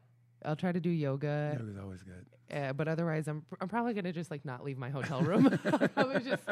I'll 0.47 0.57
try 0.57 0.72
to 0.72 0.80
do 0.80 0.90
yoga, 0.90 1.57
It 1.59 1.64
was 1.66 1.76
always 1.76 2.03
good. 2.03 2.24
uh, 2.57 2.72
but 2.72 2.86
otherwise, 2.88 3.26
I'm 3.28 3.44
I'm 3.61 3.68
probably 3.68 3.92
gonna 3.94 4.12
just 4.12 4.30
like 4.30 4.44
not 4.44 4.64
leave 4.64 4.78
my 4.78 4.90
hotel 4.90 5.20
room. 5.22 5.47
I'll 5.64 5.88
probably 5.88 6.22
just 6.22 6.44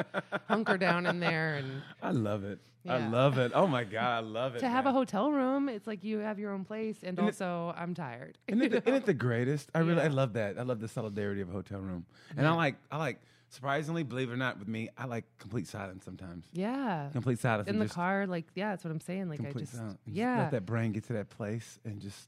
hunker 0.49 0.77
down 0.77 1.07
in 1.07 1.21
there 1.21 1.55
and 1.57 1.83
I 2.03 2.11
love 2.11 2.45
it. 2.45 2.59
I 2.87 3.07
love 3.09 3.39
it. 3.39 3.53
Oh 3.55 3.67
my 3.67 3.85
god, 3.85 4.25
I 4.25 4.27
love 4.27 4.57
it. 4.57 4.59
to 4.61 4.69
have 4.69 4.85
a 4.85 4.93
hotel 4.93 5.31
room, 5.33 5.71
it's 5.71 5.87
like 5.87 6.05
you 6.05 6.19
have 6.19 6.39
your 6.39 6.53
own 6.53 6.65
place, 6.65 6.99
and, 7.03 7.19
And 7.19 7.29
it- 7.29 7.31
also 7.41 7.73
I'm 7.77 7.95
tired. 7.95 8.37
Isn't 8.49 8.63
it, 8.63 8.69
the, 8.73 8.77
isn't 8.83 8.95
it 8.95 9.07
the 9.07 9.15
greatest? 9.15 9.71
I 9.75 9.79
really, 9.79 10.03
I 10.03 10.09
love 10.09 10.35
that. 10.35 10.59
I 10.59 10.63
love 10.63 10.81
the 10.81 10.89
solidarity 10.89 11.41
of 11.41 11.49
a 11.49 11.53
hotel 11.53 11.81
room, 11.81 12.05
and 12.37 12.47
I 12.47 12.53
like, 12.53 12.77
I 12.91 12.99
like. 12.99 13.21
Surprisingly, 13.51 14.03
believe 14.03 14.31
it 14.31 14.33
or 14.33 14.37
not, 14.37 14.59
with 14.59 14.67
me, 14.67 14.89
I 14.99 15.05
like 15.05 15.23
complete 15.39 15.69
silence 15.69 16.05
sometimes. 16.05 16.45
yeah, 16.53 17.09
Complete 17.13 17.39
silence 17.39 17.69
in 17.69 17.79
the 17.79 17.87
car, 17.89 18.27
like 18.27 18.47
yeah, 18.57 18.71
that's 18.71 18.83
what 18.83 18.91
I'm 18.91 19.01
saying. 19.01 19.29
Like 19.29 19.39
I 19.47 19.53
just 19.53 19.75
silence. 19.75 19.93
Just 20.05 20.17
yeah, 20.17 20.39
let 20.39 20.51
that 20.51 20.67
brain 20.67 20.91
get 20.91 21.05
to 21.05 21.13
that 21.13 21.29
place 21.31 21.79
and 21.85 22.01
just 22.01 22.27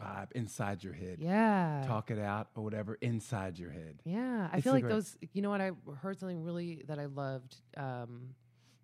vibe 0.00 0.32
inside 0.32 0.82
your 0.82 0.92
head. 0.92 1.18
Yeah. 1.20 1.84
Talk 1.86 2.10
it 2.10 2.18
out 2.18 2.48
or 2.54 2.64
whatever 2.64 2.94
inside 3.00 3.58
your 3.58 3.70
head. 3.70 4.00
Yeah, 4.04 4.48
I 4.52 4.56
It's 4.56 4.64
feel 4.64 4.72
like 4.72 4.82
great- 4.82 4.92
those. 4.92 5.16
You 5.32 5.42
know 5.42 5.50
what? 5.50 5.60
I 5.60 5.70
heard 6.00 6.18
something 6.18 6.42
really 6.42 6.82
that 6.88 6.98
I 6.98 7.06
loved. 7.06 7.56
Um, 7.76 8.34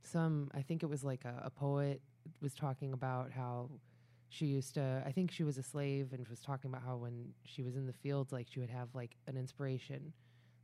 some, 0.03 0.51
I 0.55 0.63
think 0.63 0.83
it 0.83 0.87
was 0.87 1.05
like 1.05 1.25
a, 1.25 1.43
a 1.45 1.51
poet 1.51 2.01
was 2.41 2.55
talking 2.55 2.93
about 2.93 3.33
how 3.33 3.71
she 4.29 4.47
used 4.47 4.75
to. 4.75 5.03
I 5.05 5.13
think 5.13 5.31
she 5.31 5.43
was 5.43 5.59
a 5.59 5.63
slave 5.63 6.13
and 6.13 6.27
was 6.29 6.41
talking 6.41 6.71
about 6.71 6.83
how 6.85 6.97
when 6.97 7.35
she 7.45 7.63
was 7.63 7.77
in 7.77 7.87
the 7.87 7.93
fields, 7.93 8.33
like 8.33 8.47
she 8.49 8.61
would 8.61 8.71
have 8.71 8.89
like 8.95 9.17
an 9.27 9.37
inspiration, 9.37 10.13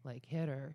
like 0.04 0.24
hit 0.26 0.48
her, 0.48 0.74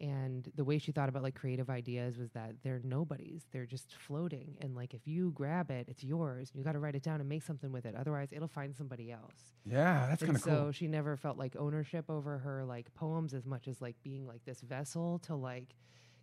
and 0.00 0.50
the 0.54 0.64
way 0.64 0.78
she 0.78 0.92
thought 0.92 1.08
about 1.08 1.22
like 1.22 1.34
creative 1.34 1.68
ideas 1.70 2.16
was 2.16 2.30
that 2.32 2.54
they're 2.62 2.80
nobodies. 2.82 3.44
They're 3.52 3.66
just 3.66 3.92
floating, 3.94 4.56
and 4.60 4.74
like 4.74 4.94
if 4.94 5.06
you 5.06 5.30
grab 5.32 5.70
it, 5.70 5.86
it's 5.88 6.02
yours. 6.02 6.50
You 6.54 6.64
got 6.64 6.72
to 6.72 6.78
write 6.78 6.94
it 6.94 7.02
down 7.02 7.20
and 7.20 7.28
make 7.28 7.42
something 7.42 7.70
with 7.72 7.84
it. 7.86 7.94
Otherwise, 7.94 8.28
it'll 8.32 8.48
find 8.48 8.74
somebody 8.74 9.12
else. 9.12 9.52
Yeah, 9.66 10.06
that's 10.08 10.22
kind 10.22 10.36
of 10.36 10.42
so 10.42 10.50
cool. 10.64 10.72
she 10.72 10.86
never 10.88 11.16
felt 11.16 11.36
like 11.38 11.54
ownership 11.56 12.06
over 12.08 12.38
her 12.38 12.64
like 12.64 12.92
poems 12.94 13.34
as 13.34 13.46
much 13.46 13.68
as 13.68 13.80
like 13.80 13.96
being 14.02 14.26
like 14.26 14.44
this 14.44 14.60
vessel 14.62 15.18
to 15.20 15.34
like 15.34 15.74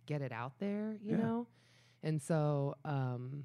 get 0.06 0.22
it 0.22 0.32
out 0.32 0.58
there, 0.58 0.96
you 1.02 1.12
Yeah. 1.12 1.22
know? 1.22 1.46
And 2.02 2.20
so 2.20 2.74
um 2.84 3.44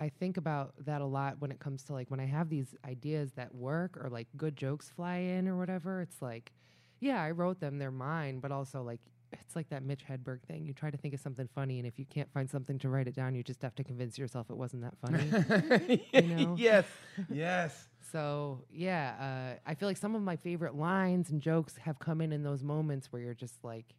I 0.00 0.08
think 0.10 0.36
about 0.36 0.74
that 0.86 1.00
a 1.00 1.04
lot 1.06 1.40
when 1.40 1.50
it 1.50 1.58
comes 1.58 1.82
to 1.84 1.92
like 1.92 2.08
when 2.10 2.20
I 2.20 2.26
have 2.26 2.48
these 2.48 2.74
ideas 2.86 3.32
that 3.32 3.52
work 3.54 3.96
or 4.02 4.08
like 4.08 4.28
good 4.36 4.56
jokes 4.56 4.88
fly 4.94 5.16
in 5.16 5.48
or 5.48 5.56
whatever, 5.58 6.00
it's 6.00 6.22
like 6.22 6.52
yeah, 7.00 7.22
I 7.22 7.30
wrote 7.32 7.60
them, 7.60 7.78
they're 7.78 7.90
mine, 7.92 8.40
but 8.40 8.50
also 8.50 8.82
like 8.82 9.00
it's 9.32 9.56
like 9.56 9.68
that 9.70 9.82
Mitch 9.82 10.04
Hedberg 10.06 10.42
thing. 10.42 10.64
You 10.64 10.72
try 10.72 10.90
to 10.90 10.96
think 10.96 11.14
of 11.14 11.20
something 11.20 11.48
funny, 11.54 11.78
and 11.78 11.86
if 11.86 11.98
you 11.98 12.04
can't 12.04 12.30
find 12.32 12.48
something 12.48 12.78
to 12.80 12.88
write 12.88 13.08
it 13.08 13.14
down, 13.14 13.34
you 13.34 13.42
just 13.42 13.62
have 13.62 13.74
to 13.76 13.84
convince 13.84 14.18
yourself 14.18 14.50
it 14.50 14.56
wasn't 14.56 14.82
that 14.82 14.94
funny. 15.00 16.06
you 16.12 16.34
know? 16.34 16.56
yes, 16.58 16.86
yes. 17.30 17.88
So 18.12 18.64
yeah, 18.70 19.56
uh, 19.56 19.58
I 19.70 19.74
feel 19.74 19.88
like 19.88 19.96
some 19.96 20.14
of 20.14 20.22
my 20.22 20.36
favorite 20.36 20.74
lines 20.74 21.30
and 21.30 21.40
jokes 21.40 21.76
have 21.78 21.98
come 21.98 22.20
in 22.20 22.32
in 22.32 22.42
those 22.42 22.62
moments 22.62 23.12
where 23.12 23.20
you're 23.20 23.34
just 23.34 23.62
like 23.62 23.94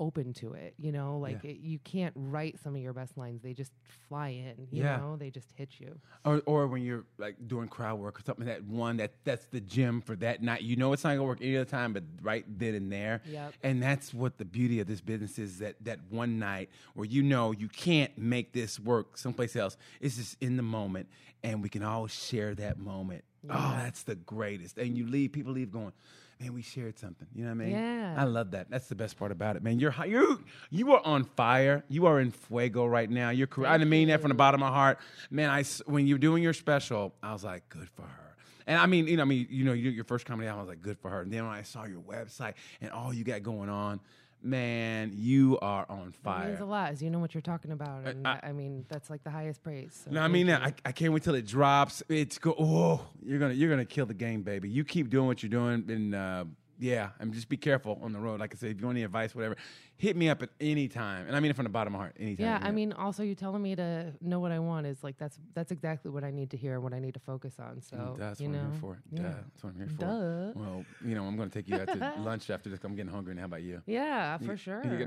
open 0.00 0.32
to 0.34 0.54
it. 0.54 0.74
You 0.78 0.90
know, 0.90 1.18
like 1.18 1.44
Yeah. 1.44 1.50
it, 1.50 1.58
you 1.60 1.78
can't 1.80 2.12
write 2.16 2.58
some 2.64 2.74
of 2.74 2.80
your 2.82 2.92
best 2.92 3.16
lines; 3.16 3.42
they 3.42 3.52
just 3.54 3.70
fly 4.08 4.30
in. 4.30 4.66
You 4.72 4.82
Yeah. 4.82 4.96
know, 4.96 5.16
they 5.16 5.30
just 5.30 5.52
hit 5.54 5.78
you. 5.78 6.00
Or, 6.24 6.42
or 6.46 6.66
when 6.66 6.82
you're 6.82 7.04
like 7.18 7.36
doing 7.46 7.68
crowd 7.68 8.00
work 8.00 8.18
or 8.18 8.22
something 8.24 8.46
that 8.46 8.64
one 8.64 8.96
that 8.96 9.12
that's 9.24 9.46
the 9.46 9.60
gym 9.60 10.00
for 10.00 10.16
that 10.16 10.42
night. 10.42 10.62
You 10.62 10.74
know 10.74 10.92
it's 10.92 11.04
not 11.04 11.10
gonna 11.10 11.22
work 11.24 11.38
any 11.40 11.56
other 11.56 11.70
time, 11.70 11.92
but 11.92 12.02
right 12.22 12.44
then 12.58 12.74
and 12.74 12.90
there. 12.90 13.22
Yep. 13.26 13.54
And 13.62 13.80
that's 13.82 14.12
what 14.12 14.38
the 14.38 14.44
beauty 14.44 14.80
of 14.80 14.88
this 14.88 15.00
business 15.00 15.38
is 15.38 15.58
that 15.58 15.76
that 15.84 16.00
one 16.08 16.38
night 16.40 16.70
where 16.94 17.06
you 17.06 17.22
know 17.22 17.52
you 17.52 17.68
can't 17.68 18.16
make 18.18 18.52
this 18.52 18.80
work 18.80 19.16
someplace 19.18 19.54
else. 19.54 19.76
It's 20.00 20.16
just 20.16 20.36
in 20.42 20.56
the 20.56 20.62
moment, 20.62 21.08
and 21.44 21.62
we 21.62 21.68
can 21.68 21.82
all 21.84 22.06
share 22.08 22.54
that 22.56 22.78
moment. 22.78 23.22
Oh, 23.48 23.74
that's 23.78 24.02
the 24.02 24.16
greatest. 24.16 24.76
And 24.76 24.98
you 24.98 25.06
leave, 25.06 25.32
people 25.32 25.52
leave 25.52 25.70
going. 25.70 25.92
Man, 26.40 26.54
we 26.54 26.62
shared 26.62 26.98
something. 26.98 27.28
You 27.34 27.44
know 27.44 27.50
what 27.50 27.62
I 27.62 27.66
mean? 27.66 27.70
Yeah. 27.72 28.14
I 28.16 28.24
love 28.24 28.52
that. 28.52 28.70
That's 28.70 28.88
the 28.88 28.94
best 28.94 29.18
part 29.18 29.30
about 29.30 29.56
it, 29.56 29.62
man. 29.62 29.78
You're 29.78 29.94
you 30.06 30.42
you 30.70 30.92
are 30.92 31.04
on 31.04 31.24
fire. 31.24 31.84
You 31.88 32.06
are 32.06 32.18
in 32.18 32.30
fuego 32.30 32.86
right 32.86 33.10
now. 33.10 33.28
Your 33.28 33.46
career. 33.46 33.68
I 33.68 33.76
mean 33.78 34.08
that 34.08 34.22
from 34.22 34.30
the 34.30 34.34
bottom 34.34 34.62
of 34.62 34.70
my 34.70 34.74
heart, 34.74 34.98
man. 35.30 35.50
I 35.50 35.64
when 35.84 36.06
you're 36.06 36.18
doing 36.18 36.42
your 36.42 36.54
special, 36.54 37.14
I 37.22 37.32
was 37.34 37.44
like, 37.44 37.68
good 37.68 37.90
for 37.90 38.02
her. 38.02 38.36
And 38.66 38.78
I 38.78 38.86
mean, 38.86 39.06
you 39.06 39.16
know, 39.16 39.22
I 39.22 39.26
mean, 39.26 39.48
you 39.50 39.64
know, 39.64 39.72
you, 39.72 39.90
your 39.90 40.04
first 40.04 40.24
comedy 40.26 40.48
album, 40.48 40.60
I 40.60 40.62
was 40.62 40.68
like, 40.68 40.82
good 40.82 40.98
for 40.98 41.10
her. 41.10 41.22
And 41.22 41.32
then 41.32 41.44
when 41.44 41.54
I 41.54 41.62
saw 41.62 41.84
your 41.84 42.00
website 42.00 42.54
and 42.80 42.90
all 42.90 43.12
you 43.12 43.24
got 43.24 43.42
going 43.42 43.68
on, 43.68 44.00
man, 44.42 45.12
you 45.14 45.58
are 45.60 45.86
on 45.88 46.12
fire. 46.12 46.44
It 46.44 46.48
means 46.50 46.60
a 46.60 46.64
lot, 46.64 46.92
as 46.92 47.02
you 47.02 47.10
know 47.10 47.18
what 47.18 47.34
you're 47.34 47.40
talking 47.42 47.72
about, 47.72 48.06
and 48.06 48.26
I- 48.26 48.40
I, 48.42 48.48
I 48.48 48.52
mean 48.52 48.84
that's 48.88 49.10
like 49.10 49.22
the 49.24 49.30
highest 49.30 49.62
praise. 49.62 50.02
So 50.04 50.10
No, 50.10 50.20
I 50.22 50.28
mean 50.28 50.46
you. 50.48 50.54
I, 50.54 50.72
I 50.84 50.92
can't 50.92 51.12
wait 51.12 51.22
till 51.22 51.34
it 51.34 51.46
drops. 51.46 52.02
It's 52.08 52.38
go. 52.38 52.54
Oh, 52.58 53.06
you're 53.24 53.38
gonna 53.38 53.54
you're 53.54 53.70
gonna 53.70 53.84
kill 53.84 54.06
the 54.06 54.14
game, 54.14 54.42
baby. 54.42 54.68
You 54.68 54.84
keep 54.84 55.10
doing 55.10 55.26
what 55.26 55.42
you're 55.42 55.50
doing, 55.50 55.84
and 55.90 56.14
uh, 56.14 56.44
yeah, 56.78 57.10
and 57.18 57.32
just 57.34 57.48
be 57.48 57.56
careful 57.56 57.98
on 58.02 58.12
the 58.12 58.18
road. 58.18 58.40
Like 58.40 58.54
I 58.54 58.58
said, 58.58 58.70
if 58.70 58.80
you 58.80 58.86
want 58.86 58.96
any 58.96 59.04
advice, 59.04 59.34
whatever, 59.34 59.56
hit 60.00 60.16
me 60.16 60.28
up 60.30 60.42
at 60.42 60.48
any 60.60 60.88
time. 60.88 61.26
And 61.26 61.36
I 61.36 61.40
mean 61.40 61.50
it 61.50 61.56
from 61.56 61.64
the 61.64 61.68
bottom 61.70 61.94
of 61.94 61.98
my 61.98 62.04
heart, 62.06 62.16
anytime. 62.18 62.46
Yeah, 62.46 62.58
I 62.62 62.70
mean, 62.70 62.92
also 62.94 63.22
you 63.22 63.34
telling 63.34 63.60
me 63.62 63.76
to 63.76 64.12
know 64.22 64.40
what 64.40 64.50
I 64.50 64.58
want 64.58 64.86
is 64.86 65.04
like 65.04 65.18
that's 65.18 65.38
that's 65.54 65.70
exactly 65.70 66.10
what 66.10 66.24
I 66.24 66.30
need 66.30 66.50
to 66.50 66.56
hear 66.56 66.74
and 66.74 66.82
what 66.82 66.94
I 66.94 67.00
need 67.00 67.14
to 67.14 67.20
focus 67.20 67.54
on. 67.58 67.82
So 67.82 67.96
Mm, 67.96 68.18
that's 68.18 68.40
you 68.40 68.48
what 68.48 68.54
know, 68.56 68.60
I'm 68.64 68.70
here 68.72 68.80
for. 68.80 68.98
yeah. 69.12 69.22
Duh, 69.22 69.28
that's 69.28 69.62
what 69.64 69.70
I'm 69.70 69.76
here 69.76 69.88
for. 69.88 70.00
Duh. 70.00 70.52
Well, 70.60 70.84
you 71.04 71.14
know, 71.14 71.24
I'm 71.24 71.36
going 71.36 71.50
to 71.50 71.54
take 71.58 71.68
you 71.68 71.76
out 71.80 71.88
to 71.88 72.12
lunch 72.22 72.48
after 72.50 72.70
this. 72.70 72.80
I'm 72.82 72.94
getting 72.96 73.12
hungry. 73.12 73.32
And 73.32 73.40
how 73.40 73.46
about 73.46 73.62
you? 73.62 73.82
Yeah, 73.86 74.38
for 74.38 74.56
sure. 74.66 74.82
you 74.84 75.06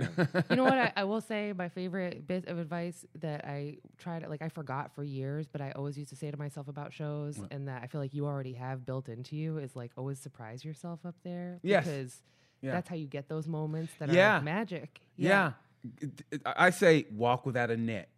You, 0.49 0.55
know 0.55 0.63
what? 0.63 0.77
I, 0.77 0.93
I 0.95 1.03
will 1.05 1.21
say 1.21 1.53
my 1.57 1.69
favorite 1.69 2.27
bit 2.27 2.47
of 2.47 2.59
advice 2.59 3.05
that 3.19 3.45
I 3.45 3.77
tried, 3.97 4.27
like 4.29 4.41
I 4.43 4.49
forgot 4.49 4.93
for 4.93 5.03
years, 5.03 5.47
but 5.47 5.59
I 5.61 5.71
always 5.71 5.97
used 5.97 6.09
to 6.11 6.15
say 6.15 6.29
to 6.29 6.37
myself 6.37 6.67
about 6.67 6.93
shows, 6.93 7.39
and 7.51 7.67
that 7.67 7.81
I 7.83 7.87
feel 7.87 7.99
like 8.01 8.13
you 8.13 8.25
already 8.25 8.53
have 8.53 8.85
built 8.85 9.09
into 9.09 9.35
you 9.35 9.57
is 9.57 9.75
like 9.75 9.91
always 9.97 10.19
surprise 10.19 10.63
yourself 10.63 10.99
up 11.05 11.15
there. 11.23 11.59
Yes. 11.63 11.85
Because 11.85 12.21
Yeah. 12.63 12.71
that's 12.71 12.89
how 12.89 12.95
you 12.95 13.07
get 13.07 13.27
those 13.29 13.47
moments 13.47 13.93
that 13.99 14.09
Yeah. 14.09 14.31
are 14.31 14.35
like 14.37 14.43
magic. 14.45 15.01
Yeah. 15.17 15.51
I 16.45 16.67
I 16.67 16.69
say 16.69 17.05
walk 17.11 17.45
without 17.45 17.69
a 17.69 17.77
net. 17.77 18.09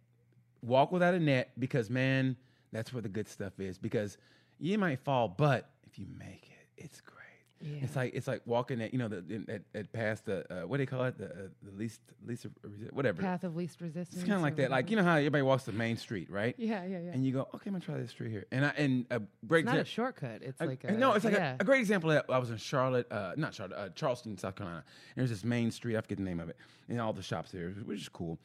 Walk 0.62 0.92
without 0.92 1.14
a 1.14 1.20
net 1.20 1.50
because 1.58 1.90
man, 1.90 2.36
that's 2.72 2.92
where 2.92 3.02
the 3.02 3.08
good 3.08 3.28
stuff 3.28 3.58
is. 3.58 3.76
Because 3.78 4.16
you 4.58 4.78
might 4.78 5.00
fall, 5.00 5.28
but 5.28 5.68
if 5.84 5.98
you 5.98 6.06
make 6.18 6.48
it, 6.48 6.82
it's 6.84 7.00
great. 7.00 7.15
Yeah. 7.60 7.78
It's 7.82 7.96
like 7.96 8.14
it's 8.14 8.26
like 8.26 8.42
walking 8.44 8.82
at 8.82 8.92
you 8.92 8.98
know 8.98 9.08
the 9.08 9.44
at, 9.48 9.62
at 9.74 9.92
past 9.92 10.26
the 10.26 10.44
uh, 10.52 10.66
what 10.66 10.76
do 10.76 10.82
they 10.82 10.86
call 10.86 11.04
it 11.04 11.16
the, 11.16 11.24
uh, 11.24 11.48
the 11.62 11.70
least 11.76 12.00
least 12.26 12.46
resi- 12.62 12.92
whatever. 12.92 13.22
Path 13.22 13.44
of 13.44 13.56
least 13.56 13.80
resistance. 13.80 14.14
It's 14.14 14.24
kind 14.24 14.36
of 14.36 14.42
like 14.42 14.56
that. 14.56 14.70
Like 14.70 14.90
you 14.90 14.96
know 14.96 15.02
how 15.02 15.16
everybody 15.16 15.42
walks 15.42 15.64
the 15.64 15.72
main 15.72 15.96
street, 15.96 16.30
right? 16.30 16.54
Yeah, 16.58 16.84
yeah, 16.84 16.98
yeah. 16.98 17.12
And 17.12 17.24
you 17.24 17.32
go, 17.32 17.48
okay, 17.54 17.68
I'm 17.68 17.72
gonna 17.72 17.80
try 17.84 17.96
this 17.96 18.10
street 18.10 18.30
here. 18.30 18.44
And 18.52 18.66
I 18.66 18.68
and 18.76 19.06
a 19.10 19.22
great 19.46 19.64
it's 19.64 19.72
not 19.72 19.80
a 19.80 19.84
shortcut. 19.86 20.42
It's 20.42 20.60
a- 20.60 20.66
like 20.66 20.84
a, 20.84 20.92
no, 20.92 21.12
it's 21.14 21.24
like 21.24 21.34
yeah. 21.34 21.56
a, 21.58 21.62
a 21.62 21.64
great 21.64 21.80
example. 21.80 22.10
That. 22.10 22.26
I 22.28 22.38
was 22.38 22.50
in 22.50 22.58
Charlotte, 22.58 23.10
uh, 23.10 23.32
not 23.36 23.54
Charlotte, 23.54 23.78
uh, 23.78 23.88
Charleston, 23.94 24.36
South 24.36 24.54
Carolina. 24.56 24.84
And 25.14 25.22
there's 25.22 25.30
this 25.30 25.44
main 25.44 25.70
street. 25.70 25.96
I 25.96 26.02
forget 26.02 26.18
the 26.18 26.24
name 26.24 26.40
of 26.40 26.50
it, 26.50 26.56
and 26.88 27.00
all 27.00 27.14
the 27.14 27.22
shops 27.22 27.52
there, 27.52 27.70
which 27.70 28.00
is 28.02 28.08
cool. 28.10 28.38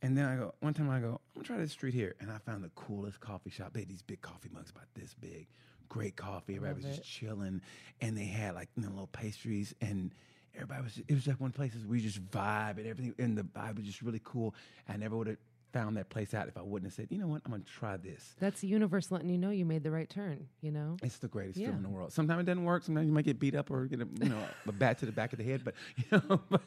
And 0.00 0.16
then 0.16 0.24
I 0.26 0.36
go 0.36 0.54
one 0.60 0.72
time. 0.72 0.88
I 0.90 1.00
go, 1.00 1.20
I'm 1.34 1.42
gonna 1.42 1.46
try 1.46 1.58
this 1.58 1.72
street 1.72 1.94
here, 1.94 2.14
and 2.20 2.30
I 2.30 2.38
found 2.38 2.64
the 2.64 2.70
coolest 2.70 3.20
coffee 3.20 3.50
shop. 3.50 3.72
They 3.74 3.80
had 3.80 3.88
these 3.88 4.02
big 4.02 4.22
coffee 4.22 4.50
mugs 4.52 4.70
about 4.70 4.86
this 4.94 5.14
big, 5.14 5.48
great 5.88 6.16
coffee. 6.16 6.56
Everybody 6.56 6.86
was 6.86 6.96
just 6.96 7.08
chilling, 7.08 7.60
and 8.00 8.16
they 8.16 8.26
had 8.26 8.54
like 8.54 8.68
you 8.76 8.82
know, 8.82 8.90
little 8.90 9.06
pastries 9.08 9.74
and. 9.80 10.12
Everybody 10.56 10.82
was. 10.84 10.98
It 11.08 11.14
was 11.14 11.26
like 11.26 11.40
one 11.40 11.50
place 11.50 11.72
where 11.74 11.82
we 11.88 12.00
just 12.00 12.24
vibe 12.30 12.78
and 12.78 12.86
everything, 12.86 13.12
and 13.18 13.36
the 13.36 13.42
vibe 13.42 13.74
was 13.74 13.86
just 13.86 14.02
really 14.02 14.20
cool. 14.22 14.54
I 14.88 14.96
never 14.96 15.16
would 15.16 15.26
have 15.26 15.36
found 15.72 15.96
that 15.96 16.10
place 16.10 16.32
out 16.32 16.46
if 16.46 16.56
I 16.56 16.62
wouldn't 16.62 16.92
have 16.92 16.94
said, 16.94 17.08
you 17.10 17.18
know 17.18 17.26
what, 17.26 17.42
I'm 17.44 17.50
gonna 17.50 17.64
try 17.64 17.96
this. 17.96 18.36
That's 18.38 18.60
the 18.60 18.68
universe 18.68 19.10
letting 19.10 19.28
you 19.28 19.36
know 19.36 19.50
you 19.50 19.64
made 19.64 19.82
the 19.82 19.90
right 19.90 20.08
turn. 20.08 20.46
You 20.60 20.70
know. 20.70 20.96
It's 21.02 21.18
the 21.18 21.26
greatest 21.26 21.58
Yeah. 21.58 21.66
film 21.66 21.78
in 21.78 21.82
the 21.82 21.88
world. 21.88 22.12
Sometimes 22.12 22.42
it 22.42 22.46
doesn't 22.46 22.62
work. 22.62 22.84
Sometimes 22.84 23.08
you 23.08 23.12
might 23.12 23.24
get 23.24 23.40
beat 23.40 23.56
up 23.56 23.68
or 23.72 23.86
get 23.86 24.00
a 24.00 24.06
you 24.22 24.28
know 24.28 24.38
a 24.68 24.70
bat 24.70 24.98
to 25.00 25.06
the 25.06 25.10
back 25.12 25.32
of 25.32 25.40
the 25.40 25.44
head. 25.44 25.62
But 25.64 25.74
you 25.96 26.04
know, 26.12 26.40
but, 26.48 26.60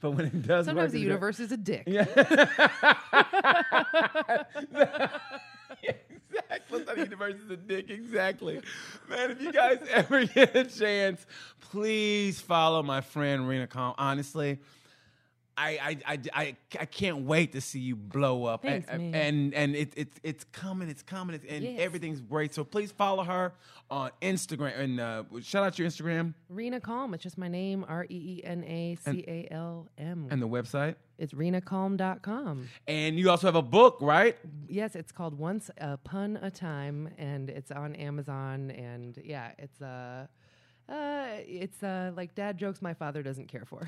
but 0.00 0.12
when 0.12 0.26
it 0.26 0.46
does, 0.46 0.66
work, 0.68 0.76
Sometimes 0.76 0.92
the 0.92 0.98
it's 0.98 1.04
universe 1.04 1.40
is 1.40 1.50
a 1.50 1.56
dick. 1.56 1.82
Yeah. 1.88 2.04
Sometimes 6.68 6.96
the 6.96 7.04
universe 7.04 7.34
is 7.44 7.50
a 7.50 7.56
dick. 7.56 7.90
Exactly. 7.90 8.60
Man, 9.08 9.30
if 9.30 9.40
you 9.40 9.52
guys 9.52 9.78
ever 9.90 10.24
get 10.26 10.54
a 10.56 10.64
chance, 10.64 11.24
please 11.60 12.40
follow 12.40 12.82
my 12.82 13.00
friend 13.00 13.42
Reena 13.42 13.68
Calm. 13.68 13.94
Honestly. 13.98 14.58
I, 15.56 15.68
I, 15.70 15.98
I, 16.14 16.18
I, 16.34 16.56
I 16.80 16.84
can't 16.86 17.18
wait 17.26 17.52
to 17.52 17.60
see 17.60 17.78
you 17.80 17.94
blow 17.96 18.44
up. 18.46 18.62
Thanks, 18.62 18.88
and, 18.88 19.14
and 19.14 19.52
and 19.54 19.76
it, 19.76 19.92
it's 19.96 20.18
it's 20.22 20.44
coming, 20.44 20.88
it's 20.88 21.02
coming, 21.02 21.34
it's, 21.36 21.44
and 21.48 21.62
Yes. 21.62 21.76
everything's 21.80 22.20
great. 22.20 22.54
So 22.54 22.64
please 22.64 22.90
follow 22.90 23.22
her 23.24 23.52
on 23.90 24.10
Instagram 24.22 24.78
and 24.78 25.00
uh, 25.00 25.24
shout 25.42 25.64
out 25.64 25.78
your 25.78 25.86
Instagram 25.88 26.32
Reena 26.50 26.80
Calm. 26.82 27.12
It's 27.14 27.22
just 27.22 27.36
my 27.36 27.48
name, 27.48 27.84
R 27.88 28.04
E 28.04 28.38
E 28.40 28.44
N 28.44 28.64
A 28.64 28.96
C 28.96 29.24
A 29.28 29.48
L 29.52 29.88
M. 29.98 30.28
and 30.30 30.40
the 30.40 30.48
website. 30.48 30.94
It's 31.18 31.34
reenacalm.com. 31.34 32.68
And 32.88 33.18
you 33.18 33.30
also 33.30 33.46
have 33.46 33.54
a 33.54 33.62
book, 33.62 33.98
right? 34.00 34.36
Yes, 34.68 34.96
it's 34.96 35.12
called 35.12 35.38
Once 35.38 35.70
Upon 35.78 36.36
a 36.38 36.50
Time, 36.50 37.10
and 37.18 37.48
it's 37.50 37.70
on 37.70 37.94
Amazon. 37.94 38.70
And 38.70 39.18
yeah, 39.22 39.52
it's 39.58 39.80
uh, 39.82 40.26
uh, 40.88 41.26
it's 41.46 41.82
uh, 41.82 42.12
like 42.16 42.34
dad 42.34 42.58
jokes 42.58 42.82
my 42.82 42.94
father 42.94 43.22
doesn't 43.22 43.48
care 43.48 43.64
for. 43.64 43.84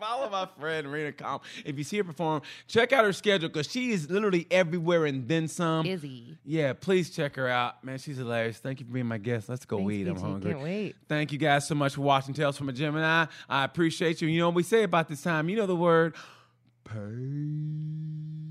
Follow 0.00 0.30
my 0.30 0.48
friend 0.58 0.86
Reena 0.86 1.16
Calm. 1.16 1.40
If 1.64 1.76
you 1.76 1.84
see 1.84 1.96
her 1.98 2.04
perform, 2.04 2.42
check 2.66 2.92
out 2.92 3.04
her 3.04 3.12
schedule 3.12 3.48
because 3.48 3.70
she 3.70 3.90
is 3.90 4.08
literally 4.08 4.46
everywhere 4.50 5.06
and 5.06 5.26
then 5.26 5.48
some. 5.48 5.86
Izzy. 5.86 6.36
Yeah, 6.44 6.72
please 6.72 7.10
check 7.10 7.34
her 7.36 7.48
out. 7.48 7.82
Man, 7.84 7.98
she's 7.98 8.16
hilarious. 8.16 8.58
Thank 8.58 8.80
you 8.80 8.86
for 8.86 8.92
being 8.92 9.06
my 9.06 9.18
guest. 9.18 9.48
Let's 9.48 9.64
go 9.64 9.78
Thanks, 9.78 9.86
weed. 9.86 10.08
I'm 10.08 10.16
hungry. 10.16 10.52
Can't 10.52 10.62
wait. 10.62 10.96
Thank 11.08 11.32
you 11.32 11.38
guys 11.38 11.66
so 11.66 11.74
much 11.74 11.94
for 11.94 12.02
watching 12.02 12.34
Tales 12.34 12.56
from 12.56 12.68
a 12.68 12.72
Gemini. 12.72 13.26
I 13.48 13.64
appreciate 13.64 14.22
you. 14.22 14.28
You 14.28 14.40
know 14.40 14.48
what 14.48 14.54
we 14.54 14.62
say 14.62 14.84
about 14.84 15.08
this 15.08 15.22
time? 15.22 15.48
You 15.48 15.56
know 15.56 15.66
the 15.66 15.76
word. 15.76 16.14
Peace. 16.84 18.47